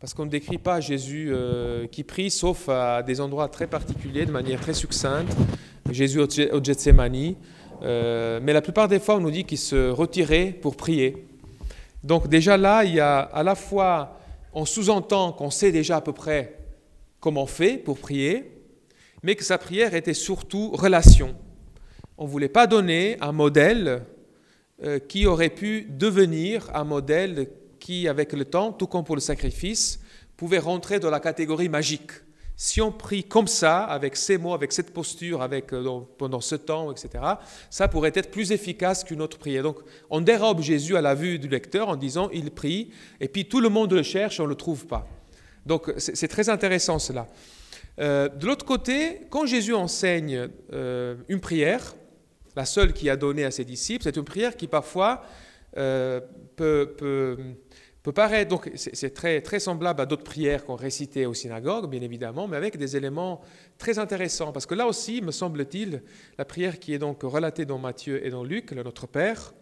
Parce 0.00 0.14
qu'on 0.14 0.26
ne 0.26 0.30
décrit 0.30 0.58
pas 0.58 0.80
Jésus 0.80 1.30
euh, 1.32 1.88
qui 1.88 2.04
prie, 2.04 2.30
sauf 2.30 2.68
à 2.68 3.02
des 3.02 3.20
endroits 3.20 3.48
très 3.48 3.66
particuliers, 3.66 4.26
de 4.26 4.30
manière 4.30 4.60
très 4.60 4.74
succincte. 4.74 5.36
Jésus 5.90 6.20
au, 6.20 6.62
Gethsemane. 6.62 7.34
Euh, 7.82 8.38
mais 8.42 8.52
la 8.52 8.62
plupart 8.62 8.86
des 8.86 9.00
fois, 9.00 9.16
on 9.16 9.20
nous 9.20 9.30
dit 9.30 9.44
qu'il 9.44 9.58
se 9.58 9.90
retirait 9.90 10.52
pour 10.52 10.76
prier. 10.76 11.26
Donc 12.04 12.28
déjà 12.28 12.56
là, 12.56 12.84
il 12.84 12.94
y 12.94 13.00
a 13.00 13.18
à 13.18 13.42
la 13.42 13.56
fois, 13.56 14.20
on 14.52 14.64
sous-entend 14.64 15.32
qu'on 15.32 15.50
sait 15.50 15.72
déjà 15.72 15.96
à 15.96 16.00
peu 16.00 16.12
près 16.12 16.58
comment 17.18 17.42
on 17.42 17.46
fait 17.46 17.76
pour 17.76 17.98
prier, 17.98 18.52
mais 19.24 19.34
que 19.34 19.42
sa 19.42 19.58
prière 19.58 19.94
était 19.94 20.14
surtout 20.14 20.70
relation. 20.70 21.34
On 22.18 22.24
ne 22.24 22.30
voulait 22.30 22.48
pas 22.48 22.68
donner 22.68 23.16
un 23.20 23.32
modèle 23.32 24.02
euh, 24.84 25.00
qui 25.00 25.26
aurait 25.26 25.50
pu 25.50 25.88
devenir 25.90 26.70
un 26.72 26.84
modèle 26.84 27.48
qui, 27.78 28.08
avec 28.08 28.32
le 28.32 28.44
temps, 28.44 28.72
tout 28.72 28.86
comme 28.86 29.04
pour 29.04 29.14
le 29.14 29.20
sacrifice, 29.20 30.00
pouvait 30.36 30.58
rentrer 30.58 31.00
dans 31.00 31.10
la 31.10 31.20
catégorie 31.20 31.68
magique. 31.68 32.12
Si 32.60 32.80
on 32.80 32.90
prie 32.90 33.22
comme 33.22 33.46
ça, 33.46 33.84
avec 33.84 34.16
ces 34.16 34.36
mots, 34.36 34.52
avec 34.52 34.72
cette 34.72 34.92
posture, 34.92 35.42
avec, 35.42 35.72
euh, 35.72 36.00
pendant 36.18 36.40
ce 36.40 36.56
temps, 36.56 36.90
etc., 36.90 37.22
ça 37.70 37.86
pourrait 37.86 38.10
être 38.16 38.32
plus 38.32 38.50
efficace 38.50 39.04
qu'une 39.04 39.22
autre 39.22 39.38
prière. 39.38 39.62
Donc, 39.62 39.78
on 40.10 40.20
dérobe 40.20 40.60
Jésus 40.60 40.96
à 40.96 41.00
la 41.00 41.14
vue 41.14 41.38
du 41.38 41.46
lecteur 41.46 41.88
en 41.88 41.94
disant 41.94 42.28
il 42.32 42.50
prie, 42.50 42.90
et 43.20 43.28
puis 43.28 43.44
tout 43.44 43.60
le 43.60 43.68
monde 43.68 43.92
le 43.92 44.02
cherche, 44.02 44.40
on 44.40 44.42
ne 44.42 44.48
le 44.48 44.56
trouve 44.56 44.88
pas. 44.88 45.06
Donc, 45.66 45.92
c'est 45.98 46.26
très 46.26 46.48
intéressant 46.48 46.98
cela. 46.98 47.28
Euh, 48.00 48.28
de 48.28 48.44
l'autre 48.44 48.64
côté, 48.64 49.20
quand 49.30 49.46
Jésus 49.46 49.74
enseigne 49.74 50.48
euh, 50.72 51.14
une 51.28 51.38
prière, 51.38 51.94
la 52.56 52.64
seule 52.64 52.92
qu'il 52.92 53.08
a 53.08 53.16
donnée 53.16 53.44
à 53.44 53.52
ses 53.52 53.64
disciples, 53.64 54.02
c'est 54.02 54.16
une 54.16 54.24
prière 54.24 54.56
qui 54.56 54.66
parfois 54.66 55.22
peut, 55.76 56.94
peut 56.96 57.36
peut 58.08 58.14
paraître, 58.14 58.48
donc 58.48 58.70
c'est 58.74 59.12
très, 59.12 59.42
très 59.42 59.60
semblable 59.60 60.00
à 60.00 60.06
d'autres 60.06 60.24
prières 60.24 60.64
qu'on 60.64 60.76
récitait 60.76 61.26
au 61.26 61.34
synagogue, 61.34 61.90
bien 61.90 62.00
évidemment, 62.00 62.48
mais 62.48 62.56
avec 62.56 62.78
des 62.78 62.96
éléments 62.96 63.42
très 63.76 63.98
intéressants. 63.98 64.50
Parce 64.50 64.64
que 64.64 64.74
là 64.74 64.86
aussi, 64.86 65.20
me 65.20 65.30
semble-t-il, 65.30 66.02
la 66.38 66.46
prière 66.46 66.78
qui 66.78 66.94
est 66.94 66.98
donc 66.98 67.22
relatée 67.22 67.66
dans 67.66 67.76
Matthieu 67.76 68.24
et 68.24 68.30
dans 68.30 68.44
Luc, 68.44 68.70
le 68.70 68.82
Notre 68.82 69.06
Père, 69.06 69.52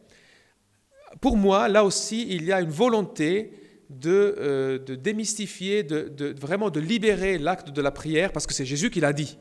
pour 1.20 1.36
moi, 1.36 1.66
là 1.66 1.84
aussi, 1.84 2.24
il 2.30 2.44
y 2.44 2.52
a 2.52 2.60
une 2.60 2.70
volonté 2.70 3.50
de, 3.90 4.36
euh, 4.38 4.78
de 4.78 4.94
démystifier, 4.94 5.82
de, 5.82 6.32
vraiment 6.40 6.70
de 6.70 6.78
libérer 6.78 7.38
l'acte 7.38 7.70
de 7.70 7.82
la 7.82 7.90
prière, 7.90 8.30
parce 8.30 8.46
que 8.46 8.54
c'est 8.54 8.64
Jésus 8.64 8.90
qui 8.90 9.00
l'a 9.00 9.12
dit, 9.12 9.38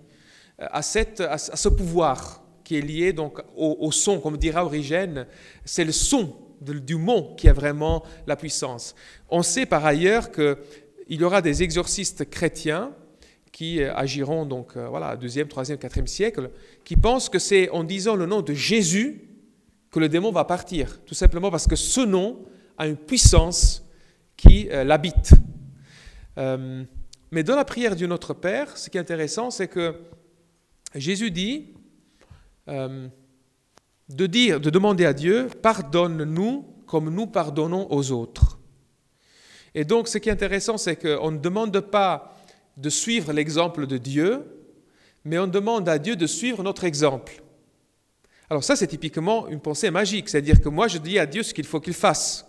à, 0.57 0.81
cette, 0.81 1.21
à, 1.21 1.37
ce 1.37 1.69
pouvoir 1.69 2.43
qui 2.63 2.75
est 2.75 2.81
lié 2.81 3.13
donc 3.13 3.39
au 3.55 3.91
son, 3.91 4.19
comme 4.19 4.37
dira 4.37 4.65
Origène, 4.65 5.27
c'est 5.63 5.85
le 5.85 5.91
son 5.91 6.44
du 6.73 6.95
mot 6.95 7.35
qui 7.35 7.47
a 7.49 7.53
vraiment 7.53 8.03
la 8.27 8.35
puissance. 8.35 8.95
On 9.29 9.43
sait 9.43 9.65
par 9.65 9.85
ailleurs 9.85 10.31
qu'il 10.31 10.57
y 11.09 11.23
aura 11.23 11.41
des 11.41 11.63
exorcistes 11.63 12.29
chrétiens 12.29 12.91
qui 13.55 13.81
euh, 13.81 13.95
agiront 13.95 14.45
donc 14.45 14.75
euh, 14.75 14.89
voilà, 14.89 15.15
2e, 15.15 15.45
3e, 15.45 15.77
4e 15.77 16.07
siècle, 16.07 16.51
qui 16.83 16.97
pensent 16.97 17.29
que 17.29 17.39
c'est 17.39 17.69
en 17.69 17.85
disant 17.85 18.17
le 18.17 18.25
nom 18.25 18.41
de 18.41 18.53
Jésus 18.53 19.29
que 19.91 19.99
le 19.99 20.09
démon 20.09 20.29
va 20.33 20.43
partir, 20.43 21.01
tout 21.05 21.13
simplement 21.13 21.49
parce 21.49 21.65
que 21.65 21.77
ce 21.77 22.01
nom 22.01 22.43
a 22.77 22.85
une 22.85 22.97
puissance 22.97 23.81
qui 24.35 24.67
euh, 24.71 24.83
l'habite. 24.83 25.31
mais 26.35 27.43
dans 27.43 27.55
la 27.55 27.63
prière 27.63 27.95
du 27.95 28.09
Notre 28.09 28.33
Père, 28.33 28.77
ce 28.77 28.89
qui 28.89 28.97
est 28.97 28.99
intéressant, 28.99 29.49
c'est 29.51 29.69
que 29.69 30.01
Jésus 30.93 31.31
dit, 31.31 31.75
de 34.09 34.27
dire, 34.27 34.59
de 34.59 34.69
demander 34.69 35.05
à 35.05 35.13
Dieu, 35.13 35.47
pardonne-nous 35.61 36.65
comme 36.85 37.09
nous 37.09 37.27
pardonnons 37.27 37.87
aux 37.91 38.11
autres. 38.11 38.59
Et 39.73 39.83
donc, 39.83 40.07
ce 40.07 40.17
qui 40.17 40.29
est 40.29 40.31
intéressant, 40.31 40.77
c'est 40.77 40.95
qu'on 40.95 41.31
ne 41.31 41.37
demande 41.37 41.79
pas 41.79 42.37
de 42.77 42.89
suivre 42.89 43.33
l'exemple 43.33 43.87
de 43.87 43.97
Dieu, 43.97 44.43
mais 45.23 45.39
on 45.39 45.47
demande 45.47 45.89
à 45.89 45.97
Dieu 45.97 46.15
de 46.15 46.27
suivre 46.27 46.63
notre 46.63 46.83
exemple. 46.83 47.41
Alors 48.49 48.63
ça, 48.63 48.75
c'est 48.75 48.87
typiquement 48.87 49.47
une 49.47 49.59
pensée 49.59 49.89
magique, 49.89 50.29
c'est-à-dire 50.29 50.61
que 50.61 50.69
moi, 50.69 50.87
je 50.87 50.99
dis 50.99 51.17
à 51.17 51.25
Dieu 51.25 51.41
ce 51.41 51.53
qu'il 51.53 51.65
faut 51.65 51.79
qu'il 51.79 51.93
fasse. 51.93 52.45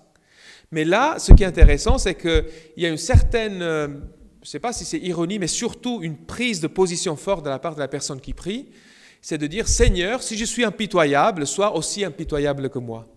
Mais 0.70 0.84
là, 0.84 1.18
ce 1.18 1.32
qui 1.32 1.42
est 1.42 1.46
intéressant, 1.46 1.96
c'est 1.96 2.14
qu'il 2.14 2.44
y 2.76 2.86
a 2.86 2.88
une 2.88 2.96
certaine, 2.96 3.62
euh, 3.62 3.88
je 3.88 4.42
ne 4.42 4.46
sais 4.46 4.61
pas 4.61 4.72
si 4.72 4.84
c'est 4.84 4.98
ironie, 4.98 5.38
mais 5.38 5.46
surtout 5.46 6.00
une 6.02 6.16
prise 6.16 6.61
de 6.61 6.66
position 6.66 7.16
forte 7.16 7.44
de 7.44 7.50
la 7.50 7.59
part 7.59 7.74
de 7.74 7.80
la 7.80 7.88
personne 7.88 8.20
qui 8.20 8.34
prie, 8.34 8.68
c'est 9.29 9.39
de 9.39 9.49
dire, 9.49 9.66
Seigneur, 9.66 10.22
si 10.22 10.39
je 10.39 10.45
suis 10.45 10.62
impitoyable, 10.62 11.49
sois 11.49 11.74
aussi 11.74 12.05
impitoyable 12.05 12.70
que 12.70 12.79
moi. 12.79 13.09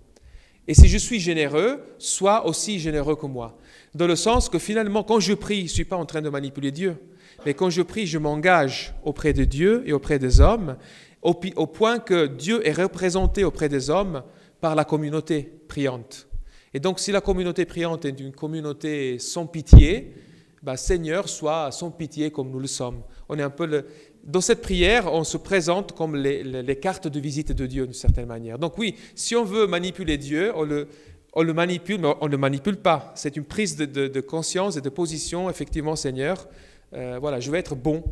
Et 0.67 0.73
si 0.73 0.87
je 0.87 0.97
suis 0.97 1.19
généreux, 1.19 1.83
sois 1.99 2.47
aussi 2.47 2.79
généreux 2.79 3.15
que 3.15 3.27
moi. 3.27 3.59
Dans 3.93 4.07
le 4.07 4.15
sens 4.15 4.49
que 4.49 4.57
finalement, 4.57 5.03
quand 5.03 5.19
je 5.19 5.35
prie, 5.35 5.59
je 5.59 5.63
ne 5.65 5.67
suis 5.67 5.85
pas 5.85 5.97
en 5.97 6.07
train 6.07 6.23
de 6.23 6.29
manipuler 6.29 6.71
Dieu. 6.71 6.97
Mais 7.45 7.53
quand 7.53 7.69
je 7.69 7.83
prie, 7.83 8.07
je 8.07 8.17
m'engage 8.17 8.95
auprès 9.03 9.33
de 9.33 9.43
Dieu 9.43 9.83
et 9.85 9.93
auprès 9.93 10.17
des 10.17 10.41
hommes, 10.41 10.77
au, 11.21 11.35
point 11.35 11.99
que 11.99 12.25
Dieu 12.25 12.67
est 12.67 12.73
représenté 12.73 13.43
auprès 13.43 13.69
des 13.69 13.91
hommes 13.91 14.23
par 14.61 14.73
la 14.73 14.85
communauté 14.85 15.43
priante. 15.67 16.27
Et 16.73 16.79
donc, 16.79 16.99
si 16.99 17.11
la 17.11 17.21
communauté 17.21 17.65
priante 17.65 18.05
est 18.05 18.19
une 18.19 18.33
communauté 18.33 19.19
sans 19.19 19.45
pitié, 19.45 20.15
bah, 20.61 20.75
Seigneur, 20.75 21.29
sois 21.29 21.71
sans 21.71 21.91
pitié 21.91 22.31
comme 22.31 22.49
nous 22.49 22.59
le 22.59 22.67
sommes. 22.67 23.03
On 23.29 23.37
est 23.37 23.43
un 23.43 23.49
peu 23.49 23.65
le, 23.65 23.85
dans 24.29 24.41
cette 24.41 24.61
prière, 24.61 25.11
on 25.11 25.23
se 25.23 25.37
présente 25.37 25.93
comme 25.93 26.15
les, 26.15 26.75
cartes 26.79 27.07
de 27.07 27.19
visite 27.19 27.51
de 27.51 27.65
Dieu 27.65 27.85
d'une 27.85 27.93
certaine 27.93 28.27
manière. 28.27 28.59
Donc 28.59 28.77
oui, 28.77 28.95
si 29.15 29.35
on 29.35 29.43
veut 29.43 29.65
manipuler 29.65 30.17
Dieu, 30.17 30.53
on 30.55 30.63
le, 30.63 31.53
manipule, 31.53 31.99
mais 31.99 32.13
on 32.21 32.27
ne 32.27 32.31
le 32.31 32.37
manipule 32.37 32.77
pas. 32.77 33.11
C'est 33.15 33.35
une 33.37 33.43
prise 33.43 33.75
de, 33.75 34.21
conscience 34.21 34.77
et 34.77 34.81
de 34.81 34.89
position, 34.89 35.49
effectivement, 35.49 35.95
Seigneur. 35.95 36.47
Euh, 36.93 37.17
voilà, 37.19 37.39
je 37.39 37.49
vais 37.49 37.57
être 37.57 37.75
bon 37.75 38.03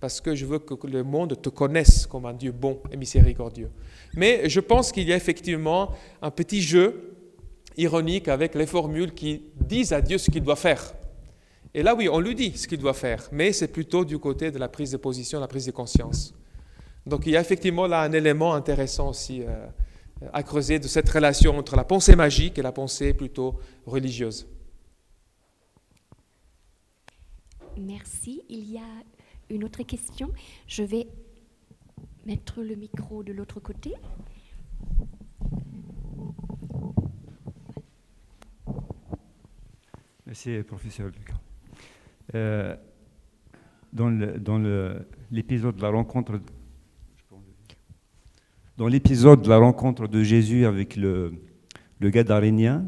parce 0.00 0.20
que 0.20 0.34
je 0.34 0.44
veux 0.44 0.58
que 0.58 0.86
le 0.86 1.02
monde 1.02 1.40
te 1.40 1.48
connaisse 1.48 2.06
comme 2.06 2.26
un 2.26 2.34
Dieu 2.34 2.52
bon 2.52 2.80
et 2.92 2.96
miséricordieux. 2.98 3.70
Mais 4.14 4.50
je 4.50 4.60
pense 4.60 4.92
qu'il 4.92 5.08
y 5.08 5.14
a 5.14 5.16
effectivement 5.16 5.92
un 6.20 6.30
petit 6.30 6.60
jeu 6.60 7.16
ironique 7.78 8.28
avec 8.28 8.54
les 8.54 8.66
formules 8.66 9.14
qui 9.14 9.42
disent 9.56 9.94
à 9.94 10.02
Dieu 10.02 10.18
ce 10.18 10.30
qu'il 10.30 10.42
doit 10.42 10.56
faire. 10.56 10.94
Et 11.74 11.82
là, 11.82 11.94
oui, 11.96 12.08
on 12.08 12.20
lui 12.20 12.36
dit 12.36 12.56
ce 12.56 12.68
qu'il 12.68 12.78
doit 12.78 12.94
faire, 12.94 13.28
mais 13.32 13.52
c'est 13.52 13.68
plutôt 13.68 14.04
du 14.04 14.18
côté 14.18 14.52
de 14.52 14.58
la 14.58 14.68
prise 14.68 14.92
de 14.92 14.96
position, 14.96 15.40
la 15.40 15.48
prise 15.48 15.66
de 15.66 15.72
conscience. 15.72 16.32
Donc 17.04 17.26
il 17.26 17.32
y 17.32 17.36
a 17.36 17.40
effectivement 17.40 17.86
là 17.86 18.02
un 18.02 18.12
élément 18.12 18.54
intéressant 18.54 19.10
aussi 19.10 19.42
euh, 19.42 19.66
à 20.32 20.42
creuser 20.42 20.78
de 20.78 20.86
cette 20.86 21.08
relation 21.08 21.58
entre 21.58 21.76
la 21.76 21.84
pensée 21.84 22.14
magique 22.16 22.58
et 22.58 22.62
la 22.62 22.72
pensée 22.72 23.12
plutôt 23.12 23.58
religieuse. 23.86 24.46
Merci. 27.76 28.42
Il 28.48 28.70
y 28.70 28.78
a 28.78 29.02
une 29.50 29.64
autre 29.64 29.82
question. 29.82 30.30
Je 30.68 30.84
vais 30.84 31.08
mettre 32.24 32.62
le 32.62 32.76
micro 32.76 33.24
de 33.24 33.32
l'autre 33.32 33.58
côté. 33.58 33.92
Merci, 40.24 40.62
professeur 40.62 41.08
Lucas. 41.08 41.43
Euh, 42.34 42.74
dans 43.92 44.10
l'épisode 45.30 45.76
de 45.76 45.82
la 45.82 45.90
rencontre 45.90 46.40
de 48.76 49.48
la 49.48 49.58
rencontre 49.58 50.08
de 50.08 50.22
Jésus 50.24 50.66
avec 50.66 50.96
le, 50.96 51.32
le 52.00 52.10
Gadarénien, 52.10 52.86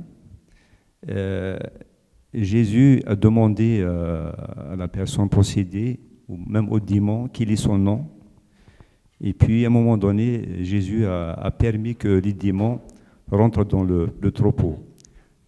euh, 1.09 1.59
Jésus 2.35 3.05
a 3.07 3.15
demandé 3.15 3.79
euh, 3.81 4.33
à 4.73 4.75
la 4.75 4.89
personne 4.89 5.29
possédée, 5.29 6.01
ou 6.29 6.39
même 6.45 6.69
au 6.73 6.81
démon, 6.81 7.29
quel 7.29 7.53
est 7.53 7.57
son 7.57 7.79
nom. 7.79 8.09
Et 9.21 9.33
puis, 9.33 9.63
à 9.65 9.69
un 9.69 9.71
moment 9.71 9.97
donné, 9.97 10.65
Jésus 10.65 11.07
a, 11.07 11.53
permis 11.57 11.95
que 11.95 12.09
les 12.09 12.33
démons 12.33 12.81
rentrent 13.31 13.65
dans 13.65 13.85
le 13.85 14.33
troupeau. 14.33 14.96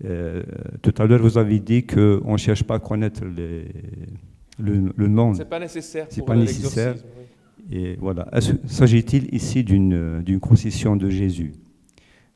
Euh, 0.05 0.43
tout 0.81 0.95
à 0.99 1.07
l'heure, 1.07 1.21
vous 1.21 1.39
avez 1.39 1.59
dit 1.59 1.85
qu'on 1.85 2.33
ne 2.33 2.37
cherche 2.37 2.63
pas 2.63 2.77
à 2.77 2.79
connaître 2.79 3.25
les, 3.25 3.67
le, 4.59 4.93
le, 4.97 5.09
nom. 5.09 5.35
Ce 5.35 5.41
n'est 5.41 5.45
pas 5.45 5.59
nécessaire. 5.59 6.07
C'est 6.09 6.25
pas 6.25 6.37
nécessaire. 6.37 6.95
Et 7.71 7.97
voilà. 7.97 8.29
S'agit-il 8.67 9.35
ici 9.35 9.65
d'une 9.65 10.39
concession 10.41 10.97
de 10.97 11.11
Jésus? 11.11 11.53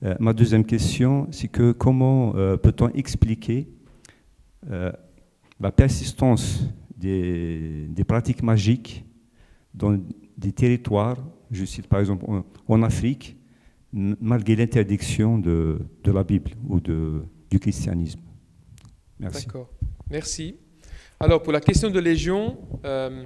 Euh, 0.05 0.15
Ma 0.19 0.33
deuxième 0.33 0.65
question, 0.65 1.29
c'est 1.31 1.49
que 1.49 1.73
comment 1.73 2.35
euh, 2.35 2.57
peut-on 2.57 2.89
expliquer 2.91 3.69
la 4.69 5.73
persistance 5.73 6.69
des, 6.97 7.87
des, 7.89 8.05
pratiques 8.05 8.45
magiques 8.45 9.05
dans 9.75 9.99
des 10.39 10.53
territoires, 10.53 11.19
je 11.51 11.65
cite 11.65 11.89
par 11.89 11.99
exemple 11.99 12.25
en, 12.29 12.45
en 12.69 12.83
Afrique, 12.85 13.37
malgré 13.93 14.57
l'interdiction 14.57 15.39
de, 15.39 15.81
de 16.05 16.13
la 16.13 16.23
Bible 16.23 16.53
ou 16.69 16.81
de, 16.81 17.23
du 17.53 17.61
christianisme. 17.61 18.21
Merci. 19.21 19.45
D'accord. 19.45 19.69
Merci. 20.11 20.57
Alors, 21.21 21.43
pour 21.43 21.53
la 21.53 21.61
question 21.61 21.91
de 21.91 22.01
Légion, 22.01 22.57
euh, 22.87 23.25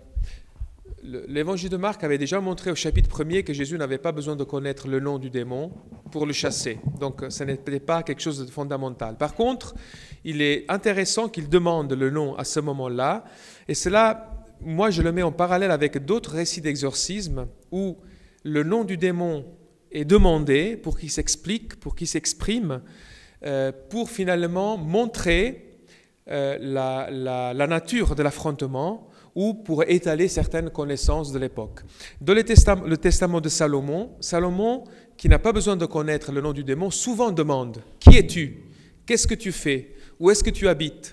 l'évangile 1.04 1.70
de 1.70 1.76
Marc 1.76 2.02
avait 2.02 2.18
déjà 2.18 2.40
montré 2.40 2.72
au 2.72 2.74
chapitre 2.74 3.08
1er 3.08 3.44
que 3.44 3.52
Jésus 3.52 3.78
n'avait 3.78 3.98
pas 3.98 4.10
besoin 4.10 4.34
de 4.34 4.42
connaître 4.42 4.88
le 4.88 4.98
nom 4.98 5.20
du 5.20 5.30
démon 5.30 5.70
pour 6.10 6.26
le 6.26 6.32
chasser. 6.32 6.80
Donc, 6.98 7.22
ce 7.28 7.44
n'était 7.44 7.78
pas 7.78 8.02
quelque 8.02 8.20
chose 8.20 8.44
de 8.44 8.50
fondamental. 8.50 9.16
Par 9.16 9.34
contre, 9.36 9.76
il 10.24 10.42
est 10.42 10.64
intéressant 10.68 11.28
qu'il 11.28 11.48
demande 11.48 11.92
le 11.92 12.10
nom 12.10 12.34
à 12.34 12.42
ce 12.42 12.58
moment-là. 12.58 13.24
Et 13.68 13.74
cela, 13.74 14.44
moi, 14.60 14.90
je 14.90 15.02
le 15.02 15.12
mets 15.12 15.22
en 15.22 15.32
parallèle 15.32 15.70
avec 15.70 16.04
d'autres 16.04 16.32
récits 16.32 16.60
d'exorcisme 16.60 17.46
où 17.70 17.96
le 18.42 18.64
nom 18.64 18.82
du 18.82 18.96
démon 18.96 19.46
est 19.92 20.04
demandé 20.04 20.76
pour 20.76 20.98
qu'il 20.98 21.12
s'explique, 21.12 21.78
pour 21.78 21.94
qu'il 21.94 22.08
s'exprime. 22.08 22.82
Euh, 23.44 23.70
pour 23.90 24.08
finalement 24.08 24.78
montrer 24.78 25.66
euh, 26.28 26.56
la, 26.58 27.66
nature 27.66 28.14
de 28.14 28.22
l'affrontement 28.22 29.08
ou 29.34 29.52
pour 29.52 29.84
étaler 29.84 30.26
certaines 30.28 30.70
connaissances 30.70 31.32
de 31.32 31.38
l'époque. 31.38 31.80
Dans 32.18 32.32
le 32.32 32.42
testament, 32.42 32.84
le 32.86 32.96
testament 32.96 33.42
de 33.42 33.50
Salomon, 33.50 34.12
Salomon, 34.20 34.84
qui 35.18 35.28
n'a 35.28 35.38
pas 35.38 35.52
besoin 35.52 35.76
de 35.76 35.84
connaître 35.84 36.32
le 36.32 36.40
nom 36.40 36.54
du 36.54 36.64
démon, 36.64 36.90
souvent 36.90 37.30
demande 37.30 37.82
Qui 38.00 38.16
es-tu? 38.16 38.64
Qu'est-ce 39.04 39.26
que 39.26 39.34
tu 39.34 39.52
fais? 39.52 39.94
Où 40.18 40.30
est-ce 40.30 40.42
que 40.42 40.48
tu 40.48 40.66
habites? 40.66 41.12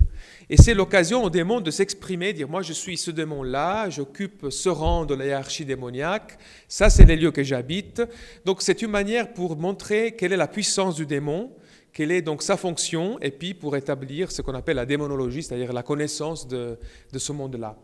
Et 0.50 0.56
c'est 0.56 0.74
l'occasion 0.74 1.26
au 1.26 1.30
démon 1.30 1.60
de 1.60 1.72
s'exprimer, 1.72 2.32
dire 2.32 2.48
moi 2.48 2.62
je 2.62 2.72
suis 2.72 2.98
ce 2.98 3.12
démon-là, 3.12 3.90
j'occupe 3.90 4.48
ce 4.50 4.70
rang 4.70 5.04
de 5.06 5.14
la 5.14 5.26
hiérarchie 5.26 5.66
démoniaque, 5.66 6.38
ça 6.70 6.90
c'est 6.90 7.04
les 7.04 7.18
lieux 7.18 7.32
que 7.32 7.44
j'habite. 7.44 8.02
Donc 8.46 8.62
c'est 8.62 8.82
une 8.82 8.92
manière 8.92 9.34
pour 9.34 9.58
montrer 9.58 10.16
quelle 10.16 10.32
est 10.32 10.38
la 10.38 10.48
puissance 10.48 10.96
du 10.96 11.06
démon 11.06 11.52
quelle 11.94 12.12
est 12.12 12.24
donc 12.24 12.42
sa 12.42 12.58
fonction, 12.58 13.20
et 13.22 13.32
puis 13.32 13.54
pour 13.54 13.78
établir 13.78 14.32
ce 14.32 14.42
qu'on 14.42 14.56
appelle 14.56 14.78
la 14.78 14.86
démonologie, 14.86 15.44
c'est-à-dire 15.44 15.72
la 15.72 15.84
connaissance 15.84 16.48
de, 16.48 16.78
ce 17.16 17.32
monde-là. 17.32 17.78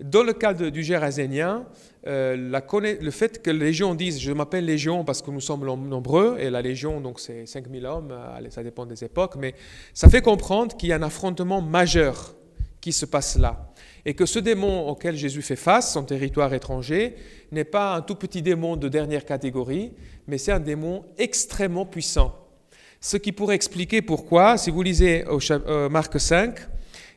Dans 0.00 0.22
le 0.22 0.32
cas 0.32 0.54
du 0.54 0.84
Gérasénien, 0.84 1.66
euh, 2.06 2.36
le 2.36 3.10
fait 3.10 3.42
que 3.42 3.50
les 3.50 3.58
légions 3.58 3.96
disent 3.96 4.20
je 4.20 4.30
m'appelle 4.30 4.64
légion 4.64 5.04
parce 5.04 5.20
que 5.20 5.32
nous 5.32 5.40
sommes 5.40 5.64
nombreux, 5.88 6.36
et 6.38 6.50
la 6.50 6.62
légion, 6.62 7.00
donc 7.00 7.18
c'est 7.18 7.46
5000 7.46 7.84
hommes, 7.84 8.14
ça 8.50 8.62
dépend 8.62 8.86
des 8.86 9.02
époques, 9.02 9.34
mais 9.36 9.54
ça 9.92 10.08
fait 10.08 10.22
comprendre 10.22 10.76
qu'il 10.76 10.90
y 10.90 10.92
a 10.92 10.96
un 10.96 11.02
affrontement 11.02 11.60
majeur 11.60 12.36
qui 12.80 12.92
se 12.92 13.06
passe 13.06 13.36
là. 13.36 13.72
Et 14.06 14.14
que 14.14 14.24
ce 14.24 14.38
démon 14.38 14.88
auquel 14.88 15.16
Jésus 15.16 15.42
fait 15.42 15.56
face, 15.56 15.92
son 15.94 16.04
territoire 16.04 16.54
étranger, 16.54 17.16
n'est 17.50 17.64
pas 17.64 17.96
un 17.96 18.02
tout 18.02 18.14
petit 18.14 18.40
démon 18.40 18.76
de 18.76 18.88
dernière 18.88 19.24
catégorie, 19.24 19.92
mais 20.28 20.38
c'est 20.38 20.52
un 20.52 20.60
démon 20.60 21.04
extrêmement 21.18 21.84
puissant 21.84 22.47
ce 23.00 23.16
qui 23.16 23.32
pourrait 23.32 23.54
expliquer 23.54 24.02
pourquoi, 24.02 24.58
si 24.58 24.70
vous 24.70 24.82
lisez 24.82 25.24
euh, 25.26 25.88
Marc 25.88 26.18
5, 26.18 26.58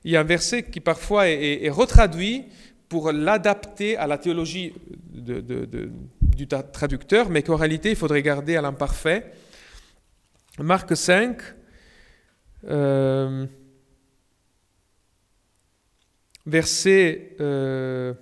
il 0.03 0.11
y 0.11 0.17
a 0.17 0.21
un 0.21 0.23
verset 0.23 0.63
qui 0.63 0.79
parfois 0.79 1.27
est, 1.29 1.69
retraduit 1.69 2.45
pour 2.89 3.11
l'adapter 3.11 3.97
à 3.97 4.07
la 4.07 4.17
théologie 4.17 4.73
du 5.13 6.47
traducteur, 6.47 7.29
mais 7.29 7.43
qu'en 7.43 7.55
réalité 7.55 7.91
il 7.91 7.95
faudrait 7.95 8.21
garder 8.21 8.55
à 8.55 8.61
l'imparfait. 8.61 9.31
Marc 10.59 10.95
5, 10.95 11.37
euh, 12.67 13.45
verset 16.45 17.35
8 17.37 17.39
euh, 17.39 18.13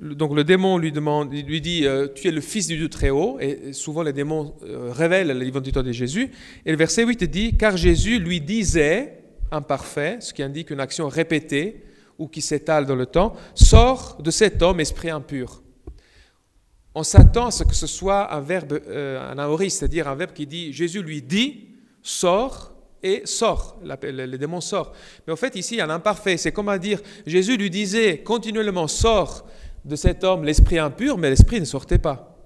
donc 0.00 0.34
le 0.34 0.44
démon 0.44 0.78
lui, 0.78 0.92
demande, 0.92 1.32
lui 1.32 1.60
dit 1.60 1.86
euh, 1.86 2.08
Tu 2.14 2.28
es 2.28 2.30
le 2.30 2.40
fils 2.40 2.66
du 2.66 2.76
Dieu 2.76 2.88
très 2.88 3.10
haut. 3.10 3.38
Et 3.40 3.72
souvent 3.72 4.02
les 4.02 4.12
démons 4.12 4.54
euh, 4.62 4.92
révèlent 4.92 5.36
l'identité 5.38 5.82
de 5.82 5.92
Jésus. 5.92 6.30
Et 6.64 6.70
le 6.70 6.76
verset 6.76 7.04
8 7.04 7.24
dit 7.24 7.56
Car 7.56 7.76
Jésus 7.76 8.18
lui 8.18 8.40
disait, 8.40 9.22
imparfait, 9.50 10.18
ce 10.20 10.32
qui 10.32 10.42
indique 10.42 10.70
une 10.70 10.80
action 10.80 11.08
répétée 11.08 11.82
ou 12.18 12.28
qui 12.28 12.42
s'étale 12.42 12.86
dans 12.86 12.96
le 12.96 13.06
temps 13.06 13.34
Sors 13.54 14.20
de 14.22 14.30
cet 14.30 14.62
homme, 14.62 14.80
esprit 14.80 15.10
impur. 15.10 15.62
On 16.94 17.02
s'attend 17.02 17.46
à 17.46 17.50
ce 17.50 17.64
que 17.64 17.74
ce 17.74 17.86
soit 17.86 18.32
un 18.32 18.40
verbe, 18.40 18.80
euh, 18.88 19.30
un 19.30 19.38
aoriste, 19.38 19.78
c'est-à-dire 19.80 20.08
un 20.08 20.14
verbe 20.14 20.32
qui 20.32 20.46
dit 20.46 20.72
Jésus 20.72 21.02
lui 21.02 21.22
dit 21.22 21.68
Sors 22.02 22.74
et 23.02 23.22
sort, 23.26 23.78
le, 23.84 24.36
démon 24.36 24.60
sort. 24.60 24.92
Mais 25.26 25.32
en 25.32 25.36
fait, 25.36 25.54
ici, 25.54 25.74
il 25.74 25.78
y 25.78 25.80
a 25.80 25.84
un 25.84 25.90
imparfait. 25.90 26.36
C'est 26.36 26.50
comme 26.50 26.68
à 26.68 26.78
dire, 26.78 27.00
Jésus 27.26 27.56
lui 27.56 27.70
disait 27.70 28.18
continuellement, 28.18 28.88
sors 28.88 29.46
de 29.88 29.96
cet 29.96 30.22
homme 30.22 30.44
l'esprit 30.44 30.78
impur, 30.78 31.16
mais 31.18 31.30
l'esprit 31.30 31.60
ne 31.60 31.64
sortait 31.64 31.98
pas. 31.98 32.36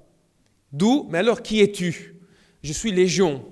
D'où, 0.73 1.09
mais 1.11 1.19
alors 1.19 1.43
qui 1.43 1.61
es-tu? 1.61 2.15
Je 2.63 2.73
suis 2.73 2.93
légion. 2.93 3.45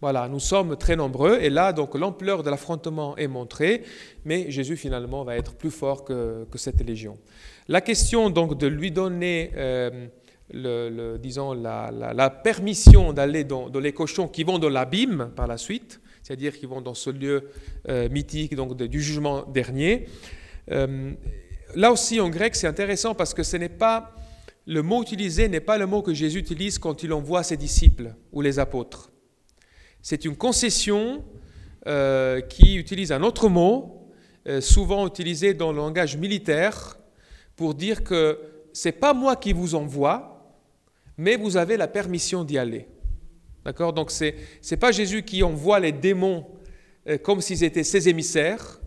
Voilà, 0.00 0.28
nous 0.28 0.38
sommes 0.38 0.76
très 0.76 0.96
nombreux 0.96 1.38
et 1.40 1.50
là, 1.50 1.72
donc, 1.72 1.94
l'ampleur 1.94 2.42
de 2.42 2.50
l'affrontement 2.50 3.16
est 3.16 3.26
montrée, 3.26 3.82
mais 4.24 4.50
Jésus 4.50 4.76
finalement 4.76 5.24
va 5.24 5.36
être 5.36 5.54
plus 5.54 5.70
fort 5.70 6.04
que, 6.04 6.46
cette 6.56 6.80
légion. 6.86 7.18
La 7.68 7.80
question 7.80 8.30
donc 8.30 8.56
de 8.58 8.66
lui 8.66 8.90
donner, 8.90 9.50
euh, 9.56 10.06
disons, 11.18 11.54
la, 11.54 12.30
permission 12.30 13.12
d'aller 13.12 13.44
dans, 13.44 13.70
les 13.80 13.92
cochons 13.92 14.28
qui 14.28 14.44
vont 14.44 14.58
dans 14.58 14.68
l'abîme 14.68 15.32
par 15.34 15.46
la 15.46 15.56
suite, 15.56 16.00
c'est-à-dire 16.22 16.56
qui 16.56 16.66
vont 16.66 16.82
dans 16.82 16.94
ce 16.94 17.10
lieu 17.10 17.50
euh, 17.88 18.08
mythique 18.10 18.54
donc 18.54 18.76
du 18.76 19.00
jugement 19.02 19.42
dernier. 19.42 20.06
Euh, 20.70 21.12
là 21.74 21.92
aussi 21.92 22.20
en 22.20 22.28
grec, 22.28 22.56
c'est 22.56 22.66
intéressant 22.66 23.14
parce 23.14 23.34
que 23.34 23.42
ce 23.42 23.56
n'est 23.56 23.68
pas 23.68 24.14
le 24.66 24.82
mot 24.82 25.02
utilisé 25.02 25.48
n'est 25.48 25.60
pas 25.60 25.78
le 25.78 25.86
mot 25.86 26.02
que 26.02 26.14
Jésus 26.14 26.38
utilise 26.38 26.78
quand 26.78 27.02
il 27.02 27.12
envoie 27.12 27.42
ses 27.42 27.56
disciples 27.56 28.14
ou 28.32 28.40
les 28.40 28.58
apôtres. 28.58 29.10
C'est 30.00 30.24
une 30.24 30.36
concession 30.36 31.24
euh, 31.86 32.40
qui 32.40 32.76
utilise 32.76 33.12
un 33.12 33.22
autre 33.22 33.48
mot, 33.48 34.10
euh, 34.48 34.60
souvent 34.60 35.06
utilisé 35.06 35.54
dans 35.54 35.70
le 35.70 35.78
langage 35.78 36.16
militaire, 36.16 36.98
pour 37.56 37.74
dire 37.74 38.02
que 38.02 38.38
c'est 38.72 38.92
pas 38.92 39.12
moi 39.12 39.36
qui 39.36 39.52
vous 39.52 39.74
envoie, 39.74 40.58
mais 41.16 41.36
vous 41.36 41.56
avez 41.56 41.76
la 41.76 41.86
permission 41.86 42.42
d'y 42.42 42.58
aller. 42.58 42.88
D'accord? 43.64 43.92
Donc 43.92 44.10
c'est 44.10 44.34
n'est 44.70 44.76
pas 44.76 44.92
Jésus 44.92 45.22
qui 45.22 45.42
envoie 45.42 45.78
les 45.78 45.92
démons 45.92 46.46
euh, 47.08 47.18
comme 47.18 47.40
s'ils 47.40 47.64
étaient 47.64 47.84
ses 47.84 48.08
émissaires, 48.08 48.80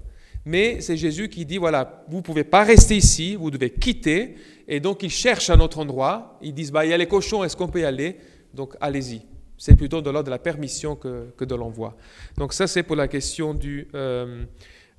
Mais 0.48 0.80
c'est 0.80 0.96
Jésus 0.96 1.28
qui 1.28 1.46
dit, 1.46 1.58
voilà, 1.58 2.06
vous 2.08 2.18
ne 2.18 2.22
pouvez 2.22 2.46
pas 2.46 2.64
rester 2.64 2.96
ici, 2.96 3.36
vous 3.36 3.52
devez 3.52 3.70
quitter. 3.70 4.36
Et 4.66 4.80
donc 4.80 5.04
ils 5.04 5.10
cherchent 5.10 5.50
un 5.50 5.60
autre 5.60 5.78
endroit. 5.78 6.40
Ils 6.42 6.54
disent, 6.54 6.72
bah, 6.72 6.86
il 6.86 6.90
y 6.90 6.94
a 6.94 6.98
les 6.98 7.06
cochons, 7.06 7.44
est-ce 7.44 7.58
qu'on 7.58 7.68
peut 7.68 7.82
y 7.82 7.84
aller? 7.84 8.16
Donc 8.54 8.74
allez-y. 8.80 9.24
C'est 9.58 9.76
plutôt 9.76 10.00
de 10.00 10.10
l'ordre 10.10 10.28
de 10.28 10.30
la 10.30 10.40
permission 10.40 10.96
que, 10.96 11.32
que 11.36 11.44
de 11.44 11.54
l'envoi. 11.54 11.98
Donc 12.38 12.54
ça, 12.54 12.66
c'est 12.66 12.84
pour 12.84 12.96
la 12.96 13.10
question 13.10 13.54
du, 13.54 13.90
euh, 13.94 14.46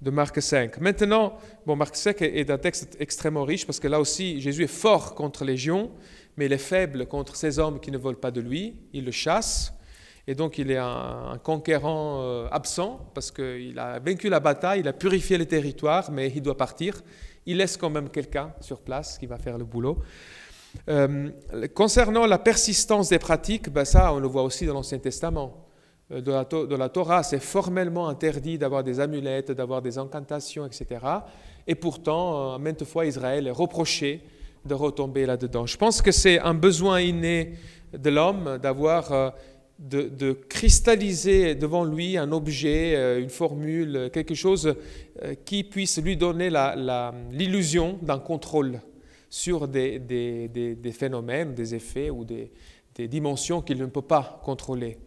de 0.02 0.10
Marc 0.10 0.42
5. 0.42 0.82
Maintenant, 0.82 1.38
bon, 1.64 1.76
Marc 1.76 1.96
5 1.96 2.20
est 2.20 2.50
un 2.50 2.58
texte 2.58 2.98
extrêmement 3.00 3.44
riche 3.44 3.64
parce 3.64 3.80
que 3.80 3.88
là 3.88 4.00
aussi, 4.00 4.42
Jésus 4.42 4.64
est 4.64 4.66
fort 4.66 5.14
contre 5.14 5.44
les 5.44 5.52
légions, 5.52 5.90
mais 6.36 6.44
il 6.44 6.52
est 6.52 6.58
faible 6.58 7.06
contre 7.06 7.36
ces 7.36 7.58
hommes 7.58 7.80
qui 7.80 7.90
ne 7.90 7.96
veulent 7.96 8.20
pas 8.20 8.30
de 8.30 8.42
lui. 8.42 8.74
Il 8.92 9.06
le 9.06 9.12
chasse. 9.12 9.72
Et 10.28 10.34
donc 10.34 10.58
il 10.58 10.70
est 10.70 10.76
un, 10.76 11.40
conquérant 11.42 12.20
euh, 12.20 12.48
absent 12.50 13.00
parce 13.14 13.30
qu'il 13.30 13.78
a 13.78 13.98
vaincu 13.98 14.28
la 14.28 14.40
bataille, 14.40 14.80
il 14.80 14.88
a 14.88 14.92
purifié 14.92 15.38
le 15.38 15.46
territoire, 15.46 16.10
mais 16.12 16.30
il 16.36 16.42
doit 16.42 16.56
partir. 16.56 17.00
Il 17.46 17.56
laisse 17.56 17.78
quand 17.78 17.88
même 17.88 18.10
quelqu'un 18.10 18.52
sur 18.60 18.80
place 18.80 19.16
qui 19.16 19.24
va 19.24 19.38
faire 19.38 19.56
le 19.56 19.64
boulot. 19.64 19.96
Euh, 20.90 21.30
concernant 21.74 22.26
la 22.26 22.38
persistance 22.38 23.08
des 23.08 23.18
pratiques, 23.18 23.70
ben 23.70 23.86
ça 23.86 24.12
on 24.12 24.18
le 24.18 24.28
voit 24.28 24.42
aussi 24.42 24.66
dans 24.66 24.74
l'Ancien 24.74 24.98
Testament. 24.98 25.66
Euh, 26.12 26.20
de 26.20 26.76
la 26.76 26.88
Torah, 26.90 27.22
c'est 27.22 27.40
formellement 27.40 28.06
interdit 28.06 28.58
d'avoir 28.58 28.84
des 28.84 29.00
amulettes, 29.00 29.52
d'avoir 29.52 29.80
des 29.80 29.96
incantations, 29.96 30.66
etc. 30.66 31.06
Et 31.66 31.74
pourtant, 31.74 32.58
maintes 32.58 32.84
fois, 32.84 33.06
Israël 33.06 33.46
est 33.46 33.50
reproché 33.50 34.20
de 34.66 34.74
retomber 34.74 35.24
là-dedans. 35.24 35.64
Je 35.64 35.78
pense 35.78 36.02
que 36.02 36.12
c'est 36.12 36.38
un 36.38 36.52
besoin 36.52 37.00
inné 37.00 37.54
de 37.94 38.10
l'homme 38.10 38.58
d'avoir 38.58 39.32
de, 39.78 40.32
cristalliser 40.48 41.54
devant 41.54 41.84
lui 41.84 42.16
un 42.16 42.32
objet, 42.32 42.94
euh, 42.96 43.20
une 43.20 43.30
formule, 43.30 44.10
quelque 44.12 44.34
chose 44.34 44.74
euh, 45.22 45.34
qui 45.44 45.64
puisse 45.64 46.02
lui 46.02 46.16
donner 46.16 46.50
l'illusion 47.30 47.98
d'un 48.02 48.18
contrôle 48.18 48.80
sur 49.30 49.68
des, 49.68 50.00
phénomènes, 50.92 51.54
des 51.54 51.74
effets 51.74 52.10
ou 52.10 52.24
des, 52.24 52.50
dimensions 53.06 53.62
qu'il 53.62 53.78
ne 53.78 53.86
peut 53.86 54.02
pas 54.02 54.40
contrôler. 54.44 54.98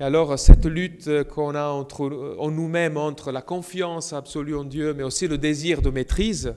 Et 0.00 0.02
alors 0.02 0.36
cette 0.36 0.66
lutte 0.66 1.22
qu'on 1.28 1.54
a 1.54 1.68
entre, 1.68 2.36
en 2.40 2.50
nous-mêmes 2.50 2.96
entre 2.96 3.30
la 3.30 3.40
confiance 3.40 4.12
absolue 4.12 4.56
en 4.56 4.64
Dieu, 4.64 4.92
mais 4.92 5.04
aussi 5.04 5.28
le 5.28 5.38
désir 5.38 5.80
de 5.80 5.90
maîtrise, 5.90 6.54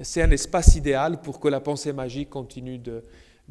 c'est 0.00 0.22
un 0.22 0.30
espace 0.30 0.76
idéal 0.76 1.20
pour 1.22 1.40
que 1.40 1.48
la 1.48 1.58
pensée 1.58 1.92
magique 1.92 2.30
continue 2.30 2.78
de, 2.78 3.02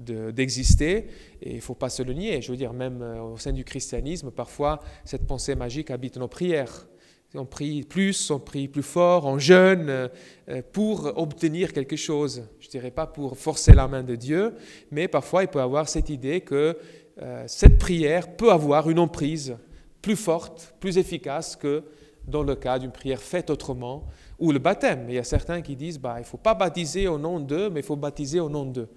d'exister. 0.03 1.07
et 1.41 1.51
il 1.51 1.55
ne 1.55 1.61
faut 1.61 1.75
pas 1.75 1.89
se 1.89 2.03
le 2.03 2.13
nier. 2.13 2.41
Je 2.41 2.51
veux 2.51 2.57
dire, 2.57 2.73
même 2.73 3.01
euh, 3.01 3.21
au 3.21 3.37
sein 3.37 3.51
du 3.51 3.63
christianisme, 3.63 4.31
parfois, 4.31 4.79
cette 5.05 5.25
pensée 5.25 5.55
magique 5.55 5.91
habite 5.91 6.17
nos 6.17 6.27
prières. 6.27 6.87
On 7.33 7.45
prie 7.45 7.83
plus, 7.83 8.29
on 8.29 8.39
prie 8.39 8.67
plus 8.67 8.83
fort, 8.83 9.25
on 9.25 9.39
jeûne 9.39 9.87
euh, 9.89 10.61
pour 10.73 11.17
obtenir 11.17 11.71
quelque 11.71 11.95
chose. 11.95 12.43
Je 12.59 12.67
ne 12.67 12.71
dirais 12.71 12.91
pas 12.91 13.07
pour 13.07 13.37
forcer 13.37 13.73
la 13.73 13.87
main 13.87 14.03
de 14.03 14.15
Dieu, 14.15 14.53
mais 14.91 15.07
parfois 15.07 15.43
il 15.43 15.47
peut 15.47 15.61
avoir 15.61 15.87
cette 15.87 16.09
idée 16.09 16.41
que 16.41 16.77
euh, 17.21 17.43
cette 17.47 17.77
prière 17.77 18.35
peut 18.35 18.51
avoir 18.51 18.89
une 18.89 18.99
emprise 18.99 19.55
plus 20.01 20.17
forte, 20.17 20.73
plus 20.81 20.97
efficace 20.97 21.55
que 21.55 21.83
dans 22.27 22.43
le 22.43 22.55
cas 22.55 22.79
d'une 22.79 22.91
prière 22.91 23.21
faite 23.21 23.49
autrement, 23.49 24.07
ou 24.37 24.51
le 24.51 24.59
baptême. 24.59 25.05
Il 25.07 25.15
y 25.15 25.19
a 25.19 25.23
certains 25.23 25.61
qui 25.61 25.75
disent, 25.75 25.99
bah, 25.99 26.15
il 26.17 26.21
ne 26.21 26.25
faut 26.25 26.37
pas 26.37 26.53
baptiser 26.53 27.07
au 27.07 27.17
nom 27.17 27.39
d'eux, 27.39 27.69
mais 27.69 27.79
il 27.79 27.85
faut 27.85 27.95
baptiser 27.95 28.39
au 28.39 28.49
nom 28.49 28.65
d'eux. 28.65 28.89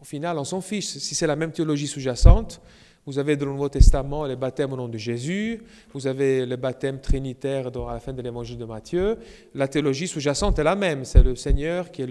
Au 0.00 0.04
final, 0.04 0.38
on 0.38 0.44
s'en 0.44 0.60
fiche. 0.60 0.86
Si 0.86 1.14
c'est 1.14 1.26
la 1.26 1.36
même 1.36 1.52
théologie 1.52 1.86
sous-jacente, 1.86 2.60
vous 3.06 3.18
avez 3.18 3.36
dans 3.36 3.46
le 3.46 3.52
Nouveau 3.52 3.68
Testament 3.68 4.26
le 4.26 4.36
baptême 4.36 4.72
au 4.72 4.76
nom 4.76 4.88
de 4.88 4.98
Jésus, 4.98 5.62
vous 5.94 6.06
avez 6.06 6.44
le 6.44 6.56
baptême 6.56 7.00
trinitaire 7.00 7.68
à 7.68 7.92
la 7.94 8.00
fin 8.00 8.12
de 8.12 8.20
l'évangile 8.20 8.58
de 8.58 8.64
Matthieu. 8.64 9.16
La 9.54 9.68
théologie 9.68 10.06
sous-jacente 10.06 10.58
est 10.58 10.64
la 10.64 10.76
même. 10.76 11.04
C'est 11.04 11.22
le 11.22 11.34
Seigneur 11.34 11.90
qui 11.90 12.02
est 12.02 12.08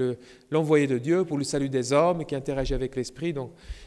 l'envoyé 0.49 0.87
de 0.87 0.97
Dieu 0.97 1.25
pour 1.25 1.37
le 1.37 1.43
salut 1.43 1.69
des 1.69 1.93
hommes, 1.93 2.25
qui 2.25 2.35
interagit 2.35 2.73
avec 2.73 2.95
l'Esprit. 2.95 3.35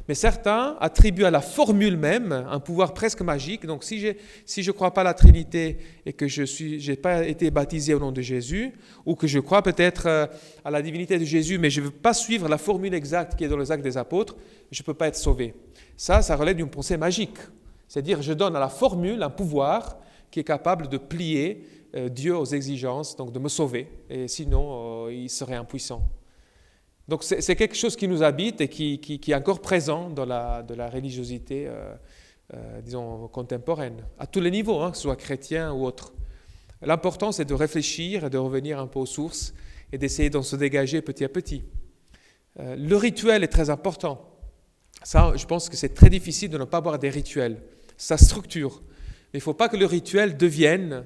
Mais 0.08 0.14
certains 0.14 0.76
attribuent 0.80 1.24
à 1.24 1.30
la 1.30 1.40
formule 1.40 1.96
même 1.96 2.32
un 2.32 2.60
pouvoir 2.60 2.94
presque 2.94 3.22
magique. 3.22 3.66
Donc 3.66 3.82
si, 3.82 4.14
si 4.46 4.62
je 4.62 4.70
ne 4.70 4.74
crois 4.74 4.94
pas 4.94 5.00
à 5.00 5.04
la 5.04 5.14
Trinité 5.14 5.78
et 6.06 6.12
que 6.12 6.28
je 6.28 6.44
n'ai 6.88 6.96
pas 6.96 7.26
été 7.26 7.50
baptisé 7.50 7.94
au 7.94 7.98
nom 7.98 8.12
de 8.12 8.22
Jésus, 8.22 8.72
ou 9.04 9.16
que 9.16 9.26
je 9.26 9.40
crois 9.40 9.62
peut-être 9.62 10.06
euh, 10.06 10.26
à 10.64 10.70
la 10.70 10.80
divinité 10.80 11.18
de 11.18 11.24
Jésus, 11.24 11.58
mais 11.58 11.70
je 11.70 11.80
ne 11.80 11.86
veux 11.86 11.92
pas 11.92 12.14
suivre 12.14 12.48
la 12.48 12.58
formule 12.58 12.94
exacte 12.94 13.36
qui 13.36 13.44
est 13.44 13.48
dans 13.48 13.56
les 13.56 13.72
actes 13.72 13.84
des 13.84 13.96
apôtres, 13.96 14.36
je 14.70 14.82
ne 14.82 14.84
peux 14.84 14.94
pas 14.94 15.08
être 15.08 15.16
sauvé. 15.16 15.54
Ça, 15.96 16.22
ça 16.22 16.36
relève 16.36 16.56
d'une 16.56 16.70
pensée 16.70 16.96
magique. 16.96 17.36
C'est-à-dire, 17.88 18.22
je 18.22 18.32
donne 18.32 18.56
à 18.56 18.60
la 18.60 18.68
formule 18.68 19.22
un 19.22 19.30
pouvoir 19.30 19.98
qui 20.30 20.40
est 20.40 20.44
capable 20.44 20.88
de 20.88 20.96
plier 20.96 21.66
euh, 21.94 22.08
Dieu 22.08 22.34
aux 22.34 22.46
exigences, 22.46 23.16
donc 23.16 23.32
de 23.32 23.38
me 23.38 23.48
sauver. 23.48 23.86
Et 24.08 24.26
sinon, 24.26 25.04
euh, 25.06 25.12
il 25.12 25.28
serait 25.28 25.56
impuissant. 25.56 26.02
Donc 27.06 27.22
c'est 27.22 27.56
quelque 27.56 27.74
chose 27.74 27.96
qui 27.96 28.08
nous 28.08 28.22
habite 28.22 28.60
et 28.62 28.68
qui, 28.68 29.20
est 29.28 29.34
encore 29.34 29.60
présent 29.60 30.08
dans 30.08 30.24
la, 30.24 30.62
de 30.62 30.72
la 30.72 30.88
religiosité, 30.88 31.66
euh, 31.66 32.80
disons, 32.80 33.28
contemporaine, 33.28 34.04
à 34.18 34.26
tous 34.26 34.40
les 34.40 34.50
niveaux, 34.50 34.80
hein, 34.80 34.92
que 34.92 34.96
ce 34.96 35.02
soit 35.02 35.16
chrétien 35.16 35.72
ou 35.72 35.84
autre. 35.84 36.14
L'important, 36.80 37.30
c'est 37.30 37.44
de 37.44 37.54
réfléchir 37.54 38.24
et 38.24 38.30
de 38.30 38.38
revenir 38.38 38.78
un 38.78 38.86
peu 38.86 39.00
aux 39.00 39.06
sources 39.06 39.52
et 39.92 39.98
d'essayer 39.98 40.30
d'en 40.30 40.42
se 40.42 40.56
dégager 40.56 41.02
petit 41.02 41.24
à 41.24 41.28
petit. 41.28 41.64
Le 42.58 42.94
rituel 42.96 43.44
est 43.44 43.48
très 43.48 43.68
important. 43.68 44.31
Ça, 45.04 45.32
je 45.36 45.46
pense 45.46 45.68
que 45.68 45.76
c'est 45.76 45.94
très 45.94 46.10
difficile 46.10 46.50
de 46.50 46.58
ne 46.58 46.64
pas 46.64 46.78
avoir 46.78 46.98
des 46.98 47.10
rituels. 47.10 47.60
Ça 47.96 48.16
structure. 48.16 48.82
Mais 49.32 49.38
il 49.38 49.42
ne 49.42 49.42
faut 49.42 49.54
pas 49.54 49.68
que 49.68 49.76
le 49.76 49.86
rituel 49.86 50.36
devienne 50.36 51.04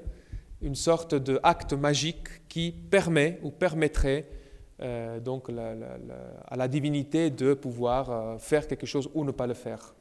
une 0.62 0.74
sorte 0.74 1.14
d'acte 1.14 1.73
magique 1.73 2.48
qui 2.48 2.73
permet 2.73 3.39
ou 3.43 3.51
permettrait 3.51 4.28
euh, 4.81 5.20
donc 5.20 5.48
à 5.48 6.56
la 6.56 6.68
divinité 6.68 7.31
de 7.31 7.55
pouvoir 7.55 8.10
euh, 8.10 8.39
faire 8.39 8.66
quelque 8.66 8.86
chose 8.86 9.09
ou 9.14 9.24
ne 9.24 9.31
pas 9.31 9.47
le 9.47 9.55
faire. 9.55 9.94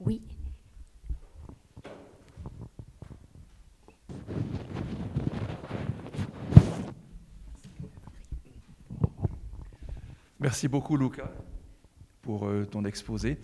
Oui. 0.00 0.22
Merci 10.46 10.68
beaucoup, 10.68 10.96
Luca, 10.96 11.28
pour 12.22 12.46
euh, 12.46 12.64
ton 12.70 12.84
exposé. 12.84 13.36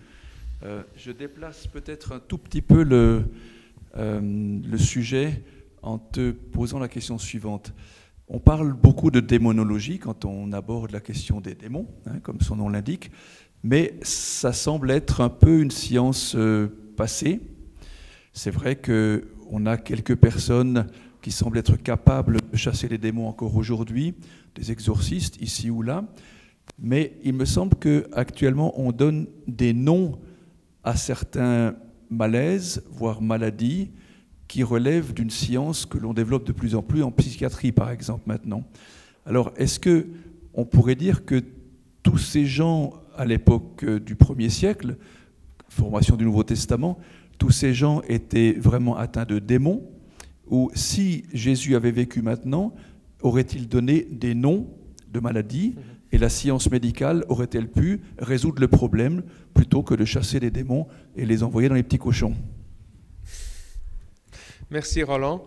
je 0.94 1.10
déplace 1.10 1.66
peut-être 1.66 2.12
un 2.12 2.20
tout 2.20 2.38
petit 2.38 2.62
peu 2.62 2.84
le, 2.84 3.24
le 3.96 4.78
sujet 4.78 5.42
en 5.82 5.98
te 5.98 6.30
posant 6.30 6.78
la 6.78 6.86
question 6.86 7.18
suivante. 7.18 7.74
On 8.28 8.38
parle 8.38 8.72
beaucoup 8.72 9.10
de 9.10 9.18
démonologie 9.18 9.98
quand 9.98 10.24
on 10.24 10.52
aborde 10.52 10.92
la 10.92 11.00
question 11.00 11.40
des 11.40 11.56
démons, 11.56 11.88
hein, 12.06 12.20
comme 12.22 12.40
son 12.40 12.54
nom 12.54 12.68
l'indique, 12.68 13.10
mais 13.64 13.98
ça 14.02 14.52
semble 14.52 14.92
être 14.92 15.22
un 15.22 15.28
peu 15.28 15.60
une 15.60 15.72
science 15.72 16.36
euh, 16.36 16.68
passée. 16.96 17.40
C'est 18.32 18.52
vrai 18.52 18.76
qu'on 18.76 19.66
a 19.66 19.76
quelques 19.76 20.14
personnes 20.14 20.86
qui 21.20 21.32
semblent 21.32 21.58
être 21.58 21.74
capables 21.74 22.36
de 22.52 22.56
chasser 22.56 22.86
les 22.86 22.98
démons 22.98 23.26
encore 23.26 23.56
aujourd'hui, 23.56 24.14
des 24.54 24.70
exorcistes 24.70 25.42
ici 25.42 25.68
ou 25.68 25.82
là, 25.82 26.04
mais 26.78 27.18
il 27.22 27.34
me 27.34 27.44
semble 27.44 27.76
qu'actuellement 27.76 28.78
on 28.80 28.93
donne 28.93 29.26
des 29.47 29.72
noms 29.72 30.18
à 30.84 30.97
certains 30.97 31.76
malaises, 32.10 32.82
voire 32.90 33.22
maladies, 33.22 33.90
qui 34.48 34.62
relève 34.62 35.14
d'une 35.14 35.30
science 35.30 35.86
que 35.86 35.97
l'on 35.97 36.12
développe 36.12 36.47
de 36.47 36.52
plus 36.52 36.74
en 36.74 36.82
plus 36.82 37.02
en 37.02 37.10
psychiatrie, 37.10 37.72
par 37.72 37.90
exemple, 37.90 38.24
maintenant. 38.26 38.64
Alors, 39.24 39.52
est-ce 39.56 39.80
que 39.80 40.09
on 40.52 40.66
pourrait 40.66 40.94
dire 40.94 41.24
que 41.24 41.43
tous 42.02 42.18
ces 42.18 42.44
gens 42.44 42.93
à 43.16 43.24
l'époque 43.24 43.82
euh, 43.84 43.98
du 43.98 44.14
premier 44.14 44.51
siècle, 44.51 44.97
formation 45.68 46.16
du 46.16 46.24
Nouveau 46.24 46.43
Testament, 46.43 46.98
tous 47.39 47.51
ces 47.51 47.72
gens 47.72 48.02
étaient 48.09 48.52
vraiment 48.52 48.97
atteints 48.97 49.24
de 49.24 49.39
démons? 49.39 49.89
Ou 50.51 50.70
si 50.74 51.24
Jésus 51.32 51.74
avait 51.74 51.93
vécu 51.93 52.20
maintenant, 52.20 52.74
aurait-il 53.22 53.68
donné 53.68 54.06
des 54.10 54.34
noms 54.34 54.68
de 55.10 55.20
maladies 55.20 55.76
et 56.12 56.18
la 56.18 56.28
science 56.28 56.70
médicale 56.70 57.24
aurait-elle 57.28 57.68
pu 57.68 58.02
résoudre 58.18 58.60
le 58.60 58.68
problème 58.68 59.22
plutôt 59.55 59.82
que 59.82 59.94
de 59.94 60.05
chasser 60.05 60.39
les 60.39 60.51
démons 60.51 60.86
et 61.16 61.24
les 61.24 61.43
envoyer 61.43 61.68
dans 61.68 61.74
les 61.74 61.82
petits 61.82 61.98
cochons? 61.98 62.34
Merci 64.70 65.02
Roland. 65.02 65.44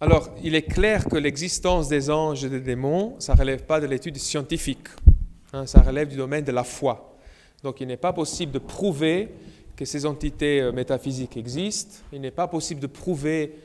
Alors, 0.00 0.30
il 0.44 0.54
est 0.54 0.62
clair 0.62 1.06
que 1.06 1.16
l'existence 1.16 1.88
des 1.88 2.08
anges 2.08 2.44
et 2.44 2.48
des 2.48 2.60
démons, 2.60 3.16
ça 3.18 3.34
ne 3.34 3.38
relève 3.38 3.64
pas 3.64 3.80
de 3.80 3.86
l'étude 3.86 4.16
scientifique, 4.16 4.86
hein, 5.52 5.66
ça 5.66 5.80
relève 5.80 6.08
du 6.08 6.16
domaine 6.16 6.44
de 6.44 6.52
la 6.52 6.62
foi. 6.62 7.16
Donc, 7.64 7.80
il 7.80 7.88
n'est 7.88 7.96
pas 7.96 8.12
possible 8.12 8.52
de 8.52 8.60
prouver 8.60 9.28
que 9.74 9.84
ces 9.84 10.06
entités 10.06 10.60
euh, 10.60 10.70
métaphysiques 10.70 11.36
existent, 11.36 11.96
il 12.12 12.20
n'est 12.20 12.30
pas 12.30 12.46
possible 12.46 12.80
de 12.80 12.86
prouver 12.86 13.56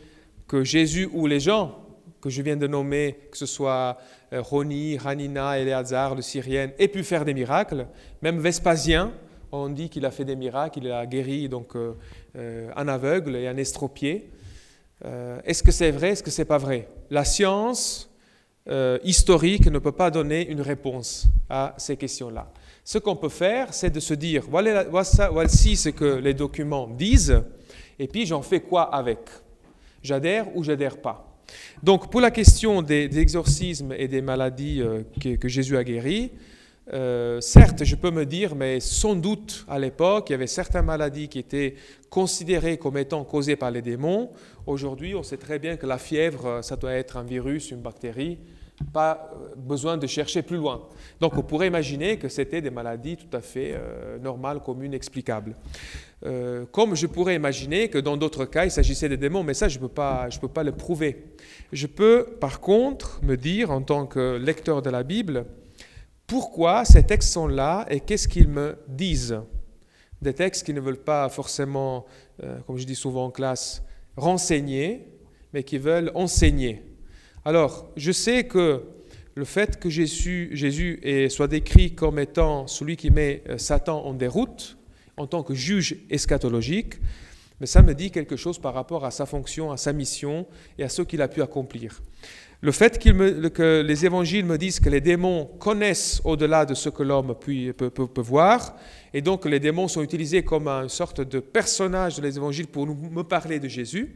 que 0.48 0.64
Jésus 0.64 1.08
ou 1.14 1.28
les 1.28 1.40
gens 1.40 1.83
que 2.24 2.30
je 2.30 2.42
viens 2.42 2.56
de 2.56 2.68
nommer, 2.68 3.18
que 3.30 3.38
ce 3.38 3.46
soit 3.46 3.98
euh, 4.32 4.42
Roni, 4.42 4.98
Hanina, 5.04 5.60
Eleazar, 5.60 6.16
le 6.16 6.22
Syrien, 6.22 6.72
aient 6.80 6.88
pu 6.88 7.04
faire 7.04 7.26
des 7.26 7.34
miracles. 7.34 7.86
Même 8.22 8.40
Vespasien, 8.40 9.12
on 9.52 9.68
dit 9.68 9.90
qu'il 9.90 10.06
a 10.06 10.12
fait 10.12 10.24
des 10.24 10.38
miracles, 10.38 10.80
il 10.80 10.92
a 10.92 11.06
guéri 11.06 11.50
donc 11.50 11.76
euh, 11.76 12.72
un 12.78 12.88
aveugle 12.88 13.36
et 13.36 13.48
un 13.50 13.58
estropié. 13.58 14.32
Euh, 15.04 15.42
est-ce 15.44 15.62
que 15.64 15.74
c'est 15.74 15.92
vrai, 15.92 16.12
est-ce 16.12 16.24
que 16.24 16.32
c'est 16.32 16.46
pas 16.46 16.58
vrai? 16.58 16.88
La 17.10 17.26
science 17.26 18.10
euh, 18.70 19.00
historique 19.04 19.68
ne 19.68 19.80
peut 19.80 19.92
pas 19.92 20.10
donner 20.10 20.48
une 20.48 20.62
réponse 20.62 21.28
à 21.50 21.76
ces 21.78 21.98
questions-là. 21.98 22.50
Ce 22.86 23.00
qu'on 23.00 23.18
peut 23.18 23.28
faire, 23.28 23.74
c'est 23.74 23.90
de 23.90 24.00
se 24.00 24.14
dire, 24.14 24.46
voici 24.50 25.76
ce 25.76 25.90
que 25.90 26.06
les 26.06 26.34
documents 26.34 26.88
disent, 26.88 27.44
et 28.00 28.08
puis 28.08 28.26
j'en 28.26 28.42
fais 28.42 28.62
quoi 28.62 28.84
avec? 28.96 29.20
J'adhère 30.02 30.56
ou 30.56 30.64
j'adhère 30.64 31.02
pas? 31.02 31.33
Donc 31.82 32.12
pour 32.12 32.22
la 32.22 32.32
question 32.32 32.82
des, 32.82 33.20
exorcismes 33.20 33.94
et 33.98 34.08
des 34.08 34.22
maladies 34.22 34.82
euh, 34.82 35.04
que, 35.20 35.48
Jésus 35.48 35.78
a 35.78 35.84
guéries, 35.84 36.32
euh, 36.92 37.40
certes, 37.40 37.84
je 37.84 37.96
peux 37.96 38.12
me 38.12 38.26
dire, 38.26 38.56
mais 38.56 38.80
sans 38.80 39.16
doute 39.16 39.66
à 39.70 39.80
l'époque, 39.80 40.30
il 40.30 40.34
y 40.34 40.36
avait 40.36 40.48
certaines 40.48 40.86
maladies 40.86 41.30
qui 41.30 41.40
étaient 41.40 41.76
considérées 42.10 42.78
comme 42.78 42.98
étant 42.98 43.24
causées 43.24 43.56
par 43.56 43.72
les 43.72 43.82
démons. 43.82 44.32
Aujourd'hui, 44.68 45.16
on 45.16 45.24
sait 45.24 45.38
très 45.38 45.60
bien 45.60 45.78
que 45.78 45.86
la 45.86 45.98
fièvre, 45.98 46.60
ça 46.62 46.76
doit 46.76 46.94
être 46.94 47.18
un 47.18 47.24
virus, 47.24 47.72
une 47.72 47.82
bactérie, 47.82 48.40
pas 48.92 49.32
euh, 49.34 49.56
besoin 49.56 49.98
de 49.98 50.08
chercher 50.08 50.42
plus 50.42 50.58
loin. 50.58 50.88
Donc 51.20 51.38
on 51.38 51.44
pourrait 51.44 51.68
imaginer 51.68 52.18
que 52.18 52.30
c'était 52.30 52.62
des 52.62 52.72
maladies 52.72 53.18
tout 53.18 53.36
à 53.36 53.42
fait 53.42 53.80
normales, 54.22 54.62
communes, 54.62 54.94
explicables. 54.94 55.56
Euh, 56.26 56.66
comme 56.72 56.96
je 56.96 57.06
pourrais 57.06 57.36
imaginer 57.36 57.90
que 57.90 57.98
dans 57.98 58.16
d'autres 58.16 58.46
cas, 58.46 58.64
il 58.66 58.72
s'agissait 58.72 59.10
des 59.10 59.18
démons, 59.18 59.44
mais 59.44 59.54
ça, 59.54 59.68
je 59.68 59.78
ne 59.78 59.82
peux, 59.82 59.90
pas, 59.90 60.30
peux 60.40 60.48
pas 60.48 60.64
le 60.64 60.72
prouver. 60.72 61.26
Je 61.74 61.86
peux, 61.86 62.38
par 62.40 62.62
contre, 62.62 63.20
me 63.24 63.36
dire, 63.36 63.72
en 63.72 63.82
tant 63.82 64.06
que 64.06 64.38
lecteur 64.38 64.82
de 64.82 64.90
la 64.90 65.04
Bible, 65.04 65.46
pourquoi 66.26 66.86
ces 66.86 67.04
textes 67.04 67.34
sont 67.34 67.48
là 67.48 67.86
et 67.90 68.00
qu'est-ce 68.00 68.28
qu'ils 68.28 68.48
me 68.48 68.78
disent? 68.88 69.40
Des 70.22 70.34
textes 70.34 70.66
qui 70.66 70.74
ne 70.74 70.80
veulent 70.80 71.04
pas 71.04 71.28
forcément, 71.28 72.06
euh, 72.42 72.58
comme 72.66 72.78
je 72.78 72.86
dis 72.86 72.96
souvent 72.96 73.26
en 73.26 73.32
classe, 73.32 73.84
renseigner, 74.16 75.10
mais 75.52 75.64
qui 75.64 75.78
veulent 75.78 76.12
enseigner. 76.16 76.84
Alors, 77.46 77.92
je 77.98 78.14
sais 78.14 78.46
que 78.46 78.84
le 79.36 79.46
fait 79.46 79.78
que 79.78 79.90
Jésus, 79.90 81.30
soit 81.30 81.48
décrit 81.48 81.94
comme 81.94 82.20
étant 82.20 82.68
celui 82.68 82.96
qui 82.96 83.10
met 83.10 83.44
euh, 83.50 83.58
Satan 83.58 84.06
en 84.06 84.14
déroute, 84.14 84.78
en 85.18 85.28
tant 85.28 85.44
que 85.44 85.54
juge 85.54 85.98
eschatologique, 86.10 86.96
mais 87.60 87.68
ça 87.68 87.82
me 87.82 87.94
dit 87.94 88.12
quelque 88.12 88.36
chose 88.36 88.60
par 88.60 88.74
rapport 88.74 89.06
à 89.06 89.12
sa 89.12 89.26
fonction, 89.26 89.72
à 89.72 89.78
sa 89.78 89.92
mission 89.94 90.48
et 90.78 90.84
à 90.84 90.90
ce 90.90 91.02
qu'il 91.02 91.22
a 91.22 91.28
pu 91.28 91.42
accomplir. 91.42 92.02
Le 92.62 92.72
fait 92.72 92.98
que 92.98 93.82
les 93.82 94.06
évangiles 94.06 94.46
me 94.46 94.58
disent 94.58 94.80
que 94.80 94.90
les 94.90 95.02
démons 95.02 95.50
connaissent 95.60 96.22
au-delà 96.24 96.66
de 96.66 96.74
ce 96.74 96.88
que 96.88 97.04
l'homme 97.04 97.36
peut, 97.36 98.22
voir, 98.22 98.78
et 99.14 99.22
donc 99.22 99.46
les 99.46 99.60
démons 99.60 99.90
sont 99.90 100.02
utilisés 100.02 100.44
comme 100.44 100.70
une 100.70 100.88
sorte 100.88 101.20
de 101.20 101.42
personnage 101.42 102.22
de 102.22 102.26
évangiles 102.26 102.68
pour 102.68 102.88
nous, 102.88 102.96
me 102.96 103.24
parler 103.24 103.60
de 103.60 103.68
Jésus. 103.68 104.16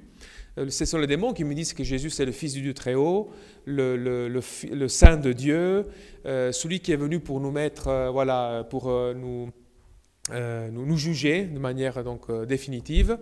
Euh, 0.57 0.69
ce 0.69 0.85
sont 0.85 0.97
les 0.97 1.07
démons 1.07 1.33
qui 1.33 1.43
me 1.43 1.53
disent 1.53 1.73
que 1.73 1.83
Jésus 1.83 2.09
c'est 2.09 2.25
le 2.25 2.31
Fils 2.31 2.53
du 2.53 2.61
Dieu 2.61 2.73
très 2.73 2.95
haut, 2.95 3.29
le, 3.65 3.95
le, 3.97 4.87
Saint 4.87 5.17
de 5.17 5.33
Dieu, 5.33 5.85
euh, 6.25 6.51
celui 6.51 6.79
qui 6.79 6.91
est 6.91 6.97
venu 6.97 7.19
pour 7.19 7.39
nous 7.39 7.51
mettre, 7.51 7.87
euh, 7.87 8.09
voilà, 8.09 8.65
pour 8.69 8.89
nous 9.15 9.51
nous, 10.29 10.85
nous, 10.85 10.97
juger 10.97 11.45
de 11.45 11.57
manière 11.57 12.03
donc, 12.03 12.29
définitive. 12.45 13.17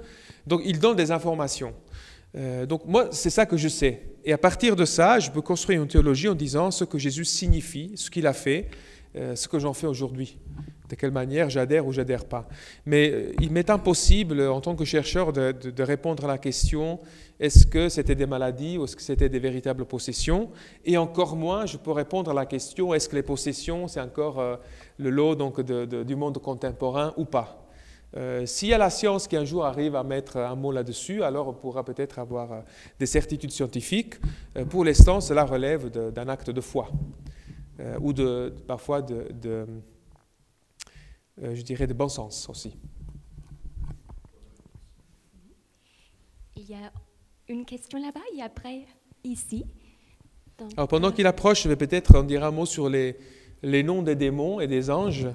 Donc 0.48 0.62
il 0.66 0.80
donne 0.80 0.95
des 0.95 1.12
informations. 1.12 1.76
Donc 2.68 2.86
moi, 2.86 3.10
c'est 3.12 3.30
ça 3.30 3.45
que 3.45 3.57
je 3.57 3.68
sais. 3.68 4.02
Et 4.26 4.34
à 4.34 4.40
partir 4.40 4.76
de 4.76 4.86
ça, 4.86 5.20
je 5.20 5.30
peux 5.30 5.44
construire 5.44 5.84
une 5.84 5.88
théologie 5.88 6.28
en 6.28 6.34
disant 6.34 6.72
ce 6.72 6.84
que 6.84 6.98
Jésus 6.98 7.24
signifie, 7.24 7.91
ce 7.95 8.10
qu'il 8.10 8.26
a 8.26 8.34
fait, 8.34 8.70
ce 9.14 9.48
que 9.48 9.60
j'en 9.60 9.74
fais 9.76 9.86
aujourd'hui 9.86 10.40
de 10.90 10.95
quelle 10.95 11.12
manière 11.12 11.49
j'adhère 11.49 11.86
ou 11.86 11.91
j'adhère 11.91 12.26
pas. 12.26 12.48
Mais 12.86 13.10
euh, 13.12 13.34
il 13.41 13.52
m'est 13.52 13.70
impossible, 13.70 14.41
en 14.41 14.62
tant 14.62 14.76
que 14.76 14.86
chercheur, 14.86 15.34
de, 15.34 15.84
répondre 15.84 16.26
à 16.26 16.28
la 16.28 16.38
question 16.38 16.99
est-ce 17.40 17.68
que 17.68 17.90
c'était 17.90 18.16
des 18.16 18.26
maladies 18.26 18.78
ou 18.78 18.86
est-ce 18.86 18.95
que 18.95 19.02
c'était 19.02 19.28
des 19.28 19.40
véritables 19.40 19.86
possessions? 19.86 20.49
Et 20.86 20.98
encore 20.98 21.36
moins, 21.36 21.66
je 21.66 21.78
peux 21.78 21.91
répondre 21.91 22.32
à 22.32 22.34
la 22.34 22.45
question 22.45 22.94
est-ce 22.94 23.10
que 23.10 23.16
les 23.16 23.24
possessions, 23.24 23.88
c'est 23.88 23.99
encore 23.99 24.40
euh, 24.40 24.56
le 24.98 25.10
lot 25.10 25.36
donc, 25.36 25.60
du 25.62 26.16
monde 26.16 26.38
contemporain 26.38 27.14
ou 27.18 27.26
pas? 27.26 27.62
Euh, 28.16 28.45
S'il 28.45 28.70
y 28.70 28.74
a 28.74 28.78
la 28.78 28.90
science 28.90 29.28
qui 29.28 29.36
un 29.36 29.44
jour 29.44 29.66
arrive 29.66 29.98
à 29.98 30.03
mettre 30.03 30.38
un 30.38 30.56
mot 30.56 30.72
là-dessus, 30.72 31.24
alors 31.24 31.49
on 31.49 31.53
pourra 31.53 31.84
peut-être 31.84 32.20
avoir 32.20 32.64
des 32.98 33.06
certitudes 33.06 33.52
scientifiques. 33.52 34.16
pour 34.70 34.86
l'instant, 34.86 35.20
cela 35.20 35.44
relève 35.44 35.90
d'un 35.90 36.30
acte 36.30 36.49
de 36.49 36.62
foi 36.62 36.90
ou 37.99 38.14
de, 38.14 38.53
parfois 38.68 39.02
de 39.02 39.26
euh, 39.45 39.66
je 41.41 41.62
dirais, 41.62 41.88
de 41.88 41.94
bon 41.94 42.10
sens 42.10 42.49
aussi. 42.49 42.76
Il 46.56 46.70
y 46.70 46.74
a 46.74 46.91
une 47.48 47.66
question 47.66 47.99
là-bas 47.99 48.22
et 48.36 48.41
après 48.41 48.86
ici. 49.24 49.66
Alors 50.78 50.88
pendant 50.88 51.12
qu'il 51.12 51.28
approche, 51.28 51.64
je 51.64 51.70
vais 51.70 51.76
peut-être 51.76 52.16
en 52.16 52.24
dire 52.24 52.44
un 52.44 52.52
mot 52.52 52.66
sur 52.66 52.90
les, 52.90 53.18
les 53.62 53.84
noms 53.84 54.02
des 54.02 54.16
démons 54.16 54.60
et 54.60 54.68
des 54.68 54.90
anges. 54.90 55.28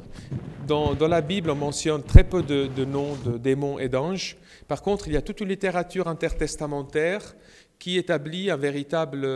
Dans, 0.66 0.94
dans 0.94 1.08
la 1.08 1.20
Bible, 1.20 1.50
on 1.50 1.56
mentionne 1.56 2.02
très 2.02 2.24
peu 2.24 2.42
de, 2.42 2.66
de 2.66 2.84
noms 2.84 3.16
de 3.16 3.36
démons 3.36 3.78
et 3.78 3.88
d'anges. 3.88 4.36
Par 4.66 4.82
contre, 4.82 5.08
il 5.08 5.14
y 5.14 5.16
a 5.16 5.22
toute 5.22 5.40
une 5.40 5.48
littérature 5.48 6.08
intertestamentaire 6.08 7.34
qui 7.78 7.96
établit 7.98 8.50
un 8.50 8.56
véritable 8.56 9.26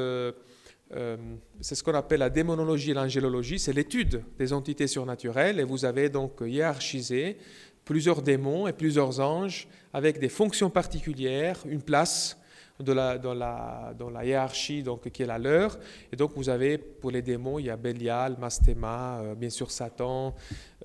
euh, 0.93 1.17
c'est 1.61 1.75
ce 1.75 1.83
qu'on 1.83 1.95
appelle 1.95 2.21
la 2.21 2.31
démonologie 2.31 2.91
et 2.91 2.95
l'angélologie, 2.95 3.59
c'est 3.59 3.73
l'étude 3.73 4.23
des 4.39 4.53
entités 4.53 4.87
surnaturelles, 4.87 5.61
et 5.61 5.65
vous 5.65 5.85
avez 5.85 6.09
donc 6.09 6.43
hiérarchisé 6.45 7.39
plusieurs 7.85 8.23
démons 8.23 8.67
et 8.67 8.73
plusieurs 8.73 9.21
anges 9.21 9.69
avec 9.93 10.19
des 10.19 10.29
fonctions 10.29 10.71
particulières, 10.71 11.59
une 11.67 11.83
place 11.83 12.39
dans, 12.81 12.95
la, 12.95 13.19
dans, 13.19 14.11
la, 14.11 14.25
hiérarchie 14.25 14.83
donc, 14.83 15.09
qui 15.11 15.23
est 15.23 15.27
la 15.27 15.39
leur. 15.39 15.79
Et 16.13 16.17
donc 16.17 16.33
vous 16.35 16.49
avez 16.49 16.79
pour 16.79 17.11
les 17.11 17.23
démons, 17.23 17.59
il 17.59 17.67
y 17.67 17.71
a 17.71 17.77
Bélial, 17.77 18.37
Mastema, 18.39 19.21
euh, 19.21 19.35
bien 19.35 19.51
sûr 19.51 19.71
Satan, 19.71 20.35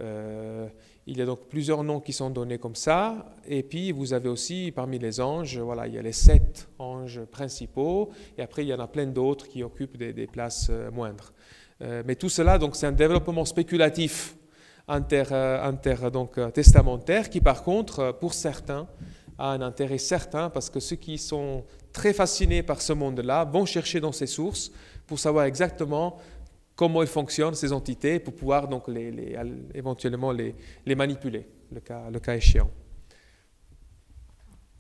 euh, 0.02 0.68
il 1.10 1.18
y 1.18 1.22
a 1.24 1.26
donc 1.26 1.48
plusieurs 1.50 1.84
noms 1.84 2.00
qui 2.00 2.14
sont 2.14 2.30
donnés 2.30 2.60
comme 2.60 2.76
ça. 2.76 3.34
Et 3.48 3.64
puis, 3.64 3.92
vous 3.92 4.14
avez 4.14 4.30
aussi, 4.30 4.72
parmi 4.72 5.00
les 5.00 5.20
anges, 5.20 5.58
voilà, 5.58 5.88
il 5.88 5.96
y 5.96 5.98
a 5.98 6.04
les 6.04 6.12
sept 6.12 6.70
anges 6.78 7.22
principaux. 7.32 8.12
Et 8.38 8.44
après, 8.44 8.64
il 8.64 8.68
y 8.68 8.74
en 8.76 8.80
a 8.80 8.88
plein 8.88 9.08
d'autres 9.08 9.48
qui 9.48 9.64
occupent 9.64 9.98
des, 9.98 10.28
places 10.28 10.68
euh, 10.70 10.92
moindres. 10.92 11.34
Euh, 11.82 12.04
mais 12.06 12.16
tout 12.16 12.30
cela, 12.30 12.60
donc, 12.60 12.76
c'est 12.76 12.86
un 12.86 12.92
développement 12.92 13.44
spéculatif 13.46 14.36
inter, 14.88 15.24
euh, 15.32 15.64
inter 15.64 15.96
donc, 16.14 16.40
testamentaire 16.54 17.32
qui, 17.32 17.42
par 17.42 17.64
contre, 17.64 18.16
pour 18.20 18.36
certains, 18.36 18.88
a 19.40 19.54
un 19.54 19.62
intérêt 19.62 19.98
certain 19.98 20.52
parce 20.52 20.70
que 20.70 20.80
ceux 20.80 20.98
qui 20.98 21.18
sont 21.18 21.64
très 21.92 22.14
fascinés 22.14 22.62
par 22.62 22.82
ce 22.82 22.94
monde-là 22.94 23.46
vont 23.46 23.66
chercher 23.66 24.00
dans 24.00 24.12
ces 24.12 24.28
sources 24.28 24.72
pour 25.08 25.18
savoir 25.18 25.46
exactement 25.46 26.18
comment 26.80 27.02
ils 27.02 27.10
fonctionnent, 27.10 27.56
ces 27.56 27.74
entités, 27.74 28.22
pour 28.22 28.34
pouvoir 28.34 28.70
donc 28.70 28.88
les, 28.88 29.38
éventuellement 29.74 30.32
les, 30.32 30.56
les, 30.86 30.96
manipuler, 30.96 31.46
le 31.74 31.82
cas, 31.82 32.10
le 32.10 32.22
cas 32.22 32.38
échéant. 32.38 32.72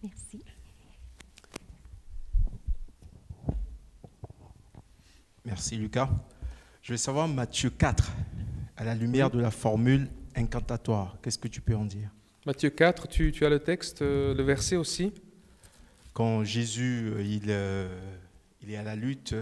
Merci. 0.02 0.42
Merci 5.44 5.76
Lucas. 5.76 6.10
Je 6.82 6.94
vais 6.94 6.98
savoir 6.98 7.28
Matthieu 7.28 7.70
4, 7.70 8.10
à 8.78 8.86
la 8.86 8.96
lumière 8.96 9.30
de 9.30 9.42
la 9.42 9.52
formule 9.52 10.08
incantatoire. 10.38 11.18
Qu'est-ce 11.22 11.38
que 11.38 11.50
tu 11.50 11.60
peux 11.60 11.76
en 11.76 11.84
dire? 11.84 12.10
Matthieu 12.46 12.70
4, 12.70 13.10
tu, 13.10 13.34
tu 13.34 13.46
as 13.46 13.50
le 13.50 13.60
texte, 13.60 14.04
euh, 14.04 14.34
le 14.34 14.44
verset 14.44 14.78
aussi? 14.78 15.12
Quand 16.14 16.46
Jésus 16.46 17.12
euh, 17.14 17.22
il, 17.22 17.48
euh, 17.50 17.90
il 18.62 18.72
est 18.72 18.78
à 18.78 18.84
la 18.84 18.96
lutte, 18.96 19.36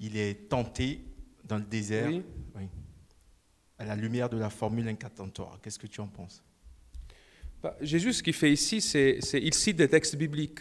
il 0.00 0.16
est 0.16 0.48
tenté 0.48 1.04
dans 1.44 1.56
le 1.56 1.64
désert, 1.64 2.08
oui. 2.08 2.68
à 3.78 3.84
la 3.84 3.96
lumière 3.96 4.28
de 4.28 4.38
la 4.38 4.50
formule 4.50 4.88
incantatoire. 4.88 5.58
Qu'est-ce 5.62 5.78
que 5.78 5.86
tu 5.86 6.00
en 6.00 6.06
penses? 6.06 6.42
Bah, 7.62 7.76
Jésus, 7.80 8.12
ce 8.12 8.22
qu'il 8.22 8.32
fait 8.32 8.52
ici, 8.52 8.80
c'est 8.80 9.20
il 9.34 9.54
cite 9.54 9.76
des 9.76 9.88
textes 9.88 10.16
bibliques. 10.16 10.60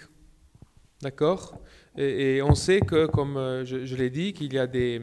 D'accord? 1.01 1.59
Et, 1.97 2.41
on 2.43 2.55
sait 2.55 2.79
que, 2.79 3.07
comme 3.07 3.37
euh, 3.37 3.65
je, 3.65 3.95
l'ai 3.95 4.09
dit, 4.09 4.33
qu'il 4.33 4.53
y, 4.53 4.59
a 4.59 4.67
des, 4.67 5.01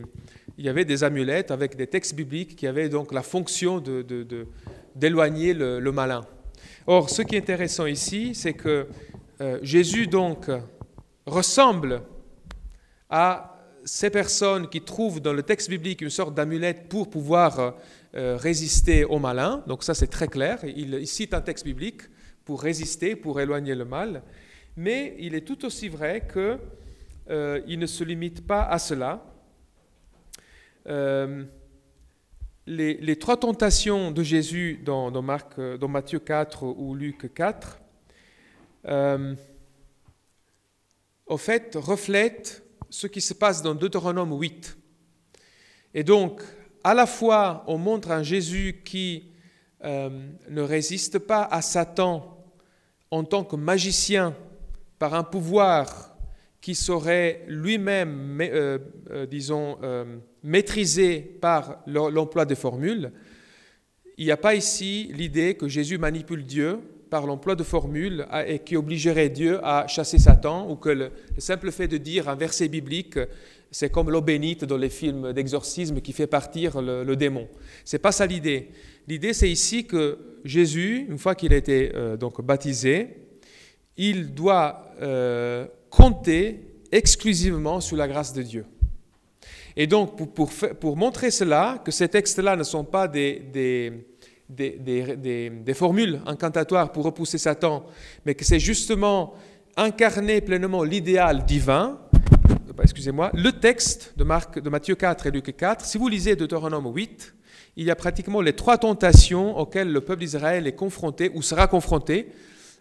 il 0.56 0.64
y 0.64 0.68
avait 0.68 0.84
des 0.84 1.02
amulettes 1.04 1.50
avec 1.50 1.76
des 1.76 1.86
textes 1.86 2.14
bibliques 2.14 2.56
qui 2.56 2.66
avaient 2.66 2.88
donc 2.88 3.12
la 3.12 3.22
fonction 3.22 3.82
d'éloigner 4.94 5.54
le, 5.54 5.92
malin. 5.92 6.24
Or, 6.86 7.10
ce 7.10 7.22
qui 7.22 7.34
est 7.34 7.38
intéressant 7.38 7.86
ici, 7.86 8.34
c'est 8.34 8.54
que 8.54 8.86
euh, 9.40 9.58
Jésus 9.62 10.06
donc 10.06 10.48
ressemble 11.26 12.02
à 13.10 13.57
ces 13.88 14.10
personnes 14.10 14.68
qui 14.68 14.82
trouvent 14.82 15.20
dans 15.20 15.32
le 15.32 15.42
texte 15.42 15.70
biblique 15.70 16.02
une 16.02 16.10
sorte 16.10 16.34
d'amulette 16.34 16.90
pour 16.90 17.08
pouvoir 17.08 17.74
euh, 18.14 18.36
résister 18.36 19.04
au 19.04 19.18
malin, 19.18 19.64
donc 19.66 19.82
ça 19.82 19.94
c'est 19.94 20.08
très 20.08 20.28
clair, 20.28 20.58
il, 20.64 21.06
cite 21.06 21.32
un 21.32 21.40
texte 21.40 21.64
biblique 21.64 22.02
pour 22.44 22.60
résister, 22.62 23.16
pour 23.16 23.40
éloigner 23.40 23.74
le 23.74 23.86
mal, 23.86 24.22
mais 24.76 25.16
il 25.18 25.34
est 25.34 25.40
tout 25.40 25.64
aussi 25.64 25.88
vrai 25.88 26.28
qu'il 26.30 26.58
euh, 27.30 27.76
ne 27.76 27.86
se 27.86 28.04
limite 28.04 28.46
pas 28.46 28.62
à 28.62 28.78
cela. 28.78 29.24
Euh, 30.86 31.44
les, 32.66 33.16
trois 33.16 33.38
tentations 33.38 34.10
de 34.10 34.22
Jésus 34.22 34.80
dans, 34.84 35.22
Marc, 35.22 35.58
dans 35.58 35.88
Matthieu 35.88 36.18
4 36.18 36.62
ou 36.64 36.94
Luc 36.94 37.32
4 37.32 37.80
au 41.26 41.36
fait, 41.38 41.74
reflète 41.74 42.67
ce 42.90 43.06
qui 43.06 43.20
se 43.20 43.34
passe 43.34 43.62
dans 43.62 43.74
Deutéronome 43.74 44.38
8. 44.38 44.76
Et 45.94 46.04
donc, 46.04 46.42
à 46.84 46.94
la 46.94 47.06
fois, 47.06 47.64
on 47.66 47.78
montre 47.78 48.10
un 48.10 48.22
Jésus 48.22 48.82
qui 48.84 49.30
euh, 49.84 50.10
ne 50.48 50.62
résiste 50.62 51.18
pas 51.18 51.44
à 51.44 51.62
Satan 51.62 52.44
en 53.10 53.24
tant 53.24 53.44
que 53.44 53.56
magicien 53.56 54.34
par 54.98 55.14
un 55.14 55.24
pouvoir 55.24 56.16
qui 56.60 56.74
serait 56.74 57.44
lui-même, 57.46 58.40
euh, 58.40 58.78
euh, 59.10 59.26
disons, 59.26 59.78
maîtrisé 60.42 61.20
par 61.20 61.82
l'emploi 61.86 62.44
des 62.44 62.56
formules, 62.56 63.12
il 64.16 64.24
n'y 64.24 64.32
a 64.32 64.36
pas 64.36 64.56
ici 64.56 65.10
l'idée 65.14 65.54
que 65.54 65.68
Jésus 65.68 65.96
manipule 65.96 66.44
Dieu 66.44 66.80
par 67.10 67.26
l'emploi 67.26 67.54
de 67.54 67.62
formules 67.62 68.26
et 68.46 68.58
qui 68.60 68.76
obligerait 68.76 69.28
Dieu 69.28 69.60
à 69.64 69.86
chasser 69.86 70.18
Satan, 70.18 70.70
ou 70.70 70.76
que 70.76 70.88
le, 70.88 71.10
simple 71.38 71.70
fait 71.70 71.88
de 71.88 71.96
dire 71.96 72.28
un 72.28 72.34
verset 72.34 72.68
biblique, 72.68 73.18
c'est 73.70 73.90
comme 73.90 74.10
l'eau 74.10 74.20
bénite 74.20 74.64
dans 74.64 74.76
les 74.76 74.88
films 74.88 75.32
d'exorcisme 75.32 76.00
qui 76.00 76.12
fait 76.12 76.26
partir 76.26 76.80
le, 76.80 77.14
démon. 77.16 77.48
Ce 77.84 77.96
n'est 77.96 78.00
pas 78.00 78.12
ça 78.12 78.26
l'idée. 78.26 78.68
L'idée, 79.06 79.32
c'est 79.32 79.50
ici 79.50 79.86
que 79.86 80.18
Jésus, 80.44 81.06
une 81.08 81.18
fois 81.18 81.34
qu'il 81.34 81.52
a 81.52 81.56
été 81.56 81.92
euh, 81.94 82.16
donc 82.16 82.42
baptisé, 82.42 83.08
il 83.96 84.32
doit 84.34 84.92
euh, 85.00 85.66
compter 85.90 86.60
exclusivement 86.92 87.80
sur 87.80 87.96
la 87.96 88.08
grâce 88.08 88.32
de 88.32 88.42
Dieu. 88.42 88.64
Et 89.76 89.86
donc, 89.86 90.16
pour, 90.34 90.50
pour, 90.50 90.96
montrer 90.96 91.30
cela, 91.30 91.80
que 91.84 91.90
ces 91.90 92.08
textes-là 92.08 92.56
ne 92.56 92.64
sont 92.64 92.84
pas 92.84 93.06
des 93.06 93.38
des, 94.48 95.74
formules 95.74 96.20
incantatoires 96.26 96.92
pour 96.92 97.04
repousser 97.04 97.38
Satan, 97.38 97.84
mais 98.24 98.34
que 98.34 98.44
c'est 98.44 98.58
justement 98.58 99.34
incarner 99.76 100.40
pleinement 100.40 100.82
l'idéal 100.82 101.44
divin, 101.44 101.98
euh, 102.50 102.82
excusez-moi, 102.82 103.30
le 103.34 103.52
texte 103.52 104.14
de, 104.16 104.24
Marc, 104.24 104.58
de 104.58 104.70
Matthieu 104.70 104.94
4 104.94 105.26
et 105.26 105.30
Luc 105.30 105.56
4, 105.56 105.84
si 105.84 105.98
vous 105.98 106.08
lisez 106.08 106.34
Deutéronome 106.36 106.92
8, 106.92 107.34
il 107.76 107.86
y 107.86 107.90
a 107.90 107.96
pratiquement 107.96 108.40
les 108.40 108.54
trois 108.54 108.78
tentations 108.78 109.56
auxquelles 109.56 109.92
le 109.92 110.00
peuple 110.00 110.20
d'Israël 110.20 110.66
est 110.66 110.74
confronté 110.74 111.30
ou 111.34 111.42
sera 111.42 111.66
confronté, 111.68 112.28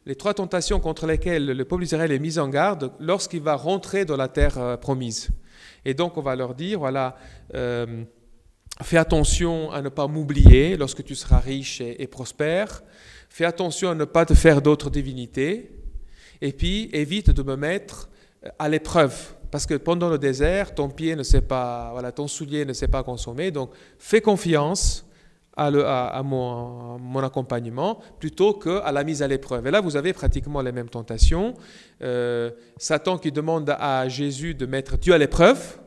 les 0.07 0.15
trois 0.15 0.33
tentations 0.33 0.79
contre 0.79 1.05
lesquelles 1.05 1.45
le 1.45 1.65
peuple 1.65 1.83
d'Israël 1.83 2.11
est 2.11 2.19
mis 2.19 2.39
en 2.39 2.47
garde 2.47 2.93
lorsqu'il 2.99 3.41
va 3.41 3.55
rentrer 3.55 4.05
dans 4.05 4.15
la 4.15 4.29
terre 4.29 4.57
euh, 4.57 4.77
promise. 4.77 5.29
Et 5.85 5.93
donc 5.93 6.17
on 6.17 6.21
va 6.21 6.35
leur 6.35 6.55
dire, 6.55 6.79
voilà, 6.79 7.17
euh, 7.53 8.03
Fais 8.83 8.97
attention 8.97 9.71
à 9.71 9.81
ne 9.81 9.89
pas 9.89 10.07
m'oublier 10.07 10.77
lorsque 10.77 11.03
tu 11.03 11.15
seras 11.15 11.39
riche 11.39 11.81
et, 11.81 12.07
prospère. 12.07 12.83
Fais 13.29 13.45
attention 13.45 13.89
à 13.89 13.95
ne 13.95 14.05
pas 14.05 14.25
te 14.25 14.33
faire 14.33 14.61
d'autres 14.61 14.89
divinités. 14.89 15.71
Et 16.41 16.53
puis, 16.53 16.89
évite 16.93 17.31
de 17.31 17.41
me 17.41 17.55
mettre 17.55 18.09
euh, 18.45 18.49
à 18.59 18.69
l'épreuve. 18.69 19.33
Parce 19.49 19.65
que 19.65 19.73
pendant 19.73 20.09
le 20.09 20.19
désert, 20.19 20.75
ton 20.75 20.89
pied 20.89 21.15
ne 21.15 21.23
s'est 21.23 21.41
pas, 21.41 21.89
voilà, 21.93 22.11
ton 22.11 22.27
soulier 22.27 22.65
ne 22.65 22.73
s'est 22.73 22.87
pas 22.87 23.01
consommé. 23.01 23.49
Donc, 23.49 23.71
fais 23.97 24.21
confiance 24.21 25.07
à, 25.55 26.21
mon, 26.23 27.23
accompagnement 27.23 27.99
plutôt 28.19 28.53
qu'à 28.53 28.91
la 28.91 29.03
mise 29.03 29.23
à 29.23 29.27
l'épreuve. 29.27 29.65
Et 29.65 29.71
là, 29.71 29.81
vous 29.81 29.95
avez 29.97 30.13
pratiquement 30.13 30.61
les 30.61 30.71
mêmes 30.71 30.89
tentations. 30.89 31.55
Euh, 32.03 32.51
Satan 32.77 33.17
qui 33.17 33.31
demande 33.31 33.75
à 33.79 34.07
Jésus 34.07 34.53
de 34.53 34.67
mettre 34.67 34.99
Dieu 34.99 35.13
à 35.13 35.17
l'épreuve. 35.17 35.79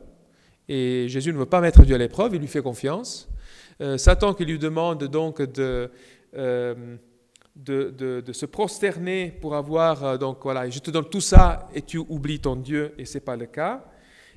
Et 0.73 1.09
Jésus 1.09 1.33
ne 1.33 1.37
veut 1.37 1.45
pas 1.45 1.59
mettre 1.59 1.83
Dieu 1.83 1.95
à 1.95 1.97
l'épreuve, 1.97 2.33
il 2.33 2.39
lui 2.39 2.47
fait 2.47 2.61
confiance. 2.61 3.27
Euh, 3.81 3.97
Satan 3.97 4.33
qui 4.33 4.45
lui 4.45 4.57
demande 4.57 5.03
donc 5.03 5.41
de, 5.41 5.91
euh, 6.37 6.95
de, 7.57 8.21
de, 8.25 8.31
se 8.31 8.45
prosterner 8.45 9.37
pour 9.41 9.53
avoir, 9.53 10.05
euh, 10.05 10.17
donc 10.17 10.37
voilà, 10.43 10.69
je 10.69 10.79
te 10.79 10.89
donne 10.89 11.09
tout 11.09 11.19
ça 11.19 11.67
et 11.75 11.81
tu 11.81 11.97
oublies 11.97 12.39
ton 12.39 12.55
Dieu, 12.55 12.93
et 12.97 13.03
ce 13.03 13.15
n'est 13.15 13.21
pas 13.21 13.35
le 13.35 13.47
cas. 13.47 13.83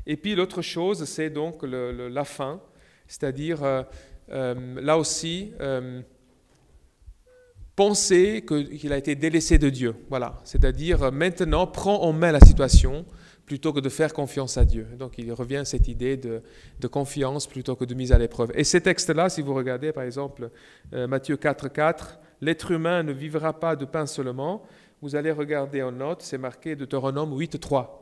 Et 0.06 0.16
puis 0.16 0.34
l'autre 0.34 0.60
chose, 0.60 1.04
c'est 1.04 1.30
donc 1.30 1.62
la 1.62 2.24
fin, 2.24 2.60
c'est-à-dire 3.06 3.84
là 4.28 4.98
aussi, 4.98 5.52
penser 7.76 8.44
qu'il 8.44 8.92
a 8.92 8.98
été 8.98 9.14
délaissé 9.14 9.56
de 9.56 9.70
Dieu. 9.70 9.94
Voilà, 10.10 10.40
c'est-à-dire 10.42 11.12
maintenant, 11.12 11.68
prends 11.68 12.02
en 12.02 12.12
main 12.12 12.32
la 12.32 12.40
situation, 12.40 13.06
plutôt 13.46 13.72
que 13.72 13.80
de 13.80 13.88
faire 13.88 14.12
confiance 14.12 14.56
à 14.56 14.64
Dieu. 14.64 14.86
Donc 14.98 15.18
il 15.18 15.32
revient 15.32 15.56
à 15.56 15.64
cette 15.64 15.88
idée 15.88 16.16
de, 16.16 16.42
confiance 16.88 17.46
plutôt 17.46 17.76
que 17.76 17.84
de 17.84 17.94
mise 17.94 18.12
à 18.12 18.18
l'épreuve. 18.18 18.52
Et 18.54 18.64
ces 18.64 18.80
textes-là, 18.80 19.28
si 19.28 19.42
vous 19.42 19.54
regardez 19.54 19.92
par 19.92 20.04
exemple 20.04 20.50
euh, 20.92 21.06
Matthieu 21.06 21.36
4, 21.36 21.68
4, 21.68 22.18
l'être 22.40 22.70
humain 22.70 23.02
ne 23.02 23.12
vivra 23.12 23.58
pas 23.58 23.76
de 23.76 23.84
pain 23.84 24.06
seulement, 24.06 24.62
vous 25.02 25.16
allez 25.16 25.30
regarder 25.30 25.82
en 25.82 25.92
note, 25.92 26.22
c'est 26.22 26.38
marqué 26.38 26.76
Deutéronome 26.76 27.36
8, 27.38 27.60
3. 27.60 28.00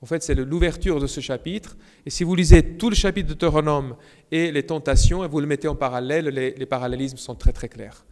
En 0.00 0.06
fait, 0.06 0.22
c'est 0.22 0.34
l'ouverture 0.34 1.00
de 1.00 1.06
ce 1.06 1.20
chapitre. 1.20 1.76
Et 2.04 2.10
si 2.10 2.24
vous 2.24 2.34
lisez 2.34 2.76
tout 2.76 2.90
le 2.90 2.96
chapitre 2.96 3.28
de 3.28 3.32
Deutéronome 3.34 3.96
et 4.30 4.52
les 4.52 4.66
tentations, 4.66 5.24
et 5.24 5.28
vous 5.28 5.40
le 5.40 5.46
mettez 5.46 5.68
en 5.68 5.76
parallèle, 5.76 6.26
les 6.26 6.66
parallélismes 6.66 7.16
sont 7.16 7.34
très 7.34 7.52
très 7.52 7.68
clairs. 7.68 8.04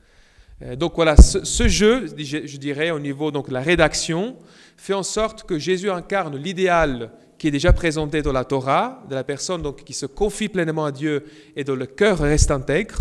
Euh, 0.62 0.76
donc 0.76 0.94
voilà, 0.94 1.16
ce, 1.16 1.68
jeu, 1.68 2.06
je, 2.16 2.56
dirais, 2.56 2.90
au 2.90 3.00
niveau 3.00 3.30
de 3.30 3.52
la 3.52 3.60
rédaction, 3.60 4.36
fait 4.76 4.94
en 4.94 5.02
sorte 5.02 5.44
que 5.44 5.58
Jésus 5.58 5.90
incarne 5.90 6.36
l'idéal 6.36 7.10
qui 7.38 7.48
est 7.48 7.52
déjà 7.52 7.72
présenté 7.72 8.22
dans 8.22 8.32
la 8.32 8.44
Torah, 8.44 9.02
de 9.08 9.14
la 9.16 9.24
personne 9.24 9.62
donc, 9.62 9.82
qui 9.82 9.94
se 9.94 10.06
confie 10.06 10.48
pleinement 10.48 10.84
à 10.84 10.92
Dieu 10.92 11.24
et 11.56 11.64
dont 11.64 11.74
le 11.74 11.86
cœur 11.86 12.18
reste 12.18 12.52
intègre. 12.52 12.98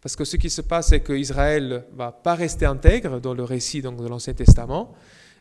Parce 0.00 0.16
que 0.16 0.24
ce 0.24 0.36
qui 0.36 0.48
se 0.48 0.62
passe, 0.62 0.88
c'est 0.88 1.00
qu'Israël 1.00 1.84
va 1.94 2.10
pas 2.10 2.34
rester 2.34 2.64
intègre 2.64 3.20
dans 3.20 3.34
le 3.34 3.42
récit 3.42 3.82
donc, 3.82 4.02
de 4.02 4.08
l'Ancien 4.08 4.32
Testament. 4.32 4.94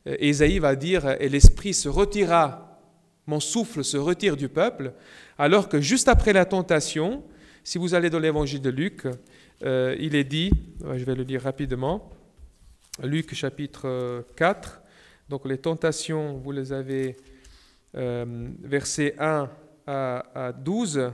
Et 0.05 0.31
euh, 0.33 0.59
va 0.59 0.75
dire, 0.75 1.15
et 1.21 1.29
l'Esprit 1.29 1.73
se 1.73 1.87
retira, 1.87 2.81
mon 3.25 3.39
souffle 3.39 3.83
se 3.83 3.97
retire 3.97 4.35
du 4.35 4.49
peuple, 4.49 4.93
alors 5.37 5.69
que 5.69 5.79
juste 5.79 6.09
après 6.09 6.33
la 6.33 6.45
tentation, 6.45 7.23
si 7.63 7.77
vous 7.77 7.95
allez 7.95 8.09
dans 8.09 8.19
l'évangile 8.19 8.61
de 8.61 8.69
Luc, 8.69 9.03
euh, 9.63 9.95
il 9.99 10.15
est 10.15 10.23
dit, 10.23 10.51
je 10.81 11.03
vais 11.03 11.15
le 11.15 11.23
lire 11.23 11.41
rapidement, 11.41 12.09
Luc 13.03 13.33
chapitre 13.33 14.25
4, 14.35 14.81
donc 15.29 15.45
les 15.45 15.57
tentations, 15.57 16.37
vous 16.37 16.51
les 16.51 16.73
avez 16.73 17.15
euh, 17.95 18.49
versets 18.61 19.15
1 19.17 19.49
à, 19.87 20.51
12, 20.51 21.11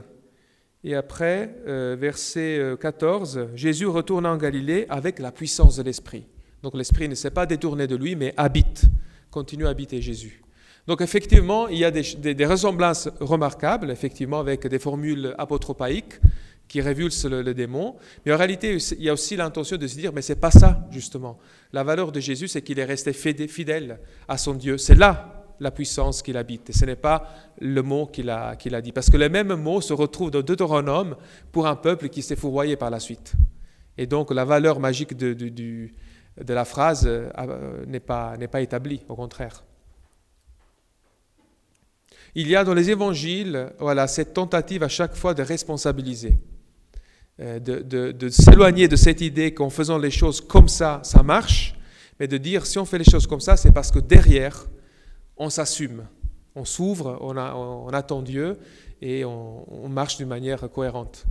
et 0.84 0.96
après, 0.96 1.54
euh, 1.66 1.96
verset 1.98 2.76
14, 2.80 3.48
Jésus 3.54 3.86
retourne 3.86 4.26
en 4.26 4.36
Galilée 4.36 4.86
avec 4.88 5.20
la 5.20 5.30
puissance 5.30 5.76
de 5.76 5.82
l'Esprit. 5.82 6.26
Donc 6.62 6.74
l'Esprit 6.74 7.08
ne 7.08 7.14
s'est 7.14 7.30
pas 7.30 7.46
détourné 7.46 7.86
de 7.86 7.96
lui, 7.96 8.16
mais 8.16 8.34
habite, 8.36 8.84
continue 9.30 9.66
à 9.66 9.70
habiter 9.70 10.02
Jésus. 10.02 10.42
Donc 10.88 11.00
effectivement, 11.00 11.68
il 11.68 11.78
y 11.78 11.84
a 11.84 11.92
des 11.92 12.46
ressemblances 12.46 13.08
remarquables, 13.20 13.90
effectivement, 13.92 14.40
avec 14.40 14.66
des 14.66 14.80
formules 14.80 15.32
apotropaïques, 15.38 16.18
qui 16.72 16.80
révulse 16.80 17.26
le, 17.26 17.52
démon. 17.52 17.96
Mais 18.24 18.32
en 18.32 18.38
réalité, 18.38 18.78
il 18.92 19.04
y 19.04 19.10
a 19.10 19.12
aussi 19.12 19.36
l'intention 19.36 19.76
de 19.76 19.86
se 19.86 19.94
dire, 19.94 20.10
mais 20.10 20.22
c'est 20.22 20.40
pas 20.40 20.50
ça, 20.50 20.88
justement. 20.90 21.38
La 21.74 21.84
valeur 21.84 22.12
de 22.12 22.18
Jésus, 22.18 22.48
c'est 22.48 22.62
qu'il 22.62 22.78
est 22.78 22.86
resté 22.86 23.12
fidèle 23.12 24.00
à 24.26 24.38
son 24.38 24.54
Dieu. 24.54 24.78
C'est 24.78 24.94
là 24.94 25.44
la 25.60 25.70
puissance 25.70 26.22
qu'il 26.22 26.38
habite. 26.38 26.72
Ce 26.72 26.86
n'est 26.86 26.96
pas 26.96 27.28
le 27.60 27.82
mot 27.82 28.06
qu'il 28.06 28.30
a, 28.30 28.56
a 28.58 28.80
dit. 28.80 28.90
Parce 28.90 29.10
que 29.10 29.18
les 29.18 29.28
mêmes 29.28 29.54
mots 29.54 29.82
se 29.82 29.92
retrouvent 29.92 30.30
dans 30.30 30.40
Deutéronome 30.40 31.16
pour 31.52 31.66
un 31.66 31.76
peuple 31.76 32.08
qui 32.08 32.22
s'est 32.22 32.36
fourvoyé 32.36 32.76
par 32.76 32.88
la 32.88 33.00
suite. 33.00 33.34
Et 33.98 34.06
donc 34.06 34.32
la 34.32 34.46
valeur 34.46 34.80
magique 34.80 35.14
de, 35.14 35.34
de, 35.34 36.54
la 36.54 36.64
phrase 36.64 37.04
euh, 37.06 37.84
n'est 37.84 38.00
pas, 38.00 38.34
pas 38.50 38.62
établie, 38.62 39.02
au 39.10 39.14
contraire. 39.14 39.62
Il 42.34 42.48
y 42.48 42.56
a 42.56 42.64
dans 42.64 42.72
les 42.72 42.88
évangiles 42.88 43.74
voilà, 43.78 44.06
cette 44.06 44.32
tentative 44.32 44.82
à 44.82 44.88
chaque 44.88 45.14
fois 45.14 45.34
de 45.34 45.42
responsabiliser. 45.42 46.38
Euh, 47.42 47.58
de, 47.58 48.28
s'éloigner 48.28 48.86
de 48.86 48.94
cette 48.94 49.20
idée 49.20 49.52
qu'en 49.52 49.68
faisant 49.68 49.98
les 49.98 50.12
choses 50.12 50.40
comme 50.40 50.68
ça, 50.68 51.00
ça 51.02 51.24
marche, 51.24 51.74
mais 52.20 52.28
de 52.28 52.36
dire 52.36 52.66
si 52.66 52.78
on 52.78 52.84
fait 52.84 52.98
les 52.98 53.10
choses 53.10 53.26
comme 53.26 53.40
ça, 53.40 53.56
c'est 53.56 53.72
parce 53.72 53.90
que 53.90 53.98
derrière, 53.98 54.68
on 55.36 55.50
s'assume, 55.50 56.06
on 56.54 56.64
s'ouvre, 56.64 57.18
on, 57.20 57.88
attend 57.88 58.22
Dieu 58.22 58.58
et 59.00 59.24
on, 59.24 59.88
marche 59.88 60.18
d'une 60.18 60.28
manière 60.28 60.70
cohérente. 60.70 61.24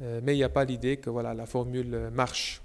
Euh, 0.00 0.20
mais 0.22 0.34
il 0.34 0.36
n'y 0.36 0.44
a 0.44 0.48
pas 0.48 0.64
l'idée 0.64 0.98
que 0.98 1.10
voilà, 1.10 1.34
la 1.34 1.46
formule 1.46 2.10
marche. 2.12 2.62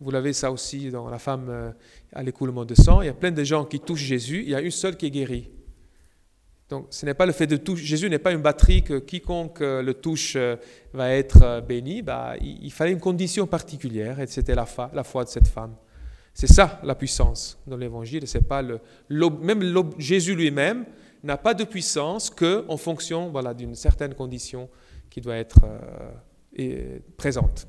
Vous 0.00 0.10
l'avez 0.10 0.32
ça 0.32 0.50
aussi 0.50 0.90
dans 0.90 1.08
la 1.08 1.20
femme 1.20 1.46
euh, 1.50 1.70
à 2.12 2.24
l'écoulement 2.24 2.64
de 2.64 2.74
sang. 2.74 3.00
Il 3.02 3.06
y 3.06 3.10
a 3.10 3.14
plein 3.14 3.30
de 3.30 3.44
gens 3.44 3.64
qui 3.64 3.78
touchent 3.78 4.00
Jésus, 4.00 4.42
il 4.42 4.50
y 4.50 4.56
a 4.56 4.60
une 4.60 4.72
seule 4.72 4.96
qui 4.96 5.06
est 5.06 5.10
guérie. 5.10 5.50
Donc, 6.72 6.86
ce 6.88 7.04
n'est 7.04 7.12
pas 7.12 7.26
le 7.26 7.32
fait 7.32 7.46
de 7.46 7.58
toucher. 7.58 7.84
Jésus 7.84 8.08
n'est 8.08 8.18
pas 8.18 8.32
une 8.32 8.40
batterie 8.40 8.82
que 8.82 8.98
quiconque 8.98 9.60
euh, 9.60 9.82
le 9.82 9.92
touche 9.92 10.36
euh, 10.36 10.56
va 10.94 11.10
être 11.10 11.42
euh, 11.42 11.60
béni. 11.60 12.00
Bah, 12.00 12.32
il, 12.40 12.72
fallait 12.72 12.92
une 12.92 12.98
condition 12.98 13.46
particulière, 13.46 14.18
et 14.20 14.26
c'était 14.26 14.54
la, 14.54 14.64
foi 14.64 14.88
de 15.22 15.28
cette 15.28 15.48
femme. 15.48 15.74
C'est 16.32 16.46
ça 16.46 16.80
la 16.82 16.94
puissance 16.94 17.58
dans 17.66 17.76
l'Évangile. 17.76 18.26
C'est 18.26 18.48
pas 18.48 18.62
le, 18.62 18.80
même 19.42 19.62
Jésus 19.98 20.34
lui-même 20.34 20.86
n'a 21.22 21.36
pas 21.36 21.52
de 21.52 21.64
puissance 21.64 22.30
que 22.30 22.64
en 22.68 22.78
fonction, 22.78 23.28
voilà, 23.28 23.52
d'une 23.52 23.74
certaine 23.74 24.14
condition 24.14 24.70
qui 25.10 25.20
doit 25.20 25.36
être 25.36 25.60
présente. 27.18 27.66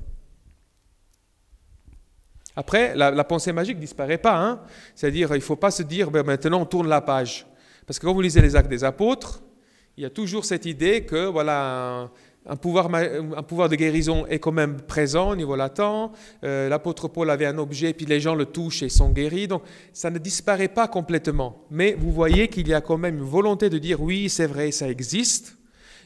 Après, 2.56 2.96
la, 2.96 3.24
pensée 3.24 3.52
magique 3.52 3.78
disparaît 3.78 4.16
pas. 4.16 4.38
Hein. 4.38 4.62
C'est-à-dire, 4.94 5.28
il 5.32 5.40
ne 5.40 5.40
faut 5.40 5.56
pas 5.56 5.70
se 5.70 5.82
dire, 5.82 6.10
ben, 6.10 6.24
maintenant 6.24 6.62
on 6.62 6.64
tourne 6.64 6.88
la 6.88 7.02
page. 7.02 7.46
Parce 7.86 7.98
que 7.98 8.06
quand 8.06 8.14
vous 8.14 8.20
lisez 8.20 8.40
les 8.40 8.56
actes 8.56 8.70
des 8.70 8.84
apôtres, 8.84 9.42
il 9.96 10.02
y 10.02 10.06
a 10.06 10.10
toujours 10.10 10.44
cette 10.44 10.66
idée 10.66 11.04
que 11.04 11.26
voilà, 11.26 12.10
un, 12.46 12.56
pouvoir, 12.56 12.92
un 12.92 13.42
pouvoir 13.42 13.68
de 13.68 13.76
guérison 13.76 14.26
est 14.26 14.38
quand 14.38 14.52
même 14.52 14.80
présent 14.80 15.30
au 15.30 15.36
niveau 15.36 15.54
latent. 15.54 16.10
Euh, 16.42 16.68
l'apôtre 16.68 17.08
Paul 17.08 17.30
avait 17.30 17.46
un 17.46 17.58
objet, 17.58 17.92
puis 17.92 18.06
les 18.06 18.20
gens 18.20 18.34
le 18.34 18.46
touchent 18.46 18.82
et 18.82 18.88
sont 18.88 19.10
guéris. 19.10 19.48
Donc 19.48 19.62
ça 19.92 20.10
ne 20.10 20.18
disparaît 20.18 20.68
pas 20.68 20.88
complètement. 20.88 21.64
Mais 21.70 21.96
vous 21.98 22.10
voyez 22.10 22.48
qu'il 22.48 22.68
y 22.68 22.74
a 22.74 22.80
quand 22.80 22.98
même 22.98 23.18
une 23.18 23.24
volonté 23.24 23.70
de 23.70 23.78
dire 23.78 24.00
oui, 24.00 24.28
c'est 24.28 24.46
vrai, 24.46 24.70
ça 24.72 24.88
existe, 24.88 25.56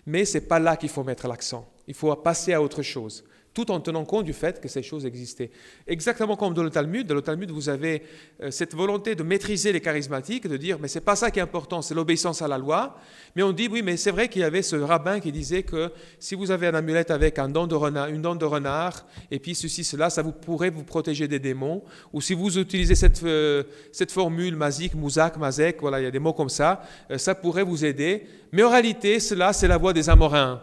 mais 0.07 0.25
ce 0.25 0.39
n'est 0.39 0.45
pas 0.45 0.59
là 0.59 0.77
qu'il 0.77 0.91
faut 0.91 1.05
mettre 1.05 1.29
l'accent. 1.29 1.67
Il 1.87 1.95
faut 1.95 2.15
passer 2.17 2.53
à 2.53 2.63
autre 2.63 2.83
chose 2.83 3.25
tout 3.55 3.71
en 3.71 3.81
tenant 3.81 4.05
compte 4.05 4.25
du 4.25 4.33
fait 4.33 4.61
que 4.61 4.69
ces 4.69 4.83
choses 4.83 5.05
existaient. 5.07 5.51
Exactement 5.87 6.37
comme 6.37 6.55
dans 6.55 6.63
le 6.63 6.71
Talmud, 6.71 7.07
dans 7.07 7.15
le 7.15 7.23
Talmud, 7.23 7.51
vous 7.51 7.69
avez 7.69 8.03
euh, 8.43 8.51
cette 8.51 8.75
volonté 8.75 9.15
de 9.15 9.23
maîtriser 9.23 9.73
les 9.73 9.81
charismatiques, 9.81 10.47
de 10.47 10.57
dire, 10.57 10.79
mais 10.81 10.89
c'est 10.89 11.01
pas 11.01 11.17
ça 11.17 11.31
qui 11.31 11.39
est 11.39 11.43
important, 11.43 11.83
c'est 11.83 11.95
l'obéissance 11.95 12.43
à 12.43 12.49
la 12.49 12.59
loi. 12.59 12.97
Mais 13.35 13.43
on 13.43 13.53
dit, 13.53 13.69
oui, 13.71 13.83
mais 13.83 13.97
c'est 13.97 14.11
vrai 14.11 14.29
qu'il 14.29 14.43
y 14.43 14.45
avait 14.45 14.63
ce 14.63 14.77
rabbin 14.77 15.21
qui 15.21 15.33
disait 15.33 15.63
que 15.63 15.91
si 16.19 16.35
vous 16.35 16.51
avez 16.51 16.69
un 16.69 16.75
amulette 16.75 17.11
avec 17.11 17.39
un 17.39 17.49
dent 17.49 17.67
de 17.67 17.75
renard, 17.75 18.09
une 18.09 18.23
dent 18.23 18.37
de 18.37 18.45
renard, 18.45 19.07
et 19.31 19.39
puis 19.39 19.55
ceci, 19.55 19.85
cela, 19.85 20.11
ça 20.11 20.23
vous 20.23 20.33
pourrait 20.33 20.71
vous 20.71 20.85
protéger 20.85 21.27
des 21.29 21.39
démons. 21.39 21.83
Ou 22.13 22.21
si 22.21 22.35
vous 22.35 22.59
utilisez 22.59 22.95
cette, 22.95 23.23
euh, 23.25 23.65
cette 23.93 24.13
formule, 24.13 24.57
mazik, 24.57 24.95
mouzak, 24.95 25.37
mazek, 25.37 25.81
voilà, 25.81 26.01
il 26.01 26.05
y 26.05 26.07
a 26.07 26.11
des 26.11 26.19
mots 26.19 26.33
comme 26.33 26.49
ça, 26.49 26.83
euh, 27.11 27.19
ça 27.19 27.35
pourrait 27.35 27.65
vous 27.65 27.85
aider. 27.85 28.27
Mais 28.53 28.63
en 28.63 28.71
réalité, 28.71 29.21
cela, 29.21 29.53
c'est 29.53 29.69
la 29.69 29.77
voie 29.77 29.93
des 29.93 30.09
Amorains. 30.09 30.63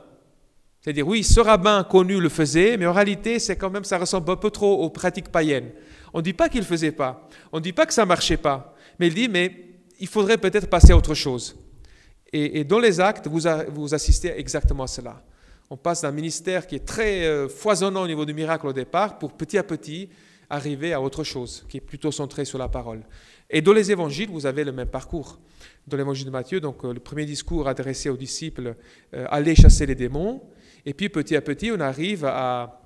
C'est-à-dire, 0.85 1.07
oui, 1.07 1.23
ce 1.23 1.39
rabbin 1.39 1.83
connu 1.83 2.19
le 2.21 2.29
faisait, 2.29 2.77
mais 2.77 2.85
en 2.85 2.93
réalité, 2.93 3.39
c'est 3.39 3.55
quand 3.55 3.71
même, 3.71 3.83
ça 3.83 3.97
ressemble 3.97 4.29
un 4.29 4.35
peu 4.35 4.51
trop 4.51 4.83
aux 4.83 4.91
pratiques 4.91 5.29
païennes. 5.29 5.71
On 6.13 6.19
ne 6.19 6.23
dit 6.23 6.33
pas 6.33 6.47
qu'il 6.47 6.59
ne 6.59 6.65
faisait 6.65 6.91
pas, 6.91 7.27
on 7.51 7.57
ne 7.57 7.63
dit 7.63 7.73
pas 7.73 7.87
que 7.87 7.93
ça 7.95 8.03
ne 8.03 8.07
marchait 8.07 8.37
pas, 8.37 8.75
mais 8.99 9.07
il 9.07 9.15
dit, 9.15 9.27
mais 9.27 9.79
il 9.99 10.05
faudrait 10.05 10.37
peut-être 10.37 10.69
passer 10.69 10.91
à 10.91 10.95
autre 10.95 11.15
chose. 11.15 11.55
Et, 12.31 12.63
dans 12.63 12.77
les 12.77 12.99
actes, 12.99 13.27
vous, 13.27 13.95
assistez 13.95 14.37
exactement 14.37 14.83
à 14.83 14.87
cela. 14.87 15.23
On 15.71 15.75
passe 15.77 16.03
d'un 16.03 16.11
ministère 16.11 16.67
qui 16.67 16.75
est 16.75 16.85
très 16.85 17.25
euh, 17.25 17.49
foisonnant 17.49 18.03
au 18.03 18.07
niveau 18.07 18.23
du 18.23 18.35
miracle 18.35 18.67
au 18.67 18.73
départ, 18.73 19.17
pour 19.17 19.33
petit 19.33 19.57
à 19.57 19.63
petit 19.63 20.09
arriver 20.51 20.93
à 20.93 21.01
autre 21.01 21.23
chose, 21.23 21.65
qui 21.67 21.77
est 21.77 21.81
plutôt 21.81 22.11
centré 22.11 22.45
sur 22.45 22.59
la 22.59 22.69
parole. 22.69 23.01
Et 23.49 23.61
dans 23.63 23.73
les 23.73 23.91
évangiles, 23.91 24.29
vous 24.29 24.45
avez 24.45 24.63
le 24.63 24.71
même 24.71 24.89
parcours. 24.89 25.39
Dans 25.87 25.97
l'évangile 25.97 26.27
de 26.27 26.31
Matthieu, 26.31 26.59
donc 26.59 26.85
euh, 26.85 26.93
le 26.93 26.99
premier 26.99 27.25
discours 27.25 27.67
adressé 27.67 28.09
aux 28.09 28.17
disciples, 28.17 28.75
euh, 29.15 29.25
allez 29.31 29.55
chasser 29.55 29.87
les 29.87 29.95
démons. 29.95 30.43
Et 30.85 30.93
puis 30.93 31.09
petit 31.09 31.35
à 31.35 31.41
petit, 31.41 31.71
on 31.71 31.79
arrive 31.79 32.25
à, 32.25 32.81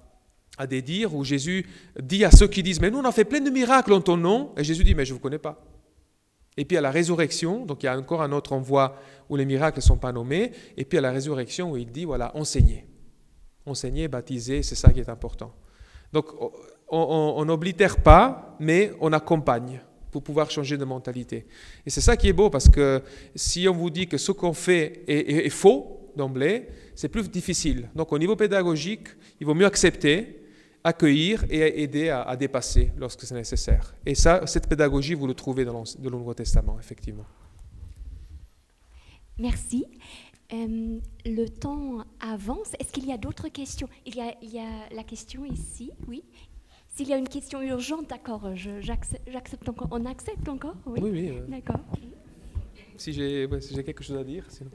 des 0.69 0.81
dires 0.81 1.15
où 1.15 1.23
Jésus 1.23 1.65
dit 2.01 2.25
à 2.25 2.31
ceux 2.31 2.47
qui 2.47 2.63
disent, 2.63 2.81
mais 2.81 2.89
nous 2.89 2.99
on 2.99 3.05
a 3.05 3.11
fait 3.11 3.25
plein 3.25 3.39
de 3.39 3.49
miracles 3.49 3.93
en 3.93 4.01
ton 4.01 4.17
nom, 4.17 4.51
et 4.57 4.63
Jésus 4.63 4.83
dit, 4.83 4.95
mais 4.95 5.05
je 5.05 5.11
ne 5.11 5.15
vous 5.15 5.21
connais 5.21 5.37
pas. 5.37 5.63
Et 6.57 6.65
puis 6.65 6.75
à 6.75 6.81
la 6.81 6.91
résurrection, 6.91 7.65
donc 7.65 7.83
il 7.83 7.85
y 7.85 7.89
a 7.89 7.97
encore 7.97 8.21
un 8.21 8.31
autre 8.33 8.51
envoi 8.53 8.97
où 9.29 9.35
les 9.37 9.45
miracles 9.45 9.79
ne 9.79 9.83
sont 9.83 9.97
pas 9.97 10.11
nommés, 10.11 10.51
et 10.75 10.83
puis 10.83 10.97
à 10.97 11.01
la 11.01 11.11
résurrection 11.11 11.71
où 11.71 11.77
il 11.77 11.91
dit, 11.91 12.05
voilà, 12.05 12.35
enseigner. 12.35 12.85
Enseigner, 13.65 14.07
baptiser, 14.07 14.63
c'est 14.63 14.75
ça 14.75 14.91
qui 14.91 14.99
est 14.99 15.09
important. 15.09 15.53
Donc 16.11 16.27
on 16.89 17.45
n'oblitère 17.45 18.01
pas, 18.01 18.57
mais 18.59 18.91
on 18.99 19.13
accompagne 19.13 19.79
pour 20.11 20.23
pouvoir 20.23 20.49
changer 20.49 20.75
de 20.77 20.85
mentalité. 20.85 21.45
Et 21.85 21.89
c'est 21.89 22.01
ça 22.01 22.17
qui 22.17 22.27
est 22.27 22.33
beau, 22.33 22.49
parce 22.49 22.67
que 22.67 23.01
si 23.35 23.67
on 23.69 23.73
vous 23.73 23.89
dit 23.89 24.07
que 24.07 24.17
ce 24.17 24.31
qu'on 24.31 24.53
fait 24.53 25.03
est 25.07 25.49
faux 25.49 25.98
d'emblée, 26.19 26.67
c'est 26.95 27.09
plus 27.09 27.29
difficile. 27.29 27.89
Donc 27.95 28.11
au 28.11 28.19
niveau 28.19 28.35
pédagogique, 28.35 29.07
il 29.39 29.47
vaut 29.47 29.55
mieux 29.55 29.65
accepter, 29.65 30.39
accueillir 30.83 31.45
et 31.49 31.81
aider 31.83 32.09
à, 32.09 32.35
dépasser 32.35 32.91
lorsque 32.97 33.23
c'est 33.23 33.35
nécessaire. 33.35 33.95
Et 34.05 34.15
ça, 34.15 34.45
cette 34.45 34.67
pédagogie, 34.67 35.15
vous 35.15 35.27
le 35.27 35.33
trouvez 35.33 35.65
dans 35.65 35.83
le 36.03 36.09
Nouveau 36.09 36.33
Testament, 36.33 36.77
effectivement. 36.79 37.25
Merci. 39.37 39.85
Euh, 40.51 40.99
le 41.25 41.45
temps 41.47 42.03
avance. 42.19 42.71
Est-ce 42.79 42.91
qu'il 42.91 43.05
y 43.07 43.13
a 43.13 43.17
d'autres 43.17 43.49
questions? 43.49 43.87
Il 44.05 44.15
y, 44.15 44.21
a, 44.21 44.33
il 44.41 44.51
y, 44.51 44.59
a, 44.59 44.89
la 44.91 45.03
question 45.03 45.45
ici, 45.45 45.91
oui. 46.07 46.23
S'il 46.95 47.07
y 47.07 47.13
a 47.13 47.17
une 47.17 47.29
question 47.29 47.61
urgente, 47.61 48.09
d'accord, 48.09 48.49
j'accepte 48.55 49.69
encore. 49.69 49.87
On 49.91 50.05
accepte 50.05 50.49
encore? 50.49 50.75
Oui, 50.85 50.99
oui. 51.03 51.29
Euh, 51.29 51.45
d'accord. 51.47 51.79
Si 52.97 53.13
j'ai 53.13 53.47
si 53.61 53.73
quelque 53.83 54.03
chose 54.03 54.17
à 54.17 54.23
dire, 54.23 54.43
sinon. 54.49 54.71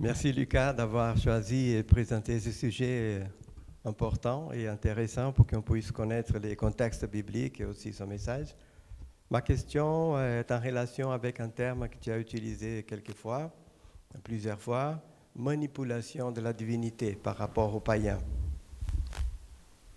Merci 0.00 0.32
Lucas 0.32 0.72
d'avoir 0.72 1.16
choisi 1.16 1.70
et 1.72 1.82
présenté 1.82 2.38
ce 2.38 2.52
sujet 2.52 3.20
important 3.84 4.52
et 4.52 4.68
intéressant 4.68 5.32
pour 5.32 5.44
qu'on 5.44 5.60
puisse 5.60 5.90
connaître 5.90 6.38
les 6.38 6.54
contextes 6.54 7.10
bibliques 7.10 7.60
et 7.60 7.64
aussi 7.64 7.92
son 7.92 8.06
message. 8.06 8.54
Ma 9.28 9.42
question 9.42 10.16
est 10.16 10.52
en 10.52 10.60
relation 10.60 11.10
avec 11.10 11.40
un 11.40 11.48
terme 11.48 11.88
que 11.88 11.96
tu 12.00 12.12
as 12.12 12.18
utilisé 12.18 12.84
quelquefois, 12.84 13.50
plusieurs 14.22 14.60
fois, 14.60 15.00
manipulation 15.34 16.30
de 16.30 16.42
la 16.42 16.52
divinité 16.52 17.16
par 17.16 17.36
rapport 17.36 17.74
aux 17.74 17.80
païens. 17.80 18.20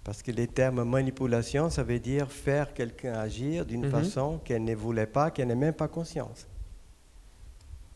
Parce 0.03 0.23
que 0.23 0.31
les 0.31 0.47
termes 0.47 0.83
manipulation, 0.83 1.69
ça 1.69 1.83
veut 1.83 1.99
dire 1.99 2.31
faire 2.31 2.73
quelqu'un 2.73 3.13
agir 3.13 3.67
d'une 3.67 3.85
mhm. 3.85 3.91
façon 3.91 4.39
qu'elle 4.43 4.63
ne 4.63 4.73
voulait 4.73 5.05
pas, 5.05 5.29
qu'elle 5.29 5.49
n'ait 5.49 5.55
même 5.55 5.75
pas 5.75 5.87
conscience. 5.87 6.47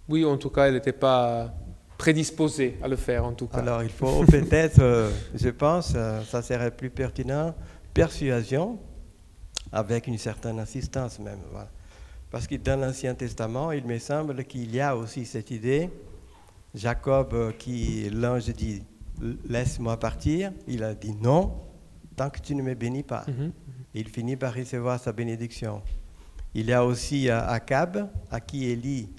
Oui, 0.07 0.23
en 0.23 0.38
tout 0.38 0.52
cas, 0.52 0.68
elle 0.68 0.76
n'était 0.76 0.94
pas 0.94 1.52
prédisposé 1.98 2.78
à 2.82 2.88
le 2.88 2.96
faire 2.96 3.26
en 3.26 3.34
tout 3.34 3.48
cas. 3.48 3.58
Alors 3.58 3.84
il 3.84 3.90
faut 3.90 4.24
peut-être, 4.30 4.80
euh, 4.80 5.12
je 5.34 5.50
pense, 5.50 5.94
euh, 5.96 6.22
ça 6.24 6.42
serait 6.42 6.72
plus 6.72 6.90
pertinent, 6.90 7.56
persuasion 7.94 8.80
avec 9.72 10.08
une 10.08 10.18
certaine 10.18 10.60
assistance 10.60 11.20
même. 11.20 11.40
Parce 12.32 12.48
que 12.48 12.56
dans 12.56 12.80
l'Ancien 12.80 13.16
Testament, 13.16 13.72
il 13.72 13.86
me 13.86 13.98
semble 13.98 14.44
qu'il 14.44 14.74
y 14.74 14.82
a 14.82 14.96
aussi 14.96 15.26
cette 15.26 15.52
idée, 15.52 15.90
Jacob 16.74 17.34
euh, 17.34 17.52
qui, 17.52 18.10
l'ange 18.10 18.46
dit, 18.50 18.84
laisse-moi 19.48 19.98
partir, 19.98 20.52
il 20.68 20.84
a 20.84 20.94
dit 20.94 21.16
non, 21.22 21.54
tant 22.16 22.30
que 22.30 22.40
tu 22.40 22.56
ne 22.56 22.62
me 22.62 22.74
bénis 22.74 23.04
pas. 23.04 23.26
Mhm. 23.28 23.52
Il 23.94 24.10
finit 24.10 24.36
par 24.36 24.54
recevoir 24.54 25.00
sa 25.00 25.14
bénédiction. 25.14 25.82
Il 26.54 26.68
y 26.68 26.74
a 26.74 26.84
aussi 26.84 27.30
Akab, 27.30 28.10
à 28.30 28.40
qui 28.42 28.66
Élie 28.66 29.10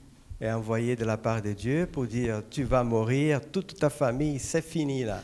est 0.40 0.50
envoyé 0.50 0.96
de 0.96 1.04
la 1.04 1.16
part 1.16 1.42
de 1.42 1.52
Dieu 1.52 1.86
pour 1.90 2.06
dire 2.06 2.42
tu 2.50 2.64
vas 2.64 2.84
mourir, 2.84 3.40
toute 3.50 3.78
ta 3.78 3.90
famille, 3.90 4.38
c'est 4.38 4.62
fini 4.62 5.04
là. 5.04 5.22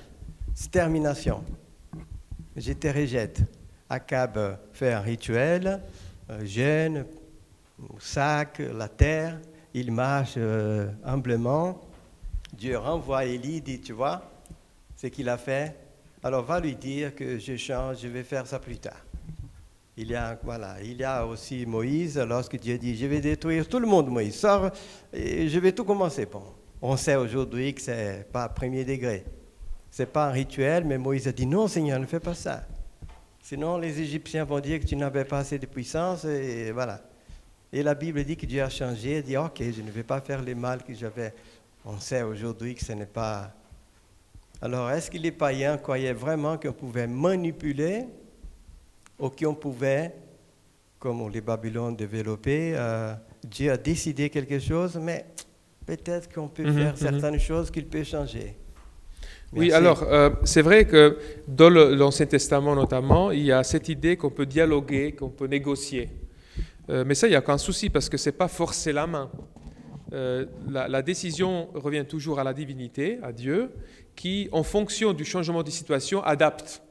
C'est 0.55 0.71
termination. 0.71 1.43
Je 2.57 2.73
te 2.73 2.89
rejette. 2.89 3.43
Akab 3.89 4.59
fait 4.73 4.93
un 4.93 5.01
rituel, 5.01 5.83
euh, 6.31 6.45
jeûne, 6.45 7.05
sac, 7.99 8.59
la 8.59 8.89
terre, 8.89 9.39
il 9.75 9.93
marche 9.93 10.35
euh, 10.37 10.89
humblement. 11.05 11.81
Dieu 12.53 12.79
renvoie 12.79 13.25
Élie, 13.25 13.61
dit 13.61 13.81
Tu 13.81 13.93
vois 13.93 14.31
ce 14.97 15.07
qu'il 15.09 15.29
a 15.29 15.37
fait 15.37 15.77
Alors 16.23 16.45
va 16.45 16.61
lui 16.61 16.75
dire 16.75 17.15
que 17.15 17.39
je 17.39 17.57
change, 17.57 18.01
je 18.03 18.09
vais 18.09 18.23
faire 18.23 18.47
ça 18.47 18.59
plus 18.59 18.79
tard. 18.79 19.01
Il 19.95 20.11
y, 20.11 20.15
a, 20.15 20.39
voilà, 20.43 20.77
il 20.83 20.97
y 20.97 21.05
a 21.05 21.27
aussi 21.27 21.67
Moïse, 21.67 22.17
lorsque 22.19 22.59
Dieu 22.59 22.79
dit, 22.79 22.97
je 22.97 23.05
vais 23.05 23.21
détruire 23.21 23.69
tout 23.69 23.79
le 23.79 23.87
monde, 23.87 24.09
Moïse, 24.09 24.37
sors, 24.37 24.71
et 25.13 25.49
je 25.49 25.59
vais 25.59 25.73
tout 25.73 25.85
commencer. 25.85 26.25
Bon, 26.25 26.43
on 26.81 26.97
sait 26.97 27.17
aujourd'hui 27.17 27.75
que 27.75 27.83
ce 27.83 27.91
n'est 27.91 28.25
pas 28.33 28.49
premier 28.49 28.87
degré. 28.87 29.23
Ce 29.91 30.03
n'est 30.03 30.07
pas 30.07 30.29
un 30.29 30.31
rituel, 30.31 30.87
mais 30.87 30.97
Moïse 30.97 31.29
a 31.29 31.33
dit, 31.33 31.45
non 31.45 31.69
Seigneur, 31.69 32.01
ne 32.01 32.07
fais 32.07 32.21
pas 32.21 32.33
ça. 32.35 32.67
Sinon, 33.43 33.77
les 33.77 34.01
Égyptiens 34.01 34.45
vont 34.45 34.61
dire 34.61 34.81
que 34.81 34.87
tu 34.87 34.97
n'avais 34.97 35.27
pas 35.27 35.41
assez 35.41 35.59
de 35.59 35.67
puissance, 35.67 36.25
et 36.25 36.73
voilà. 36.73 37.03
Et 37.71 37.83
la 37.83 37.95
Bible 37.95 38.25
dit 38.25 38.39
que 38.39 38.47
Dieu 38.47 38.63
a 38.63 38.71
changé, 38.71 39.21
dit, 39.21 39.37
ok, 39.37 39.61
je 39.61 39.83
ne 39.83 39.91
vais 39.91 40.05
pas 40.05 40.23
faire 40.23 40.41
les 40.41 40.55
mal 40.55 40.83
que 40.83 40.95
j'avais. 40.95 41.35
On 41.85 41.99
sait 41.99 42.23
aujourd'hui 42.23 42.75
que 42.75 42.83
ce 42.83 42.93
n'est 42.93 43.05
pas... 43.05 43.53
Alors, 44.63 44.91
est-ce 44.91 45.11
que 45.11 45.19
les 45.19 45.33
païens 45.33 45.77
croyaient 45.77 46.15
vraiment 46.15 46.57
qu'on 46.57 46.73
pouvait 46.73 47.07
manipuler 47.07 48.07
ou 49.23 49.31
qu'on 49.31 49.55
pouvait, 49.55 50.13
comme 50.99 51.31
les 51.31 51.41
Babylone 51.41 51.95
développer, 51.95 52.75
euh, 52.75 53.15
Dieu 53.45 53.71
a 53.71 53.77
décidé 53.77 54.29
quelque 54.29 54.59
chose, 54.59 54.99
mais 55.01 55.27
peut-être 55.87 56.33
qu'on 56.33 56.49
peut, 56.49 56.65
mhm, 56.65 56.75
faire 56.75 56.93
mhm. 56.93 56.99
certaines 57.21 57.41
choses 57.41 57.71
qu'il 57.71 57.87
peut 57.87 58.03
changer. 58.03 58.57
Oui, 59.53 59.71
alors 59.71 60.03
euh, 60.03 60.31
c'est 60.45 60.63
vrai 60.63 60.87
que 60.87 61.19
dans 61.47 61.69
l'Ancien 61.69 62.27
Testament 62.27 62.75
notamment, 62.75 63.31
il 63.31 63.45
y 63.45 63.53
a 63.53 63.63
cette 63.63 63.89
idée 63.89 64.17
qu'on 64.17 64.31
peut 64.31 64.47
dialoguer, 64.47 65.13
qu'on 65.13 65.29
peut 65.29 65.47
négocier. 65.47 66.09
Euh, 66.89 67.05
mais 67.07 67.15
ça, 67.15 67.27
il 67.29 67.31
n'y 67.31 67.37
a 67.37 67.41
aucun 67.41 67.59
souci 67.59 67.91
parce 67.91 68.09
que 68.09 68.17
ce 68.17 68.31
n'est 68.31 68.37
pas 68.37 68.49
forcer 68.49 68.93
la 68.93 69.07
main. 69.07 69.31
la, 70.11 70.89
la, 70.89 71.03
décision 71.03 71.69
revient 71.75 72.05
toujours 72.09 72.41
à 72.41 72.45
la 72.45 72.53
divinité, 72.53 73.19
à 73.23 73.33
Dieu, 73.33 73.71
qui, 74.17 74.49
en 74.53 74.63
fonction 74.63 75.13
du 75.13 75.25
changement 75.25 75.63
de 75.63 75.71
situation, 75.71 76.23
adapte 76.25 76.83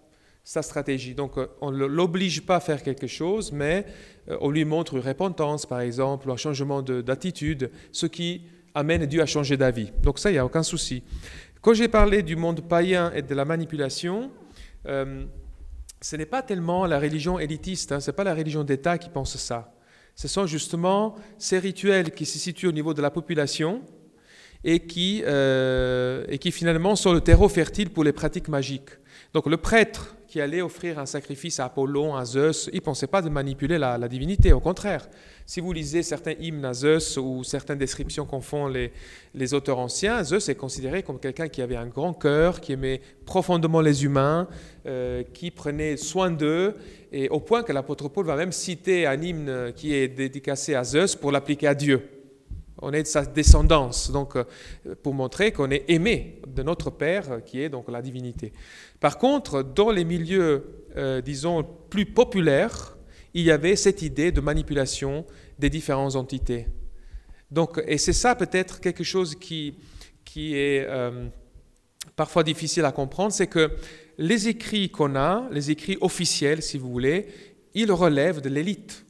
sa 0.43 0.61
stratégie. 0.61 1.13
Donc, 1.13 1.37
euh, 1.37 1.47
on 1.61 1.71
ne 1.71 1.85
l'oblige 1.85 2.41
pas 2.41 2.57
à 2.57 2.59
faire 2.59 2.81
quelque 2.83 3.07
chose, 3.07 3.51
mais 3.51 3.85
euh, 4.29 4.37
on 4.41 4.49
lui 4.49 4.65
montre 4.65 4.95
une 4.95 5.01
repentance, 5.01 5.65
par 5.65 5.81
exemple, 5.81 6.29
un 6.31 6.37
changement 6.37 6.81
d'attitude, 6.81 7.71
ce 7.91 8.05
qui 8.05 8.43
amène 8.73 9.05
Dieu 9.05 9.21
à 9.21 9.25
changer 9.25 9.57
d'avis. 9.57 9.91
Donc 10.01 10.17
ça, 10.17 10.29
il 10.29 10.33
n'y 10.33 10.39
a 10.39 10.45
aucun 10.45 10.63
souci. 10.63 11.03
Quand 11.61 11.73
j'ai 11.73 11.87
parlé 11.87 12.23
du 12.23 12.35
monde 12.35 12.61
païen 12.61 13.11
et 13.13 13.21
de 13.21 13.35
la 13.35 13.45
manipulation, 13.45 14.31
euh, 14.87 15.25
ce 16.01 16.15
n'est 16.15 16.25
pas 16.25 16.41
tellement 16.41 16.87
la 16.87 16.99
religion 16.99 17.37
élitiste, 17.37 17.91
hein, 17.91 17.99
ce 17.99 18.09
n'est 18.09 18.15
pas 18.15 18.23
la 18.23 18.33
religion 18.33 18.63
d'État 18.63 18.97
qui 18.97 19.09
pense 19.09 19.37
ça. 19.37 19.75
Ce 20.15 20.27
sont 20.27 20.47
justement 20.47 21.15
ces 21.37 21.59
rituels 21.59 22.11
qui 22.11 22.25
se 22.25 22.39
situent 22.39 22.67
au 22.67 22.71
niveau 22.71 22.93
de 22.93 23.01
la 23.01 23.11
population 23.11 23.81
et 24.63 24.79
qui, 24.85 25.23
et 25.23 26.37
qui 26.37 26.51
finalement 26.51 26.95
sont 26.95 27.13
le 27.13 27.21
terreau 27.21 27.47
fertile 27.47 27.89
pour 27.89 28.03
les 28.03 28.11
pratiques 28.11 28.49
magiques. 28.49 28.89
Donc 29.33 29.47
le 29.47 29.57
prêtre 29.57 30.15
qui 30.27 30.39
allait 30.39 30.61
offrir 30.61 30.97
un 30.97 31.05
sacrifice 31.05 31.59
à 31.59 31.65
Apollon, 31.65 32.15
à 32.15 32.23
Zeus, 32.23 32.69
il 32.71 32.77
ne 32.77 32.81
pensait 32.81 33.07
pas 33.07 33.21
de 33.21 33.27
manipuler 33.27 33.77
la, 33.77 33.97
divinité, 34.07 34.53
au 34.53 34.61
contraire. 34.61 35.09
Si 35.45 35.59
vous 35.59 35.73
lisez 35.73 36.03
certains 36.03 36.35
hymnes 36.39 36.63
à 36.63 36.73
Zeus 36.73 37.17
ou 37.17 37.43
certaines 37.43 37.77
descriptions 37.77 38.25
qu'en 38.25 38.39
font 38.39 38.67
les, 38.67 39.53
auteurs 39.53 39.79
anciens, 39.79 40.23
Zeus 40.23 40.47
est 40.47 40.55
considéré 40.55 41.03
comme 41.03 41.19
quelqu'un 41.19 41.49
qui 41.49 41.61
avait 41.61 41.75
un 41.75 41.87
grand 41.87 42.13
cœur, 42.13 42.61
qui 42.61 42.71
aimait 42.71 43.01
profondément 43.25 43.81
les 43.81 44.05
humains, 44.05 44.47
euh, 44.85 45.23
qui 45.33 45.51
prenait 45.51 45.97
soin 45.97 46.31
d'eux, 46.31 46.75
et 47.11 47.27
au 47.27 47.41
point 47.41 47.63
que 47.63 47.73
l'apôtre 47.73 48.07
Paul 48.07 48.25
va 48.25 48.37
même 48.37 48.53
citer 48.53 49.05
un 49.05 49.21
hymne 49.21 49.73
qui 49.75 49.93
est 49.93 50.07
dédicacé 50.07 50.75
à 50.75 50.85
Zeus 50.85 51.17
pour 51.17 51.33
l'appliquer 51.33 51.67
à 51.67 51.75
Dieu 51.75 52.20
on 52.81 52.91
est 52.93 53.03
de 53.03 53.07
sa 53.07 53.25
descendance, 53.25 54.11
donc 54.11 54.35
euh, 54.35 54.43
pour 55.03 55.13
montrer 55.13 55.51
qu'on 55.51 55.69
est 55.69 55.85
aimé 55.87 56.41
de 56.47 56.63
notre 56.63 56.89
Père, 56.89 57.31
euh, 57.31 57.39
qui 57.39 57.61
est 57.61 57.69
donc 57.69 57.89
la 57.89 58.01
divinité. 58.01 58.51
Par 58.99 59.17
contre, 59.17 59.63
dans 59.63 59.91
les 59.91 60.03
milieux, 60.03 60.85
euh, 60.97 61.21
disons, 61.21 61.65
plus 61.89 62.05
populaires, 62.05 62.97
il 63.33 63.43
y 63.43 63.51
avait 63.51 63.75
cette 63.75 64.01
idée 64.01 64.31
de 64.31 64.41
manipulation 64.41 65.25
des 65.59 65.69
différentes 65.69 66.15
entités. 66.15 66.67
Donc, 67.49 67.81
et 67.85 67.97
c'est 67.97 68.13
ça 68.13 68.35
peut-être 68.35 68.79
quelque 68.79 69.03
chose 69.03 69.35
qui, 69.35 69.75
qui 70.25 70.55
est 70.55 70.87
parfois 72.15 72.43
difficile 72.43 72.85
à 72.85 72.91
comprendre, 72.91 73.31
c'est 73.33 73.47
que 73.47 73.71
les 74.17 74.47
écrits 74.47 74.89
qu'on 74.89 75.15
a, 75.15 75.47
les 75.51 75.71
écrits 75.71 75.97
officiels, 76.01 76.61
si 76.61 76.77
vous 76.77 76.91
voulez, 76.91 77.27
ils 77.73 77.91
relèvent 77.91 78.41
de 78.41 78.49
l'élite. 78.49 79.05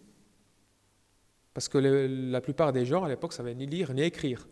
Parce 1.53 1.67
que 1.67 1.77
la 1.77 2.41
plupart 2.41 2.71
des 2.71 2.85
gens 2.85 3.03
à 3.03 3.09
l'époque 3.09 3.31
ne 3.31 3.35
savaient 3.35 3.55
ni 3.55 3.65
lire 3.65 3.93
ni 3.93 4.03
écrire. 4.03 4.47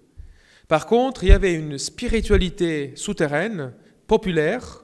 Par 0.67 0.85
contre, 0.85 1.23
il 1.23 1.29
y 1.29 1.31
avait 1.31 1.53
une 1.53 1.77
spiritualité 1.77 2.91
souterraine, 2.95 3.73
populaire, 4.05 4.83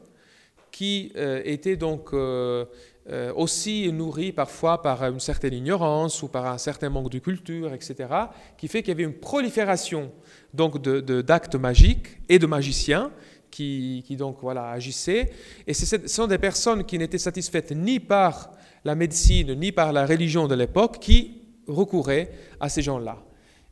qui 0.72 1.14
euh, 1.16 1.42
était 1.46 1.78
donc 1.78 2.10
euh, 2.12 2.66
euh, 3.10 3.32
aussi 3.36 3.92
nourrie 3.94 4.32
parfois 4.32 4.82
par 4.82 5.04
une 5.04 5.20
certaine 5.20 5.54
ignorance 5.54 6.22
ou 6.24 6.28
par 6.28 6.48
un 6.48 6.58
certain 6.58 6.90
manque 6.90 7.12
de 7.12 7.20
culture, 7.20 7.74
etc., 7.74 8.10
qui 8.58 8.68
fait 8.68 8.82
qu'il 8.82 8.90
y 8.90 8.92
avait 8.92 9.04
une 9.04 9.20
prolifération 9.20 10.12
donc 10.54 10.82
d'actes 10.82 11.56
magiques 11.56 12.20
et 12.28 12.40
de 12.40 12.46
magiciens 12.46 13.12
qui, 13.52 14.04
qui, 14.06 14.18
donc 14.18 14.40
voilà 14.42 14.72
agissaient. 14.72 15.32
Et 15.68 15.74
ce 15.74 16.08
sont 16.08 16.28
des 16.28 16.40
personnes 16.40 16.84
qui 16.84 16.98
n'étaient 16.98 17.20
satisfaites 17.20 17.72
ni 17.72 18.00
par 18.00 18.52
la 18.84 18.96
médecine 18.96 19.54
ni 19.54 19.72
par 19.72 19.94
la 19.94 20.06
religion 20.06 20.48
de 20.48 20.56
l'époque 20.56 21.00
qui 21.00 21.45
recouraient 21.68 22.30
à 22.60 22.70
ces 22.70 22.82
gens-là. 22.82 23.18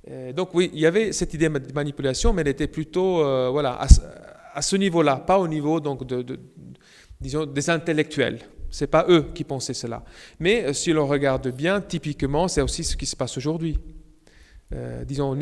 Euh, 0.09 0.33
donc 0.33 0.53
oui, 0.53 0.69
il 0.73 0.79
y 0.79 0.85
avait 0.85 1.11
cette 1.13 1.33
idée 1.33 1.49
de 1.49 1.73
manipulation, 1.73 2.33
mais 2.33 2.41
elle 2.41 2.49
était 2.49 2.67
plutôt 2.67 3.23
euh, 3.23 3.49
voilà, 3.49 3.79
à, 4.53 4.61
ce 4.61 4.75
niveau-là, 4.75 5.17
pas 5.17 5.39
au 5.39 5.47
niveau 5.47 5.79
donc, 5.79 6.05
de, 6.05 6.39
disons, 7.21 7.45
des 7.45 7.69
intellectuels. 7.69 8.39
Ce 8.69 8.83
n'est 8.83 8.89
pas 8.89 9.05
eux 9.07 9.27
qui 9.33 9.43
pensaient 9.43 9.75
cela. 9.75 10.03
Mais 10.39 10.65
euh, 10.65 10.73
si 10.73 10.91
l'on 10.91 11.07
regarde 11.07 11.47
bien, 11.49 11.79
typiquement, 11.79 12.47
c'est 12.47 12.61
aussi 12.61 12.83
ce 12.83 12.97
qui 12.97 13.05
se 13.05 13.15
passe 13.15 13.37
aujourd'hui. 13.37 13.79
disons, 15.05 15.37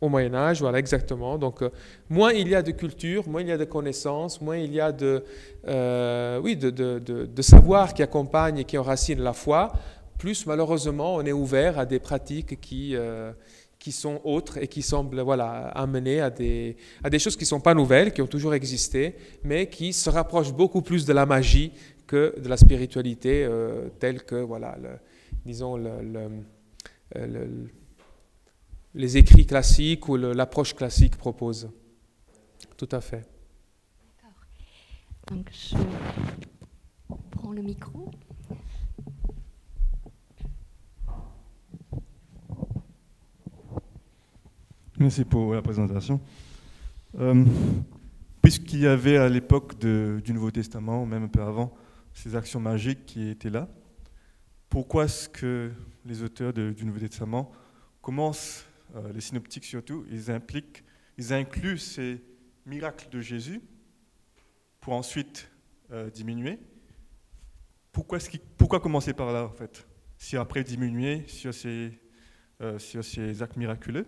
au 0.00 0.08
Moyen 0.08 0.32
Âge, 0.32 0.60
voilà, 0.60 0.78
exactement. 0.78 1.36
Donc, 1.36 1.64
moins 2.08 2.32
il 2.32 2.48
y 2.48 2.54
a 2.54 2.62
de 2.62 2.70
culture, 2.70 3.28
moins 3.28 3.42
il 3.42 3.48
y 3.48 3.52
a 3.52 3.58
de 3.58 3.64
connaissances, 3.64 4.40
moins 4.40 4.56
il 4.56 4.72
y 4.72 4.80
a 4.80 4.92
de, 4.92 5.24
oui, 6.40 6.56
de, 6.56 6.70
de, 6.70 7.42
savoir 7.42 7.92
qui 7.92 8.04
accompagne 8.04 8.58
et 8.58 8.64
qui 8.64 8.78
enracine 8.78 9.20
la 9.20 9.32
foi, 9.32 9.72
plus 10.18 10.46
malheureusement 10.46 11.16
on 11.16 11.22
est 11.22 11.32
ouvert 11.32 11.78
à 11.78 11.86
des 11.86 11.98
pratiques 11.98 12.60
qui, 12.60 12.94
euh, 12.96 13.32
qui 13.78 13.92
sont 13.92 14.20
autres 14.24 14.58
et 14.58 14.68
qui 14.68 14.82
semblent 14.82 15.20
voilà, 15.20 15.68
amener 15.68 16.20
à 16.20 16.30
des, 16.30 16.76
à 17.02 17.10
des 17.10 17.18
choses 17.18 17.36
qui 17.36 17.44
ne 17.44 17.48
sont 17.48 17.60
pas 17.60 17.74
nouvelles, 17.74 18.12
qui 18.12 18.20
ont 18.20 18.26
toujours 18.26 18.54
existé, 18.54 19.16
mais 19.44 19.68
qui 19.68 19.92
se 19.92 20.10
rapprochent 20.10 20.52
beaucoup 20.52 20.82
plus 20.82 21.06
de 21.06 21.12
la 21.12 21.26
magie 21.26 21.72
que 22.06 22.34
de 22.40 22.48
la 22.48 22.56
spiritualité 22.56 23.44
euh, 23.44 23.88
telle 24.00 24.24
que, 24.24 24.36
voilà, 24.36 24.76
disons, 25.44 25.78
euh, 27.16 27.46
les 28.94 29.16
écrits 29.16 29.46
classiques 29.46 30.08
ou 30.08 30.16
l'approche 30.16 30.74
classique 30.74 31.16
proposent. 31.16 31.70
Tout 32.76 32.88
à 32.90 33.00
fait. 33.00 33.28
Donc 35.28 35.50
je 35.52 35.76
prends 37.30 37.52
le 37.52 37.62
micro. 37.62 38.10
Merci 45.00 45.24
pour 45.24 45.54
la 45.54 45.62
présentation. 45.62 46.20
Euh, 47.20 47.44
puisqu'il 48.42 48.80
y 48.80 48.86
avait 48.88 49.16
à 49.16 49.28
l'époque 49.28 49.78
du 49.78 50.32
Nouveau 50.32 50.50
Testament, 50.50 51.06
même 51.06 51.22
un 51.22 51.28
peu 51.28 51.40
avant, 51.40 51.72
ces 52.12 52.34
actions 52.34 52.58
magiques 52.58 53.06
qui 53.06 53.28
étaient 53.28 53.48
là, 53.48 53.68
pourquoi 54.68 55.04
est-ce 55.04 55.28
que 55.28 55.70
les 56.04 56.24
auteurs 56.24 56.52
du 56.52 56.84
Nouveau 56.84 56.98
Testament 56.98 57.52
commencent, 58.02 58.66
euh, 58.96 59.12
les 59.12 59.20
synoptiques 59.20 59.66
surtout, 59.66 60.04
ils, 60.10 60.32
impliquent, 60.32 60.82
ils 61.16 61.32
incluent 61.32 61.78
ces 61.78 62.20
miracles 62.66 63.08
de 63.08 63.20
Jésus 63.20 63.60
pour 64.80 64.94
ensuite 64.94 65.48
euh, 65.92 66.10
diminuer? 66.10 66.58
Pourquoi, 67.92 68.18
pourquoi 68.56 68.80
commencer 68.80 69.12
par 69.12 69.32
là 69.32 69.44
en 69.44 69.52
fait? 69.52 69.86
Si 70.16 70.36
après 70.36 70.64
diminuer 70.64 71.22
sur 71.28 71.54
ces, 71.54 71.92
sur 72.78 73.04
ces 73.04 73.40
actes 73.40 73.56
miraculeux? 73.56 74.04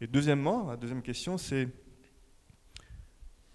Et 0.00 0.06
deuxièmement, 0.06 0.70
la 0.70 0.76
deuxième 0.76 1.02
question, 1.02 1.38
c'est 1.38 1.68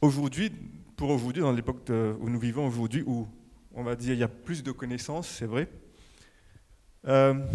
aujourd'hui, 0.01 0.51
pour 0.97 1.09
aujourd'hui, 1.09 1.41
dans 1.41 1.51
l'époque 1.51 1.89
où 1.89 2.29
nous 2.29 2.39
vivons 2.39 2.67
aujourd'hui, 2.67 3.03
où 3.05 3.27
on 3.73 3.83
va 3.83 3.95
dire 3.95 4.13
il 4.13 4.19
y 4.19 4.23
a 4.23 4.27
plus 4.27 4.61
de 4.61 4.71
connaissances, 4.71 5.27
c'est 5.27 5.45
vrai. 5.45 5.69
Euh, 7.05 7.45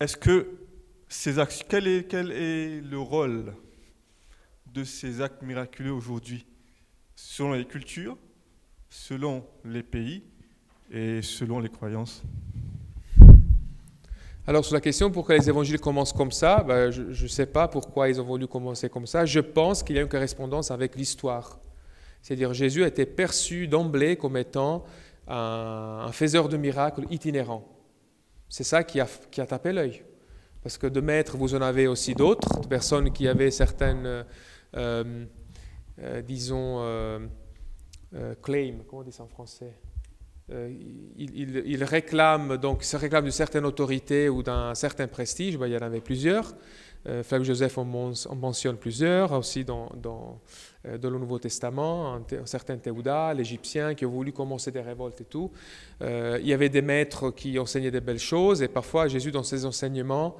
est-ce 0.00 0.16
que 0.16 0.58
ces 1.08 1.38
actes, 1.38 1.66
quel 1.68 1.86
est, 1.86 2.08
quel 2.08 2.32
est 2.32 2.80
le 2.80 2.98
rôle 2.98 3.54
de 4.66 4.82
ces 4.82 5.20
actes 5.20 5.42
miraculeux 5.42 5.92
aujourd'hui, 5.92 6.46
selon 7.14 7.52
les 7.52 7.66
cultures, 7.66 8.18
selon 8.88 9.46
les 9.64 9.82
pays 9.82 10.24
et 10.90 11.22
selon 11.22 11.60
les 11.60 11.68
croyances? 11.68 12.22
Alors 14.46 14.64
sur 14.64 14.74
la 14.74 14.80
question 14.80 15.10
pourquoi 15.10 15.36
les 15.36 15.48
évangiles 15.48 15.80
commencent 15.80 16.12
comme 16.12 16.32
ça, 16.32 16.62
ben, 16.62 16.90
je 16.90 17.22
ne 17.22 17.28
sais 17.28 17.46
pas 17.46 17.66
pourquoi 17.66 18.10
ils 18.10 18.20
ont 18.20 18.24
voulu 18.24 18.46
commencer 18.46 18.90
comme 18.90 19.06
ça. 19.06 19.24
Je 19.24 19.40
pense 19.40 19.82
qu'il 19.82 19.96
y 19.96 19.98
a 19.98 20.02
une 20.02 20.08
correspondance 20.08 20.70
avec 20.70 20.96
l'histoire. 20.96 21.58
C'est-à-dire 22.20 22.52
Jésus 22.52 22.84
a 22.84 22.88
été 22.88 23.06
perçu 23.06 23.68
d'emblée 23.68 24.16
comme 24.16 24.36
étant 24.36 24.84
un, 25.28 26.10
faiseur 26.12 26.48
de 26.48 26.56
miracles 26.58 27.04
itinérant. 27.10 27.66
C'est 28.48 28.64
ça 28.64 28.84
qui 28.84 29.00
a, 29.00 29.06
tapé 29.46 29.72
l'œil. 29.72 30.02
Parce 30.62 30.78
que 30.78 30.86
de 30.86 31.00
maîtres, 31.00 31.36
vous 31.36 31.54
en 31.54 31.62
avez 31.62 31.86
aussi 31.86 32.14
d'autres, 32.14 32.60
de 32.60 32.66
personnes 32.66 33.12
qui 33.12 33.28
avaient 33.28 33.50
certaines, 33.50 34.24
euh, 34.76 35.26
euh, 35.98 36.22
disons, 36.22 36.76
euh, 36.80 37.26
claims, 38.42 38.84
comment 38.86 39.02
on 39.02 39.04
dit 39.04 39.12
ça 39.12 39.22
en 39.22 39.28
français? 39.28 39.74
Euh, 40.52 40.72
il, 41.16 41.84
réclame 41.84 42.58
donc 42.58 42.84
se 42.84 42.96
réclame 42.96 43.24
d'une 43.24 43.32
certaine 43.32 43.64
autorité 43.64 44.28
ou 44.28 44.42
d'un 44.42 44.74
certain 44.74 45.06
prestige. 45.06 45.56
Ben, 45.58 45.66
il 45.66 45.72
y 45.72 45.76
en 45.76 45.82
avait 45.82 46.00
plusieurs. 46.00 46.54
Euh, 47.06 47.22
Flavius 47.22 47.48
Joseph 47.48 47.76
en, 47.76 47.84
mentionne 48.34 48.76
plusieurs, 48.76 49.32
aussi 49.32 49.64
dans, 49.64 49.90
euh, 50.86 50.98
le 51.02 51.18
Nouveau 51.18 51.38
Testament, 51.38 52.14
un, 52.14 52.46
certain 52.46 52.78
Théouda, 52.78 53.34
l'Égyptien, 53.34 53.94
qui 53.94 54.04
a 54.04 54.08
voulu 54.08 54.32
commencer 54.32 54.70
des 54.70 54.80
révoltes 54.80 55.20
et 55.20 55.24
tout. 55.24 55.50
Euh, 56.00 56.38
il 56.40 56.48
y 56.48 56.54
avait 56.54 56.70
des 56.70 56.80
maîtres 56.80 57.30
qui 57.30 57.58
enseignaient 57.58 57.90
des 57.90 58.00
belles 58.00 58.18
choses, 58.18 58.62
et 58.62 58.68
parfois 58.68 59.06
Jésus, 59.08 59.30
dans 59.30 59.42
ses 59.42 59.64
enseignements, 59.66 60.36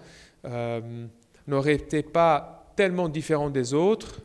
n'aurait 1.46 1.74
été 1.74 2.02
pas 2.02 2.72
tellement 2.76 3.08
différent 3.08 3.48
des 3.48 3.72
autres 3.72 4.20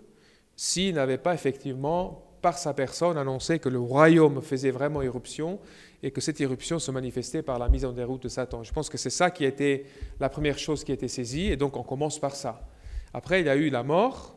s'il 0.58 0.96
n'avait 0.96 1.18
pas 1.18 1.34
effectivement 1.34 2.29
par 2.42 2.58
sa 2.58 2.74
personne, 2.74 3.18
annonçait 3.18 3.60
que 3.60 3.70
le 3.70 3.80
royaume 3.80 4.42
faisait 4.42 4.72
vraiment 4.72 5.02
éruption 5.02 5.60
et 6.04 6.12
que 6.12 6.22
cette 6.22 6.40
éruption 6.42 6.80
se 6.80 6.92
manifestait 6.92 7.42
par 7.42 7.60
la 7.60 7.70
mise 7.70 7.86
en 7.86 7.92
déroute 7.92 8.24
de 8.24 8.30
Satan. 8.30 8.64
Je 8.64 8.72
pense 8.72 8.90
que 8.90 8.98
c'est 8.98 9.10
ça 9.10 9.32
qui 9.32 9.46
a 9.46 9.48
été 9.48 9.86
la 10.20 10.30
première 10.30 10.58
chose 10.58 10.84
qui 10.84 10.92
a 10.92 10.94
été 10.94 11.08
saisie, 11.08 11.48
et 11.48 11.58
donc 11.58 11.76
on 11.76 11.84
commence 11.84 12.20
par 12.20 12.36
ça. 12.36 12.68
Après, 13.14 13.42
il 13.42 13.48
y 13.48 13.50
a 13.50 13.56
eu 13.56 13.70
la 13.70 13.84
mort 13.84 14.36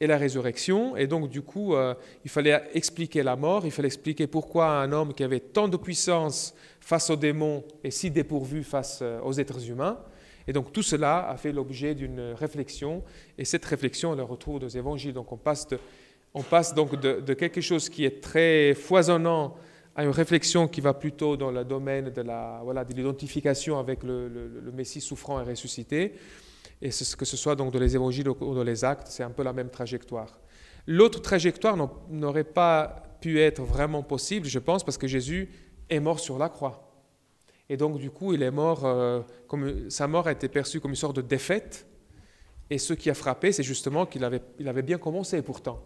et 0.00 0.06
la 0.06 0.18
résurrection, 0.18 0.96
et 0.96 1.06
donc 1.06 1.30
du 1.30 1.42
coup, 1.42 1.74
euh, 1.74 1.94
il 2.24 2.30
fallait 2.30 2.62
expliquer 2.74 3.22
la 3.22 3.36
mort, 3.36 3.64
il 3.64 3.70
fallait 3.70 3.86
expliquer 3.86 4.26
pourquoi 4.26 4.80
un 4.80 4.90
homme 4.90 5.14
qui 5.14 5.22
avait 5.22 5.40
tant 5.40 5.68
de 5.68 5.76
puissance 5.76 6.54
face 6.80 7.10
aux 7.10 7.16
démons 7.16 7.62
est 7.84 7.90
si 7.90 8.10
dépourvu 8.10 8.64
face 8.64 8.98
euh, 9.02 9.20
aux 9.20 9.34
êtres 9.34 9.70
humains. 9.70 9.98
Et 10.46 10.52
donc 10.52 10.72
tout 10.72 10.82
cela 10.82 11.28
a 11.28 11.36
fait 11.36 11.52
l'objet 11.52 11.94
d'une 11.94 12.20
réflexion, 12.32 13.02
et 13.38 13.44
cette 13.44 13.64
réflexion, 13.64 14.10
on 14.10 14.14
la 14.14 14.24
retrouve 14.24 14.58
dans 14.58 14.66
les 14.66 14.76
évangiles. 14.76 15.14
Donc 15.14 15.30
on 15.32 15.36
passe 15.36 15.68
de 15.68 15.78
On 16.34 16.42
passe 16.42 16.74
donc 16.74 17.00
de, 17.00 17.34
quelque 17.34 17.60
chose 17.60 17.88
qui 17.88 18.04
est 18.04 18.20
très 18.20 18.74
foisonnant 18.74 19.56
à 19.94 20.02
une 20.02 20.10
réflexion 20.10 20.66
qui 20.66 20.80
va 20.80 20.92
plutôt 20.92 21.36
dans 21.36 21.52
le 21.52 21.64
domaine 21.64 22.10
de 22.10 22.92
l'identification 22.92 23.78
avec 23.78 24.02
le, 24.02 24.72
Messie 24.74 25.00
souffrant 25.00 25.40
et 25.40 25.44
ressuscité, 25.44 26.14
et 26.82 26.88
que 26.88 27.24
ce 27.24 27.36
soit 27.36 27.54
donc 27.54 27.72
dans 27.72 27.78
les 27.78 27.94
évangiles 27.94 28.28
ou 28.28 28.54
dans 28.54 28.64
les 28.64 28.84
actes, 28.84 29.06
c'est 29.08 29.22
un 29.22 29.30
peu 29.30 29.44
la 29.44 29.52
même 29.52 29.70
trajectoire. 29.70 30.40
L'autre 30.88 31.22
trajectoire 31.22 31.76
n'aurait 32.10 32.42
pas 32.42 33.04
pu 33.20 33.40
être 33.40 33.62
vraiment 33.62 34.02
possible, 34.02 34.48
je 34.48 34.58
pense, 34.58 34.84
parce 34.84 34.98
que 34.98 35.06
Jésus 35.06 35.48
est 35.88 36.00
mort 36.00 36.18
sur 36.18 36.36
la 36.36 36.48
croix. 36.48 36.90
Et 37.68 37.76
donc, 37.76 37.98
du 37.98 38.10
coup, 38.10 38.34
il 38.34 38.42
est 38.42 38.50
mort, 38.50 38.84
euh, 38.84 39.20
comme, 39.46 39.88
sa 39.88 40.08
mort 40.08 40.26
a 40.26 40.32
été 40.32 40.48
perçue 40.48 40.80
comme 40.80 40.90
une 40.90 40.96
sorte 40.96 41.16
de 41.16 41.22
défaite. 41.22 41.86
Et 42.68 42.78
ce 42.78 42.92
qui 42.92 43.08
a 43.08 43.14
frappé, 43.14 43.52
c'est 43.52 43.62
justement 43.62 44.04
qu'il 44.04 44.24
avait, 44.24 44.42
avait 44.66 44.82
bien 44.82 44.98
commencé 44.98 45.40
pourtant. 45.40 45.82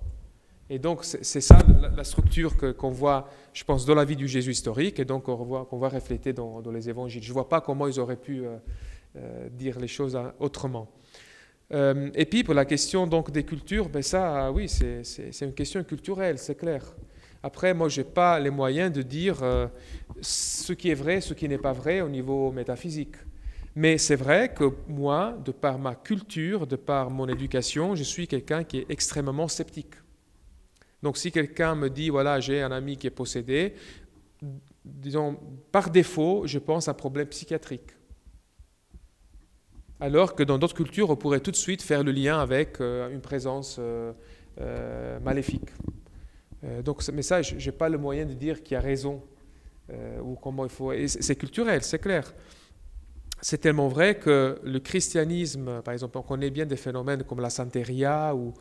Et 0.71 0.79
donc, 0.79 1.05
c'est 1.05 1.41
ça 1.41 1.59
la, 1.97 2.05
structure 2.05 2.55
qu'on 2.77 2.91
voit, 2.91 3.31
je 3.55 3.65
pense, 3.65 3.87
dans 3.87 3.95
la 3.95 4.05
vie 4.05 4.17
du 4.17 4.29
Jésus 4.29 4.51
historique 4.51 5.01
et 5.01 5.05
donc 5.05 5.25
qu'on 5.25 5.37
voit, 5.37 5.65
qu'on 5.65 5.79
voit 5.79 5.89
refléter 5.89 6.33
dans, 6.33 6.63
les 6.71 6.89
évangiles. 6.91 7.23
Je 7.23 7.29
ne 7.29 7.35
vois 7.35 7.49
pas 7.49 7.61
comment 7.61 7.87
ils 7.87 7.99
auraient 7.99 8.17
pu 8.17 8.45
euh, 8.45 8.57
euh, 9.17 9.49
dire 9.51 9.79
les 9.81 9.89
choses 9.89 10.19
autrement. 10.39 10.89
et 11.71 12.27
puis, 12.27 12.45
pour 12.45 12.55
la 12.55 12.65
question 12.65 13.07
donc, 13.07 13.31
des 13.31 13.45
cultures, 13.45 13.89
ben 13.89 14.03
ça, 14.03 14.51
oui, 14.53 14.69
c'est 14.69 15.41
une 15.41 15.55
question 15.55 15.83
culturelle, 15.85 16.39
c'est 16.39 16.55
clair. 16.57 16.83
Après, 17.43 17.73
moi, 17.73 17.89
je 17.89 18.01
n'ai 18.01 18.05
pas 18.05 18.41
les 18.41 18.51
moyens 18.51 18.93
de 18.93 19.03
dire 19.03 19.43
euh, 19.43 19.69
ce 20.21 20.73
qui 20.73 20.91
est 20.91 20.95
vrai, 20.95 21.21
ce 21.21 21.35
qui 21.35 21.49
n'est 21.49 21.59
pas 21.59 21.73
vrai 21.73 22.01
au 22.01 22.09
niveau 22.09 22.51
métaphysique. 22.51 23.15
Mais 23.77 23.97
c'est 23.97 24.17
vrai 24.17 24.53
que 24.53 24.73
moi, 24.89 25.37
de 25.45 25.53
par 25.53 25.79
ma 25.79 25.95
culture, 25.95 26.67
de 26.67 26.75
par 26.75 27.11
mon 27.11 27.29
éducation, 27.29 27.95
je 27.95 28.03
suis 28.03 28.27
quelqu'un 28.27 28.65
qui 28.65 28.79
est 28.79 28.87
extrêmement 28.89 29.47
sceptique. 29.47 29.95
Donc 31.03 31.17
si 31.17 31.31
quelqu'un 31.31 31.75
me 31.75 31.89
dit, 31.89 32.11
voilà, 32.11 32.41
j'ai 32.41 32.63
un 32.63 32.73
ami 32.73 32.97
qui 32.97 33.07
est 33.07 33.11
possédé, 33.11 33.75
disons, 34.85 35.39
par 35.71 35.91
défaut, 35.91 36.43
je 36.47 36.59
pense 36.59 36.89
à 36.89 36.93
un 36.93 36.95
problème 36.95 37.29
psychiatrique. 37.29 37.91
Alors 40.01 40.35
que 40.35 40.45
dans 40.45 40.59
d'autres 40.59 40.77
cultures, 40.77 41.11
on 41.11 41.17
pourrait 41.17 41.41
tout 41.41 41.51
de 41.51 41.57
suite 41.57 41.83
faire 41.83 42.05
le 42.05 42.13
lien 42.13 42.39
avec 42.39 42.81
euh, 42.81 43.11
une 43.11 43.21
présence 43.21 43.79
euh, 43.81 44.13
maléfique. 45.21 45.71
Euh, 46.65 46.83
donc 46.83 47.03
ce 47.03 47.11
message, 47.11 47.57
je 47.59 47.71
n'ai 47.71 47.77
pas 47.77 47.89
le 47.89 47.99
moyen 47.99 48.25
de 48.25 48.35
dire 48.35 48.63
qui 48.63 48.75
a 48.75 48.81
raison 48.81 49.23
ou 50.23 50.35
comment 50.35 50.65
il 50.65 50.71
faut. 50.71 50.93
C'est 51.07 51.35
culturel, 51.37 51.83
c'est 51.83 51.99
clair. 51.99 52.35
C'est 53.41 53.57
tellement 53.57 53.89
vrai 53.89 54.19
que 54.19 54.61
le 54.63 54.81
christianisme, 54.81 55.81
par 55.81 55.95
exemple, 55.95 56.19
on 56.19 56.23
connaît 56.23 56.51
bien 56.51 56.67
des 56.67 56.77
phénomènes 56.77 57.23
comme 57.23 57.41
la 57.41 57.49
santeria 57.49 58.35
ou, 58.37 58.53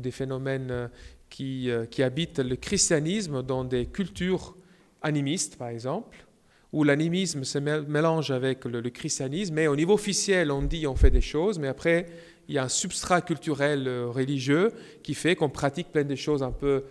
des 0.00 0.12
phénomènes 0.12 0.88
qui, 1.30 1.70
qui, 1.90 2.02
habitent 2.02 2.38
le 2.38 2.56
christianisme 2.56 3.42
dans 3.42 3.64
des 3.64 3.86
cultures 3.86 4.56
animistes, 5.02 5.56
par 5.56 5.68
exemple, 5.68 6.26
où 6.72 6.84
l'animisme 6.84 7.44
se 7.44 7.58
mélange 7.58 8.30
avec 8.30 8.64
le, 8.64 8.82
christianisme, 8.90 9.54
mais 9.54 9.66
au 9.66 9.76
niveau 9.76 9.94
officiel, 9.94 10.50
on 10.50 10.62
dit 10.62 10.86
on 10.86 10.96
fait 10.96 11.10
des 11.10 11.20
choses, 11.20 11.58
mais 11.58 11.68
après, 11.68 12.06
il 12.48 12.54
y 12.54 12.58
a 12.58 12.64
un 12.64 12.68
substrat 12.68 13.22
culturel 13.22 13.88
religieux 14.06 14.72
qui 15.02 15.14
fait 15.14 15.36
qu'on 15.36 15.48
pratique 15.48 15.90
plein 15.90 16.04
de 16.04 16.14
choses 16.14 16.42
un 16.42 16.52
peu 16.52 16.84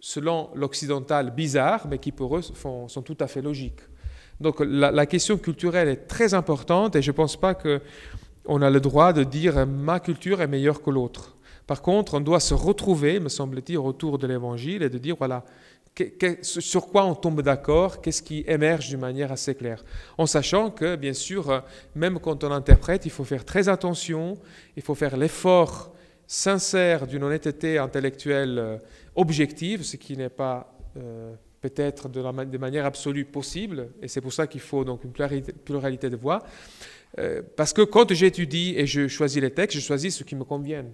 selon 0.00 0.50
l'occidental, 0.54 1.30
bizarres, 1.30 1.86
mais 1.88 1.98
qui 1.98 2.12
pour 2.12 2.36
eux 2.36 2.42
sont 2.42 3.02
tout 3.02 3.16
à 3.20 3.26
fait 3.26 3.42
logiques. 3.42 3.80
Donc 4.40 4.60
la, 4.60 5.06
question 5.06 5.38
culturelle 5.38 5.88
est 5.88 6.06
très 6.08 6.34
importante 6.34 6.96
et 6.96 7.02
je 7.02 7.10
ne 7.10 7.16
pense 7.16 7.36
pas 7.36 7.54
qu'on 7.54 8.62
a 8.62 8.70
le 8.70 8.80
droit 8.80 9.12
de 9.12 9.24
dire 9.24 9.66
ma 9.66 10.00
culture 10.00 10.40
est 10.40 10.46
meilleure 10.46 10.82
que 10.82 10.90
l'autre. 10.90 11.36
Par 11.66 11.82
contre, 11.82 12.14
on 12.14 12.20
doit 12.20 12.40
se 12.40 12.54
retrouver, 12.54 13.20
me 13.20 13.28
semble-t-il, 13.28 13.78
autour 13.78 14.18
de 14.18 14.26
l'évangile 14.26 14.82
et 14.82 14.90
de 14.90 14.98
dire, 14.98 15.16
voilà, 15.16 15.44
sur 16.42 16.86
quoi 16.88 17.04
on 17.04 17.14
tombe 17.14 17.40
d'accord, 17.40 18.00
qu'est-ce 18.00 18.22
qui 18.22 18.44
émerge 18.46 18.88
d'une 18.88 19.00
manière 19.00 19.30
assez 19.30 19.54
claire. 19.54 19.84
En 20.18 20.26
sachant 20.26 20.70
que, 20.70 20.96
bien 20.96 21.12
sûr, 21.12 21.62
même 21.94 22.18
quand 22.18 22.42
on 22.44 22.50
interprète, 22.50 23.06
il 23.06 23.10
faut 23.10 23.24
faire 23.24 23.44
très 23.44 23.68
attention, 23.68 24.36
il 24.76 24.82
faut 24.82 24.94
faire 24.94 25.16
l'effort 25.16 25.94
sincère 26.26 27.06
d'une 27.06 27.22
honnêteté 27.22 27.78
intellectuelle 27.78 28.58
euh, 28.58 28.78
objective, 29.14 29.82
ce 29.82 29.96
qui 29.96 30.16
n'est 30.16 30.30
pas 30.30 30.74
euh, 30.96 31.34
peut-être 31.60 32.08
de, 32.08 32.58
manière 32.58 32.86
absolue 32.86 33.24
possible, 33.24 33.88
et 34.02 34.08
c'est 34.08 34.20
pour 34.20 34.32
ça 34.32 34.46
qu'il 34.46 34.60
faut 34.60 34.84
donc 34.84 35.04
une 35.04 35.12
pluralité, 35.12 36.10
de 36.10 36.16
voix, 36.16 36.42
euh, 37.18 37.42
parce 37.56 37.72
que 37.72 37.82
quand 37.82 38.12
j'étudie 38.12 38.74
et 38.76 38.86
je 38.86 39.06
choisis 39.06 39.40
les 39.40 39.50
textes, 39.50 39.78
je 39.78 39.82
choisis 39.82 40.16
ce 40.16 40.24
qui 40.24 40.34
me 40.34 40.44
conviennent. 40.44 40.92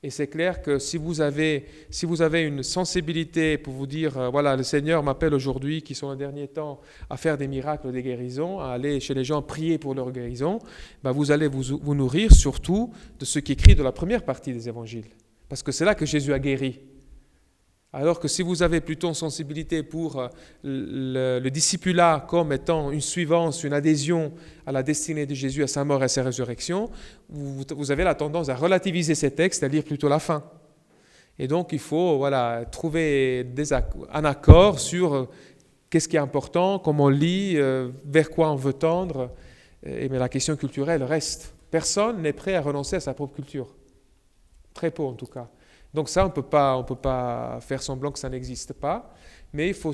Et 0.00 0.10
c'est 0.10 0.28
clair 0.28 0.62
que 0.62 0.78
si 0.78 0.96
vous, 0.96 1.20
avez, 1.20 1.66
si 1.90 2.06
vous 2.06 2.22
avez 2.22 2.42
une 2.42 2.62
sensibilité 2.62 3.58
pour 3.58 3.74
vous 3.74 3.86
dire, 3.86 4.16
euh, 4.16 4.28
voilà, 4.28 4.54
le 4.54 4.62
Seigneur 4.62 5.02
m'appelle 5.02 5.34
aujourd'hui, 5.34 5.82
qui 5.82 5.96
sont 5.96 6.12
les 6.12 6.16
derniers 6.16 6.46
temps, 6.46 6.80
à 7.10 7.16
faire 7.16 7.36
des 7.36 7.48
miracles, 7.48 7.90
des 7.90 8.02
guérisons, 8.04 8.60
à 8.60 8.68
aller 8.68 9.00
chez 9.00 9.12
les 9.12 9.24
gens 9.24 9.42
prier 9.42 9.76
pour 9.76 9.94
leur 9.94 10.12
guérison, 10.12 10.60
ben 11.02 11.10
vous 11.10 11.32
allez 11.32 11.48
vous, 11.48 11.78
vous 11.82 11.94
nourrir 11.96 12.32
surtout 12.32 12.92
de 13.18 13.24
ce 13.24 13.40
qui 13.40 13.52
écrit 13.52 13.74
dans 13.74 13.82
la 13.82 13.90
première 13.90 14.24
partie 14.24 14.52
des 14.52 14.68
évangiles. 14.68 15.08
Parce 15.48 15.64
que 15.64 15.72
c'est 15.72 15.84
là 15.84 15.96
que 15.96 16.06
Jésus 16.06 16.32
a 16.32 16.38
guéri. 16.38 16.80
Alors 17.92 18.20
que 18.20 18.28
si 18.28 18.42
vous 18.42 18.62
avez 18.62 18.82
plutôt 18.82 19.14
sensibilité 19.14 19.82
pour 19.82 20.20
euh, 20.20 20.28
le, 20.62 21.38
le, 21.38 21.50
discipulat 21.50 22.26
comme 22.28 22.52
étant 22.52 22.90
une 22.90 23.00
suivance, 23.00 23.64
une 23.64 23.72
adhésion 23.72 24.30
à 24.66 24.72
la 24.72 24.82
destinée 24.82 25.24
de 25.24 25.34
Jésus, 25.34 25.62
à 25.62 25.66
sa 25.66 25.84
mort 25.84 26.02
et 26.02 26.04
à 26.04 26.08
sa 26.08 26.22
résurrection, 26.22 26.90
vous, 27.30 27.90
avez 27.90 28.04
la 28.04 28.14
tendance 28.14 28.50
à 28.50 28.56
relativiser 28.56 29.14
ces 29.14 29.30
textes, 29.30 29.62
à 29.62 29.68
lire 29.68 29.84
plutôt 29.84 30.10
la 30.10 30.18
fin. 30.18 30.44
Et 31.38 31.48
donc 31.48 31.72
il 31.72 31.78
faut 31.78 32.18
voilà, 32.18 32.66
trouver 32.70 33.46
un 34.12 34.24
accord 34.26 34.80
sur 34.80 35.14
euh, 35.14 35.28
qu'est-ce 35.88 36.08
qui 36.08 36.16
est 36.16 36.20
important, 36.20 36.78
comment 36.78 37.04
on 37.04 37.08
lit, 37.08 37.54
euh, 37.56 37.88
vers 38.04 38.28
quoi 38.28 38.52
on 38.52 38.56
veut 38.56 38.74
tendre. 38.74 39.30
mais 39.82 40.08
la 40.10 40.28
question 40.28 40.56
culturelle 40.56 41.02
reste. 41.04 41.54
Personne 41.70 42.20
n'est 42.20 42.34
prêt 42.34 42.54
à 42.54 42.60
renoncer 42.60 42.96
à 42.96 43.00
sa 43.00 43.14
propre 43.14 43.34
culture. 43.34 43.74
Très 44.74 44.90
peu 44.90 45.04
en 45.04 45.14
tout 45.14 45.26
cas. 45.26 45.48
Donc 45.94 46.08
ça, 46.08 46.24
on 46.24 46.28
ne 46.28 46.32
peut 46.32 46.42
pas 46.42 47.58
faire 47.60 47.82
semblant 47.82 48.12
que 48.12 48.18
ça 48.18 48.28
n'existe 48.28 48.74
pas, 48.74 49.14
mais 49.52 49.68
il 49.68 49.74
faut 49.74 49.92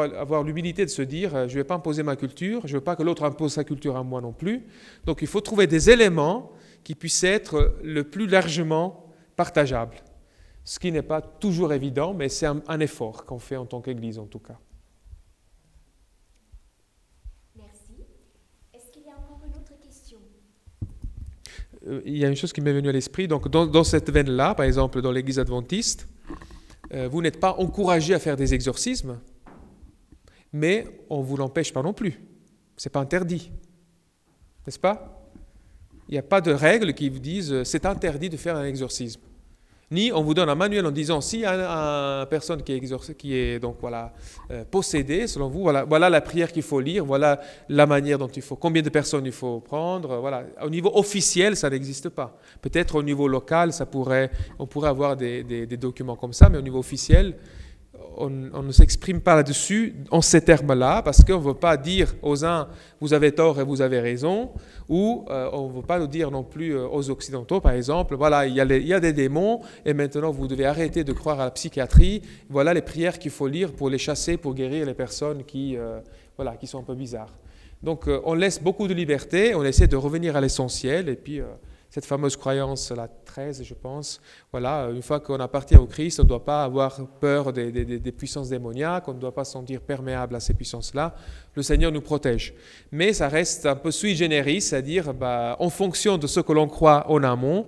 avoir 0.00 0.42
l'humilité 0.42 0.84
de 0.84 0.90
se 0.90 1.02
dire, 1.02 1.34
euh, 1.34 1.48
je 1.48 1.54
ne 1.54 1.60
vais 1.60 1.64
pas 1.64 1.76
imposer 1.76 2.02
ma 2.02 2.16
culture, 2.16 2.62
je 2.66 2.72
ne 2.72 2.78
veux 2.78 2.84
pas 2.84 2.96
que 2.96 3.02
l'autre 3.04 3.22
impose 3.22 3.52
sa 3.52 3.62
culture 3.62 3.96
à 3.96 4.02
moi 4.02 4.20
non 4.20 4.32
plus. 4.32 4.66
Donc 5.04 5.22
il 5.22 5.28
faut 5.28 5.40
trouver 5.40 5.66
des 5.68 5.90
éléments 5.90 6.50
qui 6.82 6.94
puissent 6.94 7.24
être 7.24 7.76
le 7.82 8.02
plus 8.04 8.26
largement 8.26 9.06
partageables, 9.36 9.98
ce 10.64 10.78
qui 10.80 10.90
n'est 10.90 11.02
pas 11.02 11.20
toujours 11.20 11.72
évident, 11.72 12.14
mais 12.14 12.28
c'est 12.28 12.46
un 12.46 12.80
effort 12.80 13.24
qu'on 13.24 13.38
fait 13.38 13.56
en 13.56 13.66
tant 13.66 13.80
qu'Église 13.80 14.18
en 14.18 14.26
tout 14.26 14.40
cas. 14.40 14.58
Euh, 21.74 21.75
il 22.04 22.16
y 22.16 22.24
a 22.24 22.28
une 22.28 22.36
chose 22.36 22.52
qui 22.52 22.60
m'est 22.60 22.72
venue 22.72 22.88
à 22.88 22.92
l'esprit. 22.92 23.28
Donc, 23.28 23.48
dans, 23.48 23.84
cette 23.84 24.10
veine-là, 24.10 24.54
par 24.54 24.66
exemple, 24.66 25.00
dans 25.00 25.12
l'Église 25.12 25.38
adventiste, 25.38 26.08
euh, 26.92 27.08
vous 27.08 27.22
n'êtes 27.22 27.40
pas 27.40 27.54
encouragé 27.58 28.14
à 28.14 28.18
faire 28.18 28.36
des 28.36 28.54
exorcismes, 28.54 29.18
mais 30.52 30.86
on 31.10 31.20
ne 31.20 31.24
vous 31.24 31.36
l'empêche 31.36 31.72
pas 31.72 31.82
non 31.82 31.92
plus. 31.92 32.20
Ce 32.76 32.88
n'est 32.88 32.92
pas 32.92 33.00
interdit. 33.00 33.50
N'est-ce 34.66 34.78
pas? 34.78 35.30
Il 36.08 36.12
n'y 36.12 36.18
a 36.18 36.22
pas 36.22 36.40
de 36.40 36.52
règles 36.52 36.94
qui 36.94 37.08
vous 37.08 37.18
disent 37.18 37.52
euh, 37.52 37.64
c'est 37.64 37.86
interdit 37.86 38.28
de 38.28 38.36
faire 38.36 38.56
un 38.56 38.64
exorcisme 38.64 39.20
ni 39.90 40.10
on 40.12 40.22
vous 40.22 40.34
donne 40.34 40.48
un 40.48 40.54
manuel 40.54 40.84
en 40.86 40.90
disant 40.90 41.20
si 41.20 41.44
une 41.44 42.26
personne 42.28 42.62
qui 42.62 42.72
est, 42.72 43.14
qui 43.16 43.34
est 43.36 43.58
donc 43.60 43.76
voilà 43.80 44.12
euh, 44.50 44.64
possédée, 44.68 45.26
selon 45.26 45.48
vous, 45.48 45.62
voilà, 45.62 46.10
la 46.10 46.20
prière 46.20 46.50
qu'il 46.50 46.62
faut 46.62 46.80
lire, 46.80 47.04
voilà 47.04 47.40
la 47.68 47.86
manière 47.86 48.18
dont 48.18 48.28
il 48.28 48.42
faut, 48.42 48.56
combien 48.56 48.82
de 48.82 48.90
personnes 48.90 49.26
il 49.26 49.32
faut 49.32 49.60
prendre, 49.60 50.16
voilà. 50.16 50.44
Au 50.62 50.70
niveau 50.70 50.90
officiel, 50.94 51.56
ça 51.56 51.70
n'existe 51.70 52.08
pas. 52.08 52.38
Peut-être 52.60 52.96
au 52.96 53.02
niveau 53.02 53.28
local, 53.28 53.72
ça 53.72 53.86
pourrait, 53.86 54.30
on 54.58 54.66
pourrait 54.66 54.88
avoir 54.88 55.16
des 55.16 55.66
documents 55.76 56.16
comme 56.16 56.32
ça, 56.32 56.48
mais 56.48 56.58
au 56.58 56.62
niveau 56.62 56.78
officiel, 56.78 57.34
on, 58.16 58.62
ne 58.62 58.72
s'exprime 58.72 59.20
pas 59.20 59.36
là-dessus 59.36 59.94
en 60.10 60.20
ces 60.20 60.40
termes-là, 60.40 61.02
parce 61.02 61.24
qu'on 61.24 61.38
ne 61.38 61.44
veut 61.44 61.54
pas 61.54 61.76
dire 61.76 62.14
aux 62.22 62.44
uns, 62.44 62.68
vous 63.00 63.12
avez 63.12 63.32
tort 63.32 63.60
et 63.60 63.64
vous 63.64 63.80
avez 63.80 64.00
raison, 64.00 64.50
ou 64.88 65.24
euh, 65.30 65.48
on 65.52 65.68
ne 65.68 65.72
veut 65.74 65.82
pas 65.82 65.98
nous 65.98 66.06
dire 66.06 66.30
non 66.30 66.42
plus 66.42 66.76
euh, 66.76 66.86
aux 66.86 67.10
Occidentaux, 67.10 67.60
par 67.60 67.72
exemple, 67.72 68.14
voilà, 68.16 68.46
il 68.46 68.54
y, 68.54 68.60
a 68.60 69.00
des 69.00 69.12
démons, 69.12 69.60
et 69.84 69.94
maintenant 69.94 70.30
vous 70.30 70.46
devez 70.46 70.66
arrêter 70.66 71.04
de 71.04 71.12
croire 71.12 71.40
à 71.40 71.44
la 71.44 71.50
psychiatrie, 71.50 72.22
voilà 72.48 72.74
les 72.74 72.82
prières 72.82 73.18
qu'il 73.18 73.30
faut 73.30 73.48
lire 73.48 73.72
pour 73.72 73.90
les 73.90 73.98
chasser, 73.98 74.36
pour 74.36 74.54
guérir 74.54 74.86
les 74.86 74.94
personnes 74.94 75.44
qui, 75.44 75.76
euh, 75.76 76.00
voilà, 76.36 76.56
qui 76.56 76.66
sont 76.66 76.80
un 76.80 76.84
peu 76.84 76.94
bizarres. 76.94 77.34
Donc 77.82 78.08
on 78.24 78.34
laisse 78.34 78.60
beaucoup 78.60 78.88
de 78.88 78.94
liberté, 78.94 79.54
on 79.54 79.62
essaie 79.62 79.86
de 79.86 79.96
revenir 79.96 80.34
à 80.34 80.40
l'essentiel, 80.40 81.10
et 81.10 81.14
puis 81.14 81.42
cette 81.90 82.04
fameuse 82.04 82.36
croyance, 82.36 82.90
la 82.90 83.08
13, 83.08 83.62
je 83.62 83.74
pense. 83.74 84.20
Voilà, 84.50 84.88
une 84.92 85.02
fois 85.02 85.20
qu'on 85.20 85.40
appartient 85.40 85.76
au 85.76 85.86
Christ, 85.86 86.20
on 86.20 86.24
ne 86.24 86.28
doit 86.28 86.44
pas 86.44 86.64
avoir 86.64 87.06
peur 87.20 87.52
des, 87.52 88.12
puissances 88.12 88.48
démoniaques, 88.48 89.08
on 89.08 89.14
ne 89.14 89.20
doit 89.20 89.34
pas 89.34 89.44
se 89.44 89.52
sentir 89.52 89.80
perméable 89.80 90.34
à 90.36 90.40
ces 90.40 90.54
puissances-là. 90.54 91.14
Le 91.54 91.62
Seigneur 91.62 91.92
nous 91.92 92.00
protège. 92.00 92.54
Mais 92.92 93.12
ça 93.12 93.28
reste 93.28 93.66
un 93.66 93.76
peu 93.76 93.90
sui 93.90 94.14
generis, 94.14 94.60
c'est-à-dire 94.60 95.14
bah, 95.14 95.56
en 95.58 95.70
fonction 95.70 96.18
de 96.18 96.26
ce 96.26 96.40
que 96.40 96.52
l'on 96.52 96.68
croit 96.68 97.10
en 97.10 97.22
amont, 97.22 97.66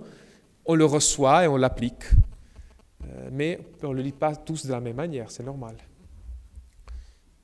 on 0.65 0.75
le 0.75 0.85
reçoit 0.85 1.45
et 1.45 1.47
on 1.47 1.57
l'applique. 1.57 2.03
Euh, 3.03 3.29
mais 3.31 3.59
on 3.83 3.89
ne 3.89 3.95
le 3.95 4.01
lit 4.01 4.11
pas 4.11 4.35
tous 4.35 4.65
de 4.65 4.71
la 4.71 4.79
même 4.79 4.95
manière, 4.95 5.31
c'est 5.31 5.43
normal. 5.43 5.75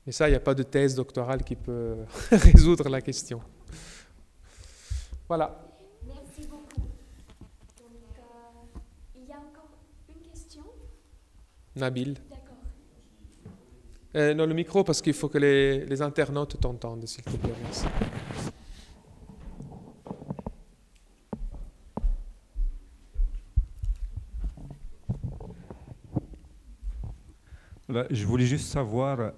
Mais 0.06 0.12
ça, 0.12 0.28
il 0.28 0.30
n'y 0.30 0.36
a 0.36 0.40
pas 0.40 0.54
de 0.54 0.62
thèse 0.62 0.94
doctorale 0.94 1.42
qui 1.42 1.56
peut 1.56 1.96
résoudre 2.30 2.88
la 2.88 3.00
question. 3.00 3.40
Voilà. 5.26 5.58
Merci 6.06 6.48
beaucoup. 6.48 6.82
Donc, 6.82 8.16
euh, 8.18 8.78
il 9.16 9.25
y 9.25 9.25
a 9.36 9.40
encore 9.40 9.70
une 10.08 10.22
question? 10.22 10.62
Nabil. 11.74 12.14
D'accord. 12.30 12.56
Euh, 14.16 14.34
non, 14.34 14.46
le 14.46 14.54
micro, 14.54 14.82
parce 14.82 15.02
qu'il 15.02 15.12
faut 15.12 15.28
que 15.28 15.38
les, 15.38 15.84
les 15.84 16.02
internautes 16.02 16.58
t'entendent, 16.60 17.06
s'il 17.06 17.22
te 17.24 17.36
plaît. 17.36 17.52
Merci. 17.62 17.86
Voilà, 27.88 28.08
je 28.10 28.26
voulais 28.26 28.46
juste 28.46 28.66
savoir, 28.66 29.32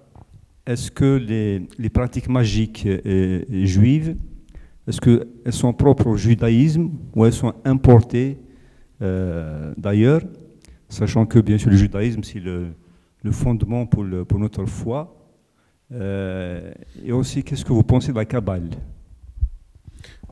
est-ce 0.65 0.89
que 0.89 1.17
les, 1.17 1.67
les 1.77 1.89
pratiques 1.89 2.29
magiques 2.29 2.85
euh, 2.87 3.43
juives, 3.49 4.17
est-ce 4.87 4.99
qu'elles 4.99 5.53
sont 5.53 5.71
propres 5.73 6.07
au 6.07 6.17
judaïsme 6.17 6.89
ou 7.15 7.25
elles 7.25 7.33
sont 7.33 7.53
importées 7.63 8.39
euh, 8.39 8.48
d'ailleurs, 8.99 10.21
sachant 10.89 11.25
que 11.25 11.39
bien 11.39 11.57
sûr 11.57 11.69
le 11.69 11.77
judaïsme 11.77 12.23
c'est 12.23 12.39
le, 12.39 12.73
fondement 13.31 13.85
pour, 13.85 14.03
notre 14.03 14.65
foi. 14.65 15.15
Euh, 15.91 16.71
et 17.03 17.11
aussi, 17.11 17.43
qu'est-ce 17.43 17.65
que 17.65 17.73
vous 17.73 17.83
pensez 17.83 18.11
de 18.11 18.17
la 18.17 18.25
Kabbale? 18.25 18.69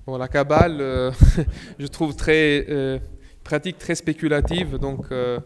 Bon, 0.05 0.17
la 0.17 0.27
Kabbale, 0.27 0.77
euh, 0.79 1.11
je 1.79 1.87
trouve 1.87 2.15
très 2.15 2.65
euh, 2.69 2.99
pratique, 3.47 3.77
très 3.77 3.95
spéculative, 3.95 4.77
donc 4.77 5.05
euh, 5.11 5.39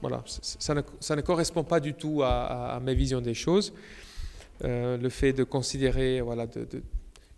voilà, 0.00 0.22
ça 0.26 0.74
ne, 0.74 1.20
correspond 1.20 1.62
pas 1.62 1.78
du 1.78 1.94
tout 1.94 2.22
à, 2.22 2.80
mes 2.84 2.94
visions 2.94 3.20
des 3.20 3.34
choses. 3.34 3.72
Euh, 4.64 4.96
le 4.96 5.08
fait 5.10 5.32
de 5.32 5.44
considérer, 5.44 6.20
voilà, 6.20 6.46
de 6.46 6.82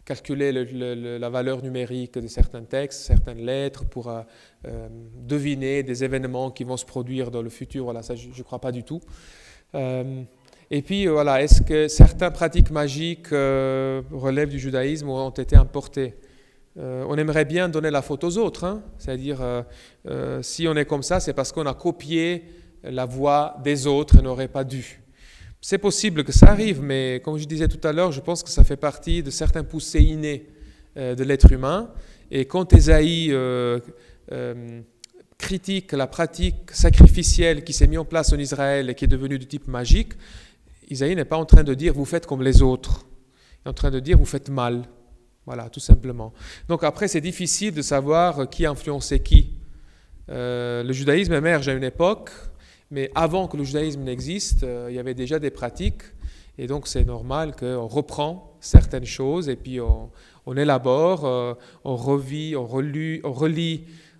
calculer 0.08 0.52
le- 0.52 0.64
le- 0.64 0.94
le- 0.94 1.18
la 1.18 1.28
valeur 1.28 1.62
numérique 1.62 2.18
de 2.18 2.28
certains 2.28 2.64
textes, 2.64 3.00
certaines 3.02 3.42
lettres 3.44 3.84
pour 3.84 4.08
euh, 4.08 4.22
euh, 4.66 4.88
deviner 5.34 5.82
des 5.82 6.02
événements 6.02 6.50
qui 6.50 6.64
vont 6.64 6.78
se 6.78 6.86
produire 6.86 7.30
dans 7.30 7.42
le 7.42 7.50
futur, 7.50 7.84
voilà, 7.84 8.00
ça 8.02 8.14
je 8.16 8.28
ne 8.28 8.42
crois 8.48 8.58
pas 8.66 8.72
du 8.72 8.84
tout. 8.84 9.00
Euh, 9.74 10.22
et 10.70 10.80
puis, 10.82 11.06
voilà, 11.06 11.42
est-ce 11.42 11.60
que 11.62 11.88
certaines 11.88 12.32
pratiques 12.32 12.70
magiques 12.70 13.28
relèvent 13.30 14.50
du 14.50 14.58
judaïsme 14.58 15.08
ou 15.10 15.12
ont 15.12 15.30
été 15.44 15.56
importées? 15.56 16.14
On 16.76 17.16
aimerait 17.16 17.46
bien 17.46 17.68
donner 17.68 17.90
la 17.90 18.02
faute 18.02 18.22
aux 18.24 18.36
autres, 18.36 18.64
hein. 18.64 18.82
c'est-à-dire, 18.98 19.40
si 20.42 20.68
on 20.68 20.76
est 20.76 20.84
comme 20.84 21.02
ça, 21.02 21.20
c'est 21.20 21.32
parce 21.32 21.52
qu'on 21.52 21.66
a 21.66 21.74
copié 21.74 22.44
la 22.84 23.06
voix 23.06 23.56
des 23.64 23.86
autres 23.86 24.18
et 24.18 24.22
n'aurait 24.22 24.52
pas 24.58 24.62
dû. 24.64 25.00
C'est 25.60 25.78
possible 25.78 26.24
que 26.24 26.32
ça 26.32 26.50
arrive, 26.50 26.82
mais 26.82 27.20
comme 27.24 27.36
je 27.36 27.44
disais 27.44 27.68
tout 27.68 27.86
à 27.86 27.92
l'heure, 27.92 28.12
je 28.12 28.20
pense 28.20 28.42
que 28.42 28.50
ça 28.50 28.64
fait 28.64 28.76
partie 28.76 29.22
de 29.22 29.30
certains 29.30 29.64
poussés 29.64 30.00
innés 30.00 30.46
euh, 30.96 31.14
de 31.14 31.24
l'être 31.24 31.50
humain. 31.52 31.90
Et 32.30 32.44
quand 32.46 32.72
Ésaïe 32.72 33.28
euh, 33.32 33.80
euh, 34.32 34.80
critique 35.36 35.92
la 35.92 36.06
pratique 36.06 36.70
sacrificielle 36.72 37.64
qui 37.64 37.72
s'est 37.72 37.86
mise 37.86 37.98
en 37.98 38.04
place 38.04 38.32
en 38.32 38.38
Israël 38.38 38.90
et 38.90 38.94
qui 38.94 39.04
est 39.04 39.08
devenue 39.08 39.38
de 39.38 39.44
type 39.44 39.66
magique, 39.66 40.12
Isaïe 40.90 41.16
n'est 41.16 41.24
pas 41.24 41.36
en 41.36 41.44
train 41.44 41.64
de 41.64 41.74
dire 41.74 41.92
vous 41.92 42.04
faites 42.04 42.26
comme 42.26 42.42
les 42.42 42.62
autres. 42.62 43.06
Il 43.64 43.68
est 43.68 43.70
en 43.70 43.74
train 43.74 43.90
de 43.90 44.00
dire 44.00 44.16
vous 44.16 44.24
faites 44.24 44.50
mal. 44.50 44.84
Voilà, 45.44 45.70
tout 45.70 45.80
simplement. 45.80 46.32
Donc 46.68 46.84
après, 46.84 47.08
c'est 47.08 47.22
difficile 47.22 47.72
de 47.72 47.82
savoir 47.82 48.50
qui 48.50 48.66
a 48.66 48.70
influencé 48.70 49.20
qui. 49.20 49.54
Euh, 50.30 50.82
le 50.82 50.92
judaïsme 50.92 51.32
émerge 51.32 51.68
à 51.68 51.72
une 51.72 51.84
époque, 51.84 52.30
mais 52.90 53.10
avant 53.14 53.48
que 53.48 53.56
le 53.56 53.64
judaïsme 53.64 54.02
n'existe, 54.02 54.62
euh, 54.62 54.88
il 54.90 54.96
y 54.96 54.98
avait 54.98 55.14
déjà 55.14 55.38
des 55.38 55.50
pratiques. 55.50 56.02
Et 56.56 56.66
donc 56.66 56.88
c'est 56.88 57.04
normal 57.04 57.54
qu'on 57.54 57.86
reprend 57.86 58.56
certaines 58.60 59.04
choses 59.04 59.48
et 59.48 59.56
puis 59.56 59.78
on, 59.80 60.10
élabore, 60.56 61.24
euh, 61.24 61.54
on 61.84 61.94
revit, 61.94 62.56
on 62.56 62.66
relit, 62.66 63.20
on, 63.22 63.32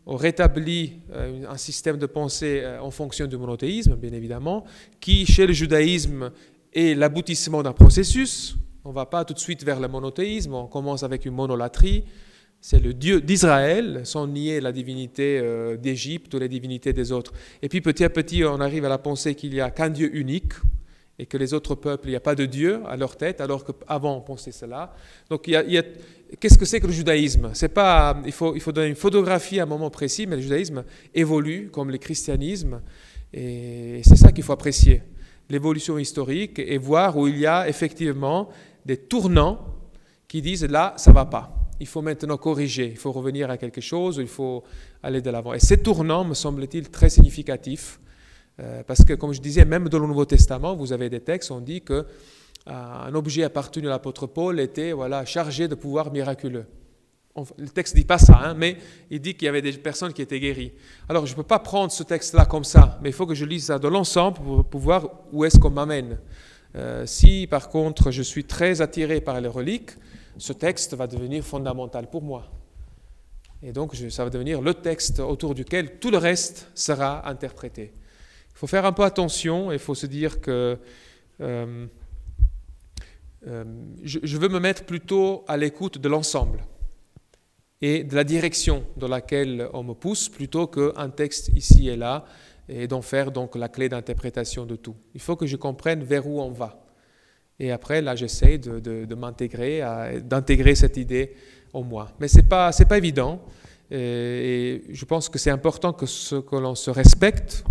on 0.06 0.16
rétablit 0.16 1.00
euh, 1.12 1.44
un 1.48 1.56
système 1.56 1.96
de 1.96 2.06
pensée 2.06 2.64
en 2.80 2.90
fonction 2.90 3.26
du 3.26 3.36
monothéisme, 3.36 3.96
bien 3.96 4.12
évidemment, 4.12 4.64
qui 5.00 5.26
chez 5.26 5.46
le 5.46 5.52
judaïsme 5.52 6.30
est 6.72 6.94
l'aboutissement 6.94 7.62
d'un 7.62 7.72
processus. 7.72 8.56
On 8.84 8.90
ne 8.90 8.94
va 8.94 9.06
pas 9.06 9.24
tout 9.24 9.34
de 9.34 9.40
suite 9.40 9.64
vers 9.64 9.80
le 9.80 9.88
monothéisme, 9.88 10.54
on 10.54 10.66
commence 10.66 11.02
avec 11.02 11.26
une 11.26 11.34
monolatrie. 11.34 12.04
C'est 12.60 12.80
le 12.80 12.92
Dieu 12.92 13.20
d'Israël, 13.20 14.00
sans 14.04 14.26
nier 14.26 14.60
la 14.60 14.72
divinité 14.72 15.38
euh, 15.38 15.76
d'Égypte 15.76 16.34
ou 16.34 16.38
les 16.38 16.48
divinités 16.48 16.92
des 16.92 17.12
autres. 17.12 17.32
Et 17.62 17.68
puis 17.68 17.80
petit 17.80 18.02
à 18.02 18.10
petit, 18.10 18.44
on 18.44 18.60
arrive 18.60 18.84
à 18.84 18.88
la 18.88 18.98
pensée 18.98 19.34
qu'il 19.36 19.52
n'y 19.52 19.60
a 19.60 19.70
qu'un 19.70 19.90
Dieu 19.90 20.14
unique 20.14 20.54
et 21.20 21.26
que 21.26 21.36
les 21.36 21.54
autres 21.54 21.74
peuples, 21.74 22.08
il 22.08 22.10
n'y 22.10 22.16
a 22.16 22.20
pas 22.20 22.34
de 22.34 22.46
Dieu 22.46 22.80
à 22.86 22.96
leur 22.96 23.16
tête, 23.16 23.40
alors 23.40 23.64
qu'avant 23.64 24.16
on 24.16 24.20
pensait 24.20 24.52
cela. 24.52 24.94
Donc 25.30 25.42
qu'est-ce 25.42 26.58
que 26.58 26.64
c'est 26.64 26.80
que 26.80 26.86
le 26.86 26.92
judaïsme? 26.92 27.52
Pas, 27.74 28.20
il 28.24 28.32
faut, 28.32 28.54
il 28.54 28.60
faut 28.60 28.72
donner 28.72 28.88
une 28.88 28.94
photographie 28.94 29.58
à 29.60 29.64
un 29.64 29.66
moment 29.66 29.90
précis, 29.90 30.26
mais 30.26 30.36
le 30.36 30.42
judaïsme 30.42 30.84
évolue 31.14 31.70
comme 31.72 31.90
le 31.90 31.98
christianisme, 31.98 32.80
et 33.32 34.00
c'est 34.04 34.16
ça 34.16 34.30
qu'il 34.30 34.44
faut 34.44 34.52
apprécier, 34.52 35.02
l'évolution 35.50 35.98
historique 35.98 36.58
et 36.58 36.78
voir 36.78 37.16
où 37.16 37.26
il 37.26 37.38
y 37.38 37.46
a 37.46 37.68
effectivement 37.68 38.48
des 38.86 38.96
tournants 38.96 39.58
qui 40.28 40.40
disent 40.40 40.66
là, 40.66 40.94
ça 40.96 41.10
va 41.10 41.24
pas. 41.24 41.57
Il 41.80 41.86
faut 41.86 42.02
maintenant 42.02 42.36
corriger, 42.36 42.86
il 42.86 42.96
faut 42.96 43.12
revenir 43.12 43.50
à 43.50 43.56
quelque 43.56 43.80
chose, 43.80 44.18
il 44.18 44.26
faut 44.26 44.64
aller 45.02 45.20
de 45.20 45.30
l'avant. 45.30 45.54
Et 45.54 45.60
ces 45.60 45.78
tournants, 45.78 46.24
me 46.24 46.34
semble-t-il, 46.34 46.90
très 46.90 47.08
significatifs, 47.08 48.00
euh, 48.60 48.82
parce 48.84 49.04
que, 49.04 49.12
comme 49.14 49.32
je 49.32 49.40
disais, 49.40 49.64
même 49.64 49.88
dans 49.88 49.98
le 49.98 50.06
Nouveau 50.06 50.24
Testament, 50.24 50.74
vous 50.74 50.92
avez 50.92 51.08
des 51.08 51.20
textes, 51.20 51.50
on 51.50 51.60
dit 51.60 51.82
que 51.82 51.92
euh, 51.94 52.04
un 52.66 53.14
objet 53.14 53.44
appartenu 53.44 53.86
à 53.86 53.90
l'apôtre 53.90 54.26
Paul 54.26 54.58
était 54.58 54.92
voilà, 54.92 55.24
chargé 55.24 55.68
de 55.68 55.74
pouvoirs 55.74 56.12
miraculeux. 56.12 56.66
Le 57.56 57.68
texte 57.68 57.94
ne 57.94 58.00
dit 58.00 58.06
pas 58.06 58.18
ça, 58.18 58.40
hein, 58.42 58.54
mais 58.54 58.76
il 59.10 59.20
dit 59.20 59.34
qu'il 59.34 59.46
y 59.46 59.48
avait 59.48 59.62
des 59.62 59.72
personnes 59.72 60.12
qui 60.12 60.22
étaient 60.22 60.40
guéries. 60.40 60.72
Alors, 61.08 61.24
je 61.24 61.32
ne 61.32 61.36
peux 61.36 61.44
pas 61.44 61.60
prendre 61.60 61.92
ce 61.92 62.02
texte-là 62.02 62.46
comme 62.46 62.64
ça, 62.64 62.98
mais 63.00 63.10
il 63.10 63.12
faut 63.12 63.26
que 63.26 63.34
je 63.34 63.44
lise 63.44 63.66
ça 63.66 63.78
de 63.78 63.86
l'ensemble 63.86 64.38
pour, 64.38 64.64
pour 64.64 64.80
voir 64.80 65.08
où 65.32 65.44
est-ce 65.44 65.58
qu'on 65.58 65.70
m'amène. 65.70 66.18
Euh, 66.74 67.06
si, 67.06 67.46
par 67.46 67.68
contre, 67.68 68.10
je 68.10 68.22
suis 68.22 68.44
très 68.44 68.80
attiré 68.80 69.20
par 69.20 69.40
les 69.40 69.48
reliques, 69.48 69.92
ce 70.38 70.52
texte 70.52 70.94
va 70.94 71.06
devenir 71.06 71.44
fondamental 71.44 72.08
pour 72.08 72.22
moi. 72.22 72.50
Et 73.62 73.72
donc, 73.72 73.94
ça 73.96 74.24
va 74.24 74.30
devenir 74.30 74.62
le 74.62 74.72
texte 74.74 75.18
autour 75.18 75.54
duquel 75.54 75.98
tout 75.98 76.10
le 76.10 76.18
reste 76.18 76.70
sera 76.74 77.28
interprété. 77.28 77.92
Il 78.50 78.58
faut 78.58 78.68
faire 78.68 78.86
un 78.86 78.92
peu 78.92 79.02
attention, 79.02 79.70
et 79.70 79.74
il 79.74 79.80
faut 79.80 79.94
se 79.94 80.06
dire 80.06 80.40
que 80.40 80.78
euh, 81.40 81.86
euh, 83.46 83.64
je, 84.02 84.18
je 84.22 84.38
veux 84.38 84.48
me 84.48 84.60
mettre 84.60 84.84
plutôt 84.84 85.44
à 85.48 85.56
l'écoute 85.56 85.98
de 85.98 86.08
l'ensemble 86.08 86.64
et 87.80 88.02
de 88.02 88.14
la 88.14 88.24
direction 88.24 88.84
dans 88.96 89.08
laquelle 89.08 89.68
on 89.72 89.84
me 89.84 89.94
pousse, 89.94 90.28
plutôt 90.28 90.66
qu'un 90.66 91.10
texte 91.10 91.50
ici 91.54 91.88
et 91.88 91.96
là, 91.96 92.24
et 92.68 92.86
d'en 92.86 93.02
faire 93.02 93.30
donc 93.30 93.54
la 93.56 93.68
clé 93.68 93.88
d'interprétation 93.88 94.66
de 94.66 94.76
tout. 94.76 94.96
Il 95.14 95.20
faut 95.20 95.36
que 95.36 95.46
je 95.46 95.56
comprenne 95.56 96.02
vers 96.02 96.26
où 96.26 96.40
on 96.40 96.50
va. 96.50 96.87
Et 97.60 97.72
après, 97.72 98.02
là, 98.02 98.14
j'essaie 98.14 98.58
de, 98.58 99.14
m'intégrer, 99.14 99.82
d'intégrer 100.22 100.74
cette 100.74 100.96
idée 100.96 101.34
en 101.72 101.82
moi. 101.82 102.12
Mais 102.20 102.28
ce 102.28 102.36
n'est 102.36 102.44
pas, 102.44 102.72
c'est 102.72 102.86
pas 102.86 102.98
évident. 102.98 103.42
Et, 103.90 103.96
et 103.96 104.94
je 104.94 105.04
pense 105.04 105.28
que 105.28 105.38
c'est 105.38 105.50
important 105.50 105.92
que, 105.92 106.06
ce, 106.06 106.36
que 106.36 106.56
l'on 106.56 106.74
se 106.74 106.90
respecte 106.90 107.64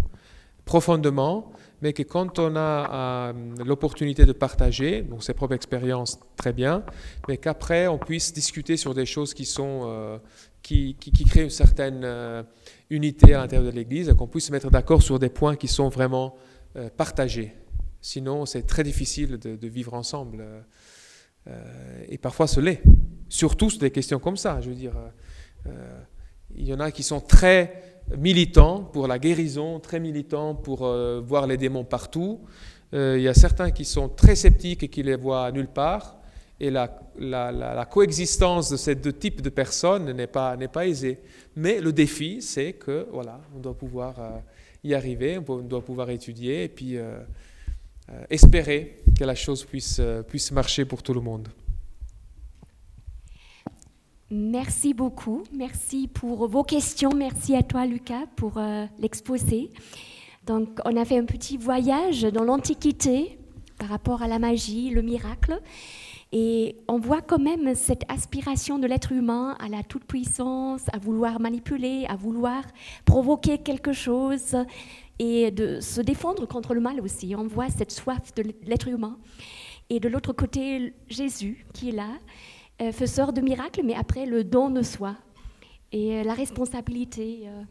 profondément, 0.66 1.52
mais 1.82 1.94
que 1.94 2.04
quand 2.04 2.40
on 2.40 2.56
a 2.56 3.30
euh, 3.30 3.34
l'opportunité 3.66 4.26
de 4.26 4.34
partager, 4.34 5.04
donc 5.04 5.24
ses 5.24 5.34
propres 5.34 5.54
expériences, 5.54 6.20
très 6.36 6.52
bien, 6.54 6.84
mais 7.28 7.38
qu'après 7.38 7.88
on 7.88 7.98
puisse 7.98 8.34
discuter 8.34 8.78
sur 8.78 8.94
des 8.94 9.06
choses 9.06 9.34
qui 9.34 9.46
sont 9.46 9.84
euh, 9.86 10.18
qui, 10.62 10.96
créent 11.30 11.44
une 11.44 11.50
certaine 11.50 12.02
euh, 12.04 12.44
unité 12.90 13.34
à 13.34 13.40
l'intérieur 13.40 13.72
de 13.72 13.76
l'Église, 13.76 14.10
et 14.10 14.16
qu'on 14.16 14.28
puisse 14.28 14.48
se 14.48 14.52
mettre 14.52 14.70
d'accord 14.70 15.02
sur 15.02 15.20
des 15.20 15.30
points 15.30 15.56
qui 15.56 15.68
sont 15.68 15.90
vraiment 15.90 16.36
euh, 16.76 16.90
partagés. 16.96 17.54
Sinon, 18.08 18.46
c'est 18.46 18.62
très 18.66 18.84
difficile 18.84 19.38
de, 19.38 19.68
vivre 19.68 19.94
ensemble. 19.94 20.40
euh, 20.40 20.62
euh, 21.50 22.06
et 22.08 22.18
parfois, 22.18 22.48
ce 22.48 22.62
l'est. 22.62 22.82
Surtout 23.28 23.70
sur 23.70 23.82
des 23.82 23.92
questions 23.92 24.18
comme 24.18 24.38
ça. 24.38 24.62
Je 24.62 24.70
veux 24.70 24.76
dire, 24.76 24.94
euh, 25.66 26.00
il 26.56 26.66
y 26.66 26.74
en 26.74 26.80
a 26.80 26.90
qui 26.90 27.04
sont 27.04 27.20
très 27.20 28.00
militants 28.18 28.82
pour 28.82 29.10
la 29.10 29.20
guérison, 29.20 29.82
très 29.82 30.00
militants 30.00 30.56
pour 30.56 30.88
voir 31.26 31.48
les 31.48 31.58
démons 31.58 31.84
partout. 31.84 32.40
Il 32.94 33.20
y 33.20 33.28
a 33.28 33.34
certains 33.34 33.72
qui 33.72 33.84
sont 33.84 34.08
très 34.08 34.38
sceptiques 34.38 34.84
et 34.84 34.88
qui 34.88 35.04
les 35.04 35.18
voient 35.18 35.52
nulle 35.52 35.68
part. 35.68 36.16
Et 36.62 36.72
la, 36.72 36.88
coexistence 37.92 38.70
de 38.70 38.78
ces 38.78 38.96
deux 38.96 39.12
types 39.12 39.42
de 39.42 39.50
personnes 39.50 40.14
n'est 40.14 40.28
pas, 40.28 40.88
aisée. 40.88 41.20
Mais 41.58 41.82
le 41.82 41.92
défi, 41.92 42.42
c'est 42.42 42.72
que 42.72 43.06
voilà, 43.12 43.42
on 43.54 43.60
doit 43.60 43.78
pouvoir 43.78 44.16
y 44.86 44.94
arriver, 44.94 45.38
on 45.38 45.52
on 45.56 45.58
doit 45.58 45.84
pouvoir 45.84 46.10
étudier 46.10 46.64
et 46.64 46.70
puis 46.70 46.98
euh, 48.10 48.24
espérer 48.30 48.98
que 49.18 49.26
la 49.26 49.36
chose 49.36 49.66
puisse, 49.66 49.98
euh, 50.00 50.24
puisse 50.24 50.52
marcher 50.52 50.86
pour 50.86 51.04
tout 51.04 51.14
le 51.14 51.20
monde. 51.20 51.50
Merci 54.30 54.94
beaucoup. 54.94 55.44
Merci 55.54 56.08
pour 56.08 56.48
vos 56.48 56.64
questions. 56.64 57.12
Merci 57.16 57.56
à 57.56 57.64
toi, 57.64 57.86
Lucas, 57.86 58.26
pour 58.36 58.58
euh, 58.58 58.86
l'exposé. 59.00 59.72
Donc, 60.46 60.80
on 60.86 60.96
a 60.96 61.04
fait 61.04 61.18
un 61.18 61.26
petit 61.26 61.58
voyage 61.58 62.24
dans 62.24 62.44
l'Antiquité 62.44 63.38
par 63.78 63.90
rapport 63.90 64.22
à 64.22 64.28
la 64.28 64.40
magie, 64.40 64.90
le 64.90 65.02
miracle. 65.02 65.60
Et 66.32 66.76
on 66.90 67.00
voit 67.00 67.22
quand 67.22 67.40
même 67.40 67.74
cette 67.74 68.04
aspiration 68.10 68.80
de 68.80 68.88
l'être 68.88 69.14
humain 69.14 69.56
à 69.60 69.70
la 69.70 69.84
toute-puissance, 69.84 70.82
à 70.92 70.98
vouloir 70.98 71.40
manipuler, 71.40 72.06
à 72.10 72.16
vouloir 72.18 72.64
provoquer 73.06 73.60
quelque 73.60 73.94
chose 73.94 74.56
et 75.20 75.52
de 75.52 75.80
se 75.80 76.02
défendre 76.02 76.46
contre 76.46 76.74
le 76.74 76.82
mal 76.82 77.02
aussi. 77.02 77.36
On 77.36 77.48
voit 77.48 77.70
cette 77.70 77.92
soif 77.92 78.34
de 78.36 78.44
l'être 78.64 78.88
humain. 78.88 79.18
Et 79.90 80.00
de 80.00 80.10
l'autre 80.10 80.34
côté, 80.34 80.94
Jésus 81.08 81.66
qui 81.74 81.90
est 81.90 81.94
là, 81.94 82.10
euh, 82.82 82.92
faiseur 82.92 83.34
de 83.34 83.42
miracles, 83.42 83.82
mais 83.84 83.96
après 83.96 84.26
le 84.26 84.44
don 84.44 84.70
de 84.70 84.84
soi 84.84 85.16
et 85.92 86.18
euh, 86.18 86.24
la 86.24 86.34
responsabilité. 86.34 87.44
Euh, 87.46 87.64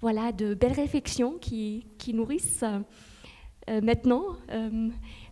voilà, 0.00 0.32
de 0.32 0.54
belles 0.54 0.72
réflexions 0.72 1.38
qui, 1.40 1.86
qui 1.96 2.12
nourrissent 2.12 2.64
maintenant, 3.82 4.36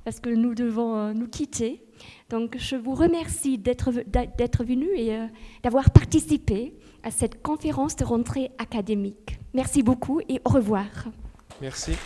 parce 0.03 0.19
que 0.19 0.31
nous 0.31 0.55
devons 0.55 1.13
nous 1.13 1.29
quitter. 1.29 1.85
Donc, 2.31 2.57
je 2.57 2.77
vous 2.77 2.95
remercie 2.95 3.59
d'être 3.59 4.65
venu 4.65 4.87
et 4.97 5.15
d'avoir 5.63 5.91
participé 5.91 6.73
à 7.03 7.11
cette 7.11 7.43
conférence 7.43 7.97
de 7.97 8.05
rentrée 8.05 8.51
académique. 8.57 9.39
Merci 9.53 9.83
beaucoup 9.83 10.23
et 10.27 10.41
au 10.47 10.49
revoir. 10.49 10.87
Merci. 11.63 11.97